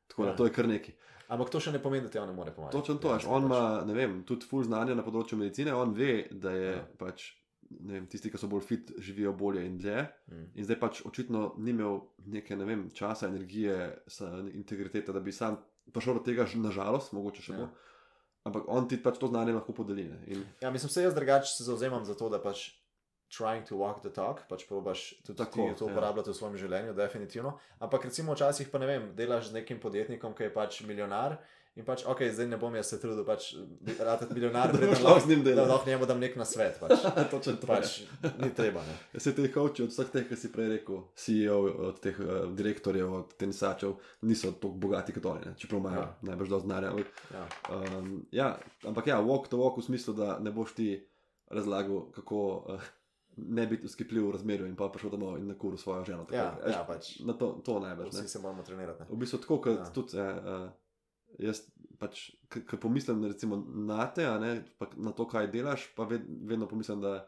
Tako 0.09 0.25
da 0.25 0.29
Ja. 0.29 0.37
to 0.37 0.45
je 0.45 0.53
kar 0.53 0.67
neki. 0.67 0.93
Ampak 1.29 1.51
to 1.51 1.61
še 1.61 1.71
ne 1.71 1.79
pomeni, 1.79 2.03
da 2.03 2.11
ti 2.11 2.19
on 2.19 2.27
ne 2.27 2.35
more 2.35 2.51
pomagati. 2.51 2.75
Točno 2.77 2.95
to, 2.97 3.09
Dejansko 3.09 3.31
on 3.31 3.43
pač. 3.43 3.47
ima, 3.47 3.61
ne 3.85 3.95
vem, 3.95 4.25
tudi 4.25 4.43
full 4.45 4.65
znanja 4.65 4.95
na 4.95 5.03
področju 5.03 5.39
medicine, 5.39 5.71
on 5.73 5.95
ve, 5.95 6.11
da 6.33 6.51
je 6.51 6.73
Ja. 6.73 6.83
pač, 6.99 7.29
vem, 7.71 8.07
tisti, 8.11 8.31
ki 8.31 8.39
so 8.39 8.49
bolj 8.51 8.65
fit, 8.67 8.93
živijo 8.99 9.33
bolje 9.33 9.67
in 9.67 9.79
dlje. 9.79 10.07
Mm. 10.31 10.47
In 10.55 10.65
zdaj 10.65 10.81
pač 10.81 11.03
očitno 11.07 11.55
ni 11.59 11.71
imel 11.71 12.01
neke, 12.27 12.57
ne 12.57 12.65
vem, 12.65 12.89
časa, 12.91 13.29
energije, 13.31 13.77
integritete, 14.55 15.13
da 15.13 15.21
bi 15.21 15.33
sam 15.33 15.59
prišel 15.93 16.19
do 16.19 16.25
tega, 16.27 16.47
nažalost, 16.57 17.13
mogoče 17.13 17.43
še 17.43 17.53
Ja. 17.53 17.59
bo. 17.59 17.69
Ampak 18.45 18.65
on 18.69 18.89
ti 18.89 18.97
pač 18.97 19.19
to 19.19 19.29
znanje 19.29 19.53
lahko 19.53 19.73
podeli. 19.73 20.05
ne. 20.09 20.19
In 20.27 20.45
Ja, 20.63 20.71
mislim, 20.71 20.91
se 20.91 21.03
jaz 21.03 21.15
drugače 21.15 21.53
se 21.53 21.65
zauzemam 21.65 22.05
za 22.05 22.15
to, 22.15 22.29
da 22.29 22.39
pač 22.43 22.71
trying 23.31 23.63
to 23.69 23.77
walk 23.77 24.01
the 24.01 24.11
talk, 24.11 24.41
pač 24.49 24.65
probaš 24.69 25.15
tudi 25.27 25.39
Tako, 25.39 25.69
Tako, 25.69 25.79
to 25.79 25.87
ja. 25.87 25.93
uporabljati 25.93 26.31
v 26.31 26.35
svojem 26.35 26.57
življenju, 26.57 26.95
definitivno. 26.95 27.59
Ampak 27.79 28.05
recimo 28.05 28.35
včasih 28.35 28.69
pa 28.69 28.79
ne 28.79 28.87
vem, 28.87 29.13
delaš 29.15 29.51
z 29.51 29.61
nekim 29.61 29.79
podjetnikom, 29.81 30.35
ki 30.35 30.43
je 30.49 30.55
pač 30.55 30.81
milijonar. 30.83 31.39
In 31.81 31.87
pač, 31.87 32.03
ok, 32.05 32.21
zdaj 32.29 32.45
ne 32.47 32.59
bom 32.59 32.75
jaz 32.75 32.87
se 32.87 32.99
trudil, 32.99 33.25
pač, 33.25 33.55
ratati 33.99 34.35
milijonar, 34.35 34.69
Da 34.75 34.91
lahko 34.99 35.17
z 35.19 35.29
njim 35.29 35.41
da 35.41 35.51
delal. 35.51 35.69
lahko 35.71 35.89
njemu 35.89 36.05
dam 36.05 36.21
nek 36.21 36.37
nasvet. 36.37 36.77
Pač, 36.79 36.93
točno 37.33 37.55
to. 37.55 37.67
pač 37.67 37.95
ni 38.37 38.51
treba. 38.53 38.83
Ne. 38.83 38.97
Jaz 39.15 39.23
se 39.23 39.33
teh 39.33 39.49
coachov, 39.49 39.87
od 39.87 39.91
vseh 39.91 40.11
teh, 40.11 40.27
ki 40.27 40.37
si 40.37 40.51
prej 40.51 40.69
rekel, 40.71 41.01
CEO, 41.17 41.57
od 41.87 41.99
teh 41.99 42.19
uh, 42.19 42.29
direktorjev, 42.53 43.09
od 43.15 43.33
tenisačev, 43.35 43.97
niso 44.23 44.53
tako 44.53 44.75
bogati 44.77 45.13
kot 45.13 45.25
oni, 45.27 45.47
ne? 45.47 45.57
čeprav 45.57 45.81
imajo 45.81 46.01
Ja. 46.01 46.09
najbrž 46.23 46.49
dosti. 46.51 46.69
Ampak, 46.71 47.07
Ja. 47.31 47.45
um, 47.71 48.13
ja, 48.31 48.51
ampak 48.85 49.07
ja, 49.07 49.19
walk 49.21 49.49
the 49.49 49.57
walk 49.57 49.79
v 49.79 49.85
smislu, 49.85 50.13
da 50.15 50.37
ne 50.39 50.53
boš 50.53 50.75
ti 50.75 50.91
razlagal, 51.49 52.11
kako 52.13 52.41
uh, 52.69 52.91
ne 53.39 53.65
biti 53.67 53.87
uskipljiv 53.87 54.27
v 54.27 54.33
razmerju 54.33 54.67
in 54.67 54.77
pa 54.77 54.89
prišel 54.89 55.11
domov 55.11 55.39
in 55.39 55.47
na 55.47 55.55
kuru 55.55 55.77
svojo 55.77 56.05
ženo. 56.05 56.25
tako, 56.25 56.35
Ja, 56.35 56.59
veš, 56.61 56.75
ja, 56.75 56.85
pač. 56.85 57.05
Na 57.21 57.33
to, 57.33 57.53
to. 57.61 57.79
Ne? 57.79 57.95
Vsi 58.05 58.29
se 58.29 58.39
moramo 58.39 58.63
trenirati. 58.63 59.01
Ne. 59.01 59.07
V 59.09 59.17
bistvu 59.17 59.39
tako, 59.39 59.61
kot 59.61 59.79
Ja. 59.79 59.87
tudi 59.89 60.17
ja, 60.17 60.29
uh, 60.35 60.69
jaz, 61.39 61.63
pač, 62.01 62.31
ko 62.49 62.79
pomislim 62.81 63.25
recimo, 63.25 63.61
na 63.87 64.07
te, 64.15 64.25
ne, 64.41 64.55
na 64.97 65.13
to, 65.13 65.29
kaj 65.29 65.51
delaš, 65.53 65.91
pa 65.97 66.09
ved, 66.11 66.25
vedno 66.49 66.69
pomislim, 66.69 67.01
da 67.05 67.21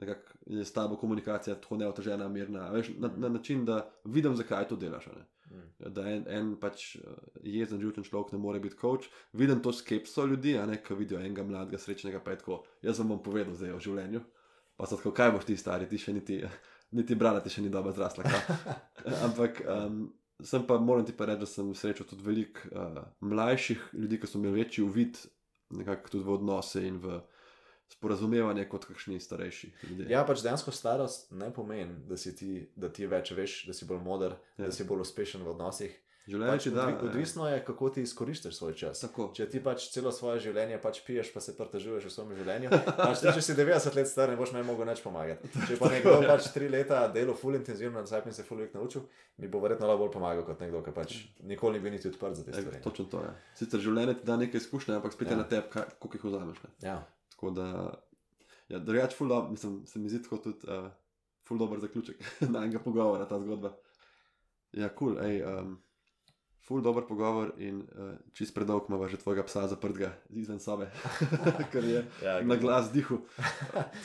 nekako 0.00 0.32
je 0.46 0.64
s 0.64 0.72
tabo 0.72 0.96
komunikacija 0.96 1.56
tako 1.60 1.76
neotežena, 1.76 2.28
mirna. 2.28 2.70
Veš, 2.70 2.94
na, 2.98 3.10
na 3.16 3.28
način, 3.28 3.64
da 3.64 3.90
vidim, 4.04 4.36
zakaj 4.36 4.68
to 4.68 4.76
delaš. 4.76 5.06
Mm. 5.50 5.90
Da 5.92 6.04
en, 6.08 6.24
en 6.28 6.54
pač 6.60 6.96
eh, 6.96 7.00
jezen, 7.42 7.80
živčen 7.80 8.04
človek 8.04 8.32
ne 8.32 8.38
more 8.38 8.60
biti 8.60 8.78
coach. 8.80 9.10
Vidim 9.32 9.62
to 9.62 9.72
skepso 9.72 10.24
ljudi, 10.26 10.54
ne, 10.66 10.78
ki 10.82 10.94
vidijo 10.94 11.20
enega 11.20 11.44
mladega, 11.44 11.78
srečnega, 11.78 12.22
tako. 12.24 12.62
Jaz 12.82 12.98
vam 12.98 13.14
bom 13.14 13.22
povedal 13.22 13.54
zdaj 13.54 13.76
o 13.76 13.80
življenju. 13.82 14.22
Pa 14.76 14.86
so 14.86 14.96
tako, 14.96 15.12
kaj 15.16 15.34
boš 15.34 15.44
ti 15.50 15.56
stari, 15.60 15.88
ti 15.88 15.98
še 15.98 16.14
niti, 16.16 16.40
niti 16.96 17.18
brala, 17.18 17.42
ti 17.44 17.52
še 17.52 17.62
ni 17.62 17.72
dobro 17.72 17.92
zrasla. 17.92 18.24
kaj?" 18.24 18.70
Ampak 19.26 19.60
um, 19.66 20.06
sem 20.44 20.62
pa, 20.66 20.78
moram 20.78 21.04
ti 21.06 21.12
pa 21.16 21.26
reči, 21.26 21.40
da 21.40 21.46
sem 21.46 21.74
srečal 21.74 22.06
tudi 22.06 22.24
veliko 22.26 22.60
uh, 22.72 23.02
mlajših 23.20 23.88
ljudi, 23.92 24.20
ki 24.20 24.26
so 24.26 24.38
imeli 24.38 24.62
večji 24.62 24.84
uvid 24.84 25.18
nekako 25.70 26.08
tudi 26.08 26.24
v 26.24 26.32
odnose 26.34 26.82
in 26.86 26.98
v 26.98 27.20
sporazumevanje 27.90 28.68
kot 28.70 28.84
kakšni 28.86 29.20
starejši 29.20 29.72
ljudje. 29.88 30.06
Ja, 30.10 30.22
pač 30.26 30.42
dejansko 30.44 30.70
starost 30.70 31.30
ne 31.34 31.48
pomeni, 31.54 31.96
da, 32.06 32.16
si 32.16 32.34
ti, 32.36 32.50
da 32.76 32.88
ti 32.88 33.06
več 33.06 33.32
veš, 33.34 33.64
da 33.66 33.74
si 33.74 33.84
bolj 33.84 34.02
moder, 34.04 34.36
Ja. 34.58 34.66
da 34.68 34.72
si 34.72 34.84
bolj 34.86 35.02
uspešen 35.06 35.42
v 35.42 35.50
odnosih. 35.50 35.96
Življenje 36.28 36.52
Pač 36.52 36.66
da. 36.68 36.82
odvi, 36.84 36.92
ja. 36.92 37.10
odvisno 37.10 37.46
je, 37.48 37.60
kako 37.64 37.88
ti 37.90 38.02
izkoriščaš 38.04 38.54
svoj 38.54 38.74
čas. 38.76 39.00
Tako. 39.00 39.30
Če 39.34 39.46
ti 39.50 39.62
pač 39.64 39.86
celo 39.90 40.12
svoje 40.12 40.42
življenje 40.44 40.76
pač 40.82 41.00
piješ, 41.06 41.30
pa 41.32 41.40
se 41.40 41.54
prtežuješ 41.56 42.06
v 42.06 42.12
svojem 42.12 42.34
življenju, 42.42 42.70
pač 43.00 43.22
ti, 43.22 43.32
če 43.34 43.42
si 43.42 43.56
90 43.56 43.96
let 43.96 44.10
star, 44.10 44.30
ne 44.30 44.36
boš 44.36 44.52
me 44.52 44.62
mogel 44.62 44.84
nič 44.86 45.00
pomagati. 45.02 45.48
Če 45.68 45.78
pa 45.80 45.88
nekdo 45.90 46.18
pač 46.28 46.50
tri 46.54 46.68
leta 46.68 47.06
delo 47.14 47.34
full 47.34 47.56
intenzivno, 47.56 48.04
na 48.04 48.20
in 48.20 48.36
se 48.36 48.44
full 48.46 48.60
veliko 48.60 48.78
naučil, 48.78 49.06
mi 49.40 49.48
bo 49.48 49.62
verjetno 49.64 49.88
lahko 49.88 50.04
bolj 50.04 50.12
pomagal 50.14 50.44
kot 50.46 50.60
nekdo, 50.60 50.84
ki 50.84 50.94
pač 50.94 51.16
nikoli 51.48 51.80
ni 51.80 51.84
bil 51.86 51.96
niti 51.96 52.08
odprt 52.12 52.36
za 52.36 52.44
te 52.44 52.52
E, 52.52 52.60
stvari. 52.60 52.82
točno 52.84 53.08
to 53.08 53.24
je. 53.24 53.32
Sicer 53.56 53.80
življenje 53.80 54.18
ti 54.20 54.26
da 54.28 54.36
nekaj 54.36 54.60
izkušnje, 54.60 54.94
ampak 55.00 55.16
spet 55.16 55.32
ja. 55.32 55.34
Je 55.34 55.40
na 55.40 55.48
tebi, 55.48 55.66
koliko 55.98 56.16
jih 56.20 56.24
vzameš. 56.30 56.62
Ne? 56.62 56.70
Ja. 56.84 56.96
Tako 57.34 57.50
da, 57.56 57.66
ja, 58.68 58.78
drugače, 58.78 59.16
ful 59.16 59.28
dobro, 59.32 59.50
mislim, 59.50 59.80
se 59.86 59.98
mi 59.98 60.12
zdi 60.12 60.22
tako 60.22 60.36
tudi 60.44 60.68
uh, 60.68 60.90
ful 61.48 61.58
dober 61.58 61.80
zaključek 61.80 62.20
na 62.46 62.60
enega 62.64 62.78
pogovora, 62.78 63.24
ta 63.26 63.40
zgodba. 63.40 63.72
Ja, 64.76 64.92
kul, 64.94 65.16
cool, 65.16 65.24
ej, 65.26 65.40
um, 65.42 65.78
ful 66.60 66.80
dober 66.80 67.02
pogovor 67.02 67.52
in 67.58 67.80
uh, 67.80 68.10
čist 68.32 68.54
predolg 68.54 68.82
ima 68.88 69.08
že 69.08 69.16
tvojega 69.16 69.42
psa 69.42 69.66
zaprtega 69.68 70.12
izven 70.30 70.60
sobe, 70.60 70.86
ker 71.72 71.84
je 71.84 72.04
Ja, 72.24 72.40
na 72.42 72.56
glas 72.56 72.92
dihu. 72.92 73.18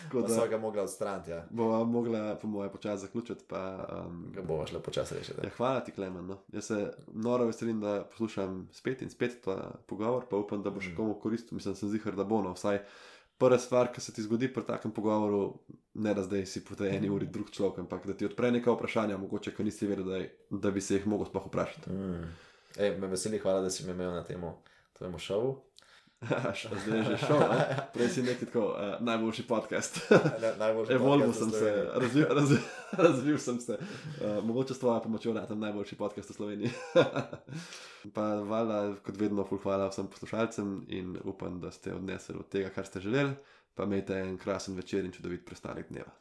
Tako 0.03 0.27
so 0.27 0.35
da 0.35 0.47
ga 0.47 0.57
mogla 0.57 0.83
odstraniti, 0.83 1.31
ja. 1.31 1.45
bova 1.49 1.83
mogla, 1.83 2.35
po 2.35 2.47
moje, 2.47 2.71
počasi 2.71 3.01
zaključiti. 3.01 3.43
Pa, 3.47 3.87
um, 4.07 4.31
Ga 4.35 4.41
bomo 4.41 4.67
šele 4.67 4.81
počasi 4.81 5.15
rešiti. 5.15 5.39
Ja, 5.43 5.49
hvala 5.57 5.79
ti, 5.79 5.91
Klemen. 5.91 6.25
No. 6.25 6.37
Jaz 6.53 6.65
se 6.65 6.79
noro 7.13 7.45
veselim, 7.45 7.81
da 7.81 8.03
poslušam 8.03 8.69
spet 8.71 9.01
in 9.01 9.09
spet 9.09 9.41
ta 9.43 9.71
pogovor, 9.85 10.25
pa 10.29 10.37
upam, 10.37 10.63
da 10.63 10.69
bo 10.69 10.81
še 10.81 10.89
Mm. 10.89 10.95
komu 10.95 11.13
koristil. 11.13 11.55
Mislim, 11.55 11.75
sem 11.75 11.89
zihar, 11.89 12.15
da 12.15 12.23
bo. 12.23 12.41
No. 12.41 12.53
Vsaj 12.53 12.79
prva 13.37 13.57
stvar, 13.59 13.91
ki 13.93 14.01
se 14.01 14.13
ti 14.13 14.23
zgodi 14.23 14.47
pri 14.53 14.63
takem 14.67 14.91
pogovoru, 14.91 15.59
ne 15.93 16.13
da 16.13 16.23
zdaj 16.23 16.45
si 16.45 16.63
po 16.65 16.75
tej 16.75 16.95
eni 16.97 17.09
uri 17.09 17.27
drug 17.27 17.51
človek, 17.51 17.79
ampak 17.83 18.07
da 18.07 18.13
ti 18.13 18.25
odpre 18.25 18.51
neka 18.51 18.71
vprašanja, 18.71 19.17
mogoče, 19.17 19.53
ki 19.55 19.63
nisi 19.63 19.87
vedel, 19.87 20.05
da, 20.05 20.17
je, 20.23 20.29
da 20.49 20.71
bi 20.71 20.81
se 20.81 20.95
jih 20.95 21.07
mogel 21.07 21.27
sploh 21.29 21.47
vprašati. 21.47 21.91
Mm. 21.91 22.33
Ej, 22.77 22.97
me 22.99 23.07
veseli, 23.07 23.39
hvala, 23.39 23.61
da 23.61 23.69
si 23.69 23.85
me 23.85 23.95
imel 23.95 24.13
na 24.13 24.23
temo 24.23 24.57
tvojemu 24.97 25.19
šovu. 25.19 25.55
zdaj 26.85 26.97
je 26.97 27.03
že 27.03 27.17
šel, 27.17 27.39
ne? 27.39 27.77
prej 27.93 28.09
si 28.09 28.23
nekaj 28.23 28.47
tako, 28.47 28.65
uh, 28.73 28.95
najboljši 28.99 29.43
podcast. 29.47 29.99
Najboljši 30.59 30.93
Evolvo 30.97 31.25
podcast 31.25 31.39
sem 31.39 31.51
se, 31.51 31.87
razvil, 31.93 32.25
razvil, 32.29 32.59
razvil 33.07 33.37
sem 33.37 33.59
se. 33.59 33.77
Uh, 33.77 34.43
mogoče 34.43 34.73
s 34.73 34.79
tvojo 34.79 35.03
pomočjo 35.03 35.33
tem 35.47 35.59
najboljši 35.59 35.95
podcast 35.95 36.29
v 36.29 36.33
Sloveniji. 36.33 36.71
pa 38.13 38.21
valjda, 38.35 38.95
kot 39.05 39.17
vedno, 39.17 39.45
ful 39.45 39.59
hvala 39.63 39.89
vsem 39.89 40.07
poslušalcem 40.07 40.85
in 40.87 41.17
upam, 41.23 41.59
da 41.59 41.71
ste 41.71 41.93
odnesli 41.93 42.35
od 42.39 42.49
tega, 42.49 42.69
kar 42.69 42.85
ste 42.85 42.99
želeli. 42.99 43.35
Pa 43.75 43.83
imejte 43.83 44.15
en 44.19 44.37
krasen 44.37 44.75
večer 44.75 45.05
in 45.05 45.11
čudovit 45.11 45.45
prestanek 45.45 45.89
dneva. 45.89 46.11